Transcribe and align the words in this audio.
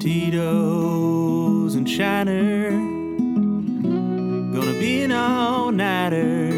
Tito's 0.00 0.04
and 1.74 1.88
Shiner. 1.88 2.72
Gonna 4.52 4.78
be 4.78 5.02
an 5.02 5.12
all 5.12 5.72
nighter. 5.72 6.50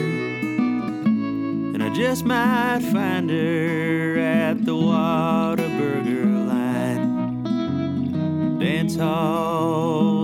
And 1.75 1.81
I 1.83 1.95
just 1.95 2.25
might 2.25 2.81
find 2.93 3.31
her 3.31 4.19
at 4.19 4.65
the 4.65 4.75
Whataburger 4.75 6.49
line. 6.49 7.45
Dance 8.59 8.97
halls 8.97 10.16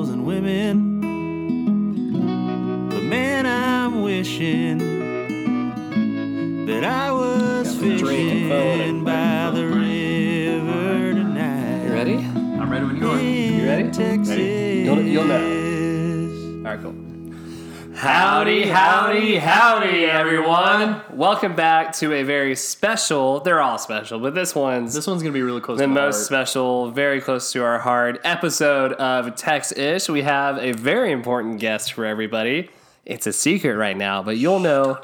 Howdy, 18.02 18.66
howdy, 18.66 19.36
howdy, 19.36 20.06
everyone. 20.06 21.02
Welcome 21.12 21.54
back 21.54 21.92
to 21.98 22.12
a 22.14 22.24
very 22.24 22.56
special, 22.56 23.38
they're 23.38 23.60
all 23.60 23.78
special, 23.78 24.18
but 24.18 24.34
this 24.34 24.56
one's 24.56 24.92
This 24.92 25.06
one's 25.06 25.22
gonna 25.22 25.32
be 25.32 25.42
really 25.42 25.60
close. 25.60 25.78
the 25.78 25.84
to 25.84 25.88
my 25.88 26.00
most 26.00 26.16
heart. 26.16 26.26
special, 26.26 26.90
very 26.90 27.20
close 27.20 27.52
to 27.52 27.62
our 27.62 27.78
heart 27.78 28.20
episode 28.24 28.94
of 28.94 29.36
Tex 29.36 29.70
Ish. 29.70 30.08
We 30.08 30.22
have 30.22 30.58
a 30.58 30.72
very 30.72 31.12
important 31.12 31.60
guest 31.60 31.92
for 31.92 32.04
everybody. 32.04 32.70
It's 33.06 33.28
a 33.28 33.32
secret 33.32 33.76
right 33.76 33.96
now, 33.96 34.20
but 34.20 34.36
you'll 34.36 34.58
know 34.58 34.98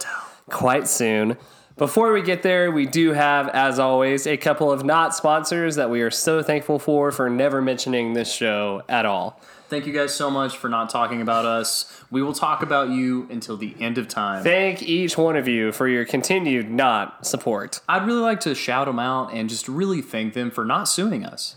quite 0.50 0.88
soon. 0.88 1.36
Before 1.76 2.12
we 2.12 2.20
get 2.20 2.42
there, 2.42 2.72
we 2.72 2.84
do 2.84 3.12
have, 3.12 3.46
as 3.50 3.78
always, 3.78 4.26
a 4.26 4.36
couple 4.36 4.72
of 4.72 4.84
not 4.84 5.14
sponsors 5.14 5.76
that 5.76 5.88
we 5.88 6.02
are 6.02 6.10
so 6.10 6.42
thankful 6.42 6.80
for 6.80 7.12
for 7.12 7.30
never 7.30 7.62
mentioning 7.62 8.14
this 8.14 8.32
show 8.32 8.82
at 8.88 9.06
all. 9.06 9.40
Thank 9.68 9.86
you 9.86 9.92
guys 9.92 10.14
so 10.14 10.30
much 10.30 10.56
for 10.56 10.70
not 10.70 10.88
talking 10.88 11.20
about 11.20 11.44
us. 11.44 12.02
We 12.10 12.22
will 12.22 12.32
talk 12.32 12.62
about 12.62 12.88
you 12.88 13.28
until 13.30 13.58
the 13.58 13.76
end 13.78 13.98
of 13.98 14.08
time. 14.08 14.42
Thank 14.42 14.82
each 14.82 15.18
one 15.18 15.36
of 15.36 15.46
you 15.46 15.72
for 15.72 15.86
your 15.86 16.06
continued 16.06 16.70
not 16.70 17.26
support. 17.26 17.82
I'd 17.86 18.06
really 18.06 18.22
like 18.22 18.40
to 18.40 18.54
shout 18.54 18.86
them 18.86 18.98
out 18.98 19.34
and 19.34 19.48
just 19.48 19.68
really 19.68 20.00
thank 20.00 20.32
them 20.32 20.50
for 20.50 20.64
not 20.64 20.84
suing 20.84 21.24
us. 21.24 21.56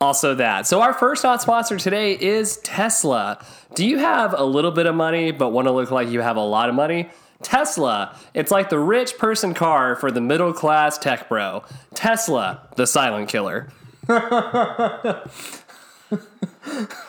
Also, 0.00 0.34
that. 0.34 0.66
So, 0.66 0.82
our 0.82 0.92
first 0.92 1.22
not 1.22 1.40
sponsor 1.40 1.76
today 1.76 2.18
is 2.20 2.56
Tesla. 2.58 3.44
Do 3.76 3.86
you 3.86 3.98
have 3.98 4.34
a 4.36 4.44
little 4.44 4.72
bit 4.72 4.86
of 4.86 4.96
money 4.96 5.30
but 5.30 5.50
want 5.50 5.68
to 5.68 5.72
look 5.72 5.92
like 5.92 6.08
you 6.08 6.20
have 6.20 6.36
a 6.36 6.40
lot 6.40 6.68
of 6.68 6.74
money? 6.74 7.10
Tesla. 7.42 8.16
It's 8.34 8.50
like 8.50 8.70
the 8.70 8.80
rich 8.80 9.18
person 9.18 9.54
car 9.54 9.94
for 9.94 10.10
the 10.10 10.20
middle 10.20 10.52
class 10.52 10.98
tech 10.98 11.28
bro. 11.28 11.62
Tesla, 11.94 12.66
the 12.74 12.88
silent 12.88 13.28
killer. 13.28 13.68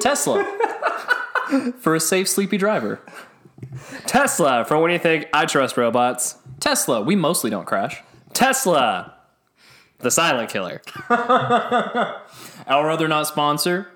Tesla 0.00 0.44
for 1.80 1.94
a 1.94 2.00
safe, 2.00 2.28
sleepy 2.28 2.56
driver. 2.56 3.00
Tesla, 4.06 4.64
for 4.64 4.78
when 4.78 4.90
you 4.90 4.98
think 4.98 5.26
I 5.32 5.46
trust 5.46 5.76
robots. 5.76 6.36
Tesla, 6.60 7.00
we 7.00 7.16
mostly 7.16 7.50
don't 7.50 7.66
crash. 7.66 8.02
Tesla, 8.32 9.14
the 9.98 10.10
silent 10.10 10.50
killer. 10.50 10.82
Our 11.10 12.90
other 12.90 13.08
not 13.08 13.26
sponsor, 13.26 13.88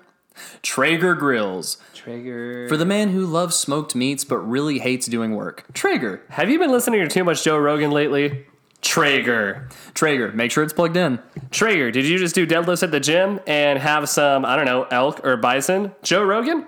Traeger 0.61 1.15
Grills. 1.15 1.77
Traeger. 1.93 2.67
For 2.67 2.77
the 2.77 2.85
man 2.85 3.09
who 3.09 3.25
loves 3.25 3.55
smoked 3.55 3.95
meats 3.95 4.23
but 4.23 4.37
really 4.39 4.79
hates 4.79 5.07
doing 5.07 5.35
work. 5.35 5.65
Traeger. 5.73 6.21
have 6.29 6.49
you 6.49 6.59
been 6.59 6.71
listening 6.71 7.01
to 7.01 7.07
too 7.07 7.23
much 7.23 7.43
Joe 7.43 7.57
Rogan 7.57 7.91
lately? 7.91 8.45
Traeger. 8.83 9.69
Traeger, 9.95 10.31
make 10.33 10.51
sure 10.51 10.63
it's 10.63 10.73
plugged 10.73 10.97
in. 10.97 11.19
Traeger, 11.51 11.89
did 11.89 12.05
you 12.05 12.17
just 12.19 12.35
do 12.35 12.45
deadlifts 12.45 12.83
at 12.83 12.91
the 12.91 12.99
gym 12.99 13.39
and 13.47 13.79
have 13.79 14.07
some, 14.09 14.45
I 14.45 14.55
don't 14.55 14.65
know, 14.65 14.83
elk 14.91 15.25
or 15.25 15.37
bison? 15.37 15.93
Joe 16.03 16.23
Rogan? 16.23 16.67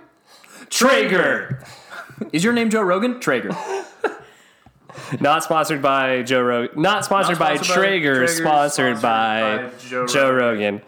Traeger. 0.69 1.63
Is 2.31 2.43
your 2.43 2.53
name 2.53 2.69
Joe 2.69 2.81
Rogan? 2.81 3.19
Traeger. 3.19 3.51
Not 5.19 5.43
sponsored 5.43 5.81
by 5.81 6.21
Joe 6.23 6.41
Rogan. 6.41 6.81
Not 6.81 7.03
sponsored, 7.05 7.37
by, 7.37 7.55
sponsored 7.55 7.67
by 7.75 7.81
Traeger, 7.81 8.15
Traeger, 8.15 8.27
sponsored, 8.27 8.97
sponsored 8.97 9.01
by, 9.01 9.69
by 9.69 9.71
Joe 9.89 10.07
Joe 10.07 10.31
Rogan. 10.33 10.81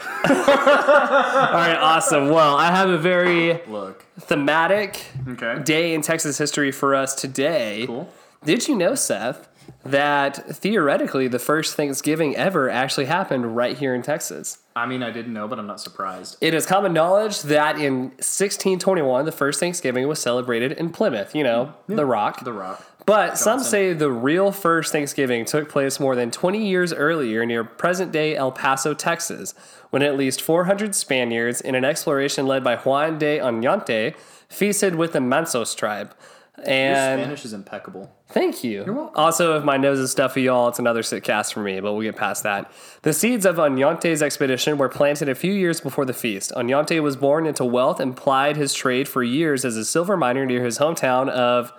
All 0.24 0.34
right, 0.34 1.76
awesome. 1.78 2.28
Well, 2.30 2.56
I 2.56 2.70
have 2.70 2.88
a 2.88 2.98
very 2.98 3.60
Look. 3.66 4.06
thematic 4.20 5.04
Okay. 5.28 5.60
day 5.62 5.92
in 5.94 6.02
Texas 6.02 6.38
history 6.38 6.72
for 6.72 6.94
us 6.94 7.14
today. 7.14 7.84
Cool. 7.86 8.08
Did 8.44 8.66
you 8.68 8.76
know, 8.76 8.94
Seth, 8.94 9.47
that 9.84 10.56
theoretically 10.56 11.28
the 11.28 11.38
first 11.38 11.74
Thanksgiving 11.74 12.36
ever 12.36 12.68
actually 12.68 13.06
happened 13.06 13.56
right 13.56 13.76
here 13.76 13.94
in 13.94 14.02
Texas? 14.02 14.58
I 14.74 14.86
mean, 14.86 15.02
I 15.02 15.10
didn't 15.10 15.32
know, 15.32 15.48
but 15.48 15.58
I'm 15.58 15.66
not 15.66 15.80
surprised. 15.80 16.36
It 16.40 16.54
is 16.54 16.66
common 16.66 16.92
knowledge 16.92 17.42
that 17.42 17.76
in 17.76 18.10
1621, 18.10 19.24
the 19.24 19.32
first 19.32 19.60
Thanksgiving 19.60 20.06
was 20.08 20.18
celebrated 20.18 20.72
in 20.72 20.90
Plymouth, 20.90 21.34
you 21.34 21.44
know, 21.44 21.74
the 21.86 22.06
Rock. 22.06 22.44
The 22.44 22.52
Rock. 22.52 22.84
But 23.08 23.38
some 23.38 23.60
say 23.60 23.94
the 23.94 24.10
real 24.10 24.52
first 24.52 24.92
Thanksgiving 24.92 25.46
took 25.46 25.70
place 25.70 25.98
more 25.98 26.14
than 26.14 26.30
20 26.30 26.68
years 26.68 26.92
earlier 26.92 27.46
near 27.46 27.64
present 27.64 28.12
day 28.12 28.36
El 28.36 28.52
Paso, 28.52 28.92
Texas, 28.92 29.54
when 29.88 30.02
at 30.02 30.18
least 30.18 30.42
400 30.42 30.94
Spaniards, 30.94 31.62
in 31.62 31.74
an 31.74 31.86
exploration 31.86 32.46
led 32.46 32.62
by 32.62 32.76
Juan 32.76 33.18
de 33.18 33.38
Oñate, 33.38 34.14
feasted 34.50 34.96
with 34.96 35.14
the 35.14 35.20
Mansos 35.20 35.74
tribe. 35.74 36.14
Your 36.58 36.68
And 36.74 37.20
Spanish 37.22 37.44
is 37.44 37.52
impeccable. 37.52 38.10
Thank 38.30 38.62
you. 38.62 39.10
Also, 39.14 39.56
if 39.56 39.64
my 39.64 39.76
nose 39.76 39.98
is 39.98 40.10
stuffy, 40.10 40.42
y'all, 40.42 40.68
it's 40.68 40.78
another 40.78 41.02
sick 41.02 41.24
cast 41.24 41.54
for 41.54 41.60
me, 41.60 41.80
but 41.80 41.92
we'll 41.92 42.02
get 42.02 42.16
past 42.16 42.42
that. 42.42 42.70
The 43.02 43.12
seeds 43.12 43.46
of 43.46 43.56
Oñate's 43.56 44.20
expedition 44.20 44.76
were 44.76 44.88
planted 44.88 45.28
a 45.28 45.34
few 45.34 45.52
years 45.52 45.80
before 45.80 46.04
the 46.04 46.12
feast. 46.12 46.52
Oñante 46.56 47.02
was 47.02 47.16
born 47.16 47.46
into 47.46 47.64
wealth 47.64 48.00
and 48.00 48.16
plied 48.16 48.56
his 48.56 48.74
trade 48.74 49.08
for 49.08 49.22
years 49.22 49.64
as 49.64 49.76
a 49.76 49.84
silver 49.84 50.16
miner 50.16 50.44
near 50.44 50.64
his 50.64 50.78
hometown 50.78 51.28
of, 51.30 51.72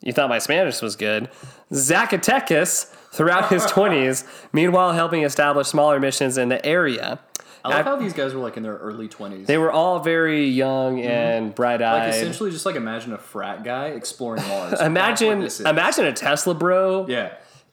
you 0.00 0.12
thought 0.12 0.28
my 0.30 0.38
Spanish 0.38 0.80
was 0.80 0.96
good, 0.96 1.28
Zacatecas 1.72 2.86
throughout 3.12 3.50
his 3.50 3.62
20s, 3.66 4.26
meanwhile 4.52 4.92
helping 4.92 5.22
establish 5.24 5.68
smaller 5.68 6.00
missions 6.00 6.38
in 6.38 6.48
the 6.48 6.64
area. 6.64 7.20
I 7.64 7.76
love 7.76 7.84
how 7.84 7.96
these 7.96 8.12
guys 8.12 8.34
were 8.34 8.40
like 8.40 8.56
in 8.56 8.62
their 8.62 8.76
early 8.76 9.08
20s. 9.08 9.46
They 9.46 9.58
were 9.58 9.70
all 9.70 10.00
very 10.00 10.46
young 10.46 10.96
mm-hmm. 10.96 11.08
and 11.08 11.54
bright 11.54 11.80
eyed. 11.82 12.06
like 12.06 12.14
essentially 12.14 12.50
just 12.50 12.66
like 12.66 12.76
imagine 12.76 13.12
a 13.12 13.18
frat 13.18 13.62
guy 13.64 13.88
exploring 13.88 14.42
Mars. 14.48 14.70
That's 14.70 14.82
Imagine, 14.82 15.38
what 15.38 15.44
this 15.44 15.60
is. 15.60 15.66
imagine 15.66 16.04
a 16.06 16.12
Tesla 16.12 16.54
bro 16.54 17.06
Yeah. 17.08 17.32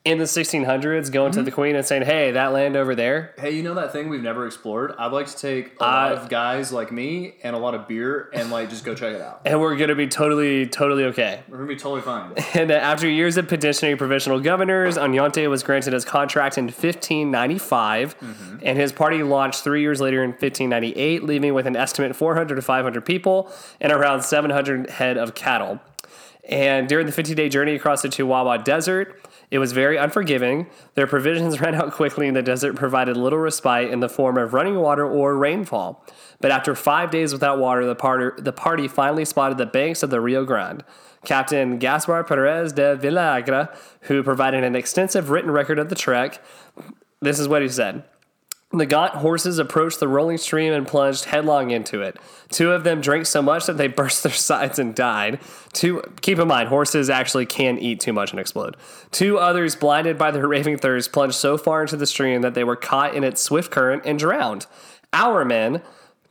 In 0.09 0.17
the 0.17 0.25
1600s 0.25 1.11
going 1.11 1.31
to 1.33 1.43
the 1.43 1.51
Queen 1.51 1.75
and 1.75 1.85
saying, 1.85 2.01
"Hey, 2.01 2.31
that 2.31 2.51
land 2.51 2.75
over 2.75 2.95
there." 2.95 3.33
Hey, 3.37 3.51
you 3.51 3.61
know 3.61 3.75
that 3.75 3.91
thing 3.91 4.09
we've 4.09 4.23
never 4.23 4.47
explored? 4.47 4.93
I'd 4.97 5.11
like 5.11 5.27
to 5.27 5.37
take 5.37 5.79
a 5.79 5.83
lot 5.83 6.11
of 6.13 6.29
guys 6.29 6.73
like 6.73 6.91
me 6.91 7.35
and 7.43 7.55
a 7.55 7.59
lot 7.59 7.75
of 7.75 7.87
beer 7.87 8.29
and 8.33 8.49
like 8.49 8.69
just 8.69 8.83
go 8.83 8.95
check 8.95 9.13
it 9.13 9.21
out. 9.21 9.41
And 9.45 9.61
we're 9.61 9.75
gonna 9.75 9.95
be 9.95 10.07
totally, 10.07 10.65
totally 10.65 11.03
okay. 11.05 11.43
We're 11.47 11.57
gonna 11.57 11.69
be 11.69 11.75
totally 11.75 12.01
fine. 12.01 12.33
And 12.59 12.71
uh, 12.71 12.75
after 12.75 13.07
years 13.07 13.37
of 13.37 13.47
petitioning 13.47 13.95
provisional 13.95 14.39
governors, 14.39 14.97
Oñate 14.97 15.47
was 15.49 15.61
granted 15.61 15.93
his 15.93 16.03
contract 16.03 16.57
in 16.57 16.65
1595, 16.65 18.15
and 18.63 18.77
his 18.77 18.91
party 18.91 19.21
launched 19.23 19.63
three 19.63 19.81
years 19.81 20.01
later 20.01 20.23
in 20.23 20.31
1598, 20.31 21.23
leaving 21.23 21.53
with 21.53 21.67
an 21.67 21.75
estimate 21.75 22.15
400 22.15 22.55
to 22.55 22.61
500 22.61 23.05
people 23.05 23.51
and 23.79 23.93
around 23.93 24.23
700 24.23 24.89
head 24.89 25.17
of 25.17 25.35
cattle. 25.35 25.79
And 26.49 26.89
during 26.89 27.05
the 27.05 27.11
50 27.11 27.35
day 27.35 27.47
journey 27.47 27.75
across 27.75 28.01
the 28.01 28.09
Chihuahua 28.09 28.57
Desert, 28.57 29.21
it 29.51 29.59
was 29.59 29.71
very 29.71 29.97
unforgiving. 29.97 30.67
Their 30.95 31.07
provisions 31.07 31.59
ran 31.61 31.75
out 31.75 31.91
quickly, 31.91 32.27
and 32.27 32.35
the 32.35 32.43
desert 32.43 32.75
provided 32.75 33.17
little 33.17 33.39
respite 33.39 33.89
in 33.89 33.99
the 33.99 34.09
form 34.09 34.37
of 34.37 34.53
running 34.53 34.75
water 34.75 35.05
or 35.05 35.35
rainfall. 35.37 36.05
But 36.39 36.51
after 36.51 36.75
five 36.75 37.11
days 37.11 37.33
without 37.33 37.59
water, 37.59 37.85
the, 37.85 37.95
party, 37.95 38.41
the 38.41 38.53
party 38.53 38.87
finally 38.87 39.25
spotted 39.25 39.57
the 39.57 39.65
banks 39.65 40.03
of 40.03 40.09
the 40.09 40.21
Rio 40.21 40.45
Grande. 40.45 40.83
Captain 41.25 41.79
Gaspar 41.79 42.23
Perez 42.23 42.71
de 42.71 42.97
Villagra, 42.97 43.75
who 44.01 44.23
provided 44.23 44.63
an 44.63 44.75
extensive 44.75 45.29
written 45.29 45.51
record 45.51 45.77
of 45.77 45.89
the 45.89 45.95
trek, 45.95 46.41
this 47.21 47.39
is 47.39 47.47
what 47.47 47.61
he 47.61 47.67
said. 47.67 48.03
The 48.71 48.85
gaunt 48.85 49.15
horses 49.15 49.57
approached 49.57 49.99
the 49.99 50.07
rolling 50.07 50.37
stream 50.37 50.73
and 50.73 50.87
plunged 50.87 51.25
headlong 51.25 51.71
into 51.71 52.03
it. 52.03 52.17
Two 52.49 52.71
of 52.71 52.83
them 52.83 53.01
drank 53.01 53.25
so 53.25 53.41
much 53.41 53.65
that 53.65 53.77
they 53.77 53.87
burst 53.99 54.21
their 54.21 54.31
sides 54.31 54.77
and 54.77 54.93
died. 54.93 55.39
Two, 55.73 56.03
keep 56.21 56.37
in 56.37 56.47
mind, 56.47 56.69
horses 56.69 57.09
actually 57.09 57.47
can 57.47 57.79
eat 57.79 57.99
too 57.99 58.13
much 58.13 58.29
and 58.29 58.39
explode. 58.39 58.77
Two 59.09 59.39
others, 59.39 59.75
blinded 59.75 60.19
by 60.19 60.29
their 60.29 60.47
raving 60.47 60.77
thirst, 60.77 61.11
plunged 61.11 61.35
so 61.35 61.57
far 61.57 61.81
into 61.81 61.97
the 61.97 62.05
stream 62.05 62.41
that 62.41 62.53
they 62.53 62.63
were 62.63 62.75
caught 62.75 63.15
in 63.15 63.23
its 63.23 63.41
swift 63.41 63.71
current 63.71 64.03
and 64.05 64.19
drowned. 64.19 64.67
Our 65.13 65.43
men, 65.45 65.81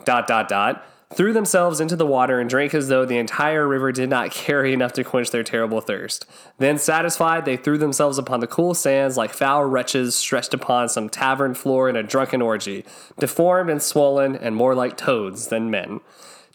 dot 0.05 0.29
dot 0.29 0.49
dot, 0.49 0.87
threw 1.15 1.33
themselves 1.33 1.81
into 1.81 1.97
the 1.97 2.07
water 2.07 2.39
and 2.39 2.51
drank 2.51 2.75
as 2.75 2.89
though 2.89 3.05
the 3.05 3.19
entire 3.19 3.67
river 3.67 3.93
did 3.93 4.11
not 4.11 4.31
carry 4.33 4.73
enough 4.73 4.93
to 4.93 5.05
quench 5.05 5.31
their 5.31 5.43
terrible 5.43 5.81
thirst. 5.81 6.27
Then, 6.59 6.79
satisfied, 6.79 7.45
they 7.45 7.57
threw 7.57 7.79
themselves 7.79 8.19
upon 8.19 8.41
the 8.41 8.47
cool 8.47 8.75
sands 8.75 9.17
like 9.17 9.33
foul 9.33 9.65
wretches 9.65 10.15
stretched 10.15 10.55
upon 10.55 10.89
some 10.89 11.09
tavern 11.09 11.55
floor 11.55 11.89
in 11.89 11.97
a 11.97 12.03
drunken 12.03 12.43
orgy, 12.43 12.85
deformed 13.19 13.71
and 13.71 13.83
swollen 13.83 14.37
and 14.37 14.55
more 14.55 14.75
like 14.75 14.97
toads 14.97 15.49
than 15.49 15.71
men. 15.71 16.01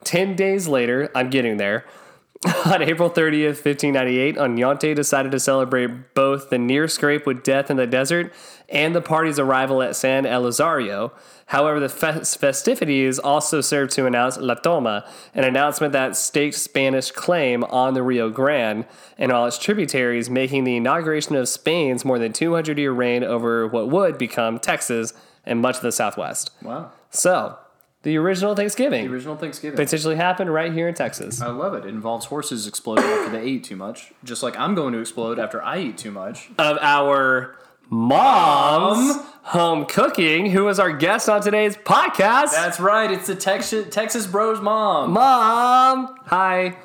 Ten 0.04 0.36
days 0.36 0.68
later, 0.68 1.10
I'm 1.16 1.30
getting 1.30 1.58
there. 1.58 1.86
On 2.66 2.82
April 2.82 3.10
30th, 3.10 3.64
1598, 3.64 4.36
Oñate 4.36 4.96
decided 4.96 5.32
to 5.32 5.40
celebrate 5.40 6.14
both 6.14 6.50
the 6.50 6.58
near 6.58 6.88
scrape 6.88 7.26
with 7.26 7.44
death 7.44 7.70
in 7.72 7.78
the 7.78 7.88
desert 7.88 8.34
and 8.70 8.96
the 8.96 9.02
party's 9.02 9.40
arrival 9.40 9.82
at 9.82 9.96
San 9.96 10.26
Elizario. 10.26 11.12
However, 11.48 11.80
the 11.80 11.90
fe- 11.90 12.24
festivities 12.24 13.20
also 13.20 13.62
served 13.62 13.92
to 13.92 14.06
announce 14.06 14.38
La 14.38 14.56
Toma, 14.56 15.06
an 15.34 15.44
announcement 15.44 15.94
that 15.94 16.18
staked 16.18 16.56
Spanish 16.56 17.12
claim 17.12 17.64
on 17.66 17.94
the 17.94 18.04
Rio 18.04 18.30
Grande 18.30 18.86
and 19.18 19.32
all 19.32 19.46
its 19.46 19.58
tributaries, 19.58 20.30
making 20.30 20.64
the 20.64 20.76
inauguration 20.76 21.36
of 21.36 21.48
Spain's 21.48 22.04
more 22.04 22.20
than 22.20 22.34
200 22.34 22.78
year 22.78 22.92
reign 22.92 23.24
over 23.24 23.68
what 23.68 23.90
would 23.90 24.18
become 24.18 24.60
Texas 24.60 25.14
and 25.46 25.62
much 25.62 25.78
of 25.78 25.84
the 25.84 25.92
Southwest. 25.92 26.52
Wow. 26.62 26.92
So, 27.10 27.58
the 28.04 28.18
original 28.18 28.56
Thanksgiving 28.56 29.06
The 29.08 29.14
original 29.14 29.36
Thanksgiving. 29.36 29.78
potentially 29.78 30.16
happened 30.16 30.54
right 30.54 30.72
here 30.72 30.88
in 30.88 30.94
Texas. 30.94 31.42
I 31.42 31.48
love 31.48 31.74
it. 31.74 31.86
It 31.86 31.90
involves 31.90 32.26
horses 32.28 32.68
exploding 32.68 33.06
after 33.06 33.32
they 33.32 33.46
eat 33.46 33.64
too 33.64 33.76
much, 33.76 34.12
just 34.24 34.44
like 34.44 34.58
I'm 34.58 34.76
going 34.76 34.94
to 34.94 35.00
explode 35.00 35.40
after 35.40 35.62
I 35.64 35.80
eat 35.80 35.98
too 35.98 36.12
much. 36.12 36.50
of 36.58 36.78
our 36.82 37.56
mom's 37.90 39.18
home 39.44 39.86
cooking, 39.86 40.50
who 40.52 40.64
was 40.66 40.80
our 40.80 40.92
guest 40.92 41.30
on 41.30 41.42
today's 41.42 41.76
podcast. 41.78 42.52
That's 42.52 42.80
right. 42.80 43.12
It's 43.12 43.28
the 43.28 43.36
Texas 43.36 43.88
Texas 43.94 44.26
Bros 44.28 44.62
mom. 44.62 45.12
Mom, 45.12 46.16
hi. 46.26 46.76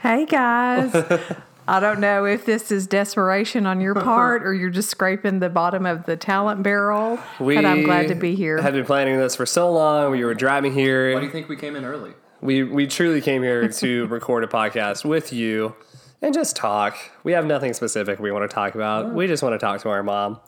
Hey 0.00 0.26
guys. 0.26 0.92
I 1.68 1.80
don't 1.80 2.00
know 2.00 2.24
if 2.24 2.46
this 2.46 2.70
is 2.70 2.86
desperation 2.86 3.66
on 3.66 3.80
your 3.80 3.94
part 4.02 4.44
or 4.44 4.54
you're 4.54 4.70
just 4.70 4.90
scraping 4.90 5.40
the 5.40 5.48
bottom 5.48 5.86
of 5.86 6.06
the 6.06 6.16
talent 6.16 6.62
barrel, 6.62 7.18
but 7.38 7.64
I'm 7.64 7.82
glad 7.82 8.08
to 8.08 8.14
be 8.14 8.34
here. 8.34 8.60
Have 8.60 8.74
been 8.74 8.84
planning 8.84 9.18
this 9.18 9.34
for 9.34 9.46
so 9.46 9.72
long. 9.72 10.12
We 10.12 10.24
were 10.24 10.34
driving 10.34 10.72
here. 10.72 11.12
Why 11.14 11.20
do 11.20 11.26
you 11.26 11.32
think 11.32 11.48
we 11.48 11.56
came 11.56 11.76
in 11.76 11.84
early? 11.84 12.12
We 12.40 12.62
we 12.62 12.86
truly 12.86 13.20
came 13.20 13.42
here 13.42 13.68
to 13.80 14.06
record 14.06 14.44
a 14.44 14.46
podcast 14.46 15.04
with 15.04 15.32
you 15.32 15.74
and 16.22 16.32
just 16.32 16.56
talk. 16.56 16.96
We 17.24 17.32
have 17.32 17.46
nothing 17.46 17.72
specific 17.72 18.18
we 18.18 18.30
want 18.30 18.48
to 18.48 18.54
talk 18.54 18.74
about. 18.74 19.12
We 19.12 19.26
just 19.26 19.42
want 19.42 19.54
to 19.54 19.58
talk 19.58 19.80
to 19.82 19.88
our 19.88 20.02
mom. 20.02 20.40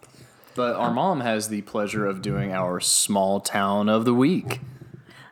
But 0.55 0.75
our 0.75 0.93
mom 0.93 1.21
has 1.21 1.49
the 1.49 1.63
pleasure 1.63 2.05
of 2.05 2.21
doing 2.21 2.53
our 2.53 2.81
small 2.81 3.39
town 3.39 3.89
of 3.89 4.05
the 4.05 4.15
week. 4.15 4.61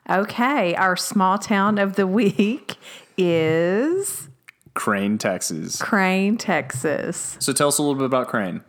Okay, 0.08 0.74
our 0.76 0.94
small 0.94 1.36
town 1.36 1.78
of 1.78 1.96
the 1.96 2.06
week 2.06 2.76
is 3.18 4.28
Crane, 4.76 5.19
Texas. 5.19 5.82
Crane, 5.82 6.37
Texas. 6.37 7.37
So 7.40 7.52
tell 7.52 7.67
us 7.69 7.78
a 7.78 7.82
little 7.82 7.96
bit 7.96 8.05
about 8.05 8.28
Crane. 8.28 8.61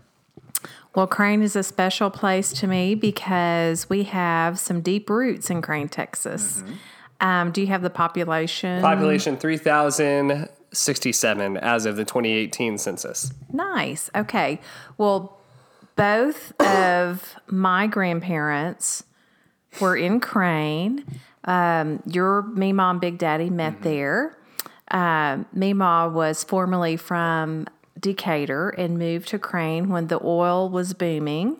Well, 0.96 1.06
Crane 1.06 1.44
is 1.44 1.56
a 1.56 1.62
special 1.64 2.10
place 2.10 2.52
to 2.54 2.66
me 2.66 2.96
because 2.96 3.88
we 3.90 4.04
have 4.04 4.58
some 4.58 4.80
deep 4.82 5.10
roots 5.10 5.50
in 5.50 5.62
Crane, 5.62 5.90
Texas. 5.90 6.64
Um, 7.20 7.52
do 7.52 7.60
you 7.62 7.68
have 7.68 7.82
the 7.82 7.90
population? 7.90 8.82
Population 8.82 9.36
3,067 9.38 11.58
as 11.58 11.86
of 11.86 11.98
the 11.98 12.06
2018 12.06 12.78
census. 12.78 13.34
Nice. 13.52 14.10
Okay. 14.16 14.62
Well, 14.98 15.38
both 15.98 16.54
of 16.62 17.36
my 17.48 17.88
grandparents 17.88 19.04
were 19.82 19.98
in 19.98 20.22
Crane. 20.22 21.04
Um, 21.44 22.02
your 22.06 22.44
me 22.44 22.72
mom, 22.72 23.00
Big 23.00 23.18
Daddy 23.18 23.50
met 23.50 23.82
there. 23.82 24.37
Um, 24.92 25.46
Meemaw 25.56 26.12
was 26.12 26.44
formerly 26.44 26.96
from 26.98 27.68
Decatur 28.00 28.70
and 28.70 28.98
moved 28.98 29.28
to 29.30 29.40
Crane 29.40 29.90
when 29.90 30.08
the 30.08 30.20
oil 30.24 30.70
was 30.70 30.94
booming. 30.94 31.58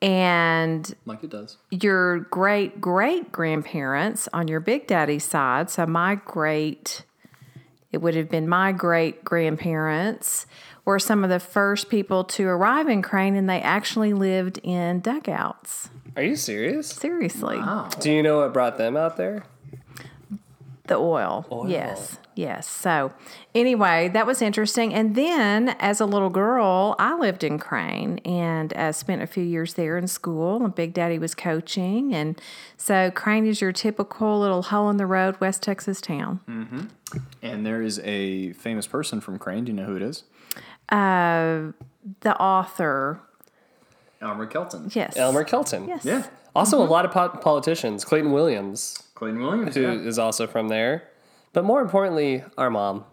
And 0.00 0.94
Like 1.06 1.24
it 1.24 1.30
does. 1.30 1.56
your 1.70 2.20
great 2.20 2.80
great 2.80 3.32
grandparents 3.32 4.28
on 4.32 4.46
your 4.46 4.60
big 4.60 4.86
daddy's 4.86 5.24
side, 5.24 5.70
so 5.70 5.86
my 5.86 6.14
great, 6.24 7.02
it 7.90 7.98
would 7.98 8.14
have 8.14 8.30
been 8.30 8.48
my 8.48 8.70
great 8.70 9.24
grandparents, 9.24 10.46
were 10.84 11.00
some 11.00 11.24
of 11.24 11.30
the 11.30 11.40
first 11.40 11.90
people 11.90 12.22
to 12.24 12.46
arrive 12.46 12.88
in 12.88 13.02
Crane, 13.02 13.34
and 13.34 13.50
they 13.50 13.60
actually 13.60 14.12
lived 14.12 14.58
in 14.62 15.00
dugouts. 15.00 15.90
Are 16.16 16.22
you 16.22 16.36
serious? 16.36 16.86
Seriously, 16.88 17.58
Wow. 17.58 17.88
Do 18.00 18.12
you 18.12 18.22
know 18.22 18.38
what 18.38 18.52
brought 18.52 18.78
them 18.78 18.96
out 18.96 19.16
there? 19.16 19.44
the 20.86 20.94
oil. 20.96 21.66
Yes, 21.68 22.16
yes. 22.38 22.68
So, 22.68 23.12
anyway, 23.54 24.08
that 24.14 24.26
was 24.26 24.40
interesting. 24.40 24.94
And 24.94 25.14
then, 25.14 25.70
as 25.80 26.00
a 26.00 26.06
little 26.06 26.30
girl, 26.30 26.94
I 26.98 27.14
lived 27.18 27.42
in 27.42 27.58
Crane 27.58 28.18
and 28.24 28.72
uh, 28.74 28.92
spent 28.92 29.22
a 29.22 29.26
few 29.26 29.42
years 29.42 29.74
there 29.74 29.98
in 29.98 30.06
school. 30.06 30.64
And 30.64 30.74
Big 30.74 30.94
Daddy 30.94 31.18
was 31.18 31.34
coaching, 31.34 32.14
and 32.14 32.40
so 32.76 33.10
Crane 33.10 33.46
is 33.46 33.60
your 33.60 33.72
typical 33.72 34.38
little 34.38 34.62
hole 34.62 34.88
in 34.88 34.96
the 34.96 35.06
road 35.06 35.38
West 35.40 35.62
Texas 35.62 36.00
town. 36.00 36.40
Mm-hmm. 36.48 36.86
And 37.42 37.66
there 37.66 37.82
is 37.82 37.98
a 38.04 38.52
famous 38.52 38.86
person 38.86 39.20
from 39.20 39.38
Crane. 39.38 39.64
Do 39.64 39.72
you 39.72 39.76
know 39.76 39.84
who 39.84 39.96
it 39.96 40.02
is? 40.02 40.24
Uh, 40.88 41.72
the 42.20 42.34
author, 42.40 43.20
Elmer 44.22 44.46
Kelton. 44.46 44.90
yes, 44.94 45.16
Elmer 45.16 45.44
Kelton. 45.44 45.88
Yes. 45.88 46.04
Yeah. 46.04 46.26
Also, 46.54 46.82
a 46.82 46.84
lot 46.84 47.04
of 47.04 47.10
po- 47.10 47.28
politicians. 47.28 48.04
Clayton 48.04 48.32
Williams, 48.32 49.02
Clayton 49.14 49.40
Williams. 49.40 49.74
who 49.74 49.86
is 49.86 50.18
also 50.18 50.46
from 50.46 50.68
there. 50.68 51.08
But 51.58 51.64
more 51.64 51.80
importantly, 51.80 52.44
our 52.56 52.70
mom 52.70 53.04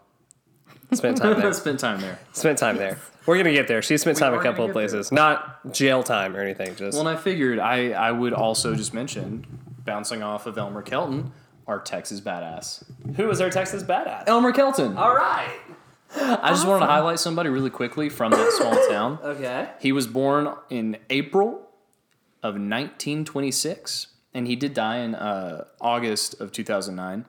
spent 0.93 1.17
time 1.17 1.39
there. 1.39 1.51
Spent 1.53 1.79
time 1.79 1.99
there. 1.99 2.19
spent 2.31 2.59
time 2.59 2.77
there. 2.77 2.99
We're 3.25 3.37
gonna 3.37 3.53
get 3.53 3.67
there. 3.67 3.81
She 3.81 3.97
spent 3.97 4.19
time 4.19 4.33
a 4.33 4.35
are 4.35 4.37
gonna 4.37 4.51
couple 4.51 4.65
of 4.65 4.69
get 4.69 4.73
there. 4.81 4.87
places, 4.89 5.11
not 5.11 5.73
jail 5.73 6.03
time 6.03 6.35
or 6.35 6.41
anything. 6.41 6.75
Just 6.75 6.95
Well, 6.95 7.07
and 7.07 7.17
I 7.17 7.19
figured 7.19 7.57
I, 7.57 7.93
I 7.93 8.11
would 8.11 8.33
also 8.33 8.75
just 8.75 8.93
mention, 8.93 9.47
bouncing 9.83 10.21
off 10.21 10.45
of 10.45 10.59
Elmer 10.59 10.83
Kelton, 10.83 11.31
our 11.65 11.79
Texas 11.79 12.21
badass. 12.21 12.83
who 13.15 13.25
was 13.25 13.41
our 13.41 13.49
Texas 13.49 13.81
badass? 13.81 14.25
Elmer 14.27 14.51
Kelton. 14.51 14.95
All 14.95 15.15
right. 15.15 15.57
I 16.15 16.49
just 16.51 16.67
wanted 16.67 16.81
to 16.81 16.91
highlight 16.91 17.19
somebody 17.19 17.49
really 17.49 17.71
quickly 17.71 18.09
from 18.09 18.29
that 18.29 18.51
small 18.51 18.75
town. 18.91 19.17
Okay. 19.23 19.69
He 19.79 19.91
was 19.91 20.05
born 20.05 20.53
in 20.69 20.97
April 21.09 21.67
of 22.43 22.53
1926, 22.53 24.05
and 24.35 24.45
he 24.45 24.55
did 24.55 24.75
die 24.75 24.97
in 24.97 25.15
uh, 25.15 25.63
August 25.81 26.39
of 26.39 26.51
2009. 26.51 27.25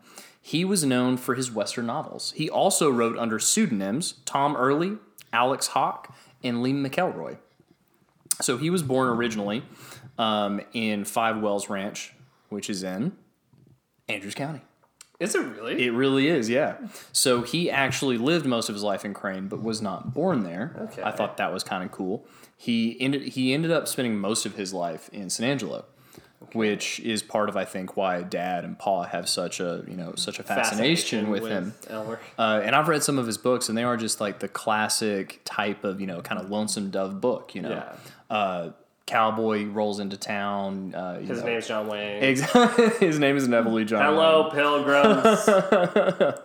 He 0.46 0.64
was 0.64 0.84
known 0.84 1.16
for 1.16 1.34
his 1.34 1.50
Western 1.50 1.86
novels. 1.86 2.32
He 2.36 2.48
also 2.48 2.88
wrote 2.88 3.18
under 3.18 3.40
pseudonyms 3.40 4.20
Tom 4.24 4.54
Early, 4.54 4.96
Alex 5.32 5.66
Hawk, 5.66 6.14
and 6.40 6.62
Lee 6.62 6.72
McElroy. 6.72 7.38
So 8.40 8.56
he 8.56 8.70
was 8.70 8.84
born 8.84 9.08
originally 9.08 9.64
um, 10.18 10.60
in 10.72 11.04
Five 11.04 11.40
Wells 11.40 11.68
Ranch, 11.68 12.14
which 12.48 12.70
is 12.70 12.84
in 12.84 13.16
Andrews 14.08 14.36
County. 14.36 14.60
Is 15.18 15.34
it 15.34 15.40
really? 15.40 15.84
It 15.84 15.90
really 15.90 16.28
is, 16.28 16.48
yeah. 16.48 16.76
So 17.10 17.42
he 17.42 17.68
actually 17.68 18.16
lived 18.16 18.46
most 18.46 18.68
of 18.68 18.76
his 18.76 18.84
life 18.84 19.04
in 19.04 19.14
Crane, 19.14 19.48
but 19.48 19.64
was 19.64 19.82
not 19.82 20.14
born 20.14 20.44
there. 20.44 20.76
Okay. 20.78 21.02
I 21.02 21.10
thought 21.10 21.38
that 21.38 21.52
was 21.52 21.64
kind 21.64 21.82
of 21.82 21.90
cool. 21.90 22.24
He 22.56 22.96
ended 23.00 23.22
he 23.22 23.52
ended 23.52 23.72
up 23.72 23.88
spending 23.88 24.16
most 24.16 24.46
of 24.46 24.54
his 24.54 24.72
life 24.72 25.08
in 25.12 25.28
San 25.28 25.50
Angelo, 25.50 25.86
which 26.52 27.00
is 27.00 27.22
part 27.22 27.48
of 27.48 27.56
I 27.56 27.64
think 27.64 27.96
why 27.96 28.22
Dad 28.22 28.64
and 28.64 28.78
Pa 28.78 29.04
have 29.04 29.28
such 29.28 29.60
a 29.60 29.84
you 29.88 29.96
know 29.96 30.14
such 30.16 30.38
a 30.38 30.42
fascination, 30.42 31.28
with, 31.30 31.46
him. 31.46 31.74
Elmer. 31.88 32.20
Uh, 32.38 32.60
and 32.64 32.74
I've 32.74 32.88
read 32.88 33.02
some 33.02 33.18
of 33.18 33.26
his 33.26 33.38
books, 33.38 33.68
and 33.68 33.76
they 33.76 33.84
are 33.84 33.96
just 33.96 34.20
like 34.20 34.38
the 34.40 34.48
classic 34.48 35.40
type 35.44 35.84
of 35.84 36.00
you 36.00 36.06
know 36.06 36.20
kind 36.22 36.40
of 36.40 36.50
lonesome 36.50 36.90
dove 36.90 37.20
book. 37.20 37.54
You 37.54 37.62
know, 37.62 37.70
Yeah. 37.70 38.36
uh, 38.36 38.70
cowboy 39.06 39.64
rolls 39.66 40.00
into 40.00 40.16
town. 40.16 40.94
Uh, 40.94 41.20
His 41.20 41.40
know. 41.40 41.46
name's 41.46 41.68
John 41.68 41.86
Wayne. 41.88 42.22
Exactly. 42.24 42.88
His 43.06 43.18
name 43.18 43.36
is 43.36 43.46
Neville 43.46 43.84
John. 43.84 44.02
Hello, 44.02 44.50
pilgrims. 44.50 46.40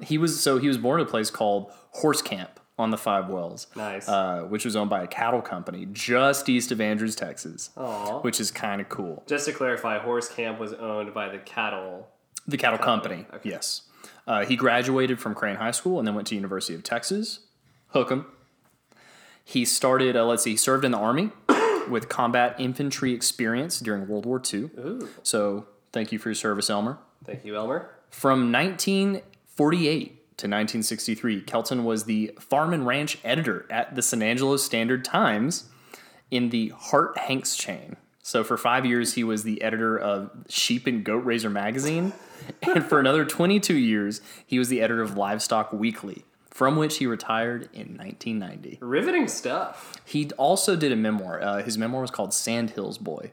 He 0.02 0.18
was 0.18 0.40
so 0.40 0.58
he 0.58 0.68
was 0.68 0.78
born 0.78 1.00
in 1.00 1.06
a 1.06 1.10
place 1.10 1.30
called 1.30 1.72
Horse 1.92 2.22
Camp 2.22 2.57
on 2.78 2.90
the 2.90 2.96
Five 2.98 3.28
Wells. 3.28 3.66
Nice. 3.74 4.08
Uh, 4.08 4.42
which 4.48 4.64
was 4.64 4.76
owned 4.76 4.88
by 4.90 5.02
a 5.02 5.06
cattle 5.06 5.42
company 5.42 5.86
just 5.92 6.48
east 6.48 6.70
of 6.70 6.80
Andrews, 6.80 7.16
Texas. 7.16 7.70
Aw. 7.76 8.20
Which 8.20 8.40
is 8.40 8.50
kind 8.50 8.80
of 8.80 8.88
cool. 8.88 9.22
Just 9.26 9.46
to 9.46 9.52
clarify, 9.52 9.98
Horse 9.98 10.28
Camp 10.28 10.58
was 10.58 10.72
owned 10.74 11.12
by 11.12 11.28
the 11.28 11.38
cattle. 11.38 12.08
The 12.46 12.56
cattle 12.56 12.78
company. 12.78 13.26
okay. 13.34 13.50
Yes. 13.50 13.82
Uh, 14.26 14.44
he 14.44 14.56
graduated 14.56 15.18
from 15.20 15.34
Crane 15.34 15.56
High 15.56 15.70
School 15.72 15.98
and 15.98 16.06
then 16.06 16.14
went 16.14 16.28
to 16.28 16.34
University 16.34 16.74
of 16.74 16.82
Texas. 16.82 17.40
Hook 17.88 18.10
him. 18.10 18.26
He 19.44 19.64
started. 19.64 20.16
Uh, 20.16 20.26
let's 20.26 20.42
see. 20.42 20.50
He 20.50 20.56
served 20.56 20.84
in 20.84 20.92
the 20.92 20.98
army 20.98 21.30
with 21.88 22.08
combat 22.08 22.54
infantry 22.58 23.12
experience 23.12 23.80
during 23.80 24.06
World 24.06 24.26
War 24.26 24.40
II. 24.52 24.60
Ooh. 24.78 25.08
So 25.22 25.66
thank 25.92 26.12
you 26.12 26.18
for 26.18 26.28
your 26.28 26.34
service, 26.34 26.68
Elmer. 26.70 26.98
Thank 27.24 27.44
you, 27.44 27.56
Elmer. 27.56 27.90
From 28.10 28.52
1948 28.52 30.17
to 30.38 30.46
1963, 30.46 31.40
Kelton 31.40 31.84
was 31.84 32.04
the 32.04 32.32
farm 32.38 32.72
and 32.72 32.86
ranch 32.86 33.18
editor 33.24 33.66
at 33.70 33.96
the 33.96 34.02
San 34.02 34.22
Angelo 34.22 34.56
Standard 34.56 35.04
Times 35.04 35.64
in 36.30 36.50
the 36.50 36.72
Harte-Hanks 36.76 37.56
chain. 37.56 37.96
So 38.22 38.44
for 38.44 38.56
five 38.56 38.86
years, 38.86 39.14
he 39.14 39.24
was 39.24 39.42
the 39.42 39.60
editor 39.62 39.98
of 39.98 40.30
Sheep 40.48 40.86
and 40.86 41.02
Goat 41.02 41.24
Raiser 41.24 41.50
magazine. 41.50 42.12
And 42.62 42.84
for 42.84 43.00
another 43.00 43.24
22 43.24 43.74
years, 43.74 44.20
he 44.46 44.60
was 44.60 44.68
the 44.68 44.80
editor 44.80 45.02
of 45.02 45.16
Livestock 45.16 45.72
Weekly, 45.72 46.24
from 46.48 46.76
which 46.76 46.98
he 46.98 47.06
retired 47.06 47.68
in 47.74 47.96
1990. 47.96 48.78
Riveting 48.80 49.26
stuff. 49.26 50.00
He 50.04 50.30
also 50.38 50.76
did 50.76 50.92
a 50.92 50.96
memoir. 50.96 51.42
Uh, 51.42 51.62
his 51.62 51.76
memoir 51.76 52.00
was 52.00 52.12
called 52.12 52.32
Sandhills 52.32 52.96
Boy, 52.96 53.32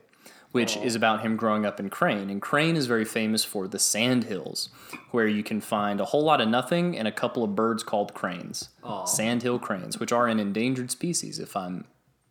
which 0.52 0.76
oh. 0.76 0.82
is 0.82 0.94
about 0.94 1.20
him 1.20 1.36
growing 1.36 1.66
up 1.66 1.78
in 1.78 1.90
Crane. 1.90 2.30
And 2.30 2.40
Crane 2.40 2.76
is 2.76 2.86
very 2.86 3.04
famous 3.04 3.44
for 3.44 3.68
the 3.68 3.78
sand 3.78 4.24
hills, 4.24 4.70
where 5.10 5.26
you 5.26 5.42
can 5.42 5.60
find 5.60 6.00
a 6.00 6.06
whole 6.06 6.22
lot 6.22 6.40
of 6.40 6.48
nothing 6.48 6.96
and 6.96 7.06
a 7.06 7.12
couple 7.12 7.44
of 7.44 7.54
birds 7.54 7.82
called 7.82 8.14
cranes. 8.14 8.70
Sandhill 9.06 9.58
cranes, 9.58 9.98
which 9.98 10.12
are 10.12 10.28
an 10.28 10.40
endangered 10.40 10.90
species, 10.90 11.38
if 11.38 11.56
I'm 11.56 11.84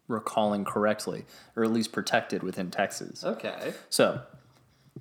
recalling 0.08 0.66
correctly, 0.66 1.26
or 1.56 1.64
at 1.64 1.72
least 1.72 1.92
protected 1.92 2.44
within 2.44 2.72
Texas. 2.72 3.24
Okay. 3.24 3.74
So, 3.90 4.22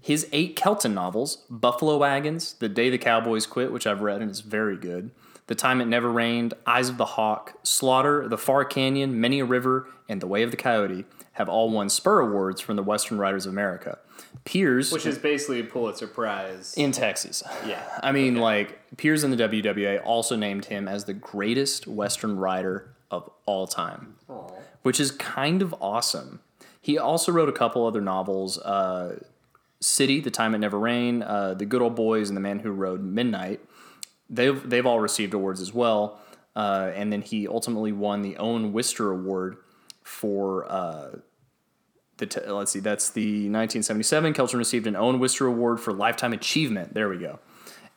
his 0.01 0.29
eight 0.33 0.57
Kelton 0.57 0.95
novels 0.95 1.45
Buffalo 1.49 1.97
Wagons, 1.97 2.55
The 2.55 2.69
Day 2.69 2.91
the 2.91 2.99
Cowboys 2.99 3.47
Quit, 3.47 3.73
which 3.73 3.87
I've 3.87 4.01
read 4.01 4.21
and 4.21 4.31
is 4.31 4.41
very 4.41 4.77
good, 4.77 5.11
The 5.47 5.55
Time 5.55 5.81
It 5.81 5.87
Never 5.87 6.11
Rained, 6.11 6.55
Eyes 6.67 6.89
of 6.89 6.97
the 6.97 7.05
Hawk, 7.05 7.55
Slaughter, 7.63 8.29
The 8.29 8.39
Far 8.39 8.65
Canyon, 8.65 9.21
Many 9.21 9.41
a 9.41 9.45
River, 9.45 9.89
and 10.09 10.21
The 10.21 10.27
Way 10.27 10.43
of 10.43 10.51
the 10.51 10.57
Coyote 10.57 11.05
have 11.35 11.49
all 11.49 11.71
won 11.71 11.89
Spur 11.89 12.21
Awards 12.21 12.61
from 12.61 12.77
the 12.77 12.83
Western 12.83 13.19
Writers 13.19 13.47
of 13.47 13.53
America. 13.53 13.99
Piers, 14.45 14.93
Which 14.93 15.07
is 15.07 15.19
basically 15.19 15.61
a 15.61 15.65
Pulitzer 15.65 16.07
Prize. 16.07 16.75
in 16.77 16.93
Texas. 16.93 17.43
Yeah. 17.67 17.83
I 18.03 18.13
mean, 18.13 18.37
like, 18.37 18.79
Peers 18.97 19.25
in 19.25 19.31
the 19.31 19.37
WWA 19.37 20.01
also 20.05 20.37
named 20.37 20.67
him 20.67 20.89
as 20.89 21.05
the 21.05 21.15
greatest 21.15 21.87
Western 21.87 22.37
writer 22.37 22.95
of 23.11 23.31
all 23.47 23.67
time, 23.67 24.15
which 24.83 24.99
is 25.01 25.11
kind 25.11 25.63
of 25.63 25.75
awesome. 25.81 26.41
He 26.81 26.99
also 26.99 27.33
wrote 27.33 27.49
a 27.49 27.53
couple 27.53 27.87
other 27.87 28.01
novels 28.01 28.59
uh, 28.59 29.19
City, 29.81 30.21
The 30.21 30.31
Time 30.31 30.55
It 30.55 30.59
Never 30.59 30.79
Rained, 30.79 31.23
uh, 31.25 31.55
The 31.55 31.67
Good 31.67 31.83
Old 31.83 31.95
Boys, 31.95 32.29
and 32.31 32.37
The 32.37 32.41
Man 32.41 32.61
Who 32.61 32.71
Rode 32.71 33.03
Midnight. 33.03 33.61
They've, 34.31 34.69
they've 34.69 34.87
all 34.87 35.01
received 35.01 35.35
awards 35.35 35.61
as 35.61 35.73
well. 35.73 36.21
Uh, 36.57 36.93
and 36.95 37.13
then 37.13 37.23
he 37.23 37.49
ultimately 37.49 37.91
won 37.93 38.23
the 38.23 38.37
Owen 38.37 38.73
Wister 38.73 39.11
Award 39.11 39.57
for 40.05 40.71
uh, 40.71 41.17
the 42.19 42.27
t- 42.27 42.41
let's 42.47 42.71
see, 42.71 42.81
that's 42.81 43.11
the 43.11 43.49
1977. 43.51 44.35
Kelton 44.35 44.59
received 44.59 44.87
an 44.87 44.95
Owen 44.95 45.19
Wister 45.19 45.47
Award 45.47 45.81
for 45.81 45.93
lifetime 45.93 46.33
achievement. 46.33 46.95
There 46.95 47.09
we 47.09 47.19
go, 47.19 47.41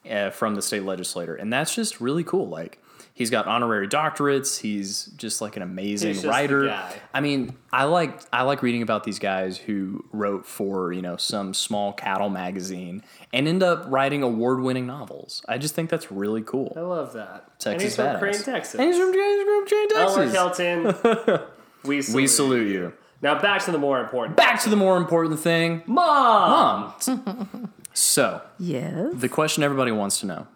uh, 0.09 0.31
from 0.31 0.55
the 0.55 0.61
state 0.61 0.83
legislator, 0.83 1.35
and 1.35 1.53
that's 1.53 1.75
just 1.75 2.01
really 2.01 2.23
cool. 2.23 2.47
Like 2.47 2.81
he's 3.13 3.29
got 3.29 3.45
honorary 3.45 3.87
doctorates. 3.87 4.59
He's 4.59 5.05
just 5.17 5.41
like 5.41 5.55
an 5.57 5.61
amazing 5.61 6.09
He's 6.09 6.17
just 6.17 6.23
the 6.23 6.29
writer. 6.29 6.91
I 7.13 7.19
mean, 7.19 7.55
I 7.71 7.83
like 7.83 8.19
I 8.31 8.43
like 8.43 8.63
reading 8.63 8.81
about 8.81 9.03
these 9.03 9.19
guys 9.19 9.57
who 9.57 10.05
wrote 10.11 10.45
for 10.45 10.93
you 10.93 11.01
know 11.01 11.17
some 11.17 11.53
small 11.53 11.93
cattle 11.93 12.29
magazine 12.29 13.03
and 13.33 13.47
end 13.47 13.61
up 13.61 13.85
writing 13.87 14.23
award 14.23 14.61
winning 14.61 14.87
novels. 14.87 15.43
I 15.47 15.57
just 15.57 15.75
think 15.75 15.89
that's 15.89 16.11
really 16.11 16.41
cool. 16.41 16.73
I 16.75 16.79
love 16.79 17.13
that. 17.13 17.43
and 17.43 17.59
Texas 17.59 17.83
he's 17.83 17.95
from. 17.97 18.17
Crane, 18.19 18.41
Texas. 18.41 18.75
And 18.79 18.83
he's 18.83 18.97
from, 18.97 19.13
he's 19.13 19.43
from 19.43 19.67
Crane, 19.67 19.87
Elmer 19.95 20.31
Texas. 20.31 21.01
Kelton. 21.03 21.43
we 21.83 22.01
salute. 22.01 22.15
We 22.15 22.27
salute 22.27 22.67
you. 22.71 22.93
Now 23.21 23.39
back 23.41 23.63
to 23.65 23.71
the 23.71 23.77
more 23.79 23.99
important. 23.99 24.37
Back 24.37 24.61
to 24.63 24.69
the 24.69 24.75
more 24.75 24.97
important 24.97 25.39
thing, 25.39 25.81
Mom. 25.87 26.93
mom. 27.07 27.73
so 27.93 28.41
Yes. 28.59 29.11
The 29.15 29.29
question 29.29 29.63
everybody 29.63 29.91
wants 29.91 30.19
to 30.19 30.25
know 30.27 30.47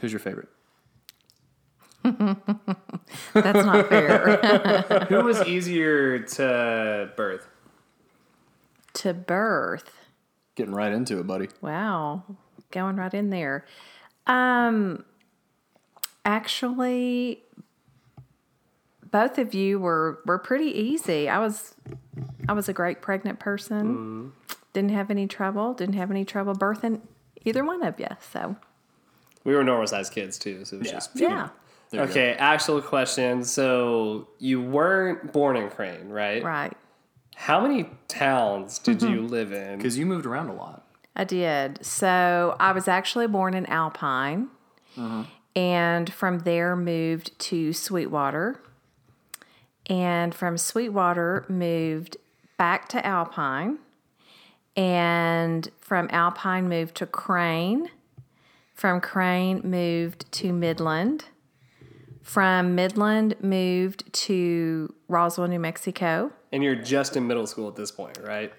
Who's 0.00 0.12
your 0.12 0.20
favorite? 0.20 0.48
That's 2.04 3.64
not 3.66 3.88
fair. 3.88 4.36
Who 5.08 5.24
was 5.24 5.42
easier 5.46 6.20
to 6.20 7.10
birth? 7.16 7.48
to 8.94 9.12
birth. 9.12 9.90
Getting 10.54 10.72
right 10.74 10.90
into 10.90 11.18
it, 11.20 11.26
buddy. 11.26 11.48
Wow. 11.60 12.22
Going 12.70 12.96
right 12.96 13.12
in 13.12 13.30
there. 13.30 13.64
Um 14.26 15.04
actually 16.24 17.42
both 19.10 19.38
of 19.38 19.54
you 19.54 19.78
were 19.78 20.20
were 20.26 20.38
pretty 20.38 20.70
easy. 20.78 21.28
I 21.28 21.38
was 21.38 21.74
I 22.48 22.52
was 22.52 22.68
a 22.68 22.72
great 22.72 23.02
pregnant 23.02 23.38
person. 23.38 23.86
Mm-hmm. 23.86 24.28
Didn't 24.72 24.90
have 24.90 25.10
any 25.10 25.26
trouble. 25.26 25.74
Didn't 25.74 25.94
have 25.94 26.10
any 26.10 26.24
trouble 26.24 26.54
birthing 26.54 27.00
either 27.44 27.64
one 27.64 27.82
of 27.82 27.98
you. 27.98 28.08
So 28.32 28.56
We 29.44 29.54
were 29.54 29.64
normal 29.64 29.86
sized 29.86 30.12
kids 30.12 30.38
too, 30.38 30.64
so 30.64 30.76
it 30.76 30.78
was 30.80 30.88
Yeah. 30.88 30.92
just 30.94 31.10
yeah. 31.14 31.48
There 31.90 32.02
you 32.02 32.10
Okay, 32.10 32.32
actual 32.32 32.82
question. 32.82 33.44
So 33.44 34.28
you 34.38 34.60
weren't 34.60 35.32
born 35.32 35.56
in 35.56 35.70
Crane, 35.70 36.08
right? 36.08 36.42
Right. 36.42 36.76
How 37.36 37.60
many 37.60 37.88
towns 38.08 38.78
did 38.78 39.02
you 39.02 39.08
mm-hmm. 39.08 39.26
live 39.26 39.52
in? 39.52 39.76
Because 39.76 39.96
you 39.96 40.06
moved 40.06 40.26
around 40.26 40.48
a 40.48 40.54
lot. 40.54 40.84
I 41.14 41.24
did. 41.24 41.84
So 41.84 42.56
I 42.58 42.72
was 42.72 42.88
actually 42.88 43.26
born 43.28 43.54
in 43.54 43.66
Alpine, 43.66 44.48
mm-hmm. 44.96 45.22
and 45.54 46.12
from 46.12 46.40
there 46.40 46.74
moved 46.76 47.38
to 47.38 47.72
Sweetwater, 47.72 48.60
and 49.86 50.34
from 50.34 50.58
Sweetwater 50.58 51.44
moved 51.48 52.16
back 52.58 52.88
to 52.90 53.04
Alpine, 53.04 53.78
and 54.76 55.68
from 55.80 56.08
Alpine 56.10 56.68
moved 56.68 56.96
to 56.96 57.06
Crane. 57.06 57.90
From 58.74 59.00
Crane 59.00 59.62
moved 59.64 60.30
to 60.32 60.52
Midland. 60.52 61.26
From 62.22 62.74
Midland 62.74 63.36
moved 63.40 64.12
to 64.12 64.92
Roswell, 65.08 65.48
New 65.48 65.60
Mexico. 65.60 66.32
And 66.52 66.62
you're 66.62 66.74
just 66.74 67.16
in 67.16 67.26
middle 67.26 67.46
school 67.46 67.68
at 67.68 67.76
this 67.76 67.90
point, 67.90 68.18
right? 68.22 68.52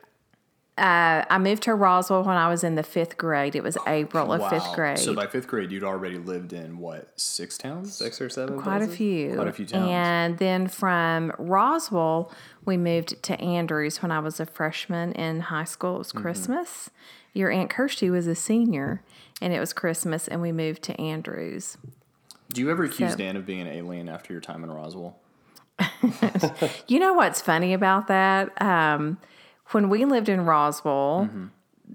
I 0.78 1.38
moved 1.40 1.64
to 1.64 1.74
Roswell 1.74 2.24
when 2.24 2.38
I 2.38 2.50
was 2.50 2.64
in 2.64 2.76
the 2.76 2.84
fifth 2.84 3.18
grade. 3.18 3.56
It 3.56 3.64
was 3.64 3.78
April 3.88 4.32
of 4.32 4.50
fifth 4.50 4.74
grade. 4.76 5.00
So 5.00 5.14
by 5.16 5.28
fifth 5.28 5.48
grade, 5.48 5.72
you'd 5.72 5.84
already 5.84 6.18
lived 6.18 6.54
in 6.54 6.78
what, 6.78 7.12
six 7.20 7.58
towns? 7.58 7.96
Six 7.96 8.22
or 8.22 8.30
seven? 8.30 8.62
Quite 8.62 8.82
a 8.84 8.88
few. 8.88 9.36
Quite 9.36 9.48
a 9.48 9.52
few 9.54 9.66
towns. 9.66 9.90
And 9.90 10.38
then 10.38 10.68
from 10.68 11.32
Roswell, 11.40 12.32
we 12.66 12.78
moved 12.78 13.22
to 13.24 13.40
Andrews 13.42 14.02
when 14.02 14.12
I 14.12 14.20
was 14.20 14.40
a 14.40 14.46
freshman 14.46 15.14
in 15.14 15.40
high 15.42 15.64
school. 15.64 15.96
It 15.96 16.00
was 16.00 16.08
Mm-hmm. 16.10 16.22
Christmas. 16.22 16.90
Your 17.34 17.52
Aunt 17.52 17.70
Kirsty 17.70 18.10
was 18.10 18.26
a 18.28 18.34
senior, 18.36 19.04
and 19.42 19.54
it 19.54 19.60
was 19.60 19.72
Christmas, 19.74 20.28
and 20.28 20.42
we 20.42 20.52
moved 20.52 20.82
to 20.84 21.00
Andrews. 21.00 21.78
Do 22.52 22.62
you 22.62 22.72
ever 22.72 22.84
accuse 22.86 23.12
So- 23.12 23.18
Dan 23.18 23.36
of 23.36 23.46
being 23.46 23.62
an 23.62 23.68
alien 23.68 24.10
after 24.10 24.34
your 24.34 24.42
time 24.42 24.64
in 24.64 24.72
Roswell? 24.72 25.18
You 26.88 27.00
know 27.00 27.14
what's 27.14 27.42
funny 27.42 27.74
about 27.74 28.08
that? 28.08 28.60
Um, 28.62 29.18
when 29.72 29.90
we 29.90 30.06
lived 30.06 30.30
in 30.30 30.46
Roswell, 30.46 31.30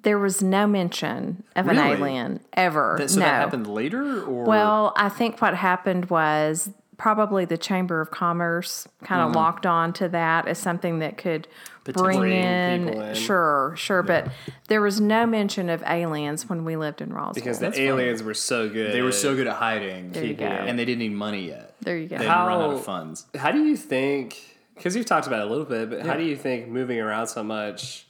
there 0.02 0.18
was 0.18 0.42
no 0.42 0.66
mention 0.66 1.44
of 1.56 1.68
an 1.68 1.76
Mm-hmm. 1.76 2.02
Alien 2.02 2.40
ever. 2.54 2.96
That, 2.98 3.10
so 3.10 3.20
no. 3.20 3.26
that 3.26 3.34
happened 3.34 3.66
later, 3.66 4.22
or 4.24 4.44
Well, 4.44 4.92
I 4.96 5.08
think 5.08 5.40
what 5.40 5.54
happened 5.54 6.10
was 6.10 6.70
probably 6.98 7.44
the 7.44 7.58
Chamber 7.58 8.00
of 8.00 8.10
Commerce 8.10 8.86
kind 9.02 9.20
of 9.22 9.34
locked 9.34 9.66
on 9.66 9.92
to 9.94 10.08
that 10.08 10.46
as 10.46 10.58
something 10.58 11.00
that 11.00 11.18
could 11.18 11.48
bring 11.84 12.20
Bring 12.20 12.32
in, 12.32 12.88
in. 12.90 13.14
Sure, 13.16 13.74
sure. 13.76 14.04
But 14.04 14.28
there 14.68 14.80
was 14.80 15.00
no 15.00 15.26
mention 15.26 15.68
of 15.68 15.82
aliens 15.84 16.48
when 16.48 16.64
we 16.64 16.76
lived 16.76 17.00
in 17.00 17.12
Roswell. 17.12 17.32
Because 17.34 17.58
the 17.58 17.66
That's 17.66 17.76
funny. 17.76 17.88
aliens 17.88 18.22
were 18.22 18.34
so 18.34 18.68
good. 18.68 18.92
they 18.94 19.02
were 19.02 19.10
so 19.10 19.34
good 19.34 19.48
at 19.48 19.56
hiding, 19.56 20.12
There 20.12 20.24
you 20.24 20.34
go. 20.34 20.44
and 20.44 20.78
they 20.78 20.84
didn't 20.84 21.00
need 21.00 21.12
money 21.12 21.48
yet. 21.48 21.74
there 21.80 21.96
you 21.96 22.06
go. 22.06 22.18
They 22.18 22.22
didn't 22.24 22.36
run 22.38 22.60
out 22.62 22.72
of 22.74 22.84
funds. 22.84 23.26
How 23.36 23.50
do 23.50 23.64
you 23.64 23.76
think? 23.76 24.51
Because 24.82 24.96
you've 24.96 25.06
talked 25.06 25.28
about 25.28 25.42
it 25.42 25.46
a 25.46 25.48
little 25.48 25.64
bit, 25.64 25.90
but 25.90 26.04
how 26.04 26.16
do 26.16 26.24
you 26.24 26.34
think 26.34 26.66
moving 26.66 26.98
around 26.98 27.28
so 27.28 27.44
much 27.44 28.04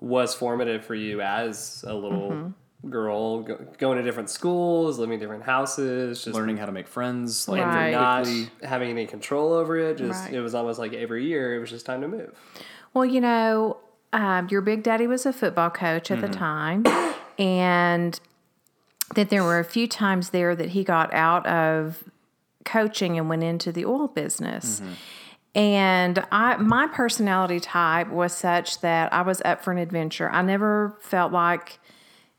was 0.00 0.32
formative 0.32 0.84
for 0.84 0.94
you 0.94 1.20
as 1.20 1.84
a 1.84 1.92
little 1.92 2.30
Mm-hmm. 2.30 2.90
girl, 2.90 3.42
go, 3.42 3.56
going 3.78 3.96
to 3.98 4.04
different 4.04 4.30
schools, 4.30 5.00
living 5.00 5.14
in 5.14 5.18
different 5.20 5.42
houses, 5.42 6.22
just 6.22 6.32
Learning 6.36 6.56
how 6.58 6.66
to 6.66 6.70
make 6.70 6.86
friends, 6.86 7.48
like 7.48 7.64
Right. 7.64 7.90
not 7.90 8.28
having 8.62 8.88
any 8.90 9.04
control 9.06 9.52
over 9.52 9.76
it. 9.76 9.98
Just 9.98 10.26
Right. 10.26 10.34
it 10.34 10.40
was 10.42 10.54
almost 10.54 10.78
like 10.78 10.92
every 10.92 11.24
year 11.26 11.56
it 11.56 11.58
was 11.58 11.70
just 11.70 11.84
time 11.86 12.02
to 12.02 12.06
move. 12.08 12.38
Well, 12.92 13.04
you 13.04 13.20
know, 13.20 13.78
um, 14.12 14.46
your 14.52 14.60
big 14.60 14.84
daddy 14.84 15.08
was 15.08 15.26
a 15.26 15.32
football 15.32 15.70
coach 15.70 16.12
at 16.12 16.20
the 16.20 16.28
time, 16.28 16.84
and 17.36 18.20
that 19.16 19.28
there 19.28 19.42
were 19.42 19.58
a 19.58 19.64
few 19.64 19.88
times 19.88 20.30
there 20.30 20.54
that 20.54 20.68
he 20.68 20.84
got 20.84 21.12
out 21.12 21.44
of 21.48 22.04
coaching 22.64 23.18
and 23.18 23.28
went 23.28 23.42
into 23.42 23.72
the 23.72 23.84
oil 23.84 24.06
business. 24.06 24.80
And 25.54 26.24
I, 26.32 26.56
my 26.56 26.88
personality 26.88 27.60
type 27.60 28.08
was 28.08 28.32
such 28.32 28.80
that 28.80 29.12
I 29.12 29.22
was 29.22 29.40
up 29.44 29.62
for 29.62 29.70
an 29.70 29.78
adventure. 29.78 30.28
I 30.30 30.42
never 30.42 30.96
felt 31.00 31.32
like 31.32 31.78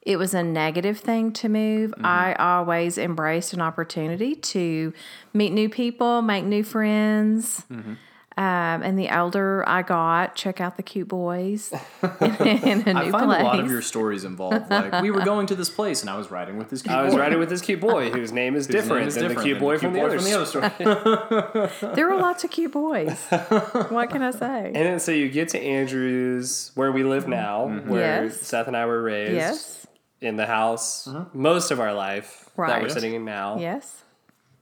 it 0.02 0.18
was 0.18 0.34
a 0.34 0.44
negative 0.44 1.00
thing 1.00 1.32
to 1.34 1.50
move. 1.50 1.92
Mm-hmm. 1.92 2.06
I 2.06 2.36
always 2.36 2.98
embraced 2.98 3.54
an 3.54 3.62
opportunity 3.62 4.36
to 4.36 4.94
meet 5.34 5.52
new 5.52 5.70
people, 5.70 6.22
make 6.22 6.46
new 6.46 6.64
friends. 6.64 7.64
Mm-hmm. 7.72 7.94
Um, 8.38 8.84
and 8.84 9.00
the 9.00 9.18
older 9.18 9.64
I 9.68 9.82
got, 9.82 10.36
check 10.36 10.60
out 10.60 10.76
the 10.76 10.84
cute 10.84 11.08
boys 11.08 11.72
in 12.04 12.82
a 12.86 12.94
new 12.94 13.00
I 13.00 13.10
find 13.10 13.28
place. 13.28 13.42
a 13.42 13.44
lot 13.44 13.60
of 13.62 13.72
your 13.72 13.82
stories 13.82 14.26
involve 14.26 14.70
like 14.70 15.02
we 15.02 15.10
were 15.10 15.24
going 15.24 15.48
to 15.48 15.56
this 15.56 15.70
place 15.70 16.02
and 16.02 16.10
I 16.10 16.18
was 16.18 16.30
riding 16.30 16.58
with 16.58 16.70
this 16.70 16.82
cute 16.82 16.94
boy. 16.94 17.00
I 17.00 17.04
was 17.06 17.16
riding 17.16 17.40
with 17.40 17.48
this 17.48 17.62
cute 17.62 17.80
boy 17.80 18.10
whose 18.10 18.34
name 18.34 18.58
is 18.58 18.68
different 18.76 19.08
is 19.08 19.16
than 19.16 19.24
the 19.24 19.30
different 19.30 19.46
cute 19.46 19.56
than 19.60 19.66
boy 19.66 19.78
from 19.78 19.94
the 19.94 20.02
other 20.02 20.20
story. 20.20 20.70
story. 20.70 21.94
there 21.96 22.10
were 22.10 22.18
lots 22.18 22.44
of 22.44 22.52
cute 22.52 22.74
boys. 22.74 23.18
what 23.90 24.10
can 24.10 24.22
I 24.22 24.32
say? 24.32 24.66
And 24.66 24.76
then 24.76 25.00
so 25.00 25.14
you 25.14 25.30
get 25.30 25.50
to 25.50 25.60
Andrews, 25.60 26.72
where 26.76 26.92
we 26.92 27.04
live 27.04 27.24
mm-hmm. 27.24 27.32
now, 27.32 27.68
mm-hmm. 27.68 27.90
where 27.90 28.26
Yes. 28.26 28.42
Seth 28.42 28.68
and 28.68 28.76
I 28.76 28.86
were 28.86 29.02
raised. 29.02 29.34
yes, 29.34 29.88
in 30.20 30.36
the 30.36 30.46
house 30.46 31.08
mm-hmm. 31.08 31.42
most 31.42 31.72
of 31.72 31.80
our 31.80 31.94
life 31.94 32.50
that 32.58 32.82
we're 32.82 32.90
sitting 32.90 33.14
in 33.14 33.24
now. 33.24 33.58
yes. 33.60 34.04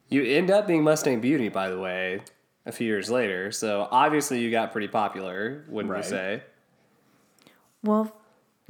You 0.10 0.24
end 0.24 0.52
up 0.52 0.68
being 0.68 0.84
Mustang 0.84 1.22
Beauty, 1.22 1.50
by 1.50 1.70
the 1.70 1.80
way, 1.80 2.22
a 2.66 2.72
few 2.72 2.88
years 2.88 3.10
later. 3.10 3.52
So 3.52 3.88
obviously 3.92 4.40
you 4.40 4.50
got 4.52 4.72
pretty 4.72 4.88
popular, 4.88 5.66
wouldn't 5.68 5.92
Right. 5.92 6.04
you 6.04 6.10
say? 6.10 6.44
Well, 7.84 8.16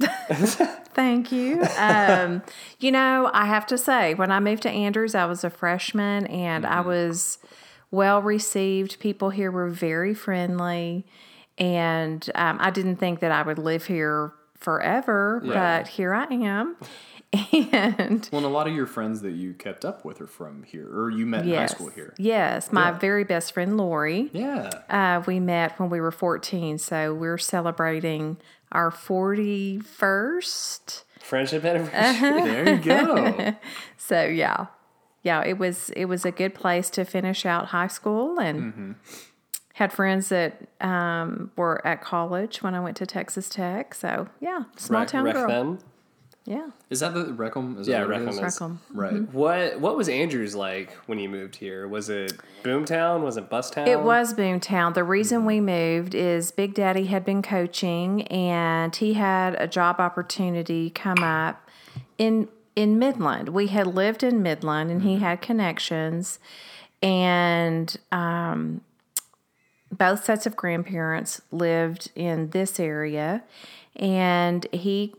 thank 0.00 1.30
you. 1.32 1.62
Um, 1.78 2.42
you 2.80 2.90
know, 2.90 3.30
I 3.32 3.46
have 3.46 3.66
to 3.66 3.78
say, 3.78 4.14
when 4.14 4.30
I 4.32 4.40
moved 4.40 4.62
to 4.64 4.70
Andrews, 4.70 5.14
I 5.14 5.24
was 5.26 5.44
a 5.44 5.50
freshman 5.50 6.26
and 6.26 6.66
I 6.66 6.80
was 6.80 7.38
well 7.90 8.20
received. 8.20 8.98
People 8.98 9.30
here 9.30 9.50
were 9.50 9.68
very 9.68 10.14
friendly. 10.14 11.06
And 11.56 12.28
um, 12.34 12.58
I 12.60 12.70
didn't 12.70 12.96
think 12.96 13.20
that 13.20 13.30
I 13.30 13.42
would 13.42 13.58
live 13.58 13.86
here 13.86 14.32
forever, 14.58 15.40
Yeah. 15.44 15.78
but 15.78 15.88
here 15.88 16.12
I 16.12 16.26
am. 16.30 16.76
And 17.72 18.28
Well, 18.32 18.38
and 18.38 18.46
a 18.46 18.48
lot 18.48 18.66
of 18.68 18.74
your 18.74 18.86
friends 18.86 19.20
that 19.22 19.32
you 19.32 19.54
kept 19.54 19.84
up 19.84 20.04
with 20.04 20.20
are 20.20 20.26
from 20.26 20.62
here, 20.62 20.88
or 20.88 21.10
you 21.10 21.26
met 21.26 21.44
in 21.46 21.54
high 21.54 21.66
school 21.66 21.88
here. 21.88 22.14
yes, 22.18 22.72
my 22.72 22.90
Yeah. 22.90 22.98
very 22.98 23.24
best 23.24 23.52
friend 23.52 23.76
Lori. 23.76 24.30
Yeah. 24.32 24.70
Uh, 24.88 25.22
we 25.26 25.40
met 25.40 25.78
when 25.78 25.90
we 25.90 26.00
were 26.00 26.12
14, 26.12 26.78
so 26.78 27.12
we're 27.14 27.38
celebrating 27.38 28.36
our 28.72 28.90
41st. 28.90 31.04
Friendship 31.20 31.64
anniversary. 31.64 32.42
There 32.42 32.74
you 32.74 32.78
go. 32.80 33.54
So 33.96 34.24
yeah, 34.26 34.66
yeah, 35.22 35.42
it 35.42 35.56
was 35.58 35.88
it 35.96 36.04
was 36.04 36.26
a 36.26 36.30
good 36.30 36.54
place 36.54 36.90
to 36.90 37.06
finish 37.06 37.46
out 37.46 37.66
high 37.68 37.86
school, 37.86 38.38
and 38.38 38.62
Mm-hmm. 38.74 38.92
had 39.74 39.92
friends 39.94 40.28
that 40.28 40.60
um, 40.82 41.50
were 41.56 41.84
at 41.86 42.02
college 42.02 42.62
when 42.62 42.74
I 42.74 42.80
went 42.80 42.98
to 42.98 43.06
Texas 43.06 43.48
Tech. 43.48 43.94
So 43.94 44.28
yeah, 44.40 44.64
small 44.76 45.00
Right, 45.00 45.08
town 45.08 45.24
girl. 45.24 45.46
Wreck 45.46 45.50
'em. 45.56 45.78
Yeah, 46.46 46.66
Is 46.90 47.00
that 47.00 47.14
the 47.14 47.32
Wreck 47.32 47.56
'em? 47.56 47.78
Is 47.78 47.88
Yeah, 47.88 48.00
that 48.00 48.08
Wreck 48.08 48.20
'em 48.20 48.28
is? 48.28 48.36
is- 48.36 48.42
Wreck 48.42 48.62
'em. 48.62 48.80
Right. 48.92 49.32
What 49.32 49.80
What 49.80 49.96
was 49.96 50.10
Andrews 50.10 50.54
like 50.54 50.92
when 51.06 51.18
you 51.18 51.28
moved 51.30 51.56
here? 51.56 51.88
Was 51.88 52.10
it 52.10 52.34
Boomtown? 52.62 53.22
Was 53.22 53.38
it 53.38 53.48
Bustown? 53.48 53.86
It 53.86 54.00
was 54.00 54.34
Boomtown. 54.34 54.92
The 54.92 55.04
reason 55.04 55.46
we 55.46 55.60
moved 55.60 56.14
is 56.14 56.50
Big 56.50 56.74
Daddy 56.74 57.06
had 57.06 57.24
been 57.24 57.40
coaching 57.40 58.22
and 58.28 58.94
he 58.94 59.14
had 59.14 59.54
a 59.58 59.66
job 59.66 60.00
opportunity 60.00 60.90
come 60.90 61.22
up 61.22 61.66
in 62.18 62.48
in 62.76 62.98
Midland. 62.98 63.48
We 63.50 63.68
had 63.68 63.86
lived 63.86 64.22
in 64.22 64.42
Midland 64.42 64.90
and 64.90 65.00
he 65.02 65.16
had 65.20 65.40
connections 65.40 66.38
and 67.02 67.96
um, 68.12 68.82
both 69.90 70.24
sets 70.24 70.44
of 70.44 70.56
grandparents 70.56 71.40
lived 71.52 72.10
in 72.14 72.50
this 72.50 72.78
area 72.80 73.44
and 73.96 74.66
he 74.72 75.14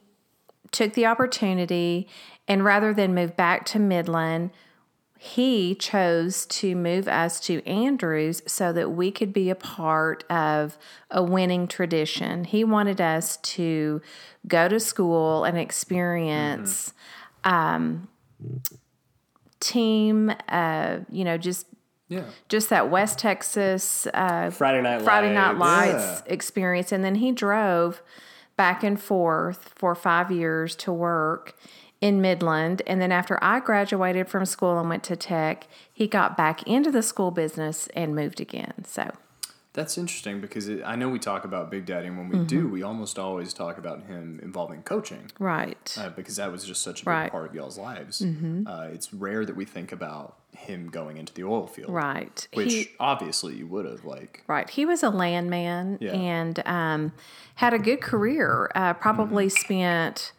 took 0.76 0.94
the 0.94 1.06
opportunity 1.06 2.08
and 2.48 2.64
rather 2.64 2.94
than 2.94 3.16
move 3.16 3.36
back 3.36 3.66
to 3.66 3.80
Midland 3.80 4.52
he 5.18 5.74
chose 5.76 6.46
to 6.46 6.76
move 6.76 7.08
us 7.08 7.40
to 7.40 7.66
Andrews 7.66 8.44
so 8.46 8.72
that 8.74 8.92
we 8.92 9.12
could 9.12 9.34
be 9.34 9.50
a 9.50 9.56
part 9.56 10.24
of 10.30 10.78
a 11.10 11.24
winning 11.24 11.68
tradition. 11.68 12.44
He 12.44 12.64
wanted 12.64 13.02
us 13.02 13.38
to 13.38 14.02
go 14.48 14.68
to 14.68 14.80
school 14.80 15.44
and 15.44 15.58
experience 15.58 16.94
um, 17.44 18.08
team, 19.60 20.32
uh, 20.48 21.00
you 21.10 21.24
know, 21.24 21.38
just 21.38 21.66
Yeah. 22.08 22.26
just 22.50 22.70
that 22.70 22.92
West 22.92 23.18
Texas 23.18 24.08
uh, 24.14 24.52
Friday 24.52 24.82
Night 24.82 25.02
Friday 25.02 25.34
Night 25.34 25.58
Lights. 25.58 25.94
Lights 25.94 26.24
experience. 26.28 26.92
And 26.92 27.04
then 27.04 27.16
he 27.16 27.32
drove 27.32 28.04
back 28.58 28.84
and 28.84 29.00
forth 29.00 29.72
for 29.76 29.96
five 29.96 30.32
years 30.32 30.76
to 30.78 30.94
work 30.94 31.56
in 32.02 32.22
Midland. 32.22 32.82
And 32.88 33.02
then 33.02 33.12
after 33.12 33.38
I 33.44 33.60
graduated 33.60 34.28
from 34.28 34.46
school 34.46 34.78
and 34.80 34.90
went 34.90 35.04
to 35.06 35.16
tech, 35.16 35.68
he 35.92 36.08
got 36.08 36.38
back 36.38 36.64
into 36.64 36.92
the 36.92 37.02
school 37.02 37.32
business 37.32 37.88
and 37.96 38.16
moved 38.16 38.40
again. 38.40 38.86
So, 38.86 39.12
That's 39.74 39.98
interesting 39.98 40.40
because 40.40 40.70
it, 40.70 40.84
I 40.86 40.96
know 40.96 41.10
we 41.10 41.20
talk 41.20 41.44
about 41.44 41.70
Big 41.70 41.86
Daddy, 41.86 42.08
and 42.08 42.18
when 42.18 42.30
we 42.30 42.36
Mm-hmm. 42.38 42.46
do, 42.48 42.68
we 42.70 42.82
almost 42.84 43.20
always 43.20 43.54
talk 43.54 43.78
about 43.78 44.04
him 44.04 44.40
involving 44.42 44.84
coaching. 44.84 45.32
right. 45.40 45.94
uh, 46.00 46.10
because 46.10 46.38
that 46.38 46.52
was 46.52 46.64
just 46.64 46.82
such 46.82 47.02
a 47.02 47.06
big 47.06 47.08
Right. 47.12 47.32
part 47.32 47.46
of 47.50 47.56
y'all's 47.56 47.78
lives. 47.78 48.22
Uh, 48.22 48.90
it's 48.94 49.14
rare 49.14 49.46
that 49.46 49.56
we 49.56 49.66
think 49.66 49.92
about 49.92 50.38
him 50.56 50.90
going 50.90 51.18
into 51.18 51.34
the 51.34 51.44
oil 51.44 51.68
field, 51.68 51.90
right. 51.90 52.48
Which 52.54 52.74
He- 52.74 52.90
obviously 53.00 53.56
you 53.56 53.68
would 53.68 53.86
have 53.86 54.04
like. 54.06 54.44
Right. 54.48 54.70
He 54.70 54.86
was 54.86 55.04
a 55.04 55.10
landman 55.10 55.98
Yeah. 56.02 56.12
and 56.14 56.62
um, 56.66 57.12
had 57.56 57.74
a 57.74 57.80
good 57.80 58.02
career. 58.02 58.72
Uh, 58.76 58.94
probably 58.94 59.50
spent 59.50 60.32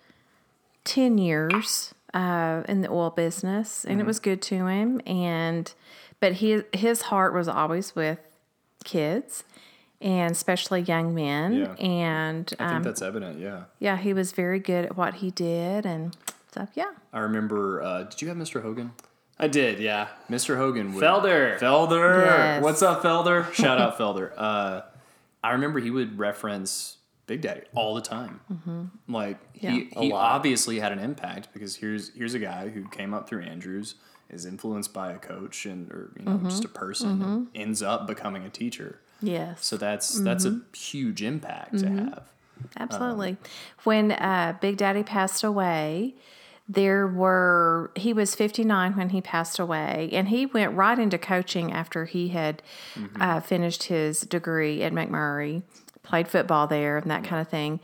10 0.85 1.19
years 1.19 1.95
uh, 2.15 2.63
in 2.69 2.81
the 2.81 2.91
oil 2.91 3.11
business 3.11 3.85
and 3.85 4.01
it 4.01 4.07
was 4.07 4.19
good 4.19 4.41
to 4.43 4.67
him. 4.67 5.01
And, 5.07 5.73
but 6.21 6.35
his, 6.35 6.65
his 6.73 7.03
heart 7.03 7.35
was 7.35 7.49
always 7.49 7.95
with 7.95 8.19
kids 8.85 9.45
and 10.01 10.31
especially 10.33 10.81
young 10.83 11.15
men. 11.15 11.53
Yeah. 11.55 11.73
And 11.75 12.53
I 12.59 12.65
think 12.65 12.77
um, 12.77 12.83
that's 12.83 13.03
evident. 13.03 13.41
Yeah, 13.41 13.65
yeah, 13.79 13.97
he 13.97 14.13
was 14.13 14.33
very 14.33 14.59
good 14.59 14.85
at 14.87 14.97
what 14.97 15.15
he 15.15 15.31
did. 15.31 15.87
And 15.87 16.17
so, 16.53 16.69
yeah. 16.75 16.93
I 17.13 17.21
remember. 17.21 17.83
Uh, 17.83 18.03
did 18.05 18.21
you 18.23 18.29
have 18.29 18.37
Mr. 18.37 18.63
Hogan? 18.63 18.93
I 19.39 19.49
did, 19.49 19.81
yeah. 19.81 20.09
Mr. 20.31 20.57
Hogan. 20.57 20.95
Would, 20.95 21.05
Felder. 21.05 21.59
Felder. 21.59 22.25
Yes. 22.25 22.63
What's 22.63 22.83
up, 22.83 23.03
Felder? 23.03 23.53
Shout 23.53 23.79
out, 23.79 23.99
Felder. 23.99 24.33
Uh, 24.37 24.83
I 25.45 25.53
remember 25.53 25.79
he 25.79 25.91
would 25.91 26.19
reference 26.19 26.97
Big 27.27 27.43
Daddy 27.43 27.63
all 27.75 27.95
the 27.95 28.01
time. 28.01 28.41
Mm-hmm. 28.51 29.13
Like 29.13 29.39
he, 29.53 29.67
Yeah. 29.67 29.85
A 29.97 30.01
he 30.01 30.13
obviously 30.13 30.79
had 30.79 30.93
an 30.93 30.99
impact 30.99 31.49
because 31.53 31.77
here's 31.77 32.15
here's 32.15 32.35
a 32.35 32.39
guy 32.39 32.69
who 32.69 32.89
came 32.89 33.13
up 33.13 33.29
through 33.29 33.43
Andrews, 33.43 33.97
is 34.31 34.47
influenced 34.47 34.93
by 34.93 35.13
a 35.13 35.19
coach 35.19 35.67
and 35.67 35.91
or 35.91 36.13
you 36.19 36.25
know 36.25 36.33
mm-hmm. 36.33 36.49
just 36.49 36.65
a 36.65 36.69
person, 36.69 37.11
and 37.11 37.23
mm-hmm. 37.23 37.45
ends 37.55 37.83
up 37.83 38.07
becoming 38.07 38.45
a 38.45 38.51
teacher. 38.51 39.01
Yes. 39.21 39.65
So 39.65 39.77
that's 39.77 40.19
that's 40.21 40.45
a 40.45 40.61
huge 40.75 41.23
impact 41.23 41.79
to 41.81 41.89
have. 41.89 42.25
Absolutely. 42.79 43.31
Um, 43.31 43.39
when 43.85 44.13
uh, 44.13 44.57
Big 44.61 44.77
Daddy 44.77 45.03
passed 45.03 45.45
away, 45.45 46.15
there 46.69 47.07
were, 47.07 47.91
he 47.95 48.13
was 48.13 48.35
59 48.35 48.97
when 48.97 49.11
he 49.11 49.21
passed 49.21 49.59
away, 49.59 50.09
and 50.13 50.29
he 50.29 50.47
went 50.47 50.75
right 50.75 50.99
into 50.99 51.19
coaching 51.19 51.73
after 51.73 52.05
he 52.07 52.29
had 52.29 52.63
uh, 53.21 53.41
finished 53.41 53.85
his 53.85 54.23
degree 54.23 54.83
at 54.83 54.93
McMurry, 54.93 55.63
played 56.03 56.29
football 56.29 56.67
there, 56.67 56.97
and 56.99 57.11
that 57.11 57.25
kind 57.25 57.41
of 57.41 57.49
thing. 57.49 57.81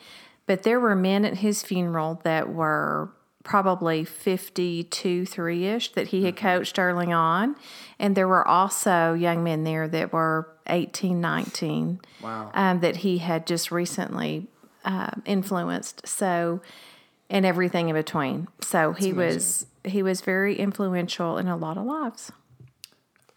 But 0.46 0.64
there 0.64 0.80
were 0.80 0.96
men 0.96 1.24
at 1.24 1.38
his 1.38 1.62
funeral 1.62 2.20
that 2.24 2.52
were 2.52 3.10
probably 3.44 4.04
52, 4.04 5.26
3 5.26 5.66
ish 5.66 5.92
that 5.92 6.08
he 6.08 6.24
had 6.24 6.36
coached 6.36 6.78
early 6.78 7.12
on. 7.12 7.56
And 7.98 8.16
there 8.16 8.28
were 8.28 8.46
also 8.46 9.14
young 9.14 9.42
men 9.42 9.64
there 9.64 9.88
that 9.88 10.12
were 10.12 10.48
18, 10.68 11.20
19 11.20 12.00
Wow. 12.22 12.50
um, 12.54 12.80
that 12.80 12.96
he 12.96 13.18
had 13.18 13.46
just 13.46 13.70
recently 13.72 14.46
uh, 14.84 15.10
influenced. 15.24 16.06
So, 16.06 16.60
and 17.32 17.46
everything 17.46 17.88
in 17.88 17.96
between. 17.96 18.46
So 18.60 18.92
he 18.92 19.12
was 19.12 19.66
he 19.84 20.04
was 20.04 20.20
very 20.20 20.56
influential 20.56 21.38
in 21.38 21.48
a 21.48 21.56
lot 21.56 21.76
of 21.76 21.84
lives. 21.84 22.30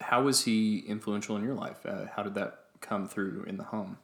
How 0.00 0.22
was 0.22 0.44
he 0.44 0.84
influential 0.86 1.36
in 1.36 1.42
your 1.42 1.54
life? 1.54 1.84
Uh, 1.84 2.04
how 2.14 2.22
did 2.22 2.34
that 2.34 2.60
come 2.80 3.08
through 3.08 3.44
in 3.48 3.56
the 3.56 3.64
home? 3.64 3.98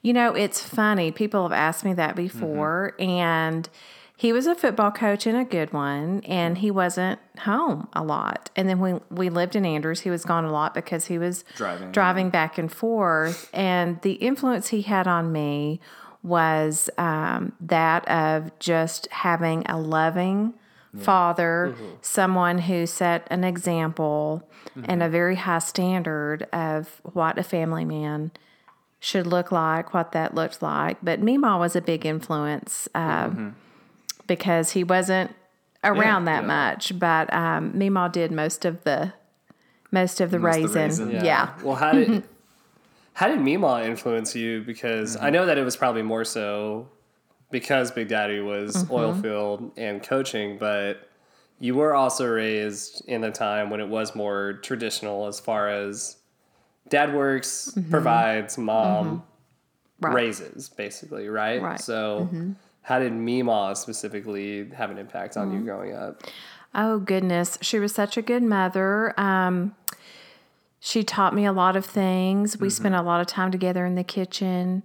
You 0.00 0.12
know, 0.14 0.34
it's 0.34 0.62
funny. 0.62 1.10
People 1.10 1.42
have 1.42 1.52
asked 1.52 1.84
me 1.84 1.92
that 1.94 2.14
before, 2.14 2.94
and 2.98 3.68
he 4.16 4.32
was 4.32 4.46
a 4.46 4.54
football 4.54 4.92
coach 4.92 5.26
and 5.26 5.36
a 5.36 5.44
good 5.44 5.72
one, 5.72 6.20
and 6.24 6.58
he 6.58 6.70
wasn't 6.70 7.18
home 7.40 7.88
a 7.92 8.04
lot. 8.04 8.50
And 8.54 8.68
then 8.68 8.78
when 8.78 9.00
we 9.10 9.28
lived 9.28 9.56
in 9.56 9.66
Andrews, 9.66 10.00
he 10.00 10.10
was 10.10 10.24
gone 10.24 10.44
a 10.44 10.52
lot 10.52 10.72
because 10.72 11.06
he 11.06 11.18
was 11.18 11.44
Driving. 11.56 11.90
driving 11.90 12.30
back 12.30 12.56
and 12.58 12.72
forth. 12.72 13.50
And 13.52 14.00
the 14.02 14.12
influence 14.12 14.68
he 14.68 14.82
had 14.82 15.08
on 15.08 15.32
me 15.32 15.80
was 16.26 16.90
um, 16.98 17.52
that 17.60 18.06
of 18.08 18.56
just 18.58 19.06
having 19.12 19.64
a 19.66 19.78
loving 19.78 20.52
father, 20.98 21.74
someone 22.00 22.58
who 22.58 22.86
set 22.86 23.26
an 23.30 23.44
example 23.44 24.48
and 24.84 25.02
a 25.02 25.08
very 25.08 25.36
high 25.36 25.58
standard 25.58 26.42
of 26.52 27.00
what 27.04 27.38
a 27.38 27.42
family 27.42 27.84
man 27.84 28.30
should 28.98 29.26
look 29.26 29.52
like, 29.52 29.92
what 29.94 30.12
that 30.12 30.34
looked 30.34 30.62
like. 30.62 30.96
But 31.02 31.20
Meemaw 31.20 31.58
was 31.58 31.76
a 31.76 31.80
big 31.82 32.04
influence 32.06 32.88
um, 32.94 33.54
because 34.26 34.70
he 34.72 34.84
wasn't 34.84 35.34
around 35.84 36.26
Yeah, 36.26 36.34
that 36.36 36.42
yeah. 36.42 36.46
much. 36.46 36.98
But 36.98 37.32
um, 37.32 37.72
Meemaw 37.74 38.10
did 38.10 38.32
most 38.32 38.64
of 38.64 38.82
the 38.84 39.12
most 39.92 40.20
of 40.20 40.30
the 40.30 40.38
Most 40.38 40.56
of 40.56 40.72
the 40.72 40.78
raising. 40.80 41.06
raising. 41.10 41.24
Yeah. 41.24 41.50
Well, 41.62 41.76
how 41.76 41.92
did 41.92 42.22
how 43.16 43.28
did 43.28 43.38
Meemaw 43.38 43.84
influence 43.86 44.36
you? 44.36 44.62
Because 44.62 45.16
Mm-hmm. 45.16 45.24
I 45.26 45.30
know 45.30 45.46
that 45.46 45.56
it 45.56 45.64
was 45.64 45.74
probably 45.74 46.02
more 46.02 46.24
so 46.24 46.88
because 47.50 47.90
Big 47.90 48.08
Daddy 48.08 48.40
was 48.40 48.76
Mm-hmm. 48.76 48.92
oil 48.92 49.14
field 49.14 49.72
and 49.78 50.02
coaching, 50.02 50.58
but 50.58 51.08
you 51.58 51.74
were 51.74 51.94
also 51.94 52.26
raised 52.26 53.02
in 53.08 53.24
a 53.24 53.30
time 53.32 53.70
when 53.70 53.80
it 53.80 53.88
was 53.88 54.14
more 54.14 54.54
traditional 54.62 55.26
as 55.26 55.40
far 55.40 55.68
as 55.70 56.16
dad 56.90 57.14
works, 57.14 57.76
provides, 57.90 58.58
mom 58.58 59.06
Mm-hmm. 59.06 59.22
Right. 59.98 60.14
raises, 60.14 60.68
basically, 60.68 61.26
right? 61.30 61.62
Right. 61.62 61.80
So 61.80 62.28
how 62.82 62.98
did 62.98 63.12
Meemaw 63.14 63.74
specifically 63.78 64.68
have 64.76 64.90
an 64.90 64.98
impact 64.98 65.38
on 65.38 65.50
you 65.52 65.56
Mm-hmm. 65.56 65.64
growing 65.66 65.94
up? 65.96 66.22
Oh 66.74 66.98
goodness, 66.98 67.56
she 67.62 67.78
was 67.78 67.94
such 67.94 68.18
a 68.18 68.22
good 68.22 68.42
mother. 68.42 69.18
Um, 69.18 69.74
she 70.86 71.02
taught 71.02 71.34
me 71.34 71.44
a 71.44 71.52
lot 71.52 71.74
of 71.74 71.84
things. 71.84 72.60
We 72.60 72.70
spent 72.70 72.94
a 72.94 73.02
lot 73.02 73.20
of 73.20 73.26
time 73.26 73.50
together 73.50 73.84
in 73.84 73.96
the 73.96 74.04
kitchen. 74.04 74.84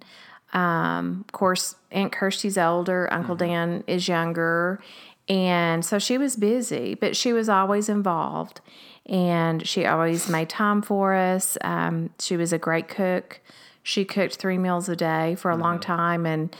Um, 0.51 1.23
of 1.27 1.31
course, 1.31 1.75
Aunt 1.91 2.11
Kirsty's 2.11 2.57
older, 2.57 3.07
Uncle 3.13 3.35
Dan 3.35 3.83
is 3.85 4.07
younger. 4.07 4.81
And 5.29 5.85
so 5.85 5.99
she 5.99 6.17
was 6.17 6.35
busy, 6.35 6.95
but 6.95 7.15
she 7.15 7.33
was 7.33 7.49
always 7.49 7.87
involved. 7.87 8.61
And 9.05 9.67
she 9.67 9.85
always 9.85 10.27
made 10.27 10.49
time 10.49 10.81
for 10.81 11.13
us. 11.13 11.55
Um, 11.61 12.09
she 12.17 12.35
was 12.35 12.51
a 12.51 12.57
great 12.57 12.87
cook. 12.87 13.39
She 13.83 14.03
cooked 14.03 14.37
three 14.37 14.57
meals 14.57 14.89
a 14.89 14.95
day 14.95 15.35
for 15.35 15.51
a 15.51 15.55
long 15.55 15.79
time. 15.79 16.25
And 16.25 16.55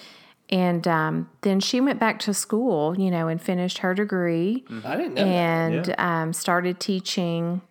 and 0.52 0.88
um, 0.88 1.32
then 1.42 1.62
she 1.62 1.82
went 1.82 2.00
back 2.00 2.20
to 2.20 2.34
school, 2.36 3.00
you 3.00 3.10
know, 3.10 3.28
and 3.28 3.42
finished 3.42 3.80
her 3.80 3.96
degree 3.96 4.66
I 4.86 4.98
didn't 4.98 5.16
know 5.16 5.24
and 5.24 5.96
um, 5.98 6.32
started 6.32 6.80
teaching. 6.80 7.64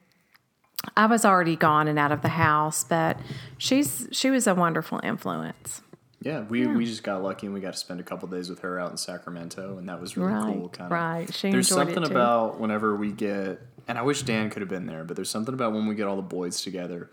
I 0.96 1.06
was 1.06 1.24
already 1.24 1.56
gone 1.56 1.88
and 1.88 1.98
out 1.98 2.12
of 2.12 2.22
the 2.22 2.28
house, 2.28 2.84
but 2.84 3.18
she's 3.58 4.08
she 4.12 4.30
was 4.30 4.46
a 4.46 4.54
wonderful 4.54 5.00
influence. 5.02 5.82
Yeah, 6.22 6.42
we, 6.42 6.66
we 6.66 6.84
just 6.84 7.02
got 7.02 7.22
lucky 7.22 7.46
and 7.46 7.54
we 7.54 7.60
got 7.62 7.72
to 7.72 7.78
spend 7.78 7.98
a 7.98 8.02
couple 8.02 8.28
days 8.28 8.50
with 8.50 8.58
her 8.60 8.78
out 8.78 8.90
in 8.90 8.98
Sacramento, 8.98 9.78
and 9.78 9.88
that 9.88 10.00
was 10.00 10.18
really 10.18 10.32
Right, 10.34 10.54
cool. 10.54 10.68
Kind 10.68 10.86
of. 10.86 10.92
right. 10.92 11.34
She 11.34 11.50
there's 11.50 11.70
enjoyed 11.70 11.88
it 11.88 11.94
something 11.94 12.10
too. 12.10 12.14
about 12.18 12.60
whenever 12.60 12.94
we 12.94 13.10
get, 13.10 13.58
and 13.88 13.96
I 13.96 14.02
wish 14.02 14.22
Dan 14.22 14.50
could 14.50 14.60
have 14.60 14.68
been 14.68 14.84
there, 14.84 15.02
but 15.04 15.16
there's 15.16 15.30
something 15.30 15.54
about 15.54 15.72
when 15.72 15.86
we 15.86 15.94
get 15.94 16.06
all 16.06 16.16
the 16.16 16.22
boys 16.22 16.60
together. 16.62 17.10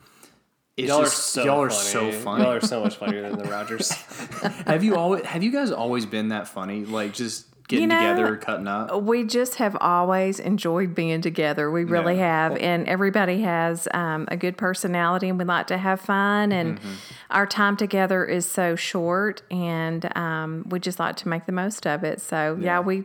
It's 0.76 0.90
Y'all 0.90 1.02
are 1.04 1.06
so 1.08 1.44
y'all 1.46 1.64
are 1.64 1.70
funny. 1.70 1.82
so 1.90 2.12
funny. 2.12 2.44
Y'all 2.44 2.52
are 2.54 2.60
so 2.62 2.84
much 2.84 2.98
funnier 2.98 3.30
than 3.30 3.40
the 3.40 3.46
Rogers. 3.50 3.92
have 4.68 4.84
you 4.84 4.96
always 4.98 5.24
have 5.24 5.42
you 5.42 5.52
guys 5.52 5.72
always 5.72 6.06
been 6.06 6.30
that 6.30 6.48
funny? 6.50 6.84
Like 6.86 7.14
just 7.14 7.48
getting 7.68 7.84
You 7.92 7.96
know, 7.96 8.16
together, 8.16 8.36
cutting 8.38 8.68
up. 8.68 9.04
We 9.04 9.24
just 9.26 9.56
have 9.56 9.76
always 9.82 10.40
enjoyed 10.40 10.96
being 10.96 11.22
together. 11.22 11.70
We 11.70 11.84
really 11.84 12.18
Yeah. 12.18 12.50
have, 12.50 12.58
and 12.58 12.88
everybody 12.88 13.42
has 13.42 13.88
um, 13.94 14.28
a 14.30 14.38
good 14.38 14.58
personality, 14.58 15.28
and 15.30 15.38
we 15.38 15.44
like 15.46 15.68
to 15.68 15.78
have 15.78 16.00
fun. 16.00 16.52
And 16.52 16.80
Mm-hmm. 16.80 16.94
our 17.32 17.46
time 17.46 17.76
together 17.76 18.24
is 18.26 18.50
so 18.50 18.76
short, 18.76 19.42
and 19.52 20.10
um, 20.18 20.66
we 20.70 20.80
just 20.80 21.00
like 21.00 21.18
to 21.18 21.28
make 21.28 21.46
the 21.46 21.52
most 21.52 21.86
of 21.86 22.04
it. 22.04 22.22
So 22.22 22.58
yeah, 22.60 22.80
we 22.80 23.04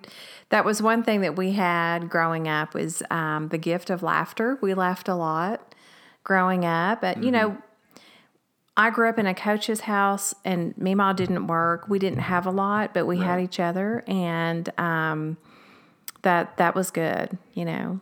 that 0.50 0.64
was 0.64 0.80
one 0.80 1.02
thing 1.02 1.22
that 1.22 1.34
we 1.36 1.52
had 1.52 2.08
growing 2.08 2.46
up 2.46 2.74
was 2.74 3.02
um, 3.10 3.48
the 3.48 3.58
gift 3.58 3.90
of 3.90 4.02
laughter. 4.02 4.58
We 4.60 4.74
laughed 4.74 5.08
a 5.08 5.14
lot 5.14 5.74
growing 6.24 6.64
up, 6.64 7.00
but 7.00 7.22
you 7.22 7.30
know. 7.32 7.56
I 8.82 8.90
grew 8.90 9.08
up 9.08 9.16
in 9.16 9.28
a 9.28 9.34
coach's 9.34 9.82
house, 9.82 10.34
and 10.44 10.76
me 10.76 10.96
Mima 10.96 11.14
didn't 11.14 11.46
work. 11.46 11.88
We 11.88 12.00
didn't 12.00 12.18
have 12.18 12.46
a 12.46 12.50
lot, 12.50 12.92
but 12.92 13.06
we 13.06 13.18
had 13.18 13.38
each 13.38 13.60
other, 13.60 14.02
and 14.08 14.68
um, 14.76 15.36
that 16.22 16.56
that 16.56 16.74
was 16.74 16.90
good. 16.90 17.38
You 17.54 17.64
know, 17.64 18.00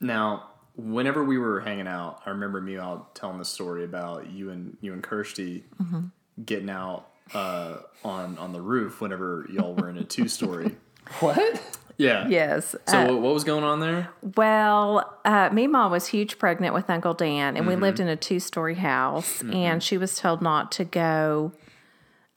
Now, 0.00 0.44
whenever 0.74 1.22
we 1.22 1.36
were 1.36 1.60
hanging 1.60 1.86
out, 1.86 2.22
I 2.24 2.30
remember 2.30 2.62
me 2.62 2.78
out 2.78 3.14
telling 3.14 3.36
the 3.36 3.44
story 3.44 3.84
about 3.84 4.30
you 4.30 4.48
and 4.50 4.78
you 4.80 4.94
and 4.94 5.02
Kirsty 5.02 5.64
Mm-hmm. 5.82 6.06
getting 6.46 6.70
out 6.70 7.10
uh, 7.34 7.76
on 8.02 8.38
on 8.38 8.54
the 8.54 8.62
roof 8.62 9.02
whenever 9.02 9.46
y'all 9.52 9.74
were 9.74 9.90
in 9.90 9.98
a 9.98 10.04
two 10.04 10.28
story. 10.28 10.76
what? 11.20 11.60
Yeah. 11.98 12.28
yes. 12.28 12.76
So 12.86 12.96
Uh, 12.96 13.16
what, 13.16 13.34
was 13.34 13.42
going 13.44 13.64
on 13.64 13.80
there? 13.80 14.08
well, 14.36 15.18
uh, 15.24 15.50
Mima 15.52 15.88
was 15.88 16.06
huge 16.06 16.38
pregnant 16.38 16.72
with 16.72 16.88
Uncle 16.88 17.12
Dan, 17.12 17.56
and 17.56 17.66
we 17.66 17.74
lived 17.74 17.98
in 18.00 18.06
a 18.08 18.14
two 18.16 18.38
story 18.40 18.76
house, 18.76 19.42
and 19.42 19.82
she 19.82 19.98
was 19.98 20.16
told 20.16 20.40
not 20.40 20.70
to 20.72 20.84
go 20.84 21.52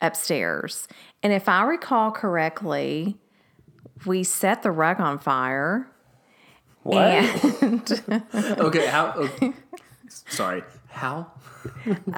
upstairs. 0.02 0.88
And 1.21 1.32
if 1.32 1.47
I 1.47 1.62
recall 1.63 2.12
correctly, 2.12 3.17
we 4.06 4.24
set 4.24 4.63
the 4.63 4.71
rug 4.71 5.00
on 5.00 5.19
fire. 5.19 5.88
What? 6.82 7.62
And 7.62 8.02
Okay, 8.34 8.88
how? 8.88 9.13
Okay. 9.15 9.54
Sorry, 10.10 10.63
how? 10.89 11.32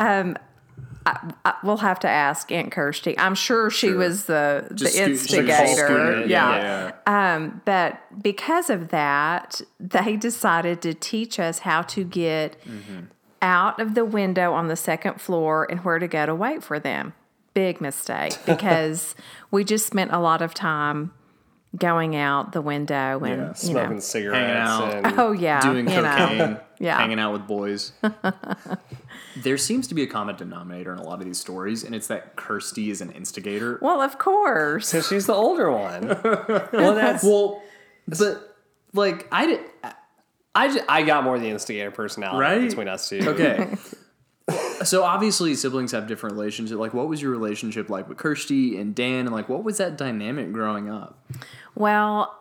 we'll 1.63 1.77
have 1.77 1.99
to 1.99 2.07
ask 2.09 2.51
Aunt 2.51 2.71
Kirsty. 2.71 3.17
I'm 3.17 3.35
sure 3.35 3.69
she 3.69 3.87
Sure. 3.87 3.97
was 3.97 4.25
the 4.25 4.67
the 4.71 4.87
scoot- 4.87 5.09
instigator. 5.09 5.85
scoot 5.87 6.17
it, 6.19 6.27
yeah. 6.29 6.91
yeah. 7.07 7.33
Um, 7.35 7.61
but 7.65 7.99
because 8.21 8.69
of 8.69 8.89
that, 8.89 9.61
they 9.79 10.15
decided 10.15 10.81
to 10.83 10.93
teach 10.93 11.39
us 11.39 11.59
how 11.59 11.81
to 11.83 12.03
get 12.03 12.61
mm-hmm. 12.63 13.05
out 13.41 13.79
of 13.79 13.95
the 13.95 14.05
window 14.05 14.53
on 14.53 14.67
the 14.67 14.75
second 14.75 15.19
floor 15.19 15.67
and 15.69 15.81
where 15.83 15.99
to 15.99 16.07
go 16.07 16.25
to 16.25 16.35
wait 16.35 16.63
for 16.63 16.79
them. 16.79 17.13
Big 17.53 17.81
mistake 17.81 18.37
because 18.45 19.15
we 19.51 19.63
just 19.63 19.85
spent 19.85 20.11
a 20.11 20.19
lot 20.19 20.41
of 20.41 20.53
time 20.53 21.13
going 21.75 22.15
out 22.15 22.51
the 22.51 22.61
window 22.61 23.19
and 23.23 23.41
Yeah, 23.41 23.47
you 23.47 23.53
Smoking 23.55 23.93
know. 23.95 23.99
cigarettes 23.99 24.69
out. 24.69 24.93
and 24.93 25.19
Oh 25.19 25.31
yeah, 25.31 25.59
Doing 25.61 25.87
you 25.89 26.01
cocaine, 26.01 26.37
know. 26.37 26.59
Yeah. 26.83 26.97
hanging 26.97 27.19
out 27.19 27.33
with 27.33 27.47
boys. 27.47 27.93
there 29.37 29.57
seems 29.57 29.87
to 29.87 29.95
be 29.95 30.03
a 30.03 30.07
common 30.07 30.35
denominator 30.35 30.91
in 30.93 30.99
a 30.99 31.03
lot 31.03 31.19
of 31.19 31.25
these 31.25 31.39
stories, 31.39 31.83
and 31.83 31.95
it's 31.95 32.07
that 32.07 32.35
Kirsty 32.35 32.89
is 32.89 33.01
an 33.01 33.11
instigator. 33.11 33.79
Well, 33.81 34.01
of 34.01 34.17
course. 34.19 34.87
so 34.89 35.01
she's 35.01 35.25
the 35.25 35.33
older 35.33 35.71
one. 35.71 36.07
well, 36.73 36.93
that's 36.95 37.23
Well, 37.23 37.61
but 38.07 38.55
like 38.93 39.27
I 39.31 39.45
did. 39.47 39.59
I, 40.55 40.71
ju- 40.71 40.83
I 40.87 41.01
got 41.01 41.23
more 41.23 41.39
the 41.39 41.49
instigator 41.49 41.89
personality 41.89 42.39
Right? 42.39 42.69
between 42.69 42.87
us 42.87 43.09
two. 43.09 43.21
Okay. 43.27 43.75
so 44.83 45.03
obviously 45.03 45.55
siblings 45.55 45.93
have 45.93 46.05
different 46.05 46.35
relationships. 46.35 46.77
Like, 46.77 46.93
what 46.93 47.07
was 47.07 47.21
your 47.23 47.31
relationship 47.31 47.89
like 47.89 48.07
with 48.07 48.17
Kirsty 48.19 48.77
and 48.77 48.93
Dan, 48.93 49.25
and 49.25 49.31
like, 49.31 49.49
what 49.49 49.63
was 49.63 49.77
that 49.77 49.97
dynamic 49.97 50.51
growing 50.51 50.89
up? 50.89 51.25
Well, 51.75 52.37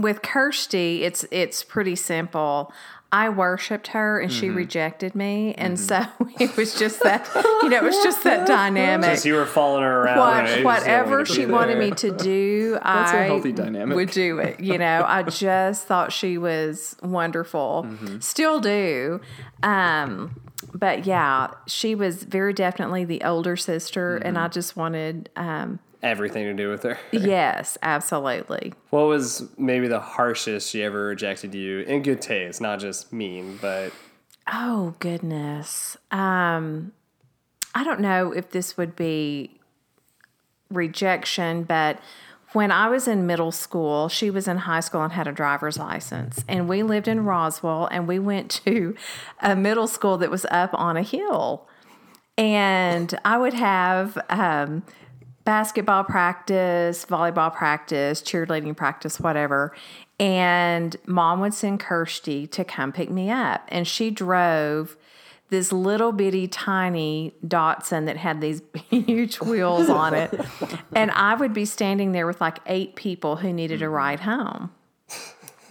with 0.00 0.22
Kirsty, 0.22 1.04
it's 1.04 1.24
it's 1.30 1.62
pretty 1.62 1.96
simple. 1.96 2.72
I 3.12 3.28
worshipped 3.28 3.88
her 3.88 4.20
and 4.20 4.32
she 4.32 4.50
rejected 4.50 5.16
me, 5.16 5.52
and 5.54 5.80
so 5.80 6.00
it 6.38 6.56
was 6.56 6.78
just 6.78 7.02
that 7.02 7.28
you 7.62 7.68
know 7.68 7.78
it 7.78 7.82
was 7.82 7.96
just 8.04 8.22
that 8.22 8.46
dynamic. 8.46 9.10
Just 9.10 9.24
you 9.24 9.34
were 9.34 9.46
following 9.46 9.82
her 9.82 10.02
around. 10.02 10.18
What, 10.18 10.44
right? 10.44 10.64
Whatever 10.64 11.26
she 11.26 11.44
wanted 11.44 11.78
there. 11.80 11.88
me 11.88 11.90
to 11.92 12.10
do, 12.12 12.72
That's 12.84 13.12
a 13.12 13.18
I 13.18 13.22
healthy 13.24 13.50
dynamic. 13.52 13.96
would 13.96 14.10
do 14.12 14.38
it. 14.38 14.60
You 14.60 14.78
know, 14.78 15.04
I 15.06 15.24
just 15.24 15.86
thought 15.86 16.12
she 16.12 16.38
was 16.38 16.96
wonderful. 17.02 17.88
Still 18.20 18.60
do. 18.60 19.20
Um, 19.64 20.40
but 20.72 21.04
yeah, 21.04 21.48
she 21.66 21.96
was 21.96 22.22
very 22.22 22.52
definitely 22.52 23.04
the 23.04 23.22
older 23.22 23.56
sister, 23.56 24.18
and 24.18 24.38
I 24.38 24.46
just 24.46 24.76
wanted, 24.76 25.30
um, 25.34 25.80
Everything 26.02 26.44
to 26.44 26.54
do 26.54 26.70
with 26.70 26.82
her. 26.84 26.98
yes, 27.12 27.76
absolutely. 27.82 28.72
What 28.90 29.06
was 29.06 29.48
maybe 29.58 29.86
the 29.88 30.00
harshest 30.00 30.70
she 30.70 30.82
ever 30.82 31.06
rejected 31.06 31.54
you 31.54 31.80
in 31.80 32.02
good 32.02 32.22
taste, 32.22 32.60
not 32.60 32.80
just 32.80 33.12
mean, 33.12 33.58
but 33.60 33.92
Oh 34.50 34.94
goodness. 34.98 35.96
Um 36.10 36.92
I 37.74 37.84
don't 37.84 38.00
know 38.00 38.32
if 38.32 38.50
this 38.50 38.76
would 38.76 38.96
be 38.96 39.60
rejection, 40.70 41.64
but 41.64 42.00
when 42.52 42.72
I 42.72 42.88
was 42.88 43.06
in 43.06 43.26
middle 43.26 43.52
school, 43.52 44.08
she 44.08 44.30
was 44.30 44.48
in 44.48 44.58
high 44.58 44.80
school 44.80 45.02
and 45.02 45.12
had 45.12 45.28
a 45.28 45.32
driver's 45.32 45.78
license. 45.78 46.44
And 46.48 46.68
we 46.68 46.82
lived 46.82 47.06
in 47.06 47.24
Roswell 47.24 47.86
and 47.90 48.08
we 48.08 48.18
went 48.18 48.50
to 48.64 48.94
a 49.40 49.54
middle 49.54 49.86
school 49.86 50.18
that 50.18 50.30
was 50.30 50.46
up 50.50 50.70
on 50.74 50.96
a 50.96 51.02
hill. 51.02 51.66
And 52.36 53.18
I 53.24 53.36
would 53.36 53.54
have 53.54 54.18
um, 54.30 54.82
basketball 55.44 56.04
practice, 56.04 57.04
volleyball 57.06 57.52
practice, 57.54 58.22
cheerleading 58.22 58.76
practice, 58.76 59.20
whatever. 59.20 59.74
And 60.18 60.96
mom 61.06 61.40
would 61.40 61.54
send 61.54 61.80
Kirsty 61.80 62.46
to 62.48 62.64
come 62.64 62.92
pick 62.92 63.10
me 63.10 63.30
up. 63.30 63.62
And 63.68 63.86
she 63.88 64.10
drove 64.10 64.96
this 65.48 65.72
little 65.72 66.12
bitty 66.12 66.46
tiny 66.46 67.34
Datsun 67.44 68.06
that 68.06 68.16
had 68.16 68.40
these 68.40 68.62
huge 68.90 69.40
wheels 69.40 69.88
on 69.88 70.14
it. 70.14 70.32
And 70.94 71.10
I 71.12 71.34
would 71.34 71.52
be 71.52 71.64
standing 71.64 72.12
there 72.12 72.26
with 72.26 72.40
like 72.40 72.58
eight 72.66 72.94
people 72.94 73.36
who 73.36 73.52
needed 73.52 73.82
a 73.82 73.86
mm-hmm. 73.86 73.94
ride 73.94 74.20
home. 74.20 74.70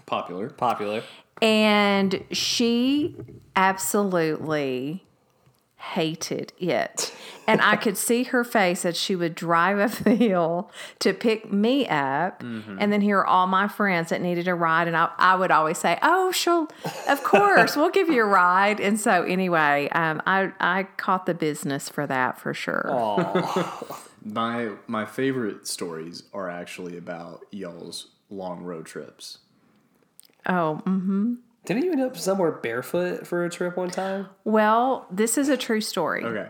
Popular. 0.05 0.49
popular. 0.49 1.03
And 1.41 2.23
she 2.31 3.15
absolutely 3.55 5.05
hated 5.79 6.53
it. 6.59 7.13
And 7.47 7.61
I 7.61 7.77
could 7.77 7.97
see 7.97 8.23
her 8.23 8.43
face 8.43 8.85
as 8.85 8.95
she 8.95 9.15
would 9.15 9.33
drive 9.33 9.79
up 9.79 9.91
the 9.91 10.13
hill 10.13 10.69
to 10.99 11.13
pick 11.13 11.51
me 11.51 11.87
up 11.87 12.41
and 12.41 12.93
then 12.93 13.01
hear 13.01 13.23
all 13.23 13.47
my 13.47 13.67
friends 13.67 14.09
that 14.09 14.21
needed 14.21 14.47
a 14.47 14.53
ride. 14.53 14.87
And 14.87 14.95
I, 14.95 15.09
I 15.17 15.35
would 15.35 15.49
always 15.49 15.77
say, 15.77 15.97
Oh, 16.03 16.31
she'll, 16.31 16.67
of 17.07 17.23
course, 17.23 17.75
we'll 17.75 17.89
give 17.89 18.09
you 18.09 18.21
a 18.21 18.27
ride. 18.27 18.79
And 18.79 18.99
so, 18.99 19.23
anyway, 19.23 19.89
um, 19.93 20.21
I, 20.27 20.51
I 20.59 20.83
caught 20.97 21.25
the 21.25 21.33
business 21.33 21.89
for 21.89 22.05
that 22.05 22.37
for 22.37 22.53
sure. 22.53 22.85
My 24.21 24.71
my 24.85 25.05
favorite 25.05 25.65
stories 25.65 26.23
are 26.33 26.49
actually 26.49 26.97
about 26.97 27.45
y'all's 27.51 28.07
long 28.29 28.63
road 28.63 28.85
trips. 28.85 29.37
Oh, 30.45 30.81
mm. 30.85 31.37
Didn't 31.65 31.83
you 31.83 31.91
end 31.91 32.01
up 32.01 32.17
somewhere 32.17 32.51
barefoot 32.51 33.27
for 33.27 33.45
a 33.45 33.49
trip 33.49 33.77
one 33.77 33.91
time? 33.91 34.29
well, 34.43 35.07
this 35.11 35.37
is 35.37 35.49
a 35.49 35.57
true 35.57 35.81
story. 35.81 36.23
Okay. 36.23 36.49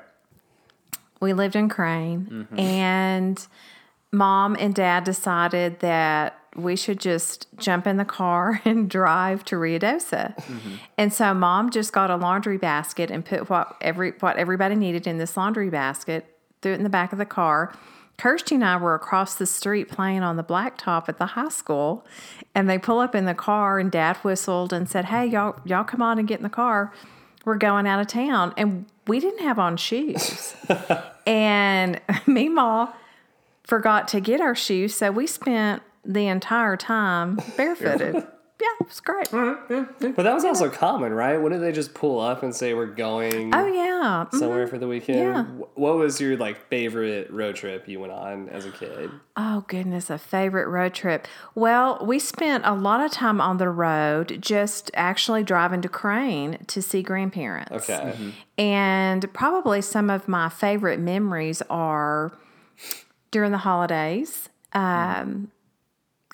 we 1.19 1.33
lived 1.33 1.55
in 1.55 1.69
Crane, 1.69 2.27
mm-hmm. 2.31 2.59
and 2.59 3.47
mom 4.11 4.55
and 4.59 4.73
dad 4.73 5.03
decided 5.03 5.79
that 5.79 6.39
we 6.55 6.75
should 6.75 6.99
just 6.99 7.47
jump 7.57 7.85
in 7.85 7.97
the 7.97 8.05
car 8.05 8.61
and 8.65 8.89
drive 8.89 9.45
to 9.45 9.55
Ruidoso. 9.55 10.35
Mm-hmm. 10.35 10.75
And 10.97 11.13
so 11.13 11.33
mom 11.33 11.69
just 11.69 11.93
got 11.93 12.09
a 12.09 12.15
laundry 12.15 12.57
basket 12.57 13.11
and 13.11 13.23
put 13.23 13.49
what 13.49 13.75
every 13.81 14.11
what 14.19 14.37
everybody 14.37 14.75
needed 14.75 15.07
in 15.07 15.17
this 15.17 15.37
laundry 15.37 15.69
basket, 15.69 16.37
threw 16.61 16.73
it 16.73 16.75
in 16.75 16.83
the 16.83 16.89
back 16.89 17.11
of 17.11 17.17
the 17.17 17.25
car. 17.25 17.73
Kirsty 18.19 18.55
and 18.55 18.65
I 18.65 18.75
were 18.75 18.95
across 18.95 19.35
the 19.35 19.45
street 19.45 19.87
playing 19.87 20.23
on 20.23 20.35
the 20.35 20.43
blacktop 20.43 21.07
at 21.07 21.17
the 21.17 21.25
high 21.25 21.47
school, 21.47 22.05
and 22.53 22.69
they 22.69 22.77
pull 22.77 22.99
up 22.99 23.15
in 23.15 23.23
the 23.23 23.33
car, 23.33 23.79
and 23.79 23.89
Dad 23.89 24.17
whistled 24.17 24.73
and 24.73 24.89
said, 24.89 25.05
"Hey, 25.05 25.25
y'all, 25.25 25.57
y'all 25.63 25.85
come 25.85 26.01
on 26.01 26.19
and 26.19 26.27
get 26.27 26.37
in 26.37 26.43
the 26.43 26.49
car. 26.49 26.93
We're 27.45 27.55
going 27.55 27.87
out 27.87 28.01
of 28.01 28.07
town." 28.07 28.53
And 28.57 28.85
we 29.07 29.21
didn't 29.21 29.39
have 29.39 29.57
on 29.57 29.77
shoes, 29.77 30.53
and 31.25 32.01
Meemaw 32.27 32.93
forgot 33.63 34.09
to 34.09 34.19
get 34.19 34.41
our 34.41 34.55
shoes, 34.55 34.93
so 34.95 35.11
we 35.11 35.25
spent 35.25 35.81
the 36.03 36.27
entire 36.27 36.75
time 36.75 37.39
barefooted. 37.55 38.27
yeah, 38.61 38.67
it 38.81 38.87
was 38.87 38.99
great. 38.99 39.29
But 39.31 40.23
that 40.23 40.33
was 40.33 40.43
also 40.43 40.69
common, 40.69 41.13
right? 41.13 41.37
Wouldn't 41.37 41.61
they 41.61 41.71
just 41.71 41.93
pull 41.93 42.19
up 42.19 42.43
and 42.43 42.53
say 42.55 42.73
we're 42.73 42.87
going 42.87 43.53
Oh 43.55 43.65
yeah, 43.67 44.25
somewhere 44.37 44.67
for 44.67 44.77
the 44.77 44.87
weekend? 44.87 45.19
Yeah. 45.19 45.43
What 45.75 45.95
was 45.95 46.19
your 46.19 46.35
like 46.37 46.67
favorite 46.67 47.31
road 47.31 47.55
trip 47.55 47.87
you 47.87 47.99
went 47.99 48.11
on 48.11 48.49
as 48.49 48.65
a 48.65 48.71
kid? 48.71 49.11
Oh, 49.37 49.63
goodness, 49.67 50.09
a 50.09 50.17
favorite 50.17 50.67
road 50.67 50.93
trip. 50.93 51.27
Well, 51.55 51.99
we 52.05 52.19
spent 52.19 52.65
a 52.65 52.73
lot 52.73 52.99
of 52.99 53.11
time 53.11 53.39
on 53.39 53.57
the 53.57 53.69
road 53.69 54.39
just 54.41 54.91
actually 54.93 55.43
driving 55.43 55.81
to 55.81 55.89
Crane 55.89 56.57
to 56.67 56.81
see 56.81 57.01
grandparents. 57.01 57.71
Okay. 57.89 58.33
And 58.57 59.33
probably 59.33 59.81
some 59.81 60.09
of 60.09 60.27
my 60.27 60.49
favorite 60.49 60.99
memories 60.99 61.61
are 61.69 62.33
during 63.31 63.51
the 63.53 63.59
holidays. 63.59 64.49
Um, 64.73 65.51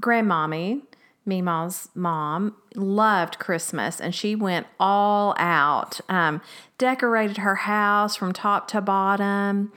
Grandmommy, 0.02 0.82
Meemaw's 1.28 1.90
mom, 1.96 2.56
loved 2.76 3.40
Christmas 3.40 4.00
and 4.00 4.14
she 4.14 4.36
went 4.36 4.68
all 4.80 5.36
out. 5.38 6.00
Um, 6.10 6.42
decorated 6.78 7.38
her 7.38 7.56
house 7.56 8.16
from 8.16 8.34
top 8.34 8.68
to 8.70 8.82
bottom, 8.82 9.72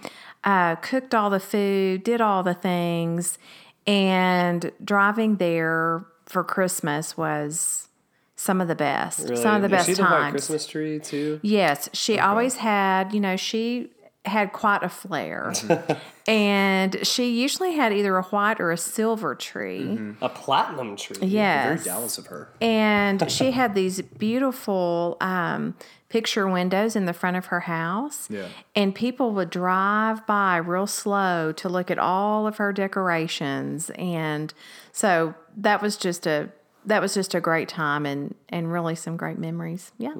uh, 0.45 0.77
cooked 0.77 1.15
all 1.15 1.31
the 1.31 1.41
food, 1.41 2.05
did 2.05 2.21
all 2.21 2.43
the 2.43 2.55
things. 2.55 3.39
And 3.87 4.71
driving 4.85 5.37
there 5.37 6.05
for 6.27 6.45
Christmas 6.45 7.17
was 7.17 7.89
some 8.37 8.61
of 8.61 8.69
the 8.69 8.75
best. 8.75 9.29
Really? 9.29 9.37
Some 9.43 9.57
of 9.57 9.63
the 9.63 9.69
best 9.69 9.89
she 9.89 9.95
times. 9.95 10.31
Christmas 10.31 10.67
tree 10.67 11.01
too? 11.01 11.41
Yes, 11.43 11.89
she 11.93 12.19
always 12.19 12.57
had, 12.57 13.13
you 13.13 13.21
know, 13.21 13.37
she 13.37 13.91
had 14.25 14.53
quite 14.53 14.83
a 14.83 14.89
flair. 14.89 15.53
and 16.27 17.07
she 17.07 17.41
usually 17.41 17.73
had 17.75 17.93
either 17.93 18.17
a 18.17 18.23
white 18.23 18.61
or 18.61 18.71
a 18.71 18.77
silver 18.77 19.35
tree. 19.35 19.99
A 20.21 20.29
platinum 20.29 20.97
tree. 20.97 21.17
Yes, 21.23 21.83
Very 21.83 21.97
jealous 21.97 22.19
of 22.19 22.27
her. 22.27 22.49
And 22.61 23.31
she 23.31 23.51
had 23.53 23.75
these 23.75 24.03
beautiful 24.03 25.17
um, 25.21 25.75
picture 26.09 26.49
windows 26.49 26.97
in 26.97 27.05
the 27.07 27.13
front 27.13 27.37
of 27.37 27.47
her 27.47 27.61
house. 27.61 28.29
Yeah. 28.31 28.49
And 28.75 28.95
people 28.95 29.33
would 29.33 29.51
drive 29.51 30.27
by 30.27 30.57
real 30.57 30.87
slow 30.87 31.53
to 31.53 31.69
look 31.69 31.91
at 31.91 31.99
all 31.99 32.47
of 32.47 32.57
her 32.59 32.73
decorations. 32.73 33.91
And 33.97 34.53
so 34.93 35.35
that 35.57 35.83
was 35.83 35.97
just 35.97 36.27
a 36.27 36.51
that 36.85 37.03
was 37.03 37.13
just 37.13 37.35
a 37.35 37.41
great 37.41 37.69
time 37.69 38.07
and 38.07 38.35
and 38.49 38.73
really 38.73 38.95
some 38.95 39.17
great 39.17 39.39
memories. 39.39 39.93
Yeah. 39.99 40.15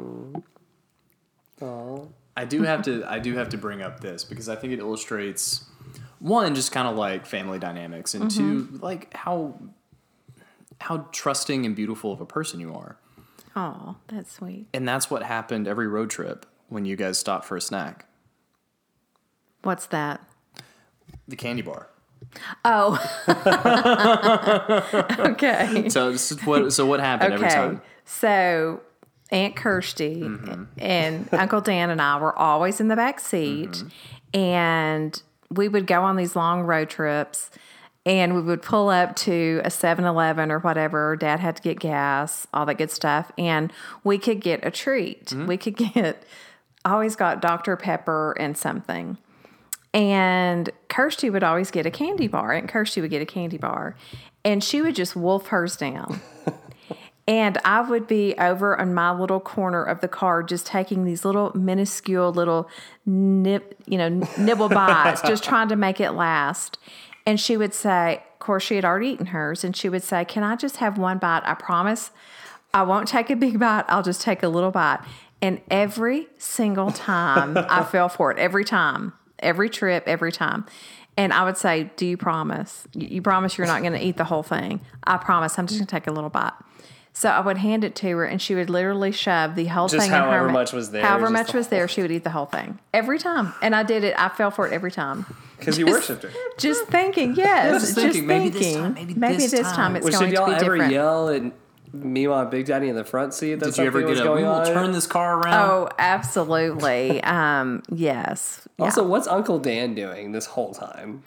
I 2.39 2.45
do 2.45 2.63
have 2.63 2.83
to 2.83 3.05
I 3.05 3.19
do 3.19 3.35
have 3.35 3.49
to 3.49 3.59
bring 3.59 3.83
up 3.83 3.99
this 3.99 4.23
because 4.23 4.49
I 4.49 4.55
think 4.55 4.73
it 4.73 4.79
illustrates 4.79 5.65
one 6.21 6.55
just 6.55 6.71
kind 6.71 6.87
of 6.87 6.97
like 6.97 7.27
family 7.27 7.59
dynamics 7.59 8.15
and 8.15 8.31
two 8.31 8.63
mm-hmm. 8.63 8.77
like 8.77 9.13
how 9.13 9.61
how 10.81 11.09
trusting 11.11 11.67
and 11.67 11.75
beautiful 11.75 12.13
of 12.13 12.21
a 12.21 12.27
person 12.27 12.61
you 12.61 12.73
are. 12.73 12.97
Oh, 13.57 13.97
that's 14.07 14.31
sweet. 14.31 14.69
And 14.73 14.87
that's 14.87 15.11
what 15.11 15.25
happened 15.25 15.67
every 15.67 15.89
road 15.89 16.11
trip 16.11 16.47
when 16.69 16.85
you 16.85 16.95
guys 16.95 17.19
stopped 17.19 17.45
for 17.45 17.57
a 17.57 17.61
snack. 17.61 18.07
What's 19.63 19.87
that? 19.87 20.21
The 21.27 21.35
candy 21.35 21.63
bar. 21.63 21.89
Oh. 22.65 23.05
okay. 25.19 25.89
So 25.89 26.11
is 26.11 26.39
what 26.45 26.73
so 26.73 26.87
what 26.87 27.01
happened 27.01 27.35
every 27.35 27.47
Okay. 27.49 27.57
time? 27.57 27.83
So 28.05 28.83
Aunt 29.31 29.57
Kirsty 29.57 30.23
mm-hmm. 30.23 30.65
and 30.79 31.29
Uncle 31.33 31.61
Dan 31.61 31.91
and 31.91 32.01
I 32.01 32.19
were 32.19 32.37
always 32.39 32.81
in 32.81 32.89
the 32.89 32.97
back 32.97 33.21
seat 33.21 33.71
mm-hmm. 33.71 34.39
and 34.39 35.23
we 35.51 35.69
would 35.69 35.87
go 35.87 36.03
on 36.03 36.17
these 36.17 36.35
long 36.35 36.63
road 36.63 36.91
trips 36.91 37.51
and 38.07 38.35
we 38.35 38.41
would 38.41 38.63
pull 38.63 38.89
up 38.89 39.17
to 39.17 39.61
a 39.65 39.69
7-Eleven 39.69 40.51
or 40.51 40.61
whatever. 40.61 41.15
Dad 41.15 41.41
had 41.41 41.57
to 41.57 41.63
get 41.63 41.79
gas, 41.79 42.47
all 42.55 42.65
that 42.65 42.79
good 42.79 42.91
stuff, 42.91 43.31
and 43.37 43.71
we 44.03 44.17
could 44.17 44.41
get 44.41 44.65
a 44.65 44.71
treat. 44.71 45.27
Mm-hmm. 45.27 45.47
We 45.47 45.57
could 45.59 45.77
get 45.77 46.25
always 46.87 47.17
got 47.17 47.43
Dr. 47.43 47.77
Pepper 47.77 48.35
and 48.39 48.57
something. 48.57 49.19
And 49.93 50.71
Kirsty 50.89 51.29
would 51.29 51.43
always 51.43 51.71
get 51.71 51.87
a 51.87 51.91
candy 51.91 52.29
bar, 52.29 52.53
and 52.53 52.69
Kirsty 52.69 53.01
would 53.01 53.11
get 53.11 53.21
a 53.21 53.27
candy 53.27 53.59
bar, 53.59 53.97
and 54.45 54.63
she 54.63 54.81
would 54.81 54.95
just 54.95 55.15
wolf 55.17 55.49
hers 55.49 55.77
down. 55.77 56.21
And 57.29 57.59
I 57.63 57.83
would 57.83 58.07
be 58.07 58.35
over 58.39 58.81
on 58.81 58.95
my 58.95 59.13
little 59.13 59.39
corner 59.39 59.85
of 59.85 60.01
the 60.01 60.09
car, 60.09 60.43
just 60.43 60.65
taking 60.65 61.05
these 61.05 61.27
little 61.27 61.55
minuscule 61.55 62.33
little 62.33 62.71
nib, 63.05 63.63
you 63.85 63.99
know, 63.99 64.27
nibble 64.39 64.71
bites, 64.71 65.21
just 65.21 65.45
trying 65.45 65.69
to 65.69 65.77
make 65.77 66.01
it 66.01 66.13
last. 66.13 66.79
And 67.27 67.39
she 67.39 67.59
would 67.59 67.75
say, 67.75 68.23
of 68.33 68.39
course, 68.39 68.63
she 68.63 68.77
had 68.77 68.85
already 68.87 69.09
eaten 69.09 69.27
hers, 69.27 69.63
and 69.63 69.77
she 69.77 69.91
would 69.91 70.03
say, 70.03 70.25
"Can 70.25 70.43
I 70.43 70.57
just 70.57 70.79
have 70.79 70.97
one 70.97 71.19
bite? 71.19 71.43
I 71.45 71.53
promise, 71.53 72.11
I 72.73 72.83
won't 72.83 73.07
take 73.07 73.29
a 73.29 73.37
big 73.37 73.59
bite. 73.61 73.85
I'll 73.89 74.03
just 74.03 74.23
take 74.23 74.43
a 74.43 74.49
little 74.49 74.71
bite." 74.71 75.01
And 75.43 75.61
every 75.71 76.29
single 76.39 76.91
time 76.91 77.59
I 77.69 77.85
fell 77.85 78.09
for 78.09 78.31
it, 78.31 78.39
every 78.39 78.65
time, 78.65 79.13
every 79.39 79.69
trip, 79.69 80.05
every 80.07 80.33
time. 80.33 80.65
And 81.19 81.33
I 81.33 81.45
would 81.45 81.59
say, 81.59 81.91
Do 81.97 82.07
you 82.07 82.17
promise? 82.17 82.87
You 82.95 83.09
you 83.09 83.23
promise 83.23 83.59
you're 83.59 83.67
not 83.67 83.83
going 83.83 83.93
to 83.93 84.03
eat 84.03 84.17
the 84.17 84.25
whole 84.25 84.43
thing? 84.43 84.81
I 85.05 85.19
promise. 85.19 85.59
I'm 85.59 85.67
just 85.67 85.79
going 85.79 85.87
to 85.87 85.95
take 85.95 86.07
a 86.07 86.13
little 86.13 86.31
bite. 86.31 86.53
So 87.19 87.29
I 87.29 87.41
would 87.41 87.59
hand 87.59 87.83
it 87.83 87.97
to 87.97 88.11
her, 88.11 88.25
and 88.25 88.41
she 88.41 88.55
would 88.55 88.71
literally 88.71 89.11
shove 89.11 89.57
the 89.57 89.65
whole 89.65 89.89
Just 89.89 90.07
thing 90.07 90.13
in 90.13 90.17
her 90.17 90.25
however 90.25 90.51
much 90.51 90.73
was 90.73 90.93
there, 90.93 91.05
However 91.05 91.29
much 91.31 91.51
the 91.51 91.57
was 91.57 91.67
there, 91.67 91.89
she 91.89 92.01
would 92.01 92.13
eat 92.13 92.23
the 92.23 92.31
whole 92.31 92.47
thing 92.47 92.79
every 92.95 93.19
time. 93.19 93.53
And 93.61 93.75
I 93.75 93.83
did 93.83 94.05
it. 94.05 94.15
I 94.17 94.29
fell 94.29 94.53
for 94.53 94.69
it 94.69 94.73
every 94.73 94.93
time. 94.93 95.27
Because 95.59 95.77
you 95.77 95.87
worshipped 95.87 96.23
her. 96.23 96.31
Just 96.59 96.85
thinking, 96.85 97.35
yes, 97.35 97.73
Just 97.73 97.87
just 97.87 97.95
thinking, 97.97 98.13
thinking, 98.13 98.27
maybe 98.29 98.51
this 98.51 98.77
time, 98.77 98.95
maybe 98.95 99.15
this 99.15 99.51
this 99.51 99.63
time. 99.63 99.75
time 99.75 99.97
it's 99.97 100.05
Well, 100.05 100.13
going 100.13 100.31
should 100.31 100.39
y'all 100.39 100.53
ever 100.53 100.77
yell 100.89 101.29
at 101.31 101.43
Meanwhile, 101.93 102.47
Big 102.47 102.67
Daddy 102.67 102.89
in 102.89 102.95
the 102.95 103.03
front 103.03 103.35
seat? 103.35 103.57
That 103.57 103.65
Did 103.75 103.79
you 103.79 103.85
ever 103.87 103.99
something 104.01 104.11
was 104.11 104.19
get 104.21 104.29
a 104.29 104.33
we 104.33 104.45
will 104.45 104.51
on? 104.51 104.67
turn 104.67 104.93
this 104.93 105.09
car 105.09 105.41
around? 105.41 105.55
Oh, 105.71 105.89
absolutely. 105.99 107.21
um, 107.25 107.83
yes. 107.91 108.69
Yeah. 108.79 108.85
Also, 108.85 109.05
what's 109.05 109.27
Uncle 109.27 109.59
Dan 109.59 109.97
doing 109.97 110.31
this 110.31 110.47
whole 110.47 110.73
time? 110.73 111.25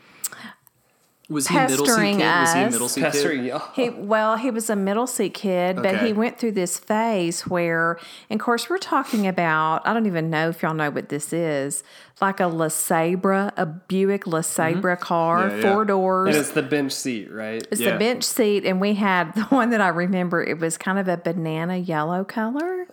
Was 1.32 1.48
he 1.48 1.58
a 1.58 1.68
middle 1.68 1.86
seat 1.86 1.92
pestering 1.92 2.18
kid? 2.18 2.26
Was 2.26 2.54
he 2.54 2.60
a 2.60 2.66
us. 2.66 2.72
middle 2.74 2.90
seat 2.90 3.02
Pestering 3.02 3.40
kid? 3.42 3.48
y'all. 3.48 3.72
He 3.74 3.90
well, 3.90 4.38
he 4.38 4.52
was 4.52 4.70
a 4.70 4.76
middle 4.76 5.08
seat 5.08 5.34
kid, 5.34 5.78
but 5.78 5.96
Okay. 5.96 6.08
he 6.08 6.14
went 6.14 6.38
through 6.38 6.52
this 6.52 6.78
phase 6.78 7.42
where, 7.48 7.98
and 8.30 8.40
of 8.40 8.44
course, 8.46 8.70
we're 8.70 8.78
talking 8.78 9.28
about. 9.28 9.88
I 9.88 9.94
don't 9.94 10.06
even 10.06 10.30
know 10.30 10.50
if 10.50 10.62
y'all 10.62 10.74
know 10.74 10.90
what 10.92 11.10
this 11.10 11.32
is, 11.34 11.84
like 12.22 12.40
a 12.40 12.44
LeSabre, 12.44 13.52
a 13.58 13.66
Buick 13.66 14.26
LeSabre 14.26 15.00
car, 15.00 15.50
Mm-hmm. 15.50 15.58
Yeah, 15.60 15.64
yeah. 15.64 15.74
four 15.74 15.86
doors. 15.86 16.28
And 16.36 16.38
it's 16.38 16.52
the 16.52 16.62
bench 16.64 16.92
seat, 16.92 17.32
right? 17.32 17.66
It's 17.72 17.80
Yeah. 17.82 17.94
the 17.94 17.98
bench 18.00 18.24
seat, 18.24 18.66
and 18.66 18.80
we 18.82 18.94
had 18.96 19.34
the 19.36 19.44
one 19.46 19.70
that 19.72 19.82
I 19.82 19.88
remember. 19.90 20.44
It 20.44 20.60
was 20.60 20.78
kind 20.78 21.00
of 21.00 21.08
a 21.08 21.18
banana 21.18 21.78
yellow 21.78 22.24
color 22.24 22.86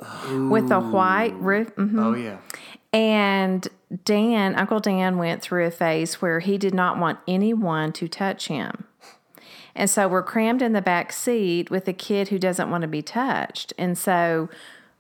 with 0.51 0.71
a 0.71 0.81
white 0.81 1.35
roof. 1.41 1.75
mhm. 1.77 2.03
Oh 2.03 2.15
yeah. 2.15 2.39
And 2.93 3.69
Dan, 4.05 4.55
Uncle 4.55 4.81
Dan, 4.81 5.19
went 5.19 5.43
through 5.43 5.67
a 5.67 5.71
phase 5.71 6.23
where 6.23 6.41
he 6.41 6.59
did 6.59 6.75
not 6.75 6.99
want 6.99 7.19
anyone 7.29 7.93
to 7.93 8.09
touch 8.09 8.49
him. 8.49 8.85
And 9.75 9.89
so 9.89 10.09
we're 10.09 10.23
crammed 10.23 10.63
in 10.63 10.73
the 10.73 10.83
back 10.83 11.13
seat 11.13 11.71
with 11.71 11.87
a 11.87 11.93
kid 11.93 12.29
who 12.29 12.39
doesn't 12.39 12.71
want 12.71 12.83
to 12.83 12.89
be 12.89 13.03
touched. 13.03 13.73
And 13.79 13.97
so, 13.97 14.49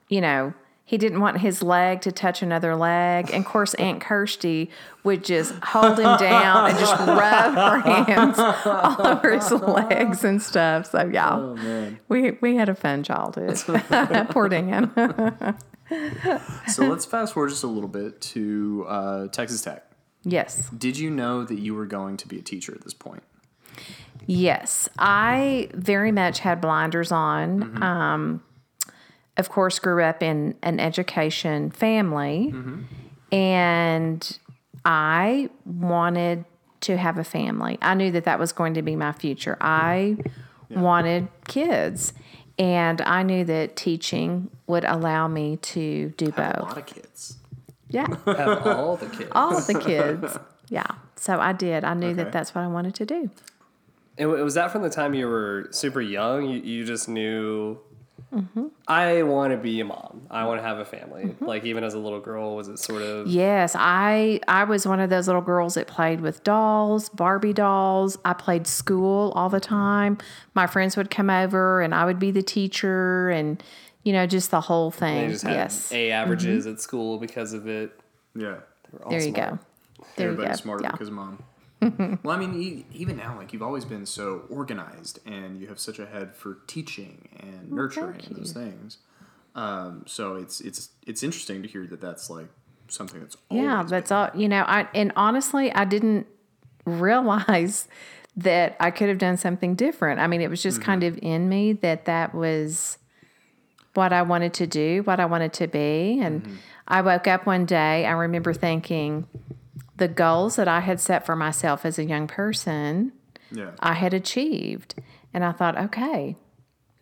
you 0.08 0.20
know, 0.20 0.54
he 0.84 0.96
didn't 0.96 1.20
want 1.20 1.40
his 1.40 1.62
leg 1.62 2.00
to 2.02 2.12
touch 2.12 2.40
another 2.40 2.74
leg. 2.74 3.30
And 3.30 3.44
of 3.44 3.50
course, 3.50 3.74
Aunt 3.74 4.00
Kirsty 4.00 4.70
would 5.04 5.22
just 5.22 5.52
hold 5.62 5.98
him 5.98 6.16
down 6.16 6.70
and 6.70 6.78
just 6.78 6.98
rub 6.98 7.54
her 7.54 7.80
hands 7.80 8.38
all 8.38 9.06
over 9.06 9.34
his 9.34 9.50
legs 9.50 10.24
and 10.24 10.40
stuff. 10.40 10.90
So, 10.90 11.10
yeah, 11.12 11.34
oh, 11.34 11.94
we, 12.08 12.38
we 12.40 12.56
had 12.56 12.70
a 12.70 12.74
fun 12.74 13.02
childhood. 13.02 13.56
Poor 14.30 14.48
Dan. 14.48 14.90
So 16.68 16.84
let's 16.86 17.04
fast 17.04 17.32
forward 17.34 17.48
just 17.48 17.64
a 17.64 17.68
little 17.68 17.88
bit 17.88 18.20
to 18.20 18.84
uh, 18.88 19.28
Texas 19.28 19.62
Tech. 19.62 19.84
yes. 20.22 20.68
Did 20.70 20.98
you 20.98 21.10
know 21.10 21.44
that 21.44 21.58
you 21.58 21.74
were 21.74 21.86
going 21.86 22.16
to 22.18 22.28
be 22.28 22.38
a 22.38 22.42
teacher 22.42 22.74
at 22.74 22.82
this 22.82 22.94
point? 22.94 23.22
Yes, 24.26 24.88
I 24.98 25.70
very 25.72 26.12
much 26.12 26.40
had 26.40 26.60
blinders 26.60 27.10
on. 27.12 27.82
Um, 27.82 28.42
of 29.36 29.48
course, 29.48 29.78
grew 29.78 30.02
up 30.02 30.22
in 30.22 30.56
an 30.62 30.80
education 30.80 31.70
family, 31.70 32.52
and 33.32 34.38
I 34.84 35.48
wanted 35.64 36.44
to 36.80 36.96
have 36.96 37.16
a 37.18 37.24
family. 37.24 37.78
I 37.80 37.94
knew 37.94 38.10
that 38.10 38.24
that 38.24 38.38
was 38.38 38.52
going 38.52 38.74
to 38.74 38.82
be 38.82 38.96
my 38.96 39.12
future. 39.12 39.56
I 39.60 40.16
wanted 40.70 41.28
kids. 41.46 42.12
And 42.58 43.00
I 43.02 43.22
knew 43.22 43.44
that 43.44 43.76
teaching 43.76 44.50
would 44.66 44.84
allow 44.84 45.28
me 45.28 45.56
to 45.58 46.10
do 46.16 46.32
Have 46.32 46.56
a 46.58 46.62
lot 46.62 46.78
of 46.78 46.86
kids. 46.86 47.36
Yeah, 47.88 48.06
Have 48.26 48.66
all 48.66 48.96
the 48.96 49.06
kids. 49.06 49.30
all 49.32 49.56
of 49.56 49.66
the 49.66 49.78
kids. 49.78 50.36
Yeah. 50.68 50.86
So 51.16 51.38
I 51.38 51.52
did. 51.52 51.84
I 51.84 51.94
knew 51.94 52.08
Okay. 52.08 52.14
that 52.24 52.32
that's 52.32 52.54
what 52.54 52.62
I 52.62 52.66
wanted 52.66 52.94
to 52.96 53.06
do. 53.06 53.30
And 54.18 54.28
was 54.30 54.54
that 54.54 54.72
from 54.72 54.82
the 54.82 54.90
time 54.90 55.14
you 55.14 55.28
were 55.28 55.68
super 55.70 56.00
young? 56.00 56.44
You, 56.48 56.58
you 56.60 56.84
just 56.84 57.08
knew, 57.08 57.78
Mm-hmm. 58.34 58.66
I 58.86 59.22
want 59.22 59.52
to 59.52 59.56
be 59.56 59.80
a 59.80 59.84
mom. 59.84 60.26
I 60.30 60.44
want 60.46 60.60
to 60.60 60.66
have 60.66 60.78
a 60.78 60.84
family. 60.84 61.24
Mm-hmm. 61.24 61.44
Like 61.46 61.64
even 61.64 61.82
as 61.82 61.94
a 61.94 61.98
little 61.98 62.20
girl, 62.20 62.56
was 62.56 62.68
it 62.68 62.78
sort 62.78 63.00
of? 63.00 63.26
Yes, 63.26 63.74
I 63.78 64.40
I 64.46 64.64
was 64.64 64.86
one 64.86 65.00
of 65.00 65.08
those 65.08 65.26
little 65.26 65.40
girls 65.42 65.74
that 65.74 65.86
played 65.86 66.20
with 66.20 66.44
dolls, 66.44 67.08
Barbie 67.08 67.54
dolls. 67.54 68.18
I 68.26 68.34
played 68.34 68.66
school 68.66 69.32
all 69.34 69.48
the 69.48 69.60
time. 69.60 70.18
My 70.54 70.66
friends 70.66 70.96
would 70.96 71.10
come 71.10 71.30
over 71.30 71.80
and 71.80 71.94
I 71.94 72.04
would 72.04 72.18
be 72.18 72.30
the 72.30 72.42
teacher 72.42 73.30
and 73.30 73.62
you 74.04 74.12
know 74.12 74.26
just 74.26 74.50
the 74.50 74.60
whole 74.60 74.90
They 74.90 74.96
thing. 74.98 75.30
just 75.30 75.44
had 75.44 75.54
Yes. 75.54 75.92
A 75.92 76.10
averages 76.10 76.64
mm-hmm. 76.66 76.74
at 76.74 76.80
school 76.80 77.18
because 77.18 77.54
of 77.54 77.66
it. 77.66 77.98
Yeah. 78.34 78.56
All 79.04 79.10
There 79.10 79.20
you 79.22 79.32
smart. 79.32 79.50
go. 79.52 79.58
There 80.16 80.26
you 80.26 80.32
Everybody's 80.34 80.58
go. 80.58 80.62
smarter 80.64 80.82
Yeah. 80.84 80.92
because 80.92 81.08
of 81.08 81.14
mom. 81.14 81.42
well, 82.22 82.36
I 82.36 82.38
mean, 82.38 82.84
even 82.92 83.16
now, 83.16 83.36
like 83.36 83.52
you've 83.52 83.62
always 83.62 83.84
been 83.84 84.04
so 84.06 84.42
organized, 84.50 85.20
and 85.26 85.60
you 85.60 85.68
have 85.68 85.78
such 85.78 85.98
a 85.98 86.06
head 86.06 86.34
for 86.34 86.58
teaching 86.66 87.28
and 87.38 87.70
nurturing 87.70 88.20
and 88.26 88.36
those 88.36 88.52
things. 88.52 88.98
Um, 89.54 90.04
so 90.06 90.34
it's 90.36 90.60
it's 90.60 90.90
it's 91.06 91.22
interesting 91.22 91.62
to 91.62 91.68
hear 91.68 91.86
that 91.86 92.00
that's 92.00 92.28
like 92.30 92.48
something 92.88 93.20
that's 93.20 93.36
Yeah, 93.50 93.84
that's 93.88 94.08
been- 94.10 94.16
all. 94.16 94.30
You 94.34 94.48
know, 94.48 94.62
I 94.66 94.88
and 94.94 95.12
honestly, 95.16 95.72
I 95.72 95.84
didn't 95.84 96.26
realize 96.84 97.88
that 98.36 98.76
I 98.80 98.90
could 98.90 99.08
have 99.08 99.18
done 99.18 99.36
something 99.36 99.74
different. 99.74 100.20
I 100.20 100.26
mean, 100.26 100.40
it 100.40 100.48
was 100.50 100.62
just 100.62 100.80
kind 100.80 101.02
of 101.02 101.18
in 101.22 101.48
me 101.48 101.72
that 101.74 102.04
that 102.04 102.34
was 102.34 102.98
what 103.94 104.12
I 104.12 104.22
wanted 104.22 104.54
to 104.54 104.66
do, 104.66 105.02
what 105.04 105.18
I 105.18 105.24
wanted 105.26 105.52
to 105.54 105.66
be. 105.66 106.20
And 106.22 106.58
I 106.86 107.00
woke 107.00 107.26
up 107.26 107.46
one 107.46 107.66
day, 107.66 108.06
I 108.06 108.12
remember 108.12 108.52
thinking 108.54 109.26
the 109.98 110.08
goals 110.08 110.56
that 110.56 110.68
I 110.68 110.80
had 110.80 111.00
set 111.00 111.26
for 111.26 111.36
myself 111.36 111.84
as 111.84 111.98
a 111.98 112.04
young 112.04 112.26
person, 112.26 113.12
yeah. 113.50 113.72
I 113.80 113.94
had 113.94 114.14
achieved. 114.14 114.94
And 115.34 115.44
I 115.44 115.52
thought, 115.52 115.76
okay, 115.76 116.36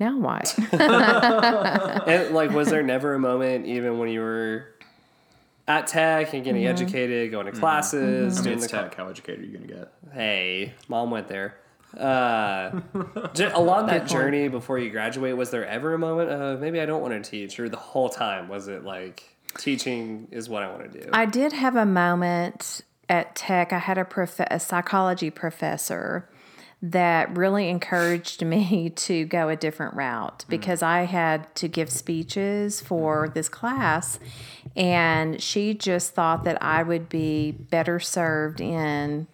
now 0.00 0.18
what? 0.18 0.58
And 0.72 2.34
like, 2.34 2.50
was 2.50 2.68
there 2.68 2.82
never 2.82 3.14
a 3.14 3.18
moment, 3.18 3.66
even 3.66 3.98
when 3.98 4.08
you 4.08 4.20
were 4.20 4.74
at 5.68 5.86
tech 5.86 6.32
and 6.34 6.44
getting 6.44 6.66
educated, 6.66 7.30
going 7.30 7.46
to 7.46 7.52
classes, 7.52 8.38
I 8.38 8.40
mean, 8.40 8.44
doing 8.44 8.58
it's 8.58 8.66
the 8.66 8.82
tech. 8.82 8.94
How 8.94 9.08
educated 9.08 9.44
are 9.44 9.46
you 9.46 9.58
gonna 9.58 9.66
get? 9.66 9.92
Hey, 10.12 10.74
mom 10.88 11.10
went 11.10 11.28
there. 11.28 11.56
Uh, 11.96 12.80
along 13.54 13.86
that 13.86 14.06
journey 14.06 14.48
before 14.48 14.78
you 14.78 14.90
graduate, 14.90 15.36
was 15.36 15.50
there 15.50 15.66
ever 15.66 15.94
a 15.94 15.98
moment 15.98 16.30
of 16.30 16.60
maybe 16.60 16.80
I 16.80 16.86
don't 16.86 17.00
want 17.00 17.22
to 17.22 17.30
teach, 17.30 17.58
or 17.58 17.68
the 17.68 17.76
whole 17.76 18.08
time 18.08 18.48
was 18.48 18.68
it 18.68 18.84
like 18.84 19.35
teaching 19.58 20.28
is 20.30 20.48
what 20.48 20.62
I 20.62 20.70
want 20.70 20.92
to 20.92 21.00
do? 21.00 21.10
I 21.12 21.26
did 21.26 21.52
have 21.52 21.76
a 21.76 21.86
moment 21.86 22.82
at 23.08 23.34
Tech. 23.34 23.72
I 23.72 23.78
had 23.78 23.98
a, 23.98 24.04
prof- 24.04 24.40
a 24.40 24.60
psychology 24.60 25.30
professor 25.30 26.28
that 26.82 27.34
really 27.36 27.68
encouraged 27.68 28.44
me 28.44 28.90
to 28.96 29.24
go 29.24 29.48
a 29.48 29.56
different 29.56 29.94
route 29.94 30.44
mm. 30.46 30.48
because 30.48 30.82
I 30.82 31.02
had 31.02 31.52
to 31.56 31.68
give 31.68 31.90
speeches 31.90 32.80
for 32.80 33.24
mm-hmm. 33.24 33.34
this 33.34 33.48
class, 33.48 34.18
and 34.74 35.40
she 35.42 35.74
just 35.74 36.14
thought 36.14 36.44
that 36.44 36.62
I 36.62 36.82
would 36.82 37.08
be 37.08 37.52
better 37.52 37.98
served 37.98 38.60
in 38.60 39.26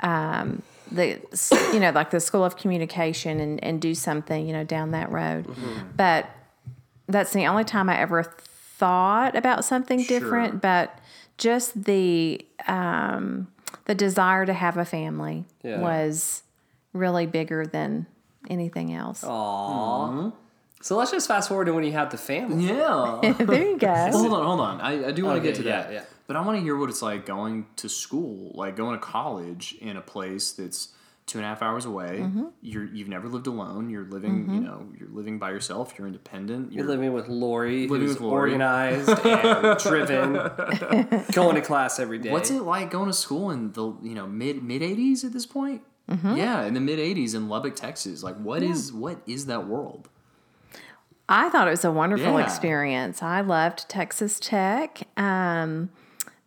um, 0.00 0.62
the 0.90 1.20
you 1.72 1.80
know 1.80 1.90
like 1.90 2.10
the 2.10 2.20
school 2.20 2.44
of 2.44 2.56
communication 2.56 3.40
and, 3.40 3.62
and 3.62 3.80
do 3.80 3.94
something 3.94 4.46
you 4.46 4.52
know 4.52 4.64
down 4.64 4.92
that 4.92 5.10
road 5.10 5.46
mm-hmm. 5.46 5.88
but 5.96 6.28
that's 7.08 7.32
the 7.32 7.46
only 7.46 7.64
time 7.64 7.88
i 7.88 7.98
ever 7.98 8.32
thought 8.78 9.34
about 9.36 9.64
something 9.64 10.02
different 10.04 10.60
but 10.62 10.98
just 11.36 11.84
the 11.84 12.40
um, 12.66 13.48
the 13.86 13.94
desire 13.94 14.44
to 14.46 14.52
have 14.52 14.76
a 14.76 14.84
family 14.84 15.44
Yeah. 15.62 15.80
was 15.80 16.42
really 16.92 17.26
bigger 17.26 17.66
than 17.66 18.06
anything 18.48 18.92
else 18.94 19.22
Aww. 19.24 20.32
So 20.80 20.96
let's 20.96 21.10
just 21.10 21.26
fast 21.26 21.48
forward 21.48 21.64
to 21.66 21.72
when 21.72 21.82
you 21.82 21.90
had 21.92 22.10
the 22.12 22.16
family. 22.16 22.66
Yeah. 22.68 23.34
there 23.40 23.64
you 23.64 23.76
go 23.78 23.92
hold 24.12 24.32
on, 24.32 24.44
hold 24.44 24.60
on. 24.60 24.80
I, 24.80 25.08
I 25.08 25.10
do 25.10 25.24
want 25.24 25.36
to 25.36 25.40
Okay, 25.40 25.48
get 25.48 25.56
to 25.56 25.62
yeah, 25.68 25.82
that. 25.82 25.92
yeah. 25.92 26.04
But 26.28 26.36
I 26.36 26.40
want 26.42 26.56
to 26.58 26.62
hear 26.62 26.76
what 26.76 26.88
it's 26.88 27.02
like 27.02 27.26
going 27.26 27.66
to 27.76 27.88
school, 27.88 28.52
like 28.54 28.76
going 28.76 28.94
to 28.98 29.04
college 29.04 29.74
in 29.80 29.96
a 29.96 30.00
place 30.00 30.52
that's 30.52 30.88
two 31.28 31.38
and 31.38 31.44
a 31.44 31.48
half 31.48 31.62
hours 31.62 31.84
away. 31.84 32.18
Mm-hmm. 32.22 32.46
You're 32.62 32.86
you've 32.86 33.08
never 33.08 33.28
lived 33.28 33.46
alone. 33.46 33.88
You're 33.90 34.06
living, 34.06 34.50
you 34.52 34.60
know, 34.60 34.88
you're 34.98 35.08
living 35.10 35.38
by 35.38 35.50
yourself. 35.50 35.94
You're 35.96 36.08
independent. 36.08 36.72
You're 36.72 36.86
living 36.86 37.12
with 37.12 37.28
Lori, 37.28 37.86
Living 37.86 38.06
who's 38.08 38.16
with 38.16 38.22
Lori. 38.22 38.50
organized 38.52 39.08
and 39.24 39.78
driven, 39.78 40.32
going 41.32 41.54
to 41.54 41.60
class 41.62 42.00
every 42.00 42.18
day. 42.18 42.30
What's 42.30 42.50
it 42.50 42.62
like 42.62 42.90
going 42.90 43.06
to 43.08 43.12
school 43.12 43.50
in 43.52 43.72
the 43.72 43.84
you 44.02 44.14
know 44.16 44.26
mid 44.26 44.62
mid 44.64 44.82
eighties 44.82 45.22
at 45.24 45.32
this 45.32 45.46
point? 45.46 45.82
Mm-hmm. 46.10 46.36
Yeah, 46.36 46.64
in 46.64 46.74
the 46.74 46.80
mid 46.80 46.98
eighties 46.98 47.34
in 47.34 47.48
Lubbock, 47.48 47.76
Texas. 47.76 48.22
Like, 48.24 48.36
what 48.38 48.62
is 48.62 48.92
what 48.92 49.20
is 49.26 49.46
that 49.46 49.68
world? 49.68 50.08
I 51.28 51.50
thought 51.50 51.68
it 51.68 51.72
was 51.72 51.84
a 51.84 51.92
wonderful 51.92 52.38
Yeah. 52.38 52.44
experience. 52.44 53.22
I 53.22 53.42
loved 53.42 53.86
Texas 53.90 54.40
Tech. 54.40 55.02
Um, 55.18 55.90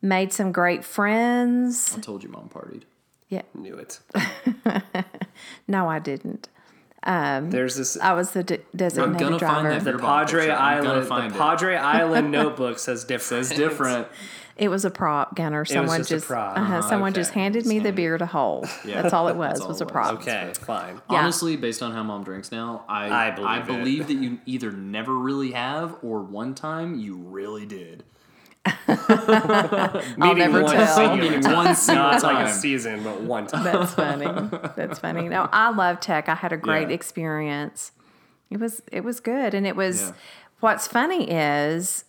made 0.01 0.33
some 0.33 0.51
great 0.51 0.83
friends. 0.83 1.95
I 1.95 1.99
told 1.99 2.23
you, 2.23 2.29
mom 2.29 2.49
partied. 2.49 2.83
Yeah, 3.31 3.41
Knew 3.55 3.75
it. 3.77 3.99
no, 5.67 5.87
I 5.89 5.99
didn't. 5.99 6.49
There's 7.03 7.77
this 7.77 7.97
I 7.97 8.13
was 8.13 8.31
the 8.31 8.43
de- 8.43 8.59
designated 8.75 9.19
gonna 9.19 9.39
find 9.39 9.65
that 9.67 9.83
the 9.83 9.97
Padre 9.97 10.41
picture. 10.41 10.53
I'm 10.55 10.83
gonna 10.83 10.93
Island. 10.93 11.07
find 11.07 11.31
The 11.31 11.35
it. 11.35 11.39
Padre 11.39 11.75
Island 11.99 12.31
notebook 12.31 12.77
says 12.77 13.03
different. 13.05 13.47
It's 13.47 13.55
different. 13.55 14.07
It 14.57 14.67
was 14.67 14.83
a 14.85 14.91
prop, 14.91 15.33
Gunner. 15.35 15.63
Someone 15.65 16.03
just 16.03 16.25
a 16.25 16.27
prop. 16.27 16.57
uh 16.57 16.59
Uh-huh, 16.61 16.81
someone 16.83 17.13
just 17.13 17.31
okay. 17.31 17.39
handed 17.39 17.65
me 17.65 17.79
the 17.79 17.91
beer 17.93 18.17
to 18.17 18.25
hold. 18.27 18.67
Yeah. 18.85 19.01
That's 19.01 19.13
all 19.13 19.29
it 19.29 19.35
was. 19.35 19.53
That's 19.53 19.61
all 19.61 19.67
was 19.69 19.81
it 19.81 19.83
a 19.83 19.85
was. 19.85 19.91
prop. 19.91 20.13
Okay, 20.19 20.51
fine. 20.59 21.01
Yeah. 21.09 21.19
Honestly, 21.21 21.55
based 21.55 21.81
on 21.81 21.93
how 21.93 22.03
mom 22.03 22.23
drinks 22.23 22.51
now, 22.51 22.83
I 22.87 23.27
I 23.27 23.31
believe 23.31 23.47
I 23.49 23.57
it. 23.59 23.65
believe 23.65 24.07
that 24.07 24.17
you 24.17 24.39
either 24.45 24.71
never 24.71 25.17
really 25.17 25.53
have 25.53 25.95
or 26.03 26.21
one 26.21 26.53
time 26.53 26.99
you 26.99 27.15
really 27.15 27.65
did. 27.65 28.03
I'll 28.87 30.35
never 30.35 30.61
one 30.63 30.71
tell. 30.75 30.95
singular 30.95 31.31
Meaning 31.39 31.51
one 31.51 31.75
single 31.75 32.03
Not 32.05 32.23
like 32.23 32.47
a 32.47 32.51
season, 32.51 33.03
but 33.03 33.21
one 33.21 33.47
time. 33.47 33.63
That's 33.63 33.93
funny. 33.93 34.25
That's 34.75 34.99
funny. 34.99 35.27
No, 35.29 35.49
I 35.51 35.71
love 35.71 35.99
tech. 35.99 36.29
I 36.29 36.35
had 36.35 36.53
a 36.53 36.57
great 36.57 36.89
Yeah. 36.89 36.95
experience. 36.95 37.91
It 38.49 38.59
was 38.59 38.81
it 38.91 39.03
was 39.03 39.19
good, 39.19 39.53
and 39.53 39.65
it 39.65 39.75
was. 39.75 40.01
Yeah. 40.01 40.13
What's 40.59 40.87
funny 40.87 41.29
is 41.31 42.05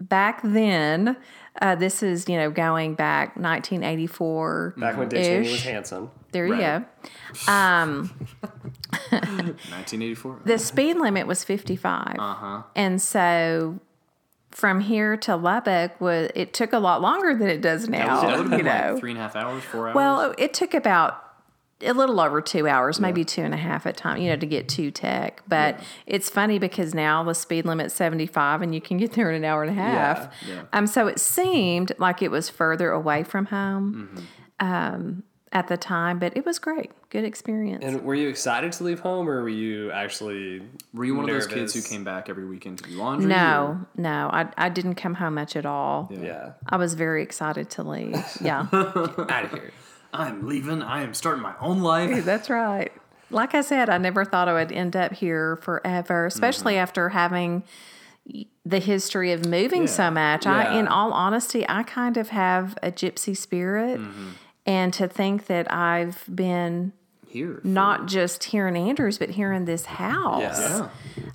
back 0.00 0.40
then. 0.44 1.16
Uh, 1.60 1.74
this 1.74 2.02
is 2.02 2.28
you 2.28 2.36
know 2.36 2.50
going 2.50 2.94
back 2.94 3.28
1984. 3.36 4.74
Back 4.76 4.98
when 4.98 5.08
Dick 5.08 5.24
Cheney 5.24 5.50
was 5.50 5.62
handsome. 5.64 6.10
There 6.30 6.46
you 6.46 6.56
go. 6.56 6.84
Um, 7.50 8.10
1984. 9.10 10.40
the 10.44 10.58
speed 10.58 10.98
limit 10.98 11.26
was 11.26 11.44
55. 11.44 12.16
Uh-huh. 12.18 12.62
And 12.74 13.00
so 13.00 13.80
from 14.56 14.80
here 14.80 15.18
to 15.18 15.36
Lubbock 15.36 16.00
was 16.00 16.30
it 16.34 16.54
took 16.54 16.72
a 16.72 16.78
lot 16.78 17.02
longer 17.02 17.34
than 17.34 17.46
it 17.50 17.60
does 17.60 17.90
now. 17.90 18.22
that 18.22 18.38
would 18.38 18.50
have 18.50 18.52
you 18.52 18.64
been 18.64 18.64
know. 18.64 18.92
like 18.92 19.00
three 19.00 19.10
and 19.10 19.18
a 19.18 19.22
half 19.22 19.36
hours, 19.36 19.62
four 19.64 19.88
hours. 19.88 19.94
well, 19.94 20.34
it 20.38 20.54
took 20.54 20.72
about 20.72 21.22
a 21.82 21.92
little 21.92 22.18
over 22.18 22.40
two 22.40 22.66
hours, 22.66 22.98
maybe 22.98 23.22
two 23.22 23.42
and 23.42 23.52
a 23.52 23.58
half 23.58 23.84
at 23.86 23.98
time, 23.98 24.18
you 24.18 24.30
know, 24.30 24.36
to 24.36 24.46
get 24.46 24.66
to 24.70 24.90
tech. 24.90 25.42
But 25.46 25.78
it's 26.06 26.30
funny 26.30 26.58
because 26.58 26.94
now 26.94 27.22
the 27.22 27.34
speed 27.34 27.66
limit's 27.66 27.92
75 27.92 28.62
and 28.62 28.74
you 28.74 28.80
can 28.80 28.96
get 28.96 29.12
there 29.12 29.28
in 29.28 29.36
an 29.36 29.44
hour 29.44 29.62
and 29.62 29.70
a 29.78 29.82
half. 29.82 30.32
yeah. 30.48 30.62
Um, 30.72 30.86
so 30.86 31.06
it 31.06 31.20
seemed 31.20 31.92
like 31.98 32.22
it 32.22 32.30
was 32.30 32.48
further 32.48 32.92
away 32.92 33.24
from 33.24 33.44
home 33.46 34.08
Mm-hmm. 34.60 34.66
um, 34.66 35.22
at 35.56 35.68
the 35.68 35.76
time, 35.78 36.18
but 36.18 36.36
it 36.36 36.44
was 36.44 36.58
great. 36.58 36.90
Good 37.08 37.24
experience. 37.24 37.82
And 37.82 38.02
were 38.04 38.14
you 38.14 38.28
excited 38.28 38.72
to 38.72 38.84
leave 38.84 39.00
home, 39.00 39.26
or 39.26 39.40
were 39.40 39.48
you 39.48 39.90
actually? 39.90 40.60
Were 40.92 41.06
you 41.06 41.14
one 41.14 41.24
of 41.24 41.30
those 41.34 41.46
kids 41.46 41.72
who 41.72 41.80
came 41.80 42.04
back 42.04 42.28
every 42.28 42.44
weekend 42.44 42.76
to 42.78 42.84
do 42.90 42.96
laundry? 42.98 43.26
no, 43.28 43.80
no, 43.96 44.28
I, 44.30 44.48
I 44.58 44.68
didn't 44.68 44.96
come 44.96 45.14
home 45.14 45.34
much 45.36 45.56
at 45.56 45.64
all. 45.64 46.10
Yeah, 46.12 46.52
I 46.68 46.76
was 46.76 46.92
very 46.92 47.22
excited 47.22 47.70
to 47.70 47.82
leave. 47.82 48.14
Yeah, 48.42 48.66
out 48.70 49.44
of 49.44 49.50
here. 49.52 49.72
I'm 50.12 50.46
leaving. 50.46 50.82
I 50.82 51.02
am 51.02 51.14
starting 51.14 51.42
my 51.42 51.54
own 51.60 51.80
life. 51.80 52.24
that's 52.26 52.50
right. 52.50 52.92
Like 53.30 53.54
I 53.54 53.62
said, 53.62 53.88
I 53.88 53.96
never 53.98 54.24
thought 54.26 54.48
I 54.48 54.52
would 54.52 54.70
end 54.72 54.94
up 54.94 55.12
here 55.14 55.56
forever, 55.56 56.26
especially 56.26 56.74
Mm-hmm. 56.74 56.82
after 56.82 57.08
having 57.08 57.62
the 58.64 58.78
history 58.80 59.32
of 59.32 59.46
moving 59.46 59.86
so 59.86 60.04
Yeah. 60.04 60.10
much. 60.10 60.46
I, 60.46 60.78
in 60.78 60.86
all 60.88 61.12
honesty, 61.12 61.64
I 61.68 61.82
kind 61.84 62.16
of 62.16 62.28
have 62.30 62.76
a 62.82 62.90
gypsy 62.92 63.34
spirit, 63.36 63.98
Mm-hmm. 64.00 64.28
And 64.66 64.92
to 64.94 65.08
think 65.08 65.46
that 65.46 65.72
I've 65.72 66.24
been 66.32 66.92
Here. 67.26 67.60
not 67.64 68.06
just 68.06 68.44
here 68.44 68.66
in 68.68 68.76
Andrews, 68.76 69.18
but 69.18 69.30
here 69.30 69.52
in 69.52 69.64
this 69.64 69.84
house. 69.86 70.58
Yeah. 70.60 70.88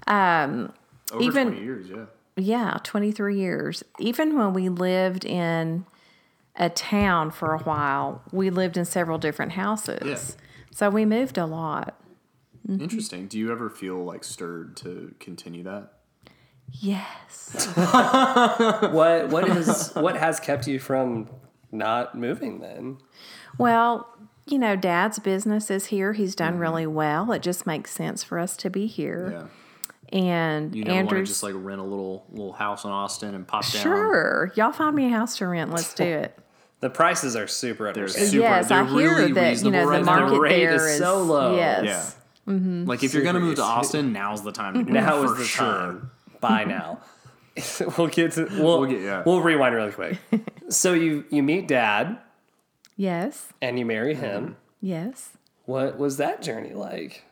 Yeah. 0.08 0.44
Um, 0.44 0.74
Over 1.12 1.24
even- 1.24 1.48
20 1.50 1.64
years, 1.64 1.90
yeah. 1.90 2.06
Yeah, 2.38 2.78
23 2.84 3.38
years. 3.40 3.84
Even 4.00 4.38
when 4.38 4.54
we 4.54 4.70
lived 4.70 5.26
in 5.26 5.86
a 6.56 6.70
town 6.70 7.30
for 7.32 7.54
a 7.54 7.60
while, 7.60 8.22
we 8.32 8.50
lived 8.50 8.78
in 8.78 8.86
several 8.86 9.18
different 9.18 9.52
houses. 9.54 10.02
Yeah. 10.06 10.46
So 10.72 10.90
we 10.90 11.06
moved 11.06 11.38
a 11.38 11.46
lot. 11.46 11.98
Interesting. 12.68 13.28
Do 13.28 13.38
you 13.38 13.52
ever 13.52 13.70
feel 13.70 14.04
like 14.04 14.24
stirred 14.24 14.78
to 14.78 15.14
continue 15.20 15.64
that? 15.64 15.92
Yes. 16.72 17.68
What 18.94 19.30
what 19.30 19.48
is 19.50 19.92
what 19.96 20.16
has 20.18 20.40
kept 20.40 20.68
you 20.68 20.80
from 20.80 21.28
not 21.72 22.16
moving 22.16 22.60
then? 22.60 22.98
Well, 23.58 24.08
you 24.46 24.58
know, 24.58 24.76
Dad's 24.76 25.20
business 25.20 25.70
is 25.70 25.88
here. 25.88 26.14
He's 26.14 26.36
done 26.36 26.54
mm-hmm. 26.54 26.62
really 26.62 26.88
well. 26.88 27.32
It 27.32 27.42
just 27.42 27.66
makes 27.66 27.92
sense 27.92 28.24
for 28.24 28.40
us 28.40 28.58
to 28.58 28.70
be 28.70 28.88
here. 28.88 29.32
Yeah. 29.32 29.48
And 30.14 30.76
You 30.76 30.84
never 30.84 31.06
want 31.06 31.10
to 31.10 31.24
just 31.24 31.42
like 31.42 31.54
rent 31.56 31.80
a 31.80 31.86
little 31.86 32.26
little 32.32 32.52
house 32.52 32.84
in 32.84 32.92
Austin 32.92 33.34
and 33.34 33.48
pop 33.48 33.64
down. 33.72 33.82
sure. 33.82 34.52
Y'all 34.56 34.74
find 34.74 34.94
me 34.94 35.06
a 35.06 35.10
house 35.10 35.38
to 35.38 35.48
rent. 35.48 35.72
Let's 35.72 35.94
do 35.94 36.04
it. 36.04 36.38
The 36.82 36.90
prices 36.90 37.36
are 37.36 37.46
super 37.46 37.94
They're 37.94 38.08
super. 38.08 38.38
yes, 38.38 38.70
they're 38.70 38.82
I 38.82 38.90
hear 38.90 39.16
really 39.16 39.34
that. 39.34 39.62
You 39.62 39.70
know, 39.70 39.86
right 39.86 40.00
the 40.00 40.04
now. 40.04 40.20
market 40.22 40.40
rate 40.40 40.66
there 40.66 40.90
is 40.90 40.98
so 40.98 41.22
low. 41.22 41.56
Yes. 41.56 41.86
Yeah. 41.86 42.54
Mm-hmm. 42.56 42.86
Like 42.86 43.04
if 43.04 43.14
you're 43.14 43.22
gonna 43.22 43.40
move 43.40 43.58
to 43.58 43.62
Austin, 43.62 44.12
now's 44.12 44.42
the 44.42 44.52
time 44.52 44.74
to 44.74 44.80
mm-hmm. 44.80 44.92
do 44.92 44.98
it. 44.98 45.02
Now 45.02 45.24
for 45.24 45.34
is 45.34 45.38
the 45.38 45.46
sure. 45.46 45.66
time. 45.66 46.12
Buy 46.40 46.64
now. 46.64 47.00
we'll 47.98 48.08
get 48.08 48.32
to 48.34 48.46
we'll 48.52 48.80
We'll 48.82 48.90
get- 48.90 49.02
yeah. 49.02 49.24
we'll 49.26 49.42
rewind 49.42 49.76
really 49.76 49.92
quick. 49.92 50.18
so 50.70 50.94
you 50.94 51.26
you 51.30 51.44
meet 51.44 51.68
dad 51.68 52.18
Yes. 52.98 53.48
and 53.62 53.80
you 53.80 53.86
marry 53.86 54.14
him. 54.16 54.44
Mm-hmm. 54.44 54.54
Yes. 54.82 55.30
What 55.66 55.98
was 55.98 56.18
that 56.18 56.42
journey 56.42 56.74
like? 56.74 57.24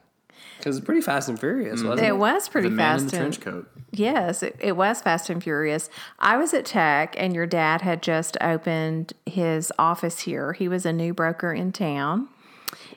Because 0.57 0.77
it's 0.77 0.85
pretty 0.85 1.01
fast 1.01 1.29
and 1.29 1.39
furious, 1.39 1.83
wasn't 1.83 2.01
It 2.07 2.09
it? 2.09 2.17
was 2.17 2.49
pretty 2.49 2.69
The 2.69 2.75
man 2.75 2.95
in 2.95 2.99
fast 3.01 3.11
the 3.11 3.23
and 3.23 3.33
trench 3.33 3.41
coat. 3.65 3.71
Yes, 3.91 4.43
it, 4.43 4.55
it 4.59 4.75
was 4.77 5.01
Fast 5.01 5.29
and 5.29 5.41
Furious. 5.43 5.89
I 6.19 6.37
was 6.37 6.53
at 6.53 6.65
Tech, 6.65 7.15
and 7.17 7.33
your 7.33 7.47
dad 7.47 7.81
had 7.81 8.03
just 8.03 8.37
opened 8.39 9.13
his 9.25 9.71
office 9.79 10.19
here. 10.21 10.53
He 10.53 10.67
was 10.67 10.85
a 10.85 10.93
new 10.93 11.13
broker 11.13 11.53
in 11.53 11.71
town. 11.71 12.27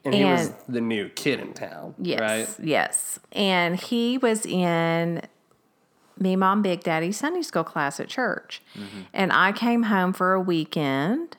And 0.05 0.13
he 0.15 0.25
was 0.25 0.53
the 0.69 0.81
new 0.83 1.09
kid 1.09 1.41
in 1.41 1.55
town, 1.55 1.95
Yes, 1.99 2.21
right? 2.21 2.49
yes. 2.67 3.19
And 3.33 3.77
he 3.81 4.19
was 4.19 4.45
in 4.45 5.23
me, 6.19 6.37
mom, 6.37 6.63
big 6.63 6.83
daddy 6.83 7.13
Sunday 7.13 7.43
school 7.43 7.65
class 7.65 7.99
at 8.01 8.09
church. 8.09 8.63
And 9.13 9.33
I 9.33 9.53
came 9.53 9.85
home 9.85 10.13
for 10.13 10.33
a 10.33 10.41
weekend, 10.41 11.37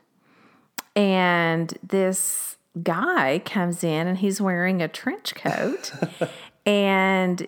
and 0.95 1.77
this 1.81 2.57
guy 2.81 3.41
comes 3.45 3.83
in 3.83 4.07
and 4.07 4.17
he's 4.17 4.41
wearing 4.41 4.81
a 4.81 4.87
trench 4.87 5.35
coat. 5.35 5.91
and 6.65 7.47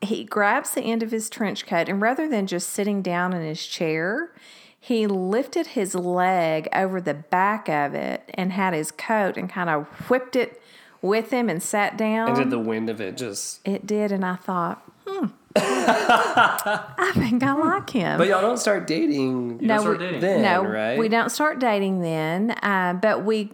he 0.00 0.24
grabs 0.24 0.72
the 0.72 0.80
end 0.82 1.02
of 1.02 1.10
his 1.10 1.30
trench 1.30 1.66
coat, 1.66 1.88
and 1.88 2.00
rather 2.00 2.28
than 2.28 2.46
just 2.46 2.70
sitting 2.70 3.02
down 3.02 3.32
in 3.32 3.42
his 3.42 3.64
chair, 3.66 4.32
he 4.78 5.06
lifted 5.06 5.68
his 5.68 5.94
leg 5.94 6.68
over 6.74 7.00
the 7.00 7.14
back 7.14 7.68
of 7.68 7.94
it 7.94 8.28
and 8.34 8.52
had 8.52 8.74
his 8.74 8.90
coat 8.90 9.36
and 9.36 9.48
kind 9.48 9.70
of 9.70 9.86
whipped 10.10 10.34
it 10.34 10.60
with 11.00 11.30
him 11.30 11.48
and 11.48 11.62
sat 11.62 11.96
down. 11.96 12.28
And 12.28 12.36
did 12.36 12.50
the 12.50 12.58
wind 12.58 12.90
of 12.90 13.00
it 13.00 13.16
just 13.16 13.60
It 13.64 13.86
did, 13.86 14.10
and 14.10 14.24
I 14.24 14.34
thought, 14.34 14.82
hmm, 15.06 15.26
I 15.56 17.12
think 17.14 17.42
I 17.42 17.52
like 17.52 17.90
him. 17.90 18.18
But 18.18 18.28
y'all 18.28 18.40
don't 18.40 18.58
start 18.58 18.86
dating 18.86 19.58
no, 19.58 19.80
start 19.80 19.98
we, 19.98 20.04
dating. 20.04 20.20
then, 20.20 20.42
no, 20.42 20.64
right? 20.64 20.98
we 20.98 21.08
don't 21.08 21.30
start 21.30 21.58
dating 21.58 22.00
then. 22.00 22.52
Uh, 22.62 22.94
but 22.94 23.24
we 23.24 23.52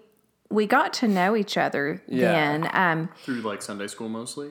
we 0.51 0.66
got 0.66 0.92
to 0.94 1.09
know 1.09 1.36
each 1.36 1.57
other 1.59 2.03
Yeah. 2.09 2.32
then 2.32 2.70
um, 2.72 3.09
Through 3.24 3.42
like 3.42 3.61
Sunday 3.62 3.86
school 3.86 4.09
mostly. 4.09 4.51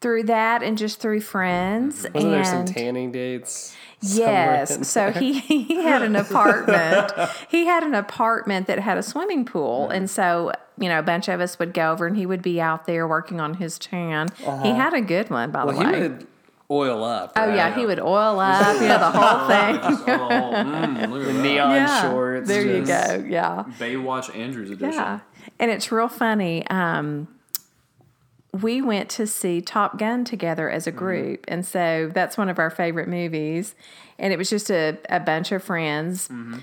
through 0.00 0.24
that 0.24 0.62
and 0.62 0.76
just 0.76 1.00
through 1.00 1.20
friends. 1.22 2.06
Wasn't 2.14 2.30
there 2.30 2.44
some 2.44 2.58
and 2.60 2.68
tanning 2.68 3.12
dates? 3.12 3.74
Yes. 4.02 4.88
So 4.88 5.10
he, 5.12 5.38
he 5.40 5.74
had 5.82 6.00
an 6.02 6.16
apartment. 6.16 7.12
he 7.50 7.66
had 7.66 7.82
an 7.82 7.94
apartment 7.94 8.66
that 8.66 8.78
had 8.78 8.96
a 8.98 9.02
swimming 9.02 9.44
pool. 9.44 9.88
And 9.90 10.08
so, 10.08 10.52
you 10.78 10.88
know, 10.88 10.98
a 10.98 11.02
bunch 11.02 11.28
of 11.28 11.40
us 11.40 11.58
would 11.58 11.74
go 11.74 11.92
over 11.92 12.06
and 12.06 12.16
he 12.16 12.24
would 12.24 12.40
be 12.42 12.60
out 12.62 12.86
there 12.86 13.06
working 13.06 13.40
on 13.40 13.54
his 13.54 13.78
tan. 13.78 14.28
He 14.62 14.70
had 14.70 14.94
a 14.94 15.02
good 15.02 15.28
one, 15.30 15.50
by 15.50 15.60
Uh-huh. 15.62 15.72
Well, 15.76 15.92
the 15.92 15.98
he 15.98 16.08
way. 16.08 16.18
Would 16.70 16.88
oil 16.88 17.04
up. 17.04 17.32
Oh 17.36 17.52
yeah, 17.54 17.74
he 17.74 17.84
would 17.86 17.98
oil 18.00 18.38
up, 18.40 18.80
you 18.80 18.88
know, 18.88 18.98
the 18.98 19.10
whole 19.10 19.48
thing. 19.48 19.76
oh, 20.20 20.52
mm, 20.54 21.10
look 21.10 21.22
at 21.28 21.34
that. 21.34 21.42
neon 21.42 21.70
yeah, 21.74 22.02
shorts. 22.10 22.48
there 22.48 22.62
you 22.64 22.84
go. 22.86 23.24
Yeah, 23.28 23.64
Baywatch 23.78 24.34
Andrews 24.36 24.70
edition. 24.70 24.92
yeah, 24.92 25.20
and 25.58 25.70
it's 25.70 25.90
real 25.92 26.08
funny. 26.08 26.66
Um, 26.68 27.28
we 28.52 28.82
went 28.82 29.08
to 29.10 29.26
see 29.26 29.60
Top 29.60 29.96
Gun 29.98 30.24
together 30.24 30.68
as 30.70 30.86
Mm-hmm. 30.86 30.96
a 30.96 30.98
group, 30.98 31.44
and 31.48 31.64
so 31.66 32.10
that's 32.12 32.36
one 32.36 32.48
of 32.48 32.58
our 32.58 32.70
favorite 32.70 33.08
movies. 33.08 33.74
And 34.18 34.32
it 34.34 34.36
was 34.38 34.50
just 34.50 34.70
a, 34.70 34.98
a 35.08 35.18
bunch 35.20 35.50
of 35.52 35.62
friends, 35.62 36.28
Mm-hmm. 36.28 36.58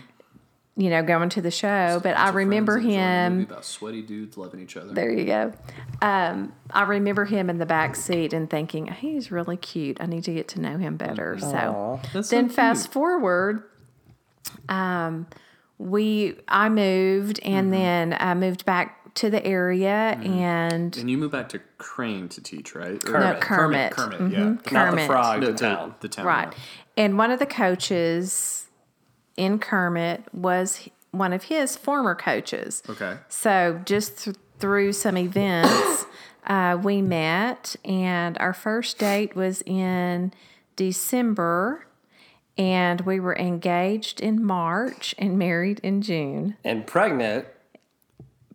You 0.79 0.89
know, 0.91 1.01
going 1.01 1.29
to 1.29 1.41
the 1.41 1.49
show. 1.51 1.99
But 2.03 2.17
I 2.17 2.29
remember 2.29 2.73
friends 2.73 2.85
enjoying 2.85 3.39
him. 3.39 3.41
about 3.49 3.65
sweaty 3.65 4.03
dudes 4.03 4.37
loving 4.37 4.59
each 4.59 4.77
other. 4.77 4.93
There 4.93 5.11
you 5.11 5.25
go. 5.25 5.51
Um, 6.03 6.53
I 6.71 6.83
remember 6.83 7.25
him 7.25 7.49
in 7.49 7.57
the 7.57 7.65
back 7.65 7.95
seat 7.95 8.31
and 8.31 8.47
thinking 8.49 8.85
he's 8.87 9.31
really 9.31 9.57
cute. 9.57 9.97
I 9.99 10.05
need 10.05 10.23
to 10.25 10.33
get 10.33 10.47
to 10.49 10.61
know 10.61 10.77
him 10.77 10.95
better. 10.97 11.37
So 11.39 11.99
That's 12.13 12.29
then 12.29 12.45
cute. 12.45 12.55
fast 12.55 12.91
forward, 12.91 13.63
um, 14.69 15.27
we 15.77 16.35
I 16.47 16.69
moved 16.69 17.39
Mm-hmm. 17.41 17.53
and 17.53 17.73
then 17.73 18.17
I 18.19 18.33
moved 18.33 18.65
back 18.65 19.13
to 19.15 19.29
the 19.31 19.43
area 19.45 20.17
and 20.23 20.95
And 20.95 21.09
you 21.09 21.17
moved 21.17 21.31
back 21.31 21.49
to 21.49 21.59
Crane 21.79 22.29
to 22.29 22.41
teach, 22.41 22.75
right? 22.75 23.03
Or- 23.09 23.19
No, 23.19 23.33
Kermit. 23.39 23.91
Kermit, 23.93 24.19
Mhm. 24.19 24.31
yeah. 24.31 24.71
Not 24.71 24.95
the 24.95 25.05
frog, 25.05 25.39
No, 25.41 25.47
the 25.47 25.51
the 25.53 25.57
town. 25.57 25.95
The 26.01 26.07
town. 26.07 26.25
right. 26.25 26.47
yeah. 26.51 27.03
And 27.05 27.17
one 27.17 27.31
of 27.31 27.39
the 27.39 27.45
coaches 27.47 28.66
in 29.37 29.59
Kermit 29.59 30.23
was 30.33 30.89
one 31.11 31.31
of 31.33 31.43
his 31.43 31.75
former 31.77 32.15
coaches. 32.15 32.83
Okay. 32.89 33.17
So 33.29 33.79
just 33.85 34.23
th- 34.25 34.35
through 34.59 34.93
some 34.93 35.17
events, 35.17 36.05
uh, 36.47 36.77
we 36.83 37.01
met, 37.01 37.75
and 37.85 38.37
our 38.39 38.53
first 38.53 38.97
date 38.97 39.35
was 39.35 39.61
in 39.65 40.33
December, 40.75 41.85
and 42.57 43.01
we 43.01 43.19
were 43.19 43.37
engaged 43.37 44.19
in 44.19 44.43
March 44.43 45.13
and 45.17 45.37
married 45.37 45.79
in 45.83 46.01
June. 46.01 46.55
And 46.63 46.85
pregnant. 46.87 47.45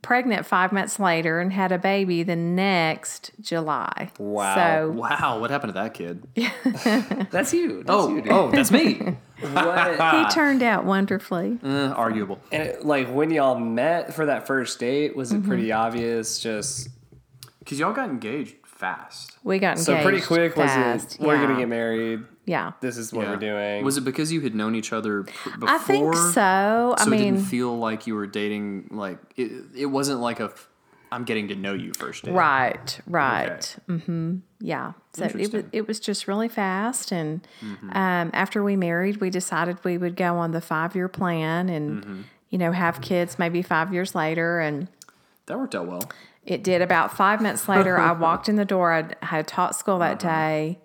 Pregnant 0.03 0.45
five 0.45 0.73
months 0.73 0.99
later 0.99 1.39
and 1.39 1.53
had 1.53 1.71
a 1.71 1.79
baby 1.79 2.25
the 2.25 2.35
next 2.35 3.31
July. 3.41 4.11
Wow. 4.19 4.55
So 4.57 4.91
Wow, 4.91 5.39
what 5.39 5.51
happened 5.51 5.75
to 5.75 5.81
that 5.81 5.95
kid? 5.95 6.27
That's 7.31 7.53
you. 7.55 7.85
That's 7.85 7.89
Oh, 7.91 8.09
you, 8.13 8.21
dude. 8.23 8.33
oh, 8.33 8.51
that's 8.51 8.73
me. 8.73 9.17
What? 9.53 10.01
he 10.29 10.35
turned 10.35 10.63
out 10.63 10.85
wonderfully. 10.85 11.59
Uh, 11.63 11.89
arguable. 11.97 12.41
and 12.53 12.63
it, 12.63 12.85
like 12.85 13.09
when 13.09 13.31
y'all 13.31 13.59
met 13.59 14.15
for 14.15 14.27
that 14.27 14.47
first 14.47 14.79
date, 14.79 15.17
was 15.17 15.33
it 15.33 15.39
Mm-hmm. 15.39 15.49
pretty 15.49 15.73
obvious? 15.73 16.39
Just 16.39 16.89
Because 17.59 17.79
y'all 17.79 17.93
got 17.93 18.09
engaged 18.11 18.57
fast. 18.65 19.37
We 19.45 19.59
got 19.59 19.79
engaged. 19.79 19.87
so 19.87 20.03
pretty 20.03 20.21
quick 20.21 20.55
fast. 20.55 21.05
was 21.07 21.15
it? 21.17 21.21
We're 21.21 21.37
gonna 21.41 21.59
get 21.59 21.69
married. 21.69 22.25
Yeah. 22.45 22.73
This 22.81 22.97
is 22.97 23.13
what 23.13 23.23
Yeah. 23.27 23.31
we're 23.31 23.37
doing. 23.37 23.85
Was 23.85 23.97
it 23.99 24.01
because 24.05 24.33
you 24.33 24.41
had 24.41 24.55
known 24.55 24.75
each 24.75 24.93
other 24.93 25.23
pr- 25.25 25.51
before? 25.59 25.69
I 25.69 25.79
think 25.79 26.15
so. 26.15 26.95
I 26.99 27.05
So 27.05 27.13
it 27.13 27.17
didn't 27.19 27.43
feel 27.43 27.79
like 27.79 28.07
you 28.09 28.15
were 28.17 28.27
dating. 28.27 28.89
Like 28.91 29.19
it, 29.37 29.53
it 29.77 29.87
wasn't 29.87 30.21
like 30.21 30.41
a. 30.41 30.45
f- 30.47 30.69
I'm 31.13 31.25
getting 31.25 31.49
to 31.49 31.55
know 31.55 31.75
you 31.75 31.93
first 31.93 32.25
date. 32.25 32.33
Right, 32.33 32.99
right. 33.07 33.77
hmm 33.87 34.37
Yeah. 34.61 34.93
So 35.13 35.27
it 35.27 35.53
was 35.53 35.65
it 35.73 35.87
was 35.87 36.01
just 36.01 36.27
really 36.27 36.49
fast, 36.49 37.13
and 37.13 37.47
um, 37.93 38.31
after 38.33 38.65
we 38.65 38.77
married, 38.77 39.19
we 39.19 39.29
decided 39.29 39.77
we 39.85 39.99
would 39.99 40.17
go 40.17 40.39
on 40.39 40.53
the 40.53 40.61
five 40.63 40.97
year 40.97 41.09
plan, 41.09 41.69
and 41.69 42.25
you 42.49 42.57
know 42.59 42.73
have 42.73 43.01
kids 43.03 43.39
maybe 43.39 43.61
five 43.63 43.93
years 43.93 44.15
later, 44.15 44.59
and 44.61 44.89
That 45.47 45.59
worked 45.59 45.75
out 45.75 45.87
well. 45.87 46.11
it 46.45 46.65
did. 46.65 46.81
About 46.81 47.15
five 47.15 47.43
months 47.43 47.69
later, 47.69 47.99
I 47.99 48.13
walked 48.27 48.49
in 48.49 48.57
the 48.57 48.65
door. 48.65 48.93
I 48.93 49.25
had 49.25 49.47
taught 49.47 49.77
school 49.77 49.99
that 49.99 50.19
day, 50.19 50.79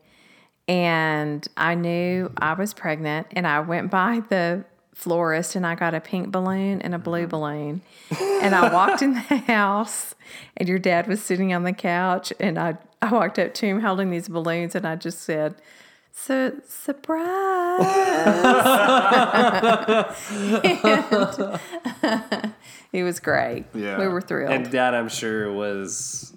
and 0.67 1.47
I 1.55 1.75
knew 1.75 2.31
I 2.37 2.53
was 2.53 2.73
pregnant, 2.73 3.27
and 3.31 3.47
I 3.47 3.61
went 3.61 3.89
by 3.89 4.21
the 4.29 4.65
florist 4.97 5.55
and 5.55 5.65
I 5.65 5.75
got 5.75 5.93
a 5.93 6.01
pink 6.01 6.31
balloon 6.31 6.81
and 6.81 6.95
a 6.95 6.97
blue 6.97 7.19
uh-huh. 7.19 7.27
balloon. 7.27 7.81
And 8.19 8.55
I 8.55 8.73
walked 8.73 9.03
in 9.03 9.13
the 9.13 9.19
house 9.47 10.15
and 10.57 10.67
your 10.67 10.79
dad 10.79 11.07
was 11.07 11.21
sitting 11.21 11.53
on 11.53 11.63
the 11.63 11.71
couch 11.71 12.33
and 12.39 12.57
I, 12.57 12.79
I 12.99 13.11
walked 13.11 13.37
up 13.37 13.53
to 13.53 13.67
him 13.67 13.81
holding 13.81 14.09
these 14.09 14.27
balloons 14.27 14.73
and 14.73 14.87
I 14.87 14.95
just 14.95 15.21
said, 15.21 15.53
so, 16.11 16.53
surprise. 16.67 17.77
And 20.63 21.59
it 22.91 23.03
was 23.03 23.19
great. 23.19 23.65
Yeah. 23.75 23.99
We 23.99 24.07
were 24.07 24.21
thrilled. 24.21 24.51
and 24.51 24.71
dad, 24.71 24.95
I'm 24.95 25.09
sure 25.09 25.53
was 25.53 26.33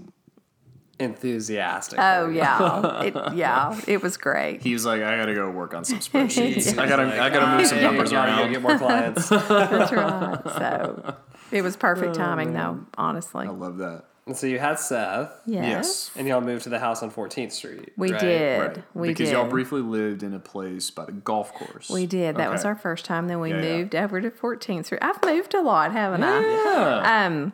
enthusiastic. 1.01 1.99
oh, 1.99 2.29
yeah. 2.29 3.03
It, 3.05 3.15
yeah. 3.35 3.81
It 3.87 4.03
was 4.03 4.17
great. 4.17 4.63
He 4.63 4.73
was 4.73 4.85
like, 4.85 5.03
I 5.03 5.17
gotta 5.17 5.35
go 5.35 5.51
work 5.51 5.75
on 5.75 5.85
some 5.85 5.99
spreadsheets. 6.01 6.77
I 6.79 6.89
gotta, 6.89 7.21
I 7.23 7.31
gotta 7.31 7.57
move 7.57 7.67
some 7.67 7.79
Hey, 7.79 7.85
numbers 7.85 8.11
gotta 8.13 8.33
around. 8.33 8.53
get 8.53 8.63
more 8.63 8.79
clients. 8.79 9.29
That's 9.29 9.93
right. 9.93 10.41
So 10.45 11.17
it 11.51 11.63
was 11.63 11.77
perfect 11.77 12.15
timing, 12.15 12.53
though, 12.53 12.81
honestly. 12.97 13.47
I 13.47 13.51
love 13.51 13.79
that. 13.79 14.05
And 14.27 14.37
so 14.37 14.47
you 14.47 14.59
had 14.61 14.79
Seth, 14.79 15.33
Yes. 15.47 15.65
Yes. 15.65 16.11
and 16.15 16.29
y'all 16.29 16.41
moved 16.43 16.63
to 16.65 16.69
the 16.69 16.79
house 16.79 17.03
on 17.03 17.11
14th 17.11 17.51
Street. 17.51 17.91
We 17.97 18.13
right? 18.13 18.21
did. 18.21 18.61
Right. 18.61 18.83
We 18.95 19.09
because 19.09 19.29
did. 19.31 19.35
y'all 19.35 19.49
briefly 19.49 19.81
lived 19.81 20.23
in 20.23 20.35
a 20.35 20.39
place 20.39 20.89
by 20.91 21.07
the 21.07 21.13
golf 21.13 21.53
course. 21.55 21.91
we 21.91 22.07
did. 22.07 22.37
That 22.37 22.51
was 22.51 22.65
our 22.65 22.77
first 22.77 23.05
time. 23.07 23.27
Then 23.27 23.41
we 23.41 23.51
Yeah, 23.51 23.57
yeah. 23.63 23.77
moved 23.79 23.95
over 23.97 24.21
to 24.21 24.31
14th 24.31 24.85
Street. 24.87 25.01
I've 25.03 25.25
moved 25.25 25.55
a 25.55 25.63
lot, 25.63 25.91
haven't 25.93 26.23
I? 26.23 26.41
Yeah. 26.43 27.27
Um, 27.27 27.53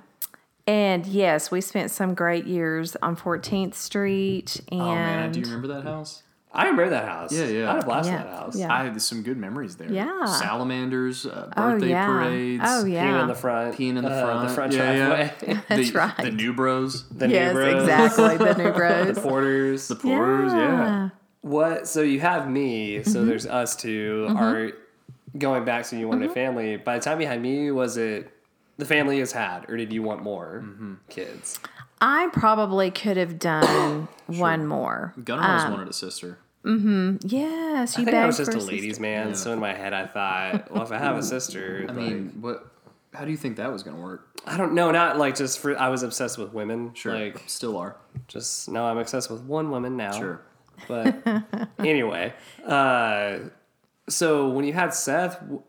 And 0.67 1.07
yes, 1.07 1.51
we 1.51 1.61
spent 1.61 1.91
some 1.91 2.15
great 2.15 2.47
years 2.47 2.97
on 2.97 3.17
14th 3.17 3.75
Street. 3.75 4.61
And 4.73 4.81
Oh 4.81 4.95
man, 4.95 5.33
do 5.33 5.41
you 5.41 5.47
remember 5.47 5.69
that 5.69 5.83
house? 5.85 6.23
I 6.53 6.63
remember 6.63 6.89
that 6.91 7.05
house. 7.07 7.33
Yeah, 7.33 7.45
yeah. 7.45 7.71
I 7.71 7.75
had 7.75 7.83
a 7.83 7.87
blast 7.87 8.09
Yeah, 8.09 8.21
in 8.23 8.27
that 8.27 8.37
house. 8.37 8.57
yeah. 8.59 8.75
I 8.75 8.85
had 8.85 9.03
some 9.03 9.23
good 9.23 9.37
memories 9.37 9.77
there. 9.77 9.93
Yeah. 9.93 10.25
Salamanders, 10.25 11.27
uh, 11.27 11.51
Oh, 11.57 11.73
birthday 11.73 11.91
yeah. 11.91 12.07
parades. 12.07 12.63
Oh, 12.67 12.85
yeah. 12.87 13.05
Peeing 13.13 13.21
in 13.23 13.29
the 13.29 13.35
front. 13.35 13.77
Peeing 13.77 13.97
in 13.99 14.05
the 14.05 14.11
uh, 14.11 14.25
front. 14.25 14.49
The 14.49 14.55
front 14.55 14.73
Yeah, 14.73 14.93
yeah. 14.93 15.07
driveway. 15.07 15.61
That's 15.69 15.91
the, 15.91 15.99
right. 15.99 16.17
The 16.17 16.31
new 16.31 16.53
bros. 16.55 17.09
the 17.11 17.29
yes, 17.29 17.55
new 17.55 17.61
bros, 17.61 17.83
exactly. 17.83 18.37
The 18.39 18.55
new 18.55 18.73
bros. 18.75 19.15
The 19.15 19.21
porters. 19.21 19.89
The 19.89 19.97
porters, 19.97 20.53
yeah. 20.55 21.11
What? 21.43 21.87
So 21.89 22.01
you 22.01 22.21
have 22.21 22.49
me. 22.51 23.03
So 23.03 23.19
Mm-hmm. 23.19 23.29
there's 23.29 23.47
us 23.47 23.77
2 23.77 24.29
Are 24.37 24.73
going 25.37 25.65
back. 25.67 25.85
So 25.85 25.97
you 25.97 26.09
wanted 26.09 26.23
Mm-hmm. 26.23 26.31
a 26.31 26.35
family. 26.35 26.77
By 26.79 26.97
the 26.99 27.05
time 27.05 27.21
you 27.21 27.27
had 27.27 27.43
me, 27.43 27.71
was 27.71 27.99
it 27.99 28.33
the 28.79 28.85
family 28.85 29.19
has 29.21 29.33
had, 29.33 29.69
or 29.69 29.77
did 29.77 29.93
you 29.93 30.03
want 30.03 30.23
more 30.23 30.63
Mm-hmm. 30.65 30.95
kids? 31.09 31.59
I 32.01 32.29
probably 32.33 32.91
could 32.91 33.17
have 33.17 33.39
done 33.39 34.09
one 34.27 34.67
more. 34.67 35.15
Gunnar 35.25 35.43
always 35.43 35.65
wanted 35.71 35.89
a 35.89 35.93
sister. 35.93 36.39
Yes, 36.65 37.97
you 37.97 38.03
I 38.03 38.05
think 38.05 38.17
I 38.17 38.27
was 38.27 38.37
just 38.39 38.53
for 38.53 38.59
a 38.59 38.61
ladies' 38.61 38.99
man. 39.01 39.35
So 39.35 39.53
in 39.53 39.59
my 39.61 39.73
head, 39.73 39.93
I 39.93 40.07
thought, 40.07 40.71
well, 40.73 40.83
if 40.83 40.93
I 40.93 40.99
have 40.99 41.17
a 41.17 41.23
sister, 41.23 41.87
I 41.89 41.93
mean, 41.93 42.37
what? 42.41 42.67
How 43.15 43.25
do 43.25 43.31
you 43.31 43.37
think 43.37 43.57
that 43.57 43.73
was 43.73 43.83
going 43.83 43.97
to 43.97 44.03
work? 44.03 44.41
I 44.47 44.57
don't 44.59 44.75
know. 44.75 44.91
Not 44.91 45.17
like 45.17 45.37
just 45.37 45.59
for. 45.61 45.79
I 45.79 45.89
was 45.89 46.03
obsessed 46.03 46.37
with 46.39 46.53
women. 46.53 46.93
Sure, 46.95 47.15
Like 47.17 47.43
still 47.47 47.77
are. 47.79 47.97
just 48.29 48.69
no, 48.69 48.85
I'm 48.85 48.99
obsessed 48.99 49.31
with 49.31 49.43
one 49.43 49.71
woman 49.71 49.97
now. 49.97 50.13
Sure. 50.13 50.41
But 50.89 51.17
anyway, 51.79 52.35
uh, 52.67 53.39
so 54.09 54.51
when 54.51 54.65
you 54.67 54.73
had 54.75 54.93
Seth, 54.93 55.41
w- 55.41 55.63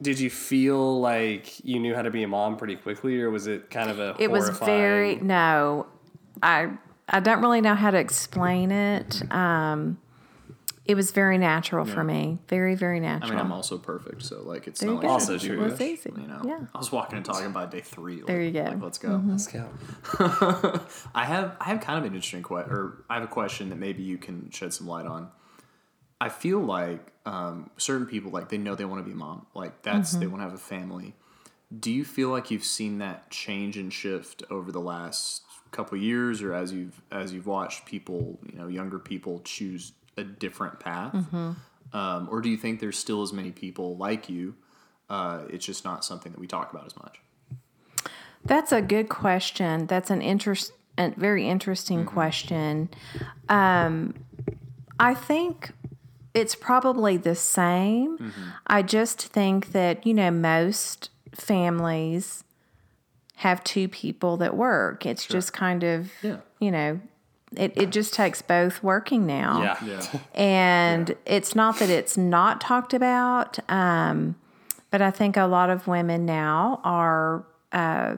did 0.00 0.20
you 0.20 0.30
feel 0.30 1.00
like 1.00 1.64
you 1.64 1.78
knew 1.80 1.94
how 1.94 2.02
to 2.02 2.10
be 2.10 2.22
a 2.22 2.28
mom 2.28 2.56
pretty 2.56 2.76
quickly, 2.76 3.20
or 3.20 3.30
was 3.30 3.46
it 3.46 3.70
kind 3.70 3.90
of 3.90 3.98
a 3.98 4.14
It 4.18 4.30
was 4.30 4.48
very 4.60 5.16
no. 5.16 5.86
I 6.42 6.70
I 7.08 7.20
don't 7.20 7.40
really 7.40 7.60
know 7.60 7.74
how 7.74 7.90
to 7.90 7.98
explain 7.98 8.70
it. 8.70 9.08
Mm-hmm. 9.08 9.32
Um, 9.32 9.98
it 10.84 10.94
was 10.94 11.10
very 11.10 11.36
natural 11.36 11.84
for 11.84 12.02
me. 12.02 12.38
Very 12.48 12.74
very 12.74 12.98
natural. 12.98 13.32
i 13.32 13.34
mean 13.34 13.44
i'm 13.44 13.52
also 13.52 13.76
perfect, 13.76 14.22
so 14.22 14.40
like 14.42 14.66
it's 14.66 14.80
There 14.80 14.88
not 14.88 15.02
you 15.02 15.08
like 15.08 15.12
Also 15.20 15.36
to 15.36 15.46
do 15.46 15.56
true. 15.56 15.64
it's 15.66 15.80
easy. 15.82 16.10
You 16.16 16.26
know, 16.26 16.40
Yeah. 16.44 16.60
I 16.74 16.78
was 16.78 16.90
walking 16.90 17.16
and 17.18 17.26
talking 17.26 17.50
by 17.52 17.66
day 17.66 17.80
three. 17.82 18.16
Like, 18.16 18.26
There 18.26 18.40
you 18.40 18.52
go. 18.52 18.60
Mm-hmm. 18.60 18.74
Like, 18.74 18.82
let's 18.82 18.98
go. 18.98 19.22
Let's 19.26 19.46
go. 19.48 19.68
I 21.14 21.24
have 21.26 21.56
I 21.60 21.64
have 21.64 21.80
kind 21.80 21.98
of 21.98 22.04
an 22.04 22.14
interesting 22.14 22.42
question, 22.42 22.72
or 22.72 23.04
I 23.10 23.14
have 23.14 23.24
a 23.24 23.26
question 23.26 23.68
that 23.68 23.78
maybe 23.78 24.02
you 24.02 24.16
can 24.16 24.50
shed 24.50 24.72
some 24.72 24.86
light 24.86 25.04
on. 25.06 25.28
I 26.20 26.30
feel 26.30 26.58
like 26.60 27.12
um, 27.32 27.70
certain 27.76 28.06
people 28.06 28.30
like 28.30 28.48
they 28.48 28.58
know 28.58 28.74
they 28.74 28.84
want 28.90 29.00
to 29.02 29.04
be 29.04 29.12
a 29.12 29.20
mom, 29.26 29.46
like 29.54 29.74
that's 29.82 30.10
Mm-hmm. 30.10 30.20
they 30.20 30.26
want 30.32 30.40
to 30.40 30.44
have 30.48 30.54
a 30.54 30.58
family. 30.76 31.14
Do 31.86 31.90
you 31.98 32.04
feel 32.04 32.30
like 32.30 32.50
you've 32.50 32.64
seen 32.78 32.98
that 32.98 33.30
change 33.30 33.76
and 33.76 33.92
shift 33.92 34.42
over 34.50 34.72
the 34.72 34.80
last 34.80 35.42
couple 35.70 35.98
years, 35.98 36.40
or 36.42 36.54
as 36.54 36.72
you've 36.72 36.96
as 37.10 37.32
you've 37.34 37.46
watched 37.46 37.84
people, 37.84 38.38
you 38.50 38.58
know, 38.58 38.68
younger 38.68 38.98
people 38.98 39.40
choose 39.44 39.92
a 40.16 40.24
different 40.24 40.80
path, 40.80 41.12
Mm-hmm. 41.12 41.50
um, 41.96 42.28
or 42.30 42.40
do 42.40 42.48
you 42.48 42.56
think 42.56 42.80
there's 42.80 42.98
still 42.98 43.22
as 43.22 43.32
many 43.32 43.52
people 43.52 43.96
like 43.96 44.28
you? 44.30 44.54
Uh, 45.10 45.42
it's 45.50 45.66
just 45.66 45.84
not 45.84 46.04
something 46.04 46.32
that 46.32 46.40
we 46.40 46.46
talk 46.46 46.72
about 46.72 46.86
as 46.86 46.96
much. 46.96 47.20
That's 48.44 48.72
a 48.72 48.80
good 48.80 49.08
question. 49.08 49.86
That's 49.86 50.10
an 50.10 50.22
interest, 50.22 50.72
a 50.96 51.10
very 51.16 51.46
interesting 51.48 52.04
question. 52.06 52.88
Um, 53.48 54.14
I 54.98 55.14
think 55.14 55.70
it's 56.38 56.54
probably 56.54 57.16
the 57.16 57.34
same. 57.34 58.32
I 58.66 58.82
just 58.82 59.20
think 59.22 59.72
that 59.72 60.06
you 60.06 60.14
know 60.14 60.30
most 60.30 61.10
families 61.34 62.44
have 63.36 63.62
two 63.64 63.88
people 63.88 64.36
that 64.38 64.56
work. 64.56 65.06
It's 65.06 65.26
just 65.26 65.52
kind 65.52 65.84
of 65.84 66.10
Yeah. 66.22 66.38
you 66.58 66.70
know. 66.70 67.00
It, 67.56 67.72
it 67.76 67.90
just 67.90 68.12
takes 68.12 68.42
both 68.42 68.82
working 68.82 69.26
now. 69.26 69.62
Yeah. 69.62 69.84
Yeah. 69.84 70.20
And 70.34 71.16
it's 71.24 71.54
not 71.54 71.78
that 71.78 71.88
it's 71.88 72.16
not 72.18 72.60
talked 72.60 72.92
about, 72.92 73.58
um, 73.70 74.36
but 74.90 75.00
I 75.00 75.10
think 75.10 75.36
a 75.38 75.46
lot 75.46 75.70
of 75.70 75.86
women 75.86 76.26
now 76.26 76.80
are 76.84 77.44
uh, 77.72 78.16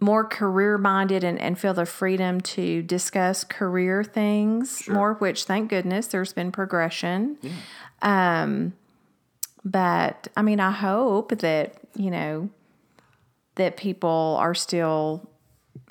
more 0.00 0.24
career 0.24 0.78
minded 0.78 1.24
and, 1.24 1.40
and 1.40 1.58
feel 1.58 1.74
the 1.74 1.84
freedom 1.86 2.40
to 2.40 2.82
discuss 2.82 3.42
career 3.44 4.04
things 4.04 4.88
more, 4.88 5.14
which 5.14 5.44
thank 5.44 5.68
goodness 5.70 6.06
there's 6.08 6.32
been 6.32 6.52
progression. 6.52 7.36
Yeah. 7.42 8.42
Um, 8.42 8.74
but 9.64 10.28
I 10.36 10.42
mean, 10.42 10.60
I 10.60 10.70
hope 10.70 11.38
that, 11.40 11.74
you 11.96 12.10
know, 12.10 12.48
that 13.56 13.76
people 13.76 14.36
are 14.40 14.54
still 14.54 15.28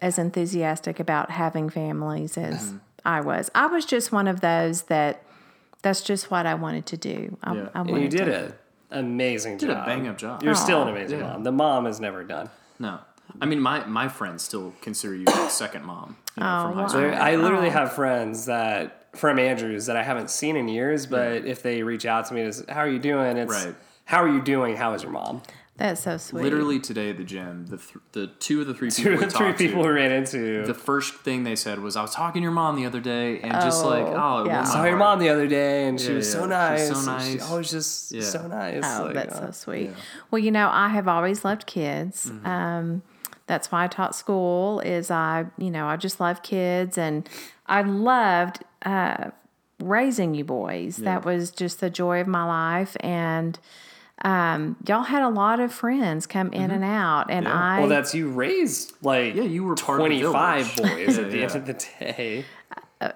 as 0.01 0.18
enthusiastic 0.18 0.99
about 1.01 1.32
having 1.32 1.70
families 1.70 2.38
as 2.38 2.74
I 3.05 3.20
was. 3.22 3.49
I 3.55 3.68
was 3.68 3.84
just 3.86 4.12
one 4.12 4.28
of 4.28 4.39
those 4.41 4.84
that 4.84 5.24
that's 5.82 6.01
just 6.01 6.32
what 6.32 6.45
I 6.45 6.53
wanted 6.55 6.86
to 6.88 6.97
do. 6.97 7.38
I, 7.43 7.55
Yeah. 7.55 7.70
I 7.76 7.80
And 7.82 7.89
you 8.01 8.08
did 8.10 8.26
to. 8.26 8.45
an 8.89 8.99
amazing 9.05 9.58
Did 9.58 9.70
a 9.70 9.84
bang 9.86 10.08
up 10.08 10.18
job. 10.18 10.43
You're 10.43 10.55
still 10.55 10.82
an 10.84 10.88
amazing 10.88 11.20
Yeah. 11.20 11.34
mom. 11.34 11.43
The 11.43 11.51
mom 11.51 11.86
is 11.88 11.99
never 11.99 12.24
done. 12.24 12.49
No, 12.80 12.99
I 13.41 13.45
mean 13.45 13.59
my 13.59 13.86
my 13.86 14.07
friends 14.07 14.43
still 14.43 14.73
consider 14.82 15.15
you 15.15 15.25
a 15.28 15.49
second 15.49 15.86
mom. 15.86 16.17
You 16.36 16.43
know, 16.43 16.49
Oh, 16.49 16.67
from 16.69 16.73
high 16.80 16.88
school. 16.88 17.01
There- 17.01 17.13
I 17.21 17.36
literally 17.36 17.67
Oh. 17.67 17.71
have 17.71 17.93
friends 17.93 18.45
that 18.45 19.09
from 19.15 19.39
Andrews 19.39 19.86
that 19.88 19.95
I 19.97 20.03
haven't 20.03 20.30
seen 20.30 20.55
in 20.55 20.67
years, 20.67 21.05
but 21.07 21.45
if 21.45 21.63
they 21.63 21.82
reach 21.84 22.05
out 22.05 22.25
to 22.28 22.34
me, 22.34 22.41
it's 22.41 22.63
how 22.69 22.82
are 22.82 22.88
you 22.89 22.99
doing? 22.99 23.38
It's 23.38 23.65
Right. 23.65 23.75
how 24.05 24.21
are 24.23 24.28
you 24.30 24.41
doing? 24.41 24.75
How 24.75 24.93
is 24.93 25.03
your 25.03 25.11
mom? 25.11 25.41
That's 25.78 26.01
so 26.01 26.17
sweet. 26.17 26.41
Literally 26.43 26.80
today 26.80 27.11
at 27.11 27.17
the 27.17 27.23
gym, 27.23 27.67
the 27.67 27.78
th- 27.78 27.97
the 28.13 28.28
two 28.39 28.61
of 28.61 28.67
the 28.67 28.73
three 28.73 28.89
Two 28.91 29.03
people 29.03 29.13
of 29.13 29.19
we 29.19 29.25
the 29.25 29.32
three 29.32 29.53
people 29.53 29.84
to, 29.84 29.91
ran 29.91 30.11
into. 30.11 30.65
the 30.65 30.73
first 30.73 31.13
thing 31.17 31.43
they 31.43 31.55
said 31.55 31.78
was, 31.80 31.95
"I 31.95 32.01
was 32.01 32.15
talking 32.15 32.41
to 32.41 32.43
your 32.43 32.51
mom 32.51 32.75
the 32.78 32.86
other 32.88 32.99
day," 32.99 33.39
and 33.41 33.53
just 33.53 33.86
like, 33.86 34.05
Oh, 34.05 34.07
oh, 34.07 34.13
yeah. 34.13 34.15
warmed 34.15 34.47
my 34.47 34.63
saw 34.65 34.84
your 34.86 34.97
mom 34.97 35.19
the 35.19 35.30
other 35.30 35.47
day, 35.47 35.88
and 35.88 35.99
she 36.01 36.09
Yeah, 36.09 36.15
was 36.15 36.32
so 36.32 36.39
yeah. 36.41 36.45
nice. 36.47 36.88
She's 36.88 37.03
so 37.05 37.11
and 37.11 37.21
She 37.23 37.34
nice. 37.36 37.51
always 37.51 37.69
just 37.71 38.11
Yeah. 38.11 38.21
so 38.23 38.47
nice. 38.47 38.84
Oh, 38.86 39.03
like, 39.05 39.13
that's 39.13 39.36
uh, 39.36 39.45
so 39.47 39.51
sweet. 39.51 39.89
yeah. 39.89 39.95
Well, 40.32 40.39
you 40.39 40.49
know, 40.51 40.67
I 40.71 40.88
have 40.89 41.07
always 41.07 41.45
loved 41.45 41.67
kids. 41.67 42.25
Mm-hmm. 42.32 42.47
Um, 42.47 43.01
that's 43.48 43.72
why 43.72 43.86
I 43.86 43.88
taught 43.88 44.16
school. 44.16 44.80
Is 44.82 45.10
I, 45.10 45.45
you 45.58 45.72
know, 45.72 45.88
I 45.88 45.98
just 45.98 46.20
love 46.20 46.43
kids, 46.43 46.98
and 46.98 47.28
I 47.66 47.82
loved 47.82 48.60
uh, 48.84 49.32
raising 49.80 50.36
you 50.36 50.43
boys. 50.43 50.98
That 50.98 51.26
was 51.26 51.52
just 51.52 51.80
the 51.80 51.89
joy 51.89 52.22
of 52.22 52.28
my 52.28 52.43
life, 52.43 52.95
and 53.00 53.58
um, 54.24 54.76
y'all 54.88 55.04
had 55.04 55.22
a 55.22 55.30
lot 55.30 55.60
of 55.60 55.72
friends 55.72 56.26
come 56.26 56.52
in 56.52 56.72
and 56.72 56.84
out, 56.84 57.30
and 57.30 57.45
Mm-hmm. 57.45 57.56
Yeah. 57.58 57.76
I. 57.76 57.80
Well, 57.80 57.89
that's 57.89 58.14
you 58.16 58.30
raised 58.30 58.93
like 59.02 59.36
Yeah, 59.36 59.43
you 59.43 59.64
were 59.64 59.76
part 59.76 60.02
of 60.02 60.08
25 60.08 60.76
boys 60.78 61.18
at 61.18 61.32
the 61.32 61.38
yeah. 61.38 61.43
end 61.43 61.56
of 61.56 61.66
the 61.66 61.74
day. 61.74 62.45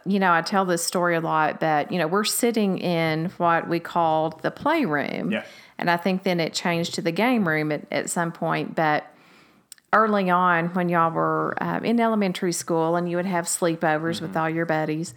you 0.05 0.19
know, 0.19 0.31
I 0.31 0.41
tell 0.43 0.63
this 0.65 0.85
story 0.85 1.15
a 1.15 1.21
lot, 1.21 1.59
but 1.59 1.91
you 1.91 1.97
know, 1.97 2.07
we're 2.07 2.23
sitting 2.23 2.77
in 2.77 3.31
what 3.37 3.67
we 3.67 3.79
called 3.79 4.41
the 4.43 4.51
playroom. 4.51 5.31
Yeah. 5.31 5.43
And 5.79 5.89
I 5.89 5.97
think 5.97 6.21
then 6.21 6.39
it 6.39 6.53
changed 6.53 6.93
to 6.95 7.01
the 7.01 7.11
game 7.11 7.47
room 7.47 7.71
at, 7.71 7.85
at 7.91 8.09
some 8.09 8.31
point. 8.31 8.75
But 8.75 9.11
early 9.93 10.29
on, 10.29 10.67
when 10.73 10.89
y'all 10.89 11.11
were 11.11 11.55
um, 11.61 11.83
in 11.83 11.99
elementary 11.99 12.53
school 12.53 12.95
and 12.95 13.09
you 13.09 13.17
would 13.17 13.25
have 13.25 13.45
sleepovers 13.45 14.21
with 14.21 14.35
all 14.37 14.49
your 14.49 14.65
buddies, 14.65 15.13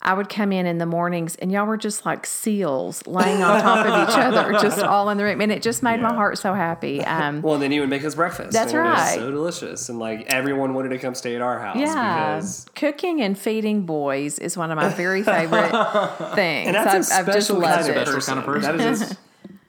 I 0.00 0.14
would 0.14 0.28
come 0.28 0.52
in 0.52 0.64
in 0.64 0.78
the 0.78 0.86
mornings 0.86 1.34
and 1.36 1.50
y'all 1.50 1.66
were 1.66 1.76
just 1.76 2.06
like 2.06 2.24
seals 2.24 3.04
laying 3.04 3.42
on 3.42 3.60
top 3.60 3.84
of 3.84 4.08
each 4.08 4.16
other, 4.16 4.52
just 4.60 4.78
all 4.80 5.08
in 5.10 5.18
the 5.18 5.24
room. 5.24 5.40
And 5.40 5.50
it 5.50 5.60
just 5.60 5.82
made 5.82 6.00
my 6.00 6.14
heart 6.14 6.38
so 6.38 6.54
happy. 6.54 7.04
Um, 7.04 7.42
Well, 7.48 7.54
and 7.54 7.62
then 7.62 7.72
you 7.72 7.80
would 7.80 7.90
make 7.90 8.04
us 8.04 8.14
breakfast. 8.14 8.52
That's 8.52 8.72
and 8.72 8.86
It 8.86 8.90
was 8.90 8.98
right. 8.98 9.14
so 9.16 9.30
delicious, 9.32 9.88
and 9.88 9.98
like 9.98 10.26
everyone 10.28 10.74
wanted 10.74 10.90
to 10.90 10.98
come 10.98 11.16
stay 11.16 11.34
at 11.34 11.42
our 11.42 11.58
house. 11.58 11.76
yeah, 11.78 12.36
because 12.36 12.66
cooking 12.76 13.20
and 13.22 13.36
feeding 13.36 13.86
boys 13.86 14.38
is 14.38 14.56
one 14.56 14.70
of 14.70 14.76
my 14.76 14.88
very 14.90 15.24
favorite 15.24 15.70
things. 16.36 16.68
And 16.68 16.76
that's 16.76 17.10
a 17.10 17.14
I've, 17.14 17.20
I've 17.28 17.34
just 17.34 17.46
special 17.48 17.60
loved 17.60 17.86
kind 17.86 17.90
of 17.90 17.96
it. 17.96 18.06
Special 18.08 18.34
kind 18.34 18.38
of 18.38 18.44
person. 18.44 18.76
That 18.76 18.86
is. 18.92 19.16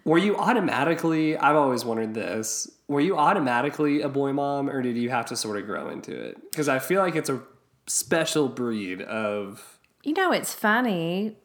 were 0.06 0.20
you 0.20 0.38
automatically? 0.38 1.38
I've 1.38 1.56
always 1.56 1.84
wondered 1.84 2.14
this. 2.14 2.70
Were 2.90 3.00
you 3.00 3.18
automatically 3.18 4.02
a 4.02 4.10
boy 4.10 4.34
mom, 4.34 4.70
or 4.70 4.82
did 4.82 4.98
you 4.98 5.10
have 5.12 5.28
to 5.28 5.36
sort 5.38 5.58
of 5.58 5.66
grow 5.66 5.88
into 5.90 6.12
it? 6.12 6.38
Because 6.52 6.68
I 6.68 6.80
feel 6.80 7.02
like 7.02 7.16
it's 7.16 7.30
a 7.30 7.40
special 7.88 8.50
breed 8.50 9.02
of. 9.04 9.80
You 10.04 10.14
know, 10.14 10.32
it's 10.32 10.54
funny. 10.54 11.38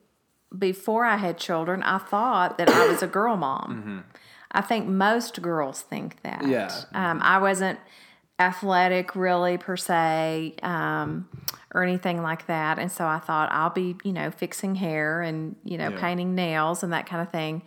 Before 0.56 1.04
I 1.04 1.16
had 1.16 1.36
children, 1.36 1.82
I 1.82 1.98
thought 1.98 2.56
that 2.58 2.68
I 2.70 2.88
was 2.88 3.02
a 3.02 3.06
girl 3.06 3.36
mom. 3.36 4.04
I 4.52 4.60
think 4.62 4.86
most 4.86 5.42
girls 5.42 5.82
think 5.82 6.22
that. 6.22 6.46
Yeah. 6.46 6.70
Um, 6.94 7.20
I 7.22 7.38
wasn't 7.38 7.78
athletic 8.38 9.14
really 9.14 9.58
per 9.58 9.76
se 9.76 10.54
um, 10.62 11.28
or 11.74 11.82
anything 11.82 12.22
like 12.22 12.46
that. 12.46 12.78
And 12.78 12.90
so 12.90 13.04
I 13.06 13.18
thought 13.18 13.50
I'll 13.52 13.70
be, 13.70 13.96
you 14.04 14.12
know, 14.12 14.30
fixing 14.30 14.76
hair 14.76 15.22
and, 15.22 15.56
you 15.64 15.76
know, 15.76 15.90
Yeah. 15.90 16.00
painting 16.00 16.34
nails 16.34 16.82
and 16.82 16.92
that 16.92 17.06
kind 17.06 17.20
of 17.20 17.30
thing. 17.30 17.62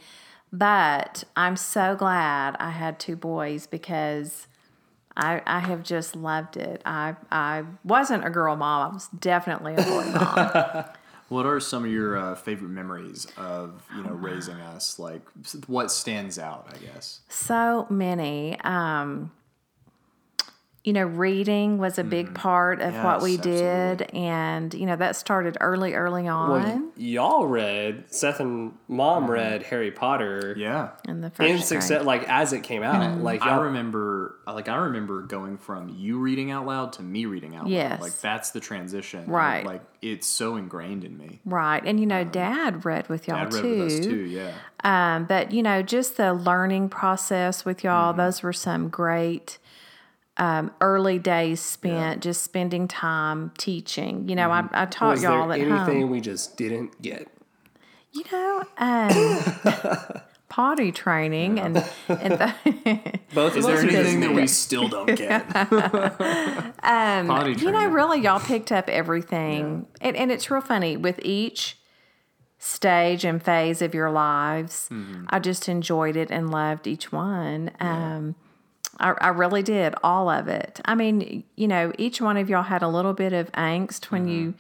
But 0.52 1.24
I'm 1.36 1.58
so 1.58 1.96
glad 1.96 2.56
I 2.60 2.72
had 2.72 3.00
two 3.00 3.16
boys 3.16 3.68
because 3.68 4.48
I, 5.16 5.42
I 5.46 5.60
have 5.60 5.84
just 5.84 6.16
loved 6.16 6.58
it. 6.58 6.82
I, 6.86 7.16
I 7.32 7.64
wasn't 7.84 8.26
a 8.26 8.30
girl 8.30 8.56
mom. 8.56 8.92
I 8.92 8.94
was 8.94 9.08
definitely 9.20 9.76
a 9.76 9.84
boy 9.84 10.06
mom. 10.06 10.86
What 11.30 11.46
are 11.46 11.60
some 11.60 11.84
of 11.84 11.92
your 11.92 12.16
uh, 12.18 12.36
favorite 12.36 12.70
memories 12.70 13.28
of 13.36 13.84
you 13.94 14.02
know 14.02 14.12
raising 14.12 14.56
us? 14.56 14.98
Like, 14.98 15.22
what 15.68 15.92
stands 15.92 16.40
out? 16.40 16.68
I 16.74 16.78
guess. 16.78 17.20
So 17.28 17.86
many. 17.90 18.58
Um, 18.62 19.32
you 20.88 20.94
know, 20.94 21.04
reading 21.04 21.78
was 21.80 22.00
a 22.00 22.04
big 22.06 22.34
part 22.34 22.80
of 22.82 22.94
what 23.04 23.22
we 23.22 23.32
Yes, 23.34 23.42
did. 23.42 24.02
And, 24.14 24.74
you 24.74 24.86
know, 24.86 24.96
that 24.96 25.18
started 25.18 25.58
early, 25.60 25.94
early 25.96 26.30
on 26.30 26.50
Well, 26.50 26.82
y'all 26.96 27.46
read 27.46 28.06
Seth 28.10 28.40
and 28.40 28.72
Mom 28.88 29.30
read 29.30 29.64
Harry 29.64 29.92
Potter. 29.92 30.56
Yeah. 30.58 30.92
in 31.06 31.20
the 31.20 31.30
first 31.30 31.50
In 31.50 31.60
success, 31.60 32.06
like 32.06 32.24
as 32.30 32.54
it 32.54 32.64
came 32.64 32.84
out, 32.84 33.22
like 33.22 33.42
I 33.42 33.56
y'all, 33.56 33.64
remember, 33.64 34.38
like 34.48 34.70
I 34.70 34.78
remember 34.78 35.24
going 35.24 35.58
from 35.58 35.90
you 35.90 36.20
reading 36.20 36.52
out 36.52 36.66
loud 36.66 36.94
to 36.94 37.04
me 37.04 37.26
reading 37.26 37.54
out 37.58 37.68
Yes. 37.68 37.92
loud. 37.92 38.00
Like 38.00 38.20
that's 38.22 38.52
the 38.52 38.62
transition. 38.62 39.26
Right. 39.30 39.66
Like 39.66 39.82
it's 40.02 40.26
so 40.26 40.56
ingrained 40.56 41.04
in 41.04 41.18
me. 41.18 41.42
Right. 41.44 41.84
And, 41.86 42.00
you 42.00 42.06
know, 42.06 42.24
Dad 42.24 42.86
read 42.86 43.10
with 43.10 43.28
y'all 43.28 43.44
Dad 43.44 43.54
read 43.56 43.62
too. 43.62 43.84
with 43.84 43.92
us 43.92 44.06
too. 44.06 44.16
Yeah. 44.24 44.52
Um, 44.86 45.26
but 45.26 45.52
you 45.52 45.62
know, 45.62 45.82
just 45.82 46.16
the 46.16 46.34
learning 46.34 46.88
process 46.88 47.66
with 47.66 47.84
y'all, 47.84 48.14
Mm-hmm. 48.14 48.22
those 48.22 48.42
were 48.42 48.54
some 48.54 48.88
great 48.88 49.58
um, 50.38 50.72
early 50.82 51.20
days 51.20 51.60
spent 51.60 52.22
just 52.22 52.44
spending 52.44 52.88
time 52.88 53.52
teaching. 53.58 54.30
You 54.30 54.36
know, 54.36 54.52
I, 54.52 54.68
I 54.72 54.86
taught 54.86 55.12
was 55.12 55.24
y'all 55.24 55.52
at 55.52 55.60
anything 55.60 56.02
home. 56.02 56.10
we 56.10 56.22
just 56.22 56.58
didn't 56.58 57.02
get? 57.02 57.28
You 58.12 58.24
know, 58.32 58.64
um, 58.78 60.22
potty 60.50 60.92
training 60.92 61.60
and 61.60 61.78
and 62.08 62.34
the, 62.34 63.20
Both 63.34 63.58
Is 63.58 63.66
there 63.66 63.78
anything 63.78 64.22
that 64.22 64.34
we 64.34 64.48
still 64.48 64.88
don't 64.88 65.16
get? 65.16 65.44
um, 65.56 67.28
Potty 67.28 67.54
you 67.54 67.72
know, 67.72 67.86
really, 67.88 68.22
y'all 68.22 68.40
picked 68.40 68.72
up 68.72 68.90
everything, 68.90 69.88
and 70.02 70.16
and 70.16 70.32
it's 70.32 70.50
real 70.50 70.62
funny 70.62 70.98
with 70.98 71.20
each 71.24 71.78
stage 72.60 73.24
and 73.24 73.42
phase 73.42 73.82
of 73.82 73.94
your 73.94 74.10
lives. 74.10 74.88
Mm-hmm. 74.92 75.26
I 75.30 75.40
just 75.40 75.70
enjoyed 75.70 76.16
it 76.16 76.32
and 76.32 76.50
loved 76.50 76.88
each 76.88 77.12
one. 77.12 77.72
Um, 77.80 78.36
I, 79.00 79.14
I 79.22 79.28
really 79.30 79.64
did 79.64 79.96
all 80.04 80.30
of 80.30 80.48
it. 80.48 80.80
I 80.86 80.96
mean, 80.96 81.44
you 81.56 81.68
know, 81.68 81.92
each 81.98 82.20
one 82.22 82.38
of 82.38 82.50
y'all 82.50 82.64
had 82.64 82.82
a 82.82 82.88
little 82.88 83.14
bit 83.14 83.34
of 83.34 83.52
angst 83.54 84.06
when 84.06 84.28
you, 84.28 84.54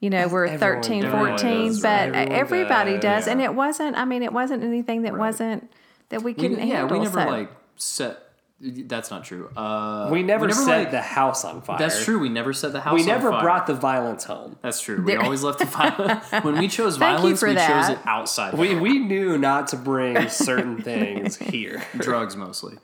you 0.00 0.10
know, 0.10 0.28
were 0.28 0.46
Everyone 0.46 0.82
13, 0.82 1.02
does. 1.02 1.12
14, 1.12 1.66
does, 1.68 1.80
but 1.82 2.10
right? 2.12 2.28
Everybody 2.30 2.92
does, 2.92 3.02
does. 3.02 3.28
And 3.28 3.40
it 3.40 3.54
wasn't, 3.54 3.96
I 3.96 4.04
mean, 4.04 4.22
it 4.22 4.32
wasn't 4.32 4.62
anything 4.64 5.02
that 5.02 5.16
wasn't, 5.18 5.70
that 6.10 6.22
we 6.22 6.32
We- 6.32 6.34
couldn't 6.34 6.58
yeah, 6.58 6.76
handle. 6.76 6.86
Yeah, 6.88 6.92
we 6.92 7.04
never 7.04 7.20
so. 7.22 7.28
like 7.28 7.50
set. 7.76 8.18
That's 8.62 9.10
not 9.10 9.24
true. 9.24 9.48
Uh, 9.56 10.10
we 10.12 10.22
never, 10.22 10.50
set 10.52 10.66
like- 10.78 10.90
the 10.90 11.00
house 11.00 11.46
on 11.46 11.62
fire. 11.62 11.78
That's 11.78 12.04
true. 12.04 12.18
We 12.18 12.28
never 12.28 12.52
set 12.52 12.72
the 12.72 12.80
house. 12.82 12.92
We 12.92 13.00
on 13.00 13.06
never 13.06 13.30
fire. 13.30 13.40
brought 13.40 13.66
the 13.66 13.72
violence 13.74 14.24
home. 14.24 14.56
That's 14.60 14.82
true. 14.82 15.02
We 15.02 15.12
There- 15.12 15.22
always 15.22 15.42
left 15.42 15.60
the 15.60 15.64
violence. 15.64 16.26
when 16.42 16.58
we 16.58 16.68
chose 16.68 16.98
Thank 16.98 17.18
violence, 17.20 17.40
for 17.40 17.48
we 17.48 17.54
chose 17.54 17.88
it 17.88 17.98
outside. 18.04 18.52
We 18.54 18.74
we 18.74 18.98
knew 18.98 19.38
not 19.38 19.68
to 19.68 19.76
bring 19.76 20.28
certain 20.28 20.82
things 20.82 21.36
here. 21.38 21.82
drugs 21.98 22.36
mostly. 22.36 22.76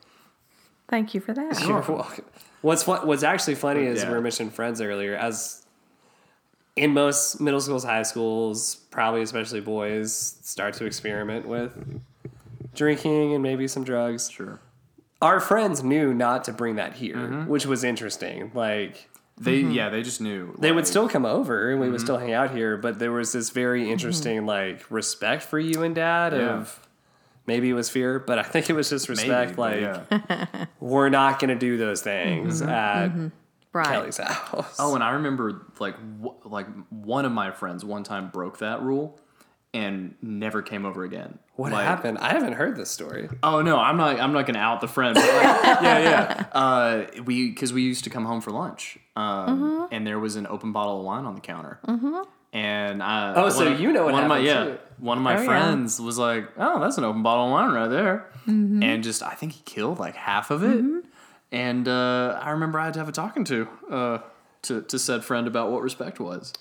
Thank 0.88 1.14
you 1.14 1.20
for 1.20 1.32
that. 1.34 1.60
You're 1.66 1.80
welcome. 1.80 2.24
What's 2.62 2.82
fun, 2.84 3.06
what's 3.06 3.22
actually 3.22 3.56
funny 3.56 3.84
is 3.86 4.02
Yeah. 4.02 4.08
we 4.08 4.14
were 4.14 4.20
mentioning 4.20 4.50
friends 4.52 4.80
earlier. 4.80 5.14
As 5.16 5.64
in 6.76 6.92
most 6.92 7.40
middle 7.40 7.60
schools, 7.60 7.84
high 7.84 8.02
schools, 8.02 8.76
probably 8.90 9.22
especially 9.22 9.60
boys 9.60 10.12
start 10.42 10.74
to 10.74 10.84
experiment 10.84 11.46
with 11.46 11.72
drinking 12.74 13.32
and 13.34 13.42
maybe 13.42 13.66
some 13.66 13.84
drugs. 13.84 14.30
Sure. 14.30 14.60
Our 15.22 15.40
friends 15.40 15.82
knew 15.82 16.12
not 16.12 16.44
to 16.44 16.52
bring 16.52 16.76
that 16.76 16.94
here, 16.94 17.16
Mm-hmm. 17.16 17.46
which 17.46 17.66
was 17.66 17.82
interesting. 17.84 18.50
Like 18.54 19.08
They 19.38 19.56
yeah 19.60 19.88
they 19.90 20.02
just 20.02 20.20
knew 20.20 20.54
they 20.58 20.72
would 20.72 20.86
still 20.86 21.08
come 21.08 21.24
over 21.26 21.70
and 21.70 21.80
we 21.80 21.86
Mm-hmm. 21.86 21.92
would 21.92 22.00
still 22.00 22.18
hang 22.18 22.32
out 22.32 22.50
here, 22.52 22.76
but 22.76 22.98
there 22.98 23.12
was 23.12 23.32
this 23.32 23.50
very 23.50 23.90
interesting 23.90 24.44
like 24.46 24.84
respect 24.90 25.42
for 25.42 25.58
you 25.58 25.82
and 25.82 25.94
dad 25.94 26.32
Yeah. 26.32 26.58
of 26.60 26.85
maybe 27.46 27.68
it 27.70 27.74
was 27.74 27.88
fear, 27.88 28.18
but 28.18 28.38
I 28.38 28.42
think 28.42 28.68
it 28.70 28.74
was 28.74 28.90
just 28.90 29.08
respect. 29.08 29.56
but 29.56 29.58
like 29.58 29.80
yeah. 29.80 30.66
we're 30.80 31.08
not 31.08 31.38
going 31.38 31.50
to 31.50 31.58
do 31.58 31.76
those 31.76 32.02
things 32.02 32.60
Mm-hmm. 32.60 32.70
at 32.70 33.32
Right. 33.72 33.86
Kelly's 33.88 34.16
house. 34.16 34.76
Oh, 34.78 34.94
and 34.94 35.04
I 35.04 35.10
remember 35.10 35.66
like 35.78 35.96
w- 36.22 36.34
like 36.46 36.66
one 36.88 37.26
of 37.26 37.32
my 37.32 37.50
friends 37.50 37.84
one 37.84 38.04
time 38.04 38.30
broke 38.30 38.58
that 38.60 38.80
rule 38.80 39.20
and 39.74 40.14
never 40.22 40.62
came 40.62 40.86
over 40.86 41.04
again. 41.04 41.38
what 41.56 41.72
Like, 41.72 41.84
happened? 41.84 42.16
I 42.16 42.30
haven't 42.32 42.54
heard 42.54 42.74
this 42.76 42.88
story. 42.90 43.28
Oh 43.42 43.60
no, 43.60 43.76
I'm 43.78 43.98
not. 43.98 44.18
I'm 44.18 44.32
not 44.32 44.46
gonna 44.46 44.60
out 44.60 44.80
the 44.80 44.88
friend. 44.88 45.14
But 45.14 45.24
like, 45.26 45.64
yeah, 45.82 45.98
yeah. 45.98 46.44
Uh, 46.52 47.04
we 47.26 47.50
because 47.50 47.74
we 47.74 47.82
used 47.82 48.04
to 48.04 48.10
come 48.10 48.24
home 48.24 48.40
for 48.40 48.50
lunch, 48.50 48.96
um, 49.14 49.60
Mm-hmm. 49.60 49.94
and 49.94 50.06
there 50.06 50.18
was 50.18 50.36
an 50.36 50.46
open 50.46 50.72
bottle 50.72 51.00
of 51.00 51.04
wine 51.04 51.26
on 51.26 51.34
the 51.34 51.42
counter. 51.42 51.78
And 52.52 53.02
I 53.02 53.34
Oh, 53.34 53.48
so 53.50 53.66
of- 53.68 53.80
you 53.80 53.92
know 53.92 54.04
what 54.04 54.14
one 54.14 54.22
of 54.24 54.28
my 54.28 54.38
happened, 54.40 54.68
yeah 54.68 54.74
too. 54.76 54.78
one 54.98 55.18
of 55.18 55.24
my 55.24 55.36
Oh, 55.36 55.40
yeah. 55.40 55.46
friends 55.46 56.00
was 56.00 56.16
like, 56.18 56.48
"Oh, 56.56 56.80
that's 56.80 56.96
an 56.96 57.04
open 57.04 57.22
bottle 57.22 57.46
of 57.46 57.50
wine 57.52 57.72
right 57.72 57.88
there," 57.88 58.26
Mm-hmm. 58.46 58.82
and 58.82 59.02
just 59.04 59.22
I 59.22 59.30
think 59.34 59.52
he 59.52 59.62
killed 59.64 59.98
like 59.98 60.14
half 60.16 60.50
of 60.50 60.62
it. 60.62 60.82
And 61.52 61.86
uh, 61.88 62.38
I 62.42 62.50
remember 62.50 62.78
I 62.80 62.86
had 62.86 62.94
to 62.94 63.00
have 63.00 63.08
a 63.08 63.12
talking 63.12 63.44
to 63.44 63.68
uh, 63.90 64.18
to 64.62 64.82
to 64.82 64.98
said 64.98 65.24
friend 65.24 65.46
about 65.46 65.70
what 65.70 65.82
respect 65.82 66.18
was. 66.20 66.52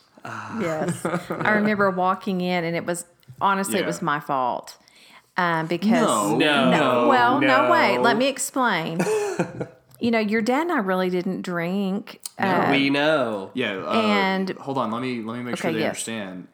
Yes. 0.60 1.06
I 1.30 1.52
remember 1.52 1.90
walking 1.92 2.42
in 2.42 2.64
and 2.64 2.76
it 2.76 2.86
was 2.86 3.06
honestly 3.40 3.80
it 3.80 3.86
was 3.86 4.02
my 4.02 4.20
fault. 4.20 4.78
Um, 5.38 5.68
because 5.68 6.02
No. 6.02 6.36
No, 6.38 6.72
No, 6.72 7.08
well, 7.08 7.40
no. 7.42 7.70
wait. 7.72 7.96
no. 7.98 8.02
Let 8.02 8.18
me 8.18 8.28
explain. 8.28 9.00
you 10.00 10.12
know, 10.12 10.20
your 10.20 10.42
dad 10.42 10.64
and 10.64 10.72
I 10.72 10.80
really 10.80 11.10
didn't 11.10 11.42
drink. 11.42 12.22
Uh, 12.38 12.68
we 12.72 12.90
know. 12.90 13.52
Yeah, 13.54 13.78
uh, 13.78 13.92
And- 13.94 14.50
hold 14.52 14.78
on, 14.78 14.92
let 14.92 15.02
me 15.02 15.22
let 15.22 15.38
me 15.38 15.44
make 15.44 15.58
sure 15.58 15.72
they 15.72 15.80
yes. 15.80 15.88
understand. 15.88 16.48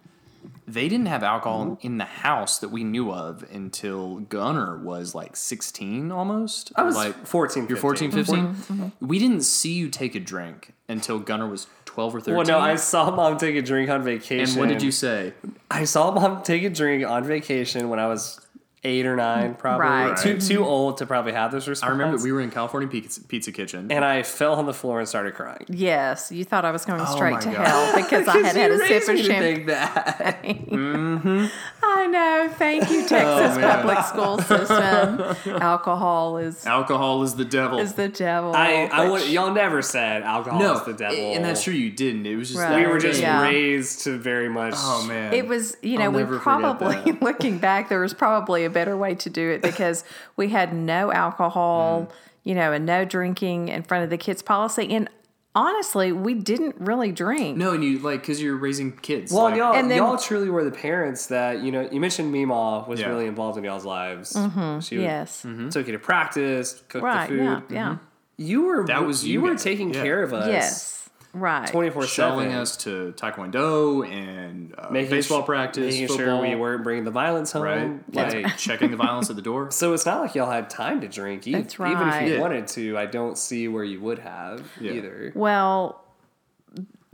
They 0.67 0.87
didn't 0.87 1.07
have 1.07 1.21
alcohol 1.21 1.77
in 1.81 1.97
the 1.97 2.05
house 2.05 2.59
that 2.59 2.69
we 2.69 2.83
knew 2.85 3.11
of 3.11 3.43
until 3.51 4.19
Gunner 4.19 4.77
was 4.77 5.13
like 5.13 5.35
16 5.35 6.11
almost. 6.11 6.71
I 6.77 6.83
was 6.83 6.95
like 6.95 7.27
14, 7.27 7.67
You're 7.67 7.77
14, 7.77 8.11
15? 8.11 8.91
We 9.01 9.19
didn't 9.19 9.41
see 9.41 9.73
you 9.73 9.89
take 9.89 10.15
a 10.15 10.19
drink 10.19 10.73
until 10.87 11.19
Gunner 11.19 11.47
was 11.49 11.67
12 11.85 12.15
or 12.15 12.19
13. 12.21 12.35
Well, 12.35 12.45
no, 12.45 12.59
I 12.59 12.75
saw 12.75 13.13
mom 13.13 13.37
take 13.37 13.55
a 13.57 13.61
drink 13.61 13.89
on 13.89 14.01
vacation. 14.03 14.49
and 14.49 14.59
what 14.59 14.69
did 14.69 14.81
you 14.81 14.91
say? 14.91 15.33
I 15.69 15.83
saw 15.83 16.11
mom 16.11 16.41
take 16.43 16.63
a 16.63 16.69
drink 16.69 17.05
on 17.05 17.25
vacation 17.25 17.89
when 17.89 17.99
I 17.99 18.07
was 18.07 18.39
eight 18.83 19.05
or 19.05 19.15
nine, 19.15 19.53
mm, 19.53 19.57
probably. 19.59 19.85
Right. 19.87 20.17
Too 20.17 20.39
too 20.39 20.65
old 20.65 20.97
to 20.97 21.05
probably 21.05 21.33
have 21.33 21.51
this 21.51 21.67
response. 21.67 21.87
I 21.87 21.91
remember 21.91 22.17
we 22.23 22.31
were 22.31 22.41
in 22.41 22.49
California 22.49 22.89
Pizza, 22.89 23.21
Pizza 23.21 23.51
Kitchen. 23.51 23.91
and 23.91 24.03
I 24.03 24.23
fell 24.23 24.55
on 24.55 24.65
the 24.65 24.73
floor 24.73 24.99
and 24.99 25.07
started 25.07 25.35
crying. 25.35 25.65
yes, 25.69 26.31
you 26.31 26.43
thought 26.43 26.65
I 26.65 26.71
was 26.71 26.83
going 26.85 27.01
oh 27.01 27.05
straight 27.15 27.31
Oh 27.33 27.35
my 27.35 27.39
to 27.41 27.51
God. 27.51 27.67
hell 27.67 27.95
because 28.03 28.27
I 28.27 28.37
had 28.39 28.55
had 28.55 28.71
a 28.71 28.87
sip 28.87 29.07
of 29.07 29.19
champagne. 29.19 29.65
that. 29.67 30.43
Mm-hmm. 30.71 31.45
I 31.83 32.07
know. 32.07 32.49
Thank 32.57 32.89
you, 32.89 33.01
oh, 33.03 33.07
Texas 33.07 33.57
man. 33.57 33.77
public 33.85 34.03
school 34.05 34.39
system. 34.39 35.61
Alcohol 35.61 36.37
is 36.37 36.65
Alcohol 36.65 37.23
is 37.23 37.35
the 37.35 37.45
devil. 37.45 37.79
is 37.79 37.93
the 37.93 38.07
devil. 38.07 38.53
I, 38.55 38.89
I 38.91 38.97
but 39.05 39.11
would, 39.11 39.27
y'all 39.29 39.53
never 39.53 39.81
said 39.81 40.23
alcohol 40.23 40.59
no, 40.59 40.73
is 40.77 40.85
the 40.85 40.93
devil. 40.93 41.17
and 41.17 41.43
that's 41.45 41.63
true. 41.63 41.73
You 41.73 41.91
didn't. 41.91 42.25
It 42.25 42.35
was 42.35 42.49
just 42.49 42.59
Right. 42.61 42.85
We 42.85 42.91
were 42.91 42.99
just. 42.99 43.21
Yeah. 43.21 43.41
raised 43.43 44.01
to 44.05 44.17
very 44.17 44.49
much. 44.49 44.73
Oh 44.77 45.05
man, 45.07 45.33
It 45.33 45.47
was, 45.47 45.75
you 45.81 45.97
know, 45.97 46.05
I'll 46.05 46.11
we 46.11 46.17
never 46.19 46.39
probably, 46.39 47.11
looking 47.21 47.57
back, 47.59 47.89
there 47.89 47.99
was 47.99 48.13
probably 48.13 48.65
a 48.65 48.69
better 48.71 48.97
way 48.97 49.15
to 49.15 49.29
do 49.29 49.49
it 49.51 49.61
because 49.69 50.03
we 50.35 50.49
had 50.49 50.73
no 50.73 51.11
alcohol, 51.11 52.03
Mm. 52.03 52.11
you 52.43 52.55
know, 52.55 52.71
and 52.71 52.85
no 52.85 53.05
drinking 53.05 53.67
in 53.69 53.83
front 53.83 54.03
of 54.03 54.09
the 54.09 54.17
kids 54.17 54.41
policy. 54.41 54.91
And 54.93 55.09
honestly, 55.53 56.11
we 56.11 56.33
didn't 56.33 56.75
really 56.79 57.11
drink. 57.11 57.57
no, 57.57 57.73
and 57.73 57.83
you 57.83 57.99
like 57.99 58.21
because 58.21 58.41
you're 58.41 58.55
raising 58.55 58.93
kids. 58.97 59.31
Well, 59.33 59.43
like, 59.45 59.55
y'all, 59.57 59.73
And 59.75 59.91
then- 59.91 59.97
y'all 59.97 60.17
truly 60.17 60.49
were 60.49 60.63
the 60.63 60.71
parents 60.71 61.27
that 61.27 61.59
you 61.61 61.71
know. 61.71 61.87
You 61.91 61.99
mentioned 61.99 62.31
Mima 62.31 62.85
was 62.87 62.99
Yeah. 63.01 63.09
really 63.09 63.27
involved 63.27 63.57
in 63.57 63.63
y'all's 63.65 63.85
lives. 63.85 64.31
She 64.31 64.39
would- 64.39 64.51
Mm-hmm. 64.51 64.99
Yes. 65.01 65.45
took 65.71 65.87
you 65.87 65.93
to 65.93 65.99
practice, 65.99 66.81
cooked 66.87 67.03
Right. 67.03 67.29
the 67.29 67.35
food. 67.37 67.63
Yeah. 67.69 67.75
Yeah. 67.75 67.95
You 68.37 68.63
were 68.63 68.85
That 68.87 69.05
was 69.05 69.25
you, 69.25 69.33
you 69.33 69.41
were 69.41 69.51
guys. 69.51 69.63
taking 69.63 69.93
Yeah. 69.93 70.01
care 70.03 70.23
of 70.23 70.33
us. 70.33 70.47
Yes. 70.47 71.00
Right. 71.33 71.67
twenty 71.67 71.89
four 71.89 72.05
showing 72.05 72.49
seven. 72.49 72.61
us 72.61 72.75
to 72.77 73.13
taekwondo 73.17 74.05
and 74.05 74.75
uh, 74.77 74.89
Making 74.91 75.11
baseball 75.11 75.39
su- 75.41 75.45
practice, 75.45 75.93
making 75.93 76.07
football, 76.09 76.25
sure 76.25 76.41
we 76.41 76.55
weren't 76.55 76.83
bringing 76.83 77.05
the 77.05 77.11
violence 77.11 77.51
home. 77.53 77.63
right? 77.63 78.13
Like, 78.15 78.33
Yeah, 78.33 78.49
checking 78.57 78.91
the 78.91 78.97
violence 78.97 79.29
at 79.29 79.37
the 79.37 79.41
door. 79.41 79.71
so 79.71 79.93
it's 79.93 80.05
not 80.05 80.21
like 80.21 80.35
y'all 80.35 80.51
had 80.51 80.69
time 80.69 80.99
to 81.01 81.07
drink. 81.07 81.47
E- 81.47 81.53
That's 81.53 81.75
Even 81.75 82.07
if 82.09 82.21
you 82.27 82.33
Yeah. 82.35 82.39
wanted 82.41 82.67
to, 82.67 82.97
I 82.97 83.05
don't 83.05 83.37
see 83.37 83.67
where 83.69 83.83
you 83.85 84.01
would 84.01 84.19
have 84.19 84.65
Yeah. 84.81 84.91
either. 84.91 85.31
Well, 85.33 86.03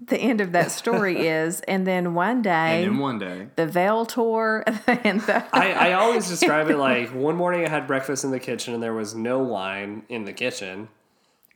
the 0.03 0.17
end 0.17 0.41
of 0.41 0.51
that 0.53 0.71
story 0.71 1.27
is, 1.27 1.61
and 1.61 1.85
then 1.85 2.13
one 2.13 2.41
day, 2.41 2.83
And 2.83 2.93
then 2.93 2.97
one 2.99 3.19
day, 3.19 3.47
the 3.55 3.65
veil 3.67 4.05
tore, 4.05 4.63
and 4.87 5.21
the, 5.21 5.43
I, 5.55 5.89
I 5.89 5.93
always 5.93 6.27
describe 6.27 6.69
it 6.69 6.77
like 6.77 7.09
one 7.13 7.35
morning 7.35 7.65
I 7.65 7.69
had 7.69 7.85
breakfast 7.87 8.23
in 8.23 8.31
the 8.31 8.39
kitchen 8.39 8.73
and 8.73 8.81
there 8.81 8.93
was 8.93 9.13
no 9.15 9.39
wine 9.39 10.03
in 10.09 10.25
the 10.25 10.33
kitchen. 10.33 10.87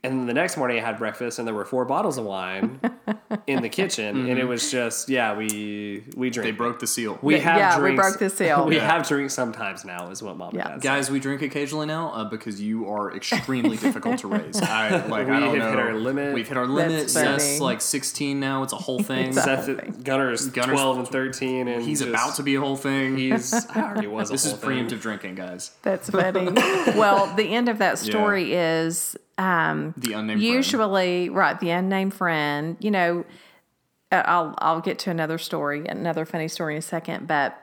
And 0.04 0.20
then 0.22 0.26
the 0.26 0.34
next 0.34 0.58
morning 0.58 0.80
I 0.80 0.82
had 0.82 0.97
breakfast 0.97 1.38
and 1.38 1.47
there 1.47 1.54
were 1.54 1.64
four 1.64 1.86
bottles 1.86 2.18
of 2.18 2.26
wine 2.26 2.80
in 3.45 3.62
the 3.62 3.70
kitchen. 3.70 4.28
And 4.30 4.39
it 4.39 4.45
was 4.45 4.72
just, 4.72 5.10
yeah, 5.10 5.38
we 5.38 6.04
we 6.16 6.32
drink. 6.32 6.47
they 6.47 6.52
broke 6.52 6.80
the 6.80 6.88
seal. 6.88 7.20
We 7.22 7.39
have 7.39 7.58
Yeah, 7.58 7.80
we 7.80 7.93
broke 7.95 8.18
the 8.18 8.32
seal. 8.32 8.66
We 8.72 8.78
Yeah. 8.78 8.88
have 8.91 9.08
drinks 9.08 9.36
sometimes 9.36 9.86
now, 9.86 10.10
is 10.10 10.24
what 10.24 10.38
mom 10.38 10.56
Yeah. 10.56 10.72
and 10.74 10.82
dad 10.82 10.88
Guys, 10.88 11.12
we 11.12 11.20
drink 11.20 11.43
occasionally 11.43 11.86
now 11.86 12.10
uh, 12.14 12.24
because 12.24 12.60
you 12.60 12.89
are 12.89 13.16
extremely 13.16 13.78
difficult 13.78 14.18
to 14.20 14.28
raise. 14.28 14.60
I 14.62 15.06
like. 15.06 15.28
We 15.28 15.34
I 15.36 15.39
don't 15.39 15.49
have 15.49 15.58
know. 15.60 15.70
hit 15.70 15.80
our 15.80 15.93
limit. 15.93 16.34
We've 16.34 16.47
hit 16.47 16.58
our 16.58 16.66
limit. 16.66 17.02
That's. 17.02 17.14
Seth's 17.14 17.60
like 17.60 17.80
16 17.80 18.39
now. 18.39 18.64
It's 18.64 18.74
a 18.74 18.78
whole 18.78 19.04
thing. 19.04 19.34
Seth, 19.34 19.68
Gunner's, 20.04 20.47
Gunner's- 20.47 20.80
12 20.80 20.97
and 20.97 21.08
13. 21.08 21.68
And 21.68 21.84
He's 21.84 21.99
just- 21.99 22.10
about 22.10 22.34
to 22.38 22.43
be 22.43 22.56
a 22.56 22.60
whole 22.60 22.76
thing. 22.76 23.18
He's, 23.18 23.54
I 23.54 23.82
already 23.84 24.08
was 24.08 24.30
a 24.30 24.34
this 24.34 24.45
is 24.45 24.52
whole 24.54 24.62
thing. 24.62 24.88
preemptive 24.88 24.99
drinking, 24.99 25.36
guys. 25.36 25.70
That's 25.84 26.10
funny. 26.10 26.49
well, 26.97 27.28
the 27.36 27.54
end 27.54 27.70
of 27.70 27.78
that 27.78 27.99
story 27.99 28.54
is 28.56 29.16
the 29.97 30.13
unnamed 30.13 30.39
friend. 30.39 30.41
usually 30.41 31.29
right 31.29 31.59
the 31.59 31.69
unnamed 31.69 32.13
friend 32.13 32.77
you 32.79 32.91
know 32.91 33.25
uh, 34.11 34.23
i'll 34.25 34.55
i'll 34.59 34.81
get 34.81 34.99
to 34.99 35.09
another 35.09 35.37
story 35.37 35.85
another 35.87 36.25
funny 36.25 36.47
story 36.47 36.73
in 36.75 36.79
a 36.79 36.81
second 36.81 37.27
but 37.27 37.57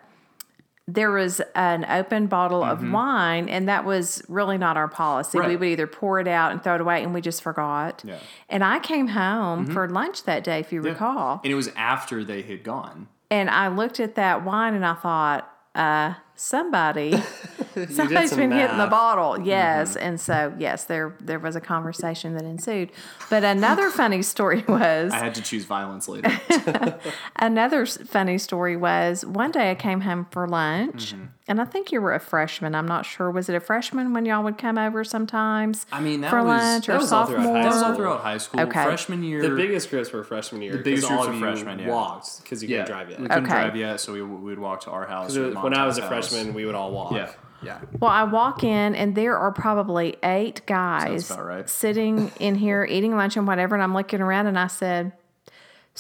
there 0.91 1.11
was 1.11 1.43
an 1.55 1.85
open 1.85 2.27
bottle 2.29 2.65
of 2.65 2.83
wine 2.91 3.47
and 3.51 3.69
that 3.69 3.85
was 3.85 4.23
really 4.29 4.57
not 4.57 4.77
our 4.79 4.89
policy 4.89 5.39
we 5.39 5.45
Mm-hmm. 5.45 5.59
Would 5.61 5.69
either 5.69 5.87
pour 5.87 6.19
it 6.19 6.27
out 6.27 6.51
and 6.53 6.63
throw 6.65 6.77
it 6.77 6.81
away 6.81 7.03
and 7.03 7.13
we 7.13 7.21
just 7.21 7.43
forgot 7.43 8.03
Yeah. 8.07 8.15
Mm-hmm. 8.15 8.25
and 8.49 8.65
i 8.65 8.79
came 8.79 9.09
home 9.09 9.67
for 9.67 9.89
lunch 9.89 10.25
that 10.25 10.43
day 10.45 10.61
if 10.61 10.73
you 10.73 10.81
recall 10.81 11.41
And 11.45 11.53
it 11.53 11.57
was 11.57 11.69
after 11.77 12.25
they 12.25 12.41
had 12.43 12.63
gone. 12.65 13.09
and 13.31 13.51
i 13.51 13.69
looked 13.69 14.01
at 14.01 14.15
that 14.15 14.45
wine 14.45 14.75
and 14.75 14.87
i 14.87 14.95
thought 14.95 15.51
uh 15.75 16.15
somebody 16.41 17.13
somebody's 17.91 18.31
some 18.31 18.39
been 18.39 18.51
hitting 18.53 18.79
the 18.79 18.87
bottle 18.87 19.41
yes 19.41 19.95
Mm-hmm. 19.97 20.07
and 20.07 20.21
so 20.21 20.55
yes 20.59 20.85
there 20.85 21.15
there 21.21 21.39
was 21.39 21.57
a 21.57 21.61
conversation 21.61 22.35
that 22.35 22.45
ensued 22.45 22.91
but 23.29 23.43
another 23.45 23.91
funny 24.03 24.23
story 24.23 24.65
was 24.69 25.13
I 25.13 25.19
had 25.19 25.35
to 25.35 25.43
choose 25.43 25.65
violence 25.65 26.07
later. 26.09 26.31
another 27.37 27.87
funny 27.87 28.39
story 28.39 28.77
was 28.77 29.25
one 29.25 29.51
day 29.51 29.71
i 29.71 29.75
came 29.75 30.01
home 30.03 30.27
for 30.31 30.47
lunch 30.49 31.15
Mm-hmm. 31.15 31.25
And 31.49 31.61
i 31.61 31.65
think 31.65 31.91
you 31.91 32.01
were 32.01 32.15
a 32.15 32.21
freshman 32.21 32.75
i'm 32.75 32.87
not 32.87 33.05
sure 33.05 33.31
was 33.31 33.49
it 33.49 33.55
a 33.55 33.61
freshman 33.61 34.13
when 34.13 34.25
y'all 34.27 34.45
would 34.45 34.59
come 34.59 34.79
over 34.79 35.03
sometimes 35.03 35.87
I 35.91 36.01
mean, 36.01 36.21
that 36.21 36.31
for 36.31 36.39
was- 36.39 36.47
lunch 36.47 36.87
that 36.87 36.95
or 36.95 36.99
was 36.99 37.13
all 37.13 37.27
throughout 37.27 37.41
high 37.43 37.45
sophomore 37.47 37.63
That 37.63 37.75
was 37.75 37.83
all 37.83 37.95
throughout 37.95 38.21
high 38.21 38.39
school. 38.39 38.61
Okay. 38.61 38.85
Freshman 38.85 39.23
year. 39.23 39.43
The 39.43 39.55
biggest 39.57 39.91
groups 39.91 40.13
were 40.13 40.23
freshman 40.25 40.63
year. 40.63 40.73
The 40.73 40.79
biggest 40.83 41.09
'cause 41.09 41.17
all 41.19 41.25
groups 41.25 41.37
of 41.37 41.41
were 41.43 41.49
freshman, 41.55 41.79
yeah. 41.81 41.89
walked 41.89 42.43
because 42.43 42.63
you 42.63 42.69
yeah, 42.69 42.85
couldn't 42.85 42.93
drive 42.97 43.07
we 43.09 43.13
yet. 43.13 43.21
couldn't 43.31 43.45
Okay. 43.45 43.61
drive 43.61 43.77
yet, 43.77 44.01
so 44.01 44.13
we, 44.13 44.23
we 44.23 44.37
would 44.51 44.59
walk 44.59 44.81
to 44.83 44.91
our 44.91 45.07
house. 45.07 45.37
or 45.37 45.53
when 45.61 45.75
I 45.75 45.87
was 45.87 45.99
a 45.99 46.03
Monta's 46.03 46.29
house. 46.29 46.29
freshman, 46.31 46.55
we 46.55 46.65
would 46.67 46.75
all 46.75 46.91
walk. 46.93 47.13
Yeah, 47.13 47.31
yeah. 47.63 47.79
Well, 48.01 48.11
I 48.11 48.25
walk 48.25 48.63
in 48.65 48.95
and 48.95 49.15
there 49.15 49.37
are 49.37 49.51
probably 49.53 50.17
eight 50.23 50.63
guys 50.67 51.31
right. 51.37 51.69
sitting 51.69 52.31
in 52.41 52.55
here 52.55 52.85
eating 52.85 53.17
lunch 53.17 53.37
and 53.37 53.47
whatever. 53.47 53.75
And 53.75 53.83
I'm 53.83 53.95
looking 53.95 54.21
around 54.21 54.47
and 54.47 54.59
I 54.59 54.67
said, 54.69 55.13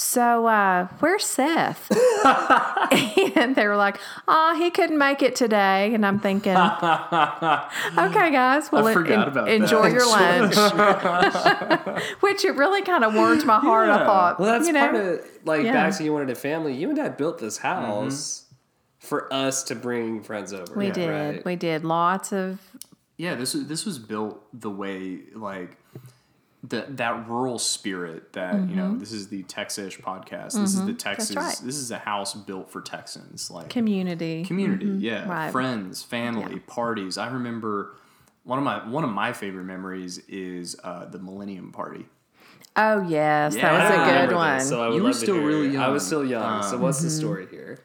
So, 0.01 0.47
uh, 0.47 0.87
where's 1.01 1.25
Seth? 1.25 1.91
and 3.37 3.57
they 3.57 3.67
were 3.67 3.75
like, 3.77 3.99
Oh, 4.29 4.55
he 4.57 4.71
couldn't 4.71 4.97
make 4.97 5.23
it 5.23 5.35
today. 5.35 5.93
And 5.93 6.07
I'm 6.07 6.21
thinking, 6.21 6.53
Okay, 6.57 8.31
guys, 8.31 8.71
well, 8.71 8.87
I 8.87 8.91
en- 8.91 8.95
forgot 8.95 9.23
en- 9.23 9.29
about 9.29 9.49
enjoy 9.49 9.91
that. 9.91 9.93
your 9.93 10.07
lunch. 10.07 12.03
Which 12.21 12.45
it 12.45 12.53
really 12.55 12.83
kind 12.83 13.03
of 13.03 13.13
warmed 13.15 13.45
my 13.45 13.59
heart. 13.59 13.89
I 13.89 14.05
thought, 14.05 14.39
Well, 14.39 14.53
that's 14.53 14.69
you 14.69 14.73
know, 14.73 14.89
part 14.89 14.95
of 14.95 15.21
like 15.45 15.65
yeah. 15.65 15.73
back 15.73 15.97
to 15.97 16.05
you 16.05 16.13
wanted 16.13 16.31
a 16.31 16.37
family. 16.37 16.75
You 16.75 16.89
and 16.91 16.97
Dad 16.97 17.17
built 17.17 17.39
this 17.41 17.59
house 17.59 18.45
for 19.01 19.33
us 19.35 19.65
to 19.65 19.75
bring 19.75 20.23
friends 20.23 20.53
over. 20.53 20.75
we 20.77 20.87
Yeah, 20.87 20.93
did. 20.93 21.11
right. 21.11 21.45
We 21.45 21.57
did 21.57 21.85
lots 21.85 22.33
of, 22.33 22.61
Yeah, 23.17 23.35
this 23.35 23.53
was 23.55 23.67
this 23.67 23.85
was 23.85 23.99
built 23.99 24.41
the 24.53 24.71
way 24.71 25.23
like 25.35 25.77
the 26.63 26.87
that 26.89 27.29
rural 27.29 27.59
spirit 27.59 28.33
that 28.33 28.55
you 28.69 28.75
know. 28.75 28.97
This 28.99 29.13
is 29.13 29.29
the 29.29 29.43
Texish 29.45 30.01
podcast. 30.01 30.53
This 30.55 30.75
is 30.75 30.85
the 30.85 30.93
Texas. 30.95 31.31
Mm-hmm. 31.31 31.39
right. 31.47 31.57
This 31.63 31.77
is 31.77 31.91
a 31.93 31.99
house 31.99 32.35
built 32.35 32.71
for 32.71 32.81
Texans. 32.81 33.51
Like 33.51 33.69
community. 33.71 34.45
community 34.45 34.87
yeah 34.87 35.21
Mm-hmm. 35.21 35.31
Right. 35.31 35.53
friends 35.53 36.03
family 36.03 36.59
parties 36.61 37.17
i 37.19 37.29
remember 37.29 37.95
one 38.45 38.59
of 38.59 38.65
my 38.65 38.87
one 38.89 39.05
of 39.05 39.11
my 39.11 39.33
favorite 39.33 39.65
memories 39.65 40.19
is 40.29 40.75
uh, 40.85 41.05
the 41.07 41.19
millennium 41.19 41.71
party 41.73 42.07
Oh, 42.77 43.03
yes. 43.09 43.57
Yeah, 43.57 43.73
that 43.77 43.91
was 43.91 44.09
a 44.09 44.27
good 44.29 44.37
one. 44.37 44.59
this, 44.59 44.69
so 44.69 44.81
I 44.83 44.89
would 44.89 44.95
You 44.97 45.03
were 45.03 45.09
love 45.09 45.19
to 45.19 45.25
still 45.27 45.39
really 45.39 45.69
young. 45.71 45.83
I 45.83 45.89
was 45.89 46.07
still 46.07 46.25
young. 46.25 46.63
so 46.63 46.79
what's 46.79 47.03
the 47.03 47.11
story 47.11 47.49
here? 47.51 47.79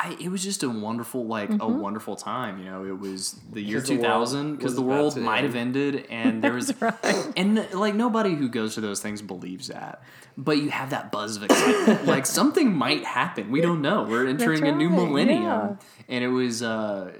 I, 0.00 0.16
it 0.20 0.28
was 0.30 0.44
just 0.44 0.62
a 0.62 0.70
wonderful 0.70 1.26
like 1.26 1.50
a 1.60 1.66
wonderful 1.66 2.14
time 2.14 2.58
you 2.58 2.66
know? 2.66 2.84
It 2.84 2.98
was 2.98 3.38
the 3.52 3.60
year 3.60 3.80
2000 3.80 4.56
because 4.56 4.76
the 4.76 4.82
about 4.82 4.90
world 4.90 5.14
to 5.14 5.20
might 5.20 5.38
end. 5.38 5.46
have 5.46 5.56
ended 5.56 6.06
and 6.08 6.42
there 6.42 6.52
was 6.52 6.72
and 7.36 7.68
like 7.72 7.94
nobody 7.94 8.34
who 8.34 8.48
goes 8.48 8.74
to 8.76 8.80
those 8.80 9.00
things 9.00 9.20
believes 9.22 9.68
that. 9.68 10.02
But 10.36 10.58
you 10.58 10.70
have 10.70 10.90
that 10.90 11.10
buzz 11.10 11.36
of 11.36 11.42
excitement. 11.42 12.06
Like 12.06 12.26
something 12.26 12.72
might 12.72 13.04
happen. 13.04 13.50
We 13.50 13.60
don't 13.68 13.82
know. 13.82 14.04
We're 14.04 14.28
entering 14.28 14.64
a 14.66 14.72
new 14.72 14.88
millennium 14.88 15.42
yeah. 15.42 15.76
and 16.08 16.22
it 16.22 16.28
was 16.28 16.62
uh 16.62 17.12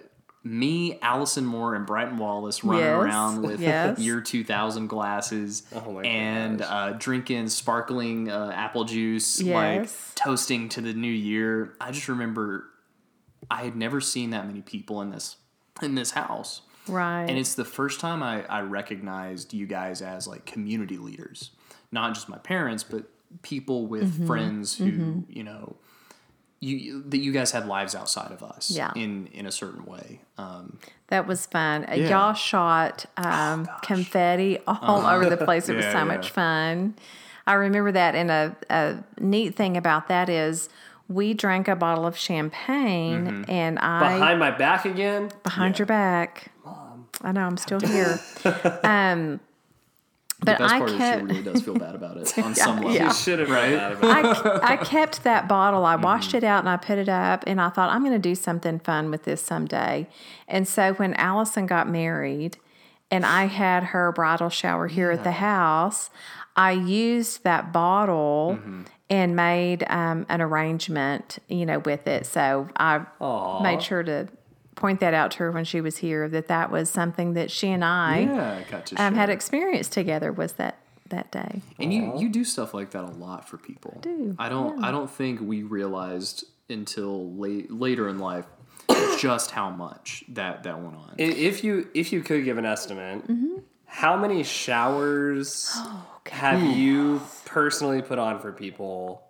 me, 0.44 0.98
Allison 1.02 1.44
Moore, 1.44 1.74
and 1.74 1.84
Brighton 1.86 2.16
Wallace 2.18 2.62
running 2.64 2.84
Yes, 2.84 2.92
around 3.14 3.42
with 3.42 3.60
yes. 3.60 3.98
year 4.00 4.20
2000 4.20 4.86
glasses 4.86 5.64
Oh 5.74 5.92
my 5.92 6.02
and 6.02 6.62
uh, 6.62 6.92
drinking 6.92 7.48
sparkling 7.48 8.30
uh, 8.30 8.52
apple 8.54 8.84
juice, 8.84 9.40
Yes. 9.40 9.54
like 9.54 10.14
toasting 10.14 10.68
to 10.70 10.80
the 10.80 10.94
new 10.94 11.10
year. 11.12 11.74
I 11.80 11.90
just 11.90 12.08
remember 12.08 12.64
I 13.50 13.64
had 13.64 13.76
never 13.76 14.00
seen 14.00 14.30
that 14.30 14.46
many 14.46 14.62
people 14.62 15.00
in 15.02 15.10
this 15.10 15.36
in 15.82 15.94
this 15.94 16.10
house. 16.12 16.62
right. 16.88 17.24
And 17.28 17.38
it's 17.38 17.54
the 17.54 17.64
first 17.64 18.00
time 18.00 18.22
I, 18.22 18.44
I 18.46 18.60
recognized 18.62 19.52
you 19.54 19.66
guys 19.66 20.02
as 20.02 20.26
like 20.26 20.44
community 20.46 20.98
leaders. 20.98 21.50
Not 21.92 22.14
just 22.14 22.28
my 22.28 22.38
parents, 22.38 22.82
but 22.84 23.04
people 23.42 23.86
with 23.86 24.14
Mm-hmm. 24.14 24.26
friends 24.26 24.76
who, 24.78 25.24
you 25.28 25.42
know, 25.44 25.76
you 26.60 27.02
that 27.08 27.18
you 27.18 27.32
guys 27.32 27.52
had 27.52 27.66
lives 27.66 27.94
outside 27.94 28.32
of 28.32 28.42
us 28.42 28.70
Yeah. 28.70 28.92
in 28.96 29.28
in 29.32 29.46
a 29.46 29.52
certain 29.52 29.84
way. 29.84 30.20
Um, 30.36 30.78
That 31.08 31.26
was 31.26 31.46
fun. 31.46 31.84
Uh, 31.84 31.94
Yeah. 31.94 32.06
Oh, 32.06 32.08
Y'all 32.10 32.34
shot 32.34 33.06
um, 33.16 33.68
confetti 33.82 34.58
all 34.66 35.06
over 35.06 35.28
the 35.30 35.36
place. 35.36 35.68
It 35.68 35.76
was 35.80 35.84
so 35.86 35.90
yeah. 35.98 36.04
much 36.04 36.30
fun. 36.30 36.94
I 37.46 37.54
remember 37.54 37.92
that. 37.92 38.14
And 38.14 38.30
a, 38.30 38.56
a 38.68 39.04
neat 39.20 39.54
thing 39.54 39.76
about 39.76 40.08
that 40.08 40.28
is 40.28 40.68
we 41.08 41.32
drank 41.32 41.68
a 41.68 41.76
bottle 41.76 42.06
of 42.06 42.16
champagne 42.16 43.26
Mm-hmm. 43.26 43.50
and 43.50 43.78
I 43.78 44.00
Behind 44.18 44.38
my 44.38 44.50
back 44.50 44.84
again? 44.84 45.30
behind 45.42 45.78
your 45.78 45.86
back. 45.86 46.50
Mom, 46.64 47.08
I 47.22 47.32
know 47.32 47.42
I'm 47.42 47.56
still 47.56 47.80
here. 47.94 48.20
um, 48.84 49.40
the 50.40 50.46
but 50.46 50.58
best 50.58 50.72
I 50.74 50.78
part 50.78 50.90
is 50.90 50.96
kept 50.96 51.20
she 51.20 51.26
really 51.26 51.42
does 51.42 51.62
feel 51.62 51.74
bad 51.78 51.94
about 51.94 52.16
it 52.18 52.38
on 52.38 52.54
some 52.54 52.76
level. 52.76 52.92
yeah. 52.92 53.08
You 53.08 53.12
should 53.14 53.38
have 53.40 53.50
Right? 53.50 53.74
right. 53.74 54.24
about 54.40 54.64
I, 54.64 54.74
I 54.74 54.76
kept 54.76 55.24
that 55.24 55.48
bottle. 55.48 55.84
I 55.84 55.96
washed 55.96 56.28
Mm-hmm. 56.28 56.36
it 56.38 56.44
out 56.44 56.60
and 56.60 56.68
I 56.68 56.76
put 56.76 56.98
it 56.98 57.08
up, 57.08 57.44
and 57.46 57.60
I 57.60 57.68
thought 57.70 57.90
I'm 57.90 58.02
going 58.02 58.12
to 58.12 58.18
do 58.18 58.34
something 58.34 58.78
fun 58.78 59.10
with 59.10 59.24
this 59.24 59.40
someday. 59.42 60.06
And 60.46 60.66
so 60.68 60.92
when 60.94 61.14
Allison 61.14 61.66
got 61.66 61.88
married, 61.88 62.56
and 63.10 63.24
I 63.26 63.46
had 63.46 63.84
her 63.84 64.12
bridal 64.12 64.48
shower 64.50 64.86
here 64.86 65.10
at 65.10 65.24
the 65.24 65.32
house, 65.32 66.10
I 66.56 66.72
used 66.72 67.42
that 67.44 67.72
bottle. 67.72 68.58
Mm-hmm. 68.60 68.82
And 69.10 69.34
made 69.34 69.84
um, 69.88 70.26
an 70.28 70.42
arrangement, 70.42 71.38
you 71.48 71.64
know, 71.64 71.78
with 71.78 72.06
it. 72.06 72.26
So 72.26 72.68
I 72.76 73.06
Aw. 73.20 73.62
made 73.62 73.82
sure 73.82 74.02
to 74.02 74.28
point 74.78 75.00
that 75.00 75.12
out 75.12 75.30
to 75.32 75.38
her 75.40 75.50
when 75.52 75.64
she 75.64 75.80
was 75.80 75.98
here. 75.98 76.28
That 76.28 76.48
that 76.48 76.70
was 76.70 76.88
something 76.88 77.34
that 77.34 77.50
she 77.50 77.68
and 77.70 77.84
I 77.84 78.20
Yeah, 78.20 78.62
got 78.70 78.86
to 78.86 78.96
um, 78.96 79.14
had 79.14 79.26
share. 79.28 79.34
experienced 79.34 79.92
together. 79.92 80.32
Was 80.32 80.54
that 80.54 80.78
that 81.10 81.30
day? 81.30 81.60
And 81.78 81.92
you 81.92 82.12
you 82.18 82.28
do 82.30 82.44
stuff 82.44 82.72
like 82.74 82.90
that 82.92 83.04
a 83.04 83.10
lot 83.10 83.48
for 83.48 83.58
people. 83.58 83.94
I 83.98 84.00
do, 84.00 84.36
I 84.38 84.48
don't 84.48 84.84
I 84.84 84.90
don't 84.90 85.10
think 85.10 85.40
we 85.40 85.62
realized 85.62 86.44
until 86.70 87.32
late 87.34 87.70
later 87.70 88.08
in 88.08 88.18
life 88.18 88.46
just 89.18 89.50
how 89.50 89.70
much 89.70 90.24
that 90.28 90.62
that 90.64 90.80
went 90.80 90.96
on. 90.96 91.14
If 91.18 91.62
you 91.64 91.88
if 91.94 92.12
you 92.12 92.22
could 92.22 92.44
give 92.44 92.56
an 92.58 92.64
estimate, 92.66 93.26
Mm-hmm. 93.26 93.58
how 93.86 94.16
many 94.16 94.42
showers 94.44 95.70
Oh, 95.76 96.04
have 96.30 96.62
you 96.76 97.20
personally 97.46 98.02
put 98.02 98.18
on 98.18 98.38
for 98.40 98.52
people? 98.52 99.22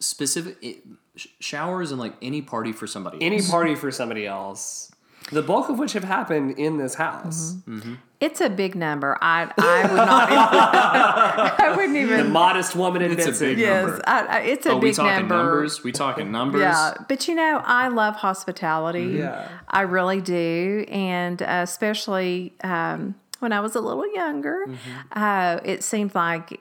Specific 0.00 0.56
it, 0.62 0.78
sh- 1.16 1.26
showers 1.40 1.90
and 1.90 2.00
like 2.00 2.14
any 2.22 2.42
party 2.42 2.72
for 2.72 2.86
somebody. 2.86 3.18
Any 3.20 3.40
party 3.42 3.74
for 3.74 3.90
somebody 3.90 4.26
else. 4.26 4.90
The 5.30 5.42
bulk 5.42 5.68
of 5.68 5.78
which 5.78 5.92
have 5.92 6.02
happened 6.04 6.58
in 6.58 6.78
this 6.78 6.94
house. 6.94 7.54
Mm-hmm. 7.68 7.94
It's 8.20 8.40
a 8.40 8.50
big 8.50 8.74
number. 8.74 9.16
I 9.22 9.50
I 9.56 9.82
would 9.86 9.96
not. 9.96 10.28
I 11.60 11.74
wouldn't 11.76 11.96
even. 11.96 12.18
The 12.18 12.24
modest 12.24 12.74
woman 12.74 13.02
It's 13.02 13.26
a 13.26 13.44
big 13.44 13.58
yes, 13.58 13.84
number. 13.86 14.02
I, 14.06 14.26
I, 14.26 14.38
it's 14.40 14.66
a 14.66 14.70
Oh, 14.70 14.76
we 14.78 14.88
big 14.90 14.96
talking 14.96 15.12
number. 15.28 15.36
numbers? 15.36 15.84
We 15.84 15.92
talking 15.92 16.32
numbers? 16.32 16.60
Yeah, 16.62 16.94
but 17.08 17.28
you 17.28 17.34
know, 17.36 17.62
I 17.64 17.88
love 17.88 18.16
hospitality. 18.16 19.16
Yeah. 19.18 19.48
I 19.68 19.82
really 19.82 20.20
do, 20.20 20.84
and 20.88 21.40
uh, 21.40 21.60
especially 21.62 22.54
um, 22.64 23.14
when 23.38 23.52
I 23.52 23.60
was 23.60 23.74
a 23.76 23.80
little 23.80 24.12
younger, 24.12 24.66
uh, 25.12 25.60
it 25.64 25.82
seemed 25.84 26.14
like 26.14 26.60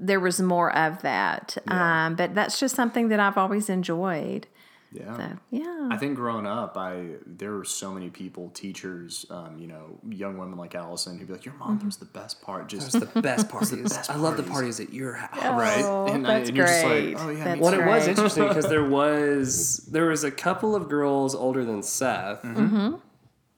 there 0.00 0.20
was 0.20 0.40
more 0.40 0.74
of 0.76 1.02
that. 1.02 1.56
Yeah. 1.68 2.06
Um, 2.06 2.14
but 2.16 2.34
that's 2.34 2.58
just 2.58 2.74
something 2.74 3.08
that 3.08 3.20
I've 3.20 3.36
always 3.38 3.68
enjoyed. 3.68 4.46
Yeah. 4.92 5.16
So 5.16 5.28
yeah, 5.52 5.88
I 5.92 5.96
think 5.98 6.16
growing 6.16 6.48
up, 6.48 6.76
I 6.76 7.10
there 7.24 7.52
were 7.52 7.64
so 7.64 7.92
many 7.92 8.10
people, 8.10 8.50
teachers, 8.50 9.24
um, 9.30 9.56
you 9.56 9.68
know, 9.68 10.00
young 10.08 10.36
women 10.36 10.58
like 10.58 10.74
Allison, 10.74 11.16
who'd 11.16 11.28
be 11.28 11.32
like, 11.32 11.44
"Your 11.44 11.54
mom 11.54 11.74
Mm-hmm. 11.76 11.82
throws 11.82 11.96
the 11.98 12.06
best 12.06 12.42
part." 12.42 12.68
Just 12.68 12.98
the 12.98 13.20
best 13.20 13.48
parties. 13.48 13.82
best 13.94 14.10
I 14.10 14.16
love 14.16 14.36
the 14.36 14.42
parties. 14.42 14.78
parties 14.78 14.80
at 14.80 14.92
your 14.92 15.12
house. 15.14 15.30
right, 15.44 15.84
Oh, 15.84 16.06
and, 16.06 16.26
I- 16.26 16.38
that's 16.40 16.48
and 16.48 16.56
you're 16.56 16.66
just 16.66 16.84
great. 16.84 17.14
like, 17.14 17.24
"Oh 17.24 17.30
yeah." 17.30 17.44
That's 17.44 17.56
me 17.60 17.62
Well, 17.62 17.72
too." 17.72 17.80
it 17.82 17.86
was 17.86 18.08
interesting 18.08 18.48
because 18.48 18.66
there 18.68 18.84
was 19.00 19.76
there 19.92 20.06
was 20.06 20.24
a 20.24 20.30
couple 20.32 20.74
of 20.74 20.88
girls 20.88 21.36
older 21.36 21.64
than 21.64 21.84
Seth 21.84 22.42
Mm-hmm. 22.42 22.96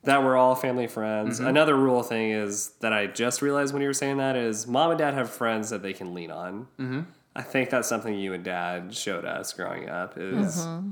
That 0.05 0.23
we're 0.25 0.37
all 0.37 0.55
family 0.55 0.87
friends. 0.89 1.39
Another 1.41 1.77
rule 1.77 2.03
thing 2.03 2.31
is 2.33 2.71
that 2.81 2.93
I 2.93 3.07
just 3.07 3.41
realized 3.43 3.73
when 3.73 3.83
you 3.83 3.89
were 3.89 3.95
saying 3.95 4.17
that 4.17 4.37
is 4.37 4.67
mom 4.67 4.91
and 4.91 4.99
dad 4.99 5.15
have 5.15 5.31
friends 5.31 5.71
that 5.71 5.83
they 5.83 5.93
can 5.93 6.13
lean 6.15 6.31
on. 6.31 6.67
Mm-hmm. 6.79 7.01
I 7.37 7.43
think 7.43 7.71
that's 7.71 7.89
something 7.89 8.15
you 8.19 8.33
and 8.35 8.45
dad 8.45 8.95
showed 8.95 9.25
us 9.25 9.53
growing 9.53 9.89
up. 9.89 10.19
Is 10.19 10.59
Mm-hmm. 10.67 10.91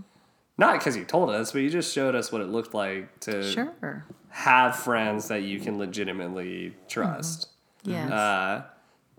not 0.59 0.79
because 0.79 0.97
you 0.97 1.05
told 1.05 1.31
us, 1.31 1.53
but 1.53 1.59
you 1.63 1.71
just 1.71 1.93
showed 1.93 2.15
us 2.15 2.31
what 2.33 2.41
it 2.41 2.49
looked 2.49 2.73
like 2.73 3.19
to 3.21 3.43
sure. 3.51 4.05
have 4.31 4.77
friends 4.77 5.29
that 5.29 5.43
you 5.43 5.59
can 5.61 5.77
legitimately 5.79 6.75
trust. 6.89 7.49
Yes. 7.83 8.11
Uh, 8.11 8.63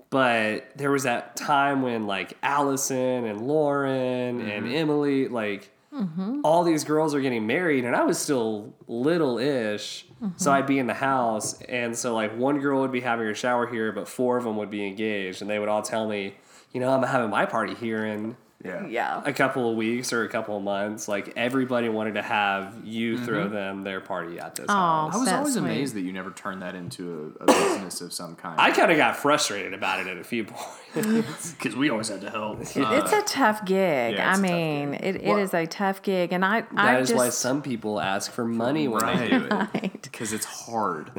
but 0.10 0.72
there 0.76 0.92
was 0.92 1.04
that 1.04 1.36
time 1.36 1.82
when 1.82 2.06
like 2.08 2.38
Allison 2.44 3.26
and 3.26 3.42
Lauren 3.48 4.42
and 4.42 4.72
Emily, 4.74 5.28
like 5.28 5.70
Mm-hmm. 5.94 6.39
all 6.46 6.64
these 6.64 6.86
girls 6.86 7.14
are 7.14 7.20
getting 7.20 7.46
married, 7.46 7.84
and 7.84 7.96
I 7.96 8.04
was 8.04 8.18
still 8.18 8.74
little 8.88 9.38
ish. 9.38 10.06
So 10.06 10.26
mm-hmm. 10.26 10.50
I'd 10.50 10.68
be 10.68 10.80
in 10.80 10.88
the 10.88 10.94
house, 10.94 11.62
and 11.64 11.98
so 11.98 12.14
like 12.14 12.38
one 12.38 12.60
girl 12.60 12.80
would 12.82 12.94
be 12.94 13.02
having 13.02 13.26
her 13.26 13.36
shower 13.36 13.68
here, 13.68 13.92
but 13.92 14.08
four 14.08 14.38
of 14.38 14.46
them 14.46 14.56
would 14.56 14.70
be 14.70 14.88
engaged, 14.88 15.42
and 15.42 15.50
they 15.50 15.60
would 15.60 15.68
all 15.68 15.82
tell 15.82 16.08
me, 16.08 16.36
you 16.72 16.80
know, 16.80 16.89
I'm 16.94 17.04
having 17.04 17.30
my 17.30 17.46
party 17.46 17.76
here 17.76 18.06
in 18.06 18.38
Yeah. 18.64 18.86
yeah. 18.88 19.22
a 19.26 19.34
couple 19.34 19.70
of 19.70 19.76
weeks 19.76 20.14
or 20.14 20.24
a 20.24 20.30
couple 20.30 20.57
of 20.57 20.64
months. 20.64 21.07
Like 21.07 21.34
everybody 21.36 21.89
wanted 21.89 22.16
to 22.16 22.22
have 22.22 22.76
you 22.84 23.16
mm-hmm. 23.16 23.26
throw 23.26 23.47
them 23.47 23.84
their 23.84 24.01
party 24.01 24.39
at 24.39 24.55
this 24.55 24.70
house. 24.70 25.14
I 25.14 25.18
was 25.18 25.28
always 25.30 25.53
sweet. 25.53 25.64
amazed 25.64 25.95
that 25.95 26.01
you 26.01 26.14
never 26.14 26.32
turned 26.32 26.62
that 26.62 26.76
into 26.76 27.36
a, 27.39 27.43
a 27.43 27.47
business 27.47 28.01
of 28.01 28.14
some 28.14 28.36
kind. 28.36 28.59
I 28.59 28.72
kind 28.72 28.91
of 28.91 28.97
got 28.97 29.18
frustrated 29.18 29.74
about 29.74 29.99
it 29.99 30.07
at 30.07 30.18
a 30.18 30.24
few 30.24 30.45
points. 30.45 30.78
because 31.53 31.76
we 31.76 31.89
always 31.89 32.09
had 32.09 32.22
to 32.22 32.30
help. 32.30 32.62
it's 32.62 32.76
uh, 32.78 33.22
a 33.24 33.24
tough 33.26 33.66
gig. 33.66 34.16
yeah, 34.16 34.30
I 34.30 34.32
it's 34.32 34.39
a 34.39 34.41
tough 34.41 34.51
mean, 34.51 34.91
gig. 34.91 35.01
it, 35.03 35.16
it 35.16 35.24
Well- 35.26 35.38
is 35.38 35.53
a 35.53 35.66
tough 35.66 36.01
gig, 36.01 36.34
and 36.34 36.43
I 36.43 36.62
That 36.62 36.70
I 36.74 36.99
is 36.99 37.09
just 37.09 37.18
why 37.18 37.30
some 37.30 37.62
people 37.62 37.99
ask 37.99 38.32
for 38.32 38.45
money 38.45 38.88
when 38.88 39.05
they 39.05 39.30
do 39.30 39.47
it. 39.74 39.91
Because 40.12 40.34
it's 40.34 40.45
hard. 40.45 41.09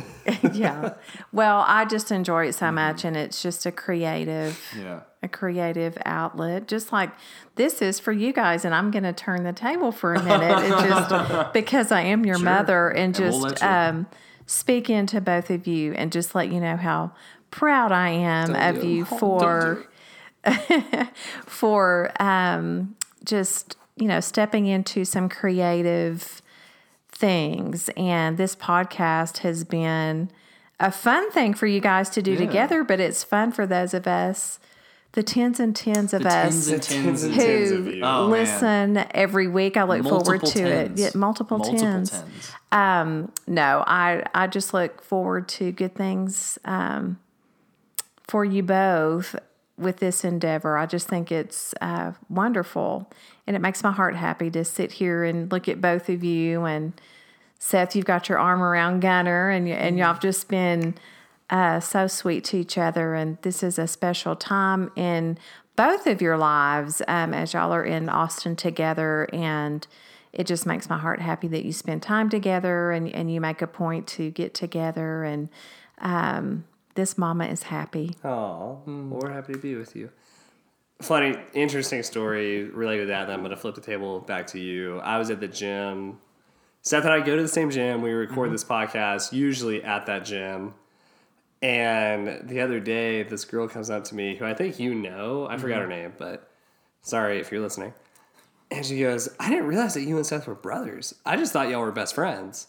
yeah. 0.53 0.95
Well, 1.33 1.65
I 1.67 1.87
just 1.87 2.13
enjoy 2.13 2.49
it 2.49 2.53
so 2.53 2.67
mm-hmm. 2.67 2.75
much, 2.77 3.05
and 3.05 3.17
it's 3.17 3.43
just 3.43 3.65
a 3.65 3.73
creative, 3.73 4.61
Yeah. 4.79 5.01
A 5.23 5.29
creative 5.29 5.97
outlet, 6.05 6.67
just 6.69 6.93
like 6.93 7.11
this 7.55 7.81
is 7.81 8.01
for 8.01 8.13
you 8.13 8.33
guys. 8.33 8.65
And 8.65 8.75
I'm 8.75 8.91
going 8.91 9.05
to 9.05 9.13
turn 9.13 9.45
the 9.45 9.53
table 9.53 9.93
for 9.93 10.15
a 10.15 10.23
minute, 10.23 10.69
just 10.69 11.53
because 11.53 11.93
I 11.93 12.01
am 12.03 12.27
your 12.27 12.39
mother, 12.39 12.89
and 12.89 13.17
And 13.19 13.31
we'll 13.35 13.51
just 13.51 13.63
um, 13.63 14.07
speak 14.47 14.91
into 14.91 15.21
both 15.21 15.49
of 15.51 15.67
you, 15.67 15.93
and 15.93 16.11
just 16.11 16.35
let 16.35 16.51
you 16.51 16.59
know 16.61 16.77
how 16.77 17.13
proud 17.51 17.93
I 17.93 18.09
am 18.11 18.55
of 18.55 18.81
do 18.81 18.89
it. 18.89 18.91
you 18.93 19.05
Don't 19.11 19.19
for 19.21 19.87
for 21.47 22.11
um, 22.21 22.97
just 23.25 23.77
you 23.97 24.09
know 24.09 24.21
stepping 24.21 24.67
into 24.67 25.05
some 25.05 25.29
creative 25.29 26.43
things 27.11 27.89
and 27.97 28.39
this 28.39 28.57
podcast 28.57 29.39
has 29.39 29.65
been 29.65 30.31
a 30.81 30.91
fun 30.91 31.31
thing 31.31 31.55
for 31.55 31.67
you 31.67 31.79
guys 31.81 32.11
to 32.11 32.23
do 32.23 32.33
Yeah. 32.33 32.39
together 32.39 32.83
but 32.85 32.99
it's 32.99 33.23
fun 33.23 33.53
for 33.53 33.67
those 33.67 33.95
of 33.95 34.07
us 34.09 34.59
the 35.13 35.23
tens 35.23 35.61
and 35.61 35.77
tens 35.77 36.15
of 36.15 36.23
The 36.23 36.29
us. 36.31 36.67
tens 36.67 36.69
and 36.69 36.83
tens 36.83 37.23
and 37.23 37.35
Who- 37.35 37.41
tens 37.43 37.71
of 37.71 37.87
you. 37.87 38.03
Oh, 38.05 38.27
listen 38.27 39.05
every 39.13 39.47
week. 39.49 39.77
I 39.77 39.83
look 39.85 40.03
forward 40.03 40.25
Multiple 40.43 40.51
to 40.51 40.67
it. 40.67 40.93
yeah, 40.97 41.11
multiple, 41.15 41.61
tens. 41.61 42.11
tens. 42.11 43.29
no 43.47 43.85
i 43.87 44.23
i 44.35 44.47
just 44.47 44.73
look 44.73 45.03
forward 45.03 45.47
to 45.49 45.71
good 45.73 45.95
things 45.95 46.59
um, 46.65 47.19
for 48.27 48.45
you 48.45 48.63
both 48.63 49.37
with 49.79 49.97
this 49.99 50.25
endeavor. 50.25 50.77
I 50.79 50.87
just 50.87 51.09
think 51.09 51.33
it's 51.33 51.75
uh, 51.81 52.13
wonderful 52.29 53.11
and 53.47 53.57
it 53.57 53.59
makes 53.59 53.83
my 53.83 53.91
heart 53.91 54.15
happy 54.15 54.51
to 54.51 54.65
sit 54.65 54.93
here 54.93 55.25
and 55.25 55.51
look 55.51 55.69
at 55.69 55.81
both 55.81 56.09
of 56.09 56.23
you. 56.23 56.65
And 56.65 56.93
seth 57.59 57.97
you've 57.97 58.05
got 58.05 58.29
your 58.29 58.39
arm 58.39 58.63
around 58.63 59.01
gunner 59.01 59.51
and, 59.51 59.67
y- 59.67 59.73
and 59.73 59.99
y'all 59.99 60.09
have 60.13 60.21
just 60.21 60.47
been 60.49 60.95
uh, 61.53 61.79
so 61.79 62.09
sweet 62.09 62.43
to 62.43 62.57
each 62.57 62.77
other 62.77 63.15
and 63.15 63.39
this 63.43 63.63
is 63.63 63.79
a 63.79 63.87
special 63.87 64.35
time 64.35 64.91
in 64.97 65.39
both 65.77 66.07
of 66.07 66.21
your 66.21 66.37
lives 66.37 67.01
um, 67.07 67.33
as 67.33 67.53
y'all 67.53 67.73
are 67.73 67.85
in 67.85 68.09
austin 68.09 68.57
together 68.57 69.29
and 69.33 69.87
it 70.33 70.47
just 70.47 70.65
makes 70.65 70.89
my 70.89 70.97
heart 70.99 71.21
happy 71.21 71.47
that 71.47 71.65
you 71.65 71.73
spend 71.73 72.03
time 72.03 72.31
together 72.31 72.91
and, 72.91 73.09
and 73.15 73.33
you 73.33 73.41
make 73.41 73.61
a 73.63 73.67
point 73.67 74.07
to 74.07 74.31
get 74.31 74.55
together 74.55 75.23
and 75.23 75.49
um, 75.99 76.65
this 76.95 77.17
mama 77.17 77.45
is 77.45 77.65
happy 77.65 78.17
Oh, 78.25 78.81
we're 79.23 79.31
happy 79.31 79.53
to 79.53 79.59
be 79.59 79.75
with 79.77 79.95
you. 79.95 80.11
Funny, 81.01 81.37
interesting 81.53 82.03
story 82.05 82.65
related 82.65 83.03
to 83.03 83.07
that. 83.09 83.27
Then 83.27 83.35
I'm 83.35 83.41
going 83.41 83.51
to 83.51 83.57
flip 83.57 83.75
the 83.75 83.81
table 83.81 84.21
back 84.21 84.47
to 84.49 84.61
you. 84.61 85.01
I 85.01 85.19
was 85.19 85.31
at 85.31 85.41
the 85.41 85.49
gym. 85.49 86.19
Seth 86.83 87.05
and 87.05 87.13
I 87.13 87.21
go 87.21 87.35
to 87.35 87.43
the 87.43 87.49
same 87.49 87.71
gym. 87.71 88.03
We 88.03 88.13
record 88.13 88.53
this 88.53 88.63
podcast 88.63 89.33
usually 89.33 89.83
at 89.83 90.07
that 90.07 90.25
gym. 90.25 90.75
And 91.63 92.49
the 92.49 92.61
other 92.61 92.81
day, 92.81 93.23
this 93.23 93.45
girl 93.45 93.69
comes 93.69 93.89
up 93.89 94.05
to 94.05 94.15
me 94.17 94.35
who 94.35 94.45
I 94.45 94.53
think 94.53 94.81
you 94.81 94.95
know. 94.95 95.47
I 95.49 95.57
forgot 95.57 95.81
mm-hmm. 95.81 95.91
her 95.91 95.97
name, 95.97 96.13
but 96.19 96.51
sorry 97.03 97.39
if 97.39 97.53
you're 97.53 97.61
listening. 97.61 97.95
And 98.71 98.85
she 98.85 99.01
goes, 99.01 99.29
I 99.39 99.49
didn't 99.49 99.67
realize 99.67 99.95
that 99.95 100.03
you 100.03 100.17
and 100.17 100.27
Seth 100.27 100.47
were 100.47 100.55
brothers. 100.55 101.15
I 101.25 101.37
just 101.37 101.53
thought 101.53 101.69
y'all 101.69 101.83
were 101.83 101.93
best 101.93 102.15
friends. 102.15 102.69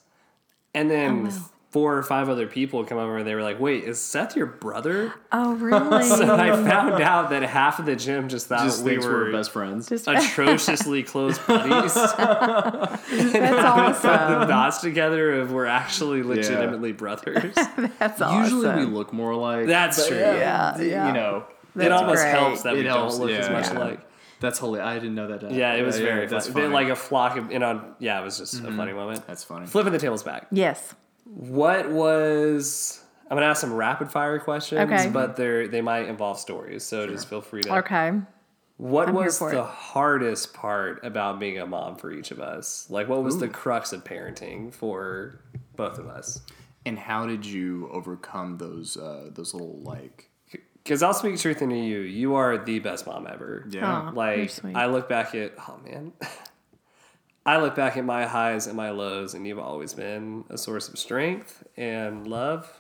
And 0.76 0.92
then 0.92 1.28
oh, 1.32 1.50
four 1.74 1.98
or 1.98 2.04
five 2.04 2.30
other 2.30 2.46
people 2.46 2.86
come 2.86 3.00
over 3.00 3.18
and 3.18 3.28
they 3.28 3.34
were 3.34 3.42
like, 3.42 3.60
Wait, 3.60 3.84
is 3.84 4.00
Seth 4.00 4.36
your 4.38 4.46
brother? 4.46 5.12
oh 5.32 5.54
really 5.56 6.04
So 6.04 6.36
I 6.36 6.52
found 6.52 7.02
out 7.02 7.32
that 7.32 7.42
half 7.42 7.80
of 7.80 7.88
the 7.88 7.96
gym 7.96 8.30
just 8.30 8.46
thought 8.46 8.64
Just 8.64 8.84
we 8.84 8.92
thinks 8.92 9.06
were 9.08 9.26
we're 9.26 9.32
best 9.32 9.52
friends. 9.52 9.90
Just- 9.90 10.08
atrociously 10.08 11.02
close 11.02 11.40
buddies. 11.48 11.96
that's 11.96 12.16
the 13.08 13.66
awesome 13.66 14.48
dots 14.48 14.82
together 14.82 15.42
of 15.42 15.52
we're 15.52 15.66
actually 15.66 16.22
legitimately 16.22 16.92
brothers. 16.92 17.56
that's 17.98 18.22
awesome 18.22 18.44
Usually 18.44 18.86
we 18.86 18.92
look 18.92 19.12
more 19.12 19.34
like. 19.34 19.66
That's 19.66 20.08
true. 20.08 20.18
yeah, 20.18 20.80
yeah. 20.80 21.08
You 21.08 21.14
know, 21.14 21.46
it 21.76 21.92
almost 21.92 22.22
great. 22.22 22.32
helps 22.32 22.62
that 22.62 22.76
we 22.76 22.84
helps, 22.86 23.18
don't 23.18 23.28
look 23.28 23.36
as 23.36 23.50
much 23.50 23.66
Yeah. 23.66 23.80
alike. 23.80 24.00
that's 24.40 24.60
hilarious. 24.60 24.88
I 24.88 24.94
didn't 25.00 25.16
know 25.16 25.36
that. 25.36 25.52
Yeah, 25.52 25.74
it 25.74 25.82
was 25.82 25.98
very 25.98 26.28
that's 26.28 26.46
funny. 26.48 26.68
funny. 26.68 26.74
Like 26.74 26.90
a 26.90 26.96
flock 26.96 27.36
of, 27.36 27.50
and 27.50 27.64
on, 27.64 27.96
yeah, 27.98 28.22
it 28.22 28.24
was 28.24 28.38
just 28.38 28.54
a 28.54 28.58
mm-hmm. 28.58 28.78
funny 28.78 28.94
moment. 28.94 29.26
That's 29.26 29.44
funny. 29.44 29.66
Flipping 29.66 29.92
the 29.92 30.00
tables 30.00 30.22
back. 30.22 30.46
yes 30.52 30.94
What 31.26 31.90
was 31.92 33.02
I'm 33.30 33.38
gonna 33.38 33.48
ask 33.48 33.62
some 33.62 33.74
rapid 33.74 34.12
fire 34.12 34.40
questions, 34.40 34.82
Okay. 34.82 35.10
but 35.10 35.36
they're 35.36 35.68
they 35.68 35.82
might 35.82 36.08
involve 36.08 36.40
stories. 36.40 36.84
So 36.84 37.08
just 37.08 37.28
feel 37.30 37.42
free 37.42 37.62
to. 37.64 37.78
okay 37.78 38.12
What 38.78 39.10
I'm 39.10 39.16
was 39.16 39.40
the 39.40 39.60
it. 39.60 39.66
hardest 39.66 40.54
part 40.54 41.04
about 41.06 41.40
being 41.40 41.58
a 41.60 41.66
mom 41.66 41.96
for 41.96 42.12
each 42.12 42.32
of 42.32 42.40
us? 42.40 42.88
Like, 42.90 43.08
what 43.08 43.24
was 43.24 43.40
the 43.40 43.48
crux 43.48 43.94
of 43.94 44.04
parenting 44.04 44.74
for 44.74 45.40
both 45.76 45.98
of 45.98 46.08
us? 46.08 46.42
And 46.86 47.00
how 47.00 47.26
did 47.26 47.46
you 47.46 47.90
overcome 47.92 48.58
those 48.58 48.98
uh, 48.98 49.30
those 49.34 49.54
little 49.54 49.80
like? 49.84 50.30
Because 50.84 51.02
I'll 51.02 51.14
speak 51.14 51.40
truth 51.40 51.62
into 51.62 51.78
you. 51.78 52.00
You 52.02 52.36
are 52.36 52.58
the 52.58 52.80
best 52.80 53.08
mom 53.08 53.26
ever. 53.26 53.66
Yeah. 53.70 53.88
Aw. 53.90 54.04
You're 54.04 54.12
Like, 54.12 54.50
sweet. 54.50 54.76
I 54.76 54.88
look 54.88 55.08
back 55.08 55.34
at, 55.34 55.54
oh 55.58 55.80
man. 55.86 56.12
I 57.46 57.58
look 57.58 57.76
back 57.76 57.98
at 57.98 58.06
my 58.06 58.26
highs 58.26 58.68
and 58.68 58.78
my 58.78 58.92
lows, 58.92 59.34
and 59.34 59.46
you've 59.46 59.60
always 59.60 59.94
been 59.94 60.46
a 60.50 60.58
source 60.58 60.88
of 60.88 60.98
strength 60.98 61.64
and 61.76 62.26
love. 62.28 62.80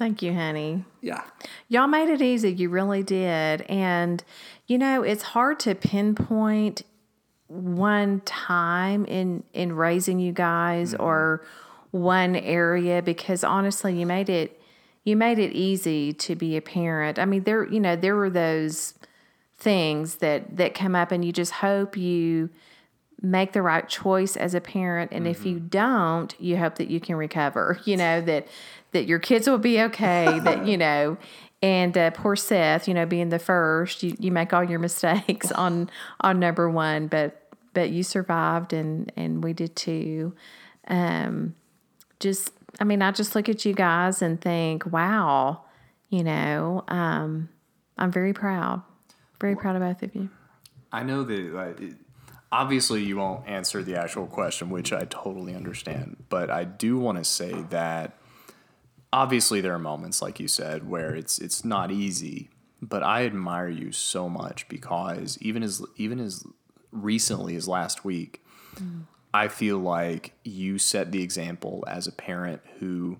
thank 0.00 0.22
you 0.22 0.32
honey 0.32 0.82
Yeah. 1.02 1.22
Y'all 1.68 1.86
made 1.86 2.08
it 2.08 2.22
easy. 2.22 2.50
You 2.50 2.70
really 2.70 3.02
did. 3.02 3.60
And, 3.68 4.24
you 4.66 4.78
know, 4.78 5.02
it's 5.02 5.22
hard 5.22 5.60
to 5.60 5.74
pinpoint 5.74 6.84
one 7.48 8.20
time 8.20 9.04
in 9.06 9.42
in 9.52 9.72
raising 9.74 10.18
you 10.18 10.32
guys 10.32 10.94
mm-hmm. 10.94 11.02
or 11.02 11.44
one 11.90 12.36
area 12.36 13.02
because 13.02 13.42
honestly 13.42 13.98
you 13.98 14.06
made 14.06 14.28
it 14.28 14.62
you 15.02 15.16
made 15.16 15.38
it 15.38 15.52
easy 15.52 16.12
to 16.12 16.36
be 16.36 16.56
a 16.56 16.62
parent. 16.62 17.18
I 17.18 17.24
mean 17.24 17.42
there 17.42 17.64
you 17.64 17.80
know 17.80 17.96
there 17.96 18.14
were 18.14 18.30
those 18.30 18.94
things 19.60 20.16
that 20.16 20.56
that 20.56 20.74
come 20.74 20.96
up 20.96 21.12
and 21.12 21.24
you 21.24 21.32
just 21.32 21.52
hope 21.52 21.96
you 21.96 22.50
make 23.22 23.52
the 23.52 23.60
right 23.60 23.86
choice 23.88 24.34
as 24.34 24.54
a 24.54 24.60
parent 24.60 25.12
and 25.12 25.28
if 25.28 25.44
you 25.44 25.60
don't 25.60 26.34
you 26.40 26.56
hope 26.56 26.76
that 26.76 26.88
you 26.88 26.98
can 26.98 27.14
recover 27.16 27.78
you 27.84 27.96
know 27.96 28.20
that 28.22 28.48
that 28.92 29.06
your 29.06 29.18
kids 29.18 29.46
will 29.46 29.58
be 29.58 29.80
okay 29.80 30.38
that 30.42 30.66
you 30.66 30.76
know 30.76 31.16
and 31.62 31.98
uh, 31.98 32.10
poor 32.12 32.34
seth 32.34 32.88
you 32.88 32.94
know 32.94 33.04
being 33.04 33.28
the 33.28 33.38
first 33.38 34.02
you, 34.02 34.16
you 34.18 34.32
make 34.32 34.54
all 34.54 34.64
your 34.64 34.78
mistakes 34.88 35.52
on 35.52 35.90
on 36.22 36.40
number 36.40 36.68
one 36.70 37.06
but 37.06 37.36
but 37.74 37.90
you 37.90 38.02
survived 38.02 38.72
and 38.72 39.12
and 39.16 39.44
we 39.44 39.52
did 39.52 39.76
too. 39.76 40.34
Um 40.88 41.54
just 42.18 42.52
i 42.78 42.84
mean 42.84 43.02
i 43.02 43.10
just 43.10 43.34
look 43.34 43.48
at 43.48 43.64
you 43.64 43.72
guys 43.72 44.22
and 44.22 44.40
think 44.40 44.84
wow 44.86 45.62
you 46.08 46.22
know 46.22 46.84
um 46.88 47.48
i'm 47.98 48.12
very 48.12 48.32
proud 48.32 48.82
very 49.40 49.56
proud 49.56 49.76
of 49.76 49.82
both 49.82 50.02
of 50.02 50.14
you 50.14 50.28
I 50.92 51.02
know 51.04 51.22
that 51.22 51.52
like, 51.54 51.80
it, 51.80 51.94
obviously 52.50 53.02
you 53.04 53.16
won't 53.16 53.46
answer 53.48 53.82
the 53.82 53.96
actual 53.96 54.26
question, 54.26 54.70
which 54.70 54.92
I 54.92 55.04
totally 55.04 55.54
understand. 55.54 56.24
But 56.28 56.50
I 56.50 56.64
do 56.64 56.98
want 56.98 57.18
to 57.18 57.24
say 57.24 57.52
that 57.70 58.18
obviously 59.12 59.60
there 59.60 59.72
are 59.72 59.78
moments, 59.78 60.20
like 60.20 60.40
you 60.40 60.48
said, 60.48 60.88
where 60.88 61.14
it's 61.14 61.38
it's 61.38 61.64
not 61.64 61.90
easy. 61.92 62.50
But 62.82 63.02
I 63.02 63.24
admire 63.24 63.68
you 63.68 63.92
so 63.92 64.28
much 64.28 64.68
because 64.68 65.38
even 65.40 65.62
as 65.62 65.80
even 65.96 66.18
as 66.18 66.44
recently 66.90 67.54
as 67.54 67.68
last 67.68 68.04
week, 68.04 68.42
I 69.32 69.46
feel 69.46 69.78
like 69.78 70.32
you 70.42 70.78
set 70.78 71.12
the 71.12 71.22
example 71.22 71.84
as 71.86 72.08
a 72.08 72.12
parent 72.12 72.62
who 72.80 73.18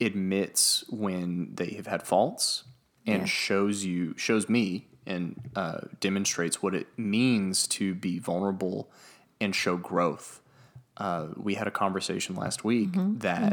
admits 0.00 0.84
when 0.90 1.54
they 1.54 1.70
have 1.70 1.86
had 1.86 2.02
faults 2.02 2.64
and 3.06 3.20
Yeah. 3.20 3.24
shows 3.26 3.84
you 3.84 4.14
shows 4.16 4.48
me 4.48 4.88
and 5.06 5.40
uh, 5.54 5.80
demonstrates 6.00 6.62
what 6.62 6.74
it 6.74 6.86
means 6.96 7.66
to 7.68 7.94
be 7.94 8.18
vulnerable 8.18 8.90
and 9.40 9.54
show 9.54 9.76
growth. 9.76 10.40
Uh, 10.96 11.28
we 11.36 11.54
had 11.54 11.66
a 11.66 11.70
conversation 11.70 12.34
last 12.34 12.64
week 12.64 12.90
that 13.18 13.52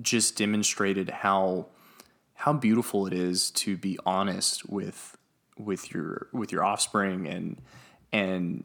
just 0.00 0.36
demonstrated 0.36 1.10
how 1.10 1.66
how 2.34 2.52
beautiful 2.52 3.06
it 3.06 3.12
is 3.12 3.50
to 3.50 3.76
be 3.76 3.98
honest 4.04 4.68
with 4.68 5.16
with 5.58 5.92
your 5.92 6.28
with 6.32 6.50
your 6.50 6.64
offspring 6.64 7.28
and 7.28 7.60
and 8.12 8.64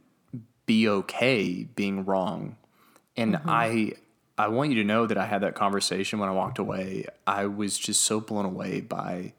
be 0.66 0.88
okay 0.88 1.64
being 1.76 2.06
wrong. 2.06 2.56
And 3.18 3.36
I 3.46 3.94
I 4.38 4.48
want 4.48 4.70
you 4.70 4.76
to 4.78 4.84
know 4.86 5.06
that 5.06 5.18
I 5.18 5.26
had 5.26 5.42
that 5.42 5.56
conversation 5.56 6.20
when 6.20 6.30
I 6.30 6.32
walked 6.32 6.60
away. 6.60 7.06
I 7.28 7.48
was 7.48 7.78
just 7.78 8.02
so 8.02 8.22
blown 8.22 8.46
away 8.46 8.80
by 8.80 9.34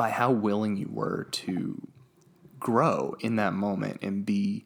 by 0.00 0.08
how 0.08 0.30
willing 0.30 0.78
you 0.78 0.88
were 0.90 1.24
to 1.30 1.86
grow 2.58 3.14
in 3.20 3.36
that 3.36 3.52
moment 3.52 3.98
and 4.00 4.24
be 4.24 4.64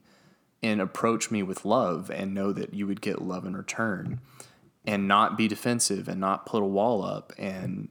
and 0.62 0.80
approach 0.80 1.28
me 1.28 1.42
with 1.42 1.64
love 1.64 2.08
and 2.08 2.32
know 2.32 2.52
that 2.52 2.72
you 2.72 2.86
would 2.86 3.00
get 3.00 3.20
love 3.20 3.44
in 3.44 3.56
return 3.56 4.20
and 4.86 5.08
not 5.08 5.36
be 5.36 5.48
defensive 5.48 6.06
and 6.06 6.20
not 6.20 6.46
put 6.46 6.62
a 6.62 6.66
wall 6.66 7.04
up 7.04 7.32
and 7.36 7.88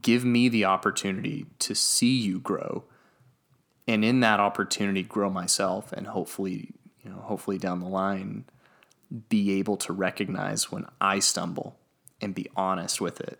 give 0.00 0.24
me 0.24 0.48
the 0.48 0.64
opportunity 0.64 1.44
to 1.58 1.74
see 1.74 2.16
you 2.18 2.40
grow 2.40 2.82
and 3.86 4.02
in 4.02 4.20
that 4.20 4.40
opportunity 4.40 5.02
grow 5.02 5.28
myself 5.28 5.92
and 5.92 6.06
hopefully 6.06 6.70
you 7.04 7.10
know 7.10 7.18
hopefully 7.18 7.58
down 7.58 7.78
the 7.78 7.86
line 7.86 8.46
be 9.28 9.58
able 9.58 9.76
to 9.76 9.92
recognize 9.92 10.72
when 10.72 10.86
I 10.98 11.18
stumble 11.18 11.76
and 12.22 12.34
be 12.34 12.48
honest 12.56 13.02
with 13.02 13.20
it. 13.20 13.38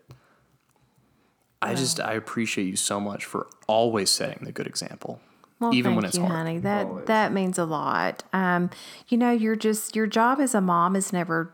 I 1.63 1.75
just 1.75 1.99
I 1.99 2.13
appreciate 2.13 2.65
you 2.65 2.75
so 2.75 2.99
much 2.99 3.25
for 3.25 3.47
always 3.67 4.09
setting 4.11 4.45
the 4.45 4.51
good 4.51 4.67
example. 4.67 5.19
Well, 5.59 5.73
even 5.73 5.91
thank 5.91 5.95
when 5.97 6.05
it's 6.05 6.17
you, 6.17 6.23
hard. 6.23 6.33
honey. 6.35 6.57
That 6.59 6.87
Always. 6.87 7.05
that 7.05 7.31
means 7.33 7.57
a 7.57 7.65
lot. 7.65 8.23
Um, 8.33 8.69
you 9.07 9.17
know, 9.17 9.31
you're 9.31 9.55
just 9.55 9.95
your 9.95 10.07
job 10.07 10.39
as 10.39 10.53
a 10.53 10.61
mom 10.61 10.95
is 10.95 11.13
never 11.13 11.53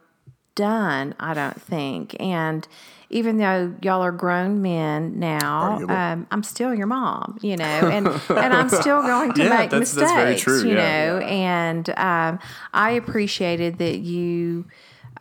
done. 0.55 1.13
I 1.19 1.33
don't 1.33 1.61
think, 1.61 2.15
and 2.19 2.67
even 3.11 3.37
though 3.37 3.73
y'all 3.81 4.01
are 4.01 4.11
grown 4.11 4.61
men 4.61 5.19
now, 5.19 5.79
um, 5.89 6.27
I'm 6.31 6.43
still 6.43 6.73
your 6.73 6.87
mom. 6.87 7.37
You 7.41 7.57
know, 7.57 7.65
and 7.91 8.07
and 8.07 8.53
I'm 8.53 8.69
still 8.69 9.01
going 9.03 9.33
to 9.33 9.43
Yeah, 9.43 9.49
make 9.49 9.69
that's- 9.69 9.79
mistakes. 9.95 10.11
that's 10.11 10.13
very 10.13 10.35
true, 10.37 10.63
You 10.69 10.75
yeah. 10.77 11.05
know, 11.05 11.17
and 11.19 11.89
um, 11.91 12.39
I 12.73 12.91
appreciated 12.91 13.77
that 13.77 13.99
you. 13.99 14.65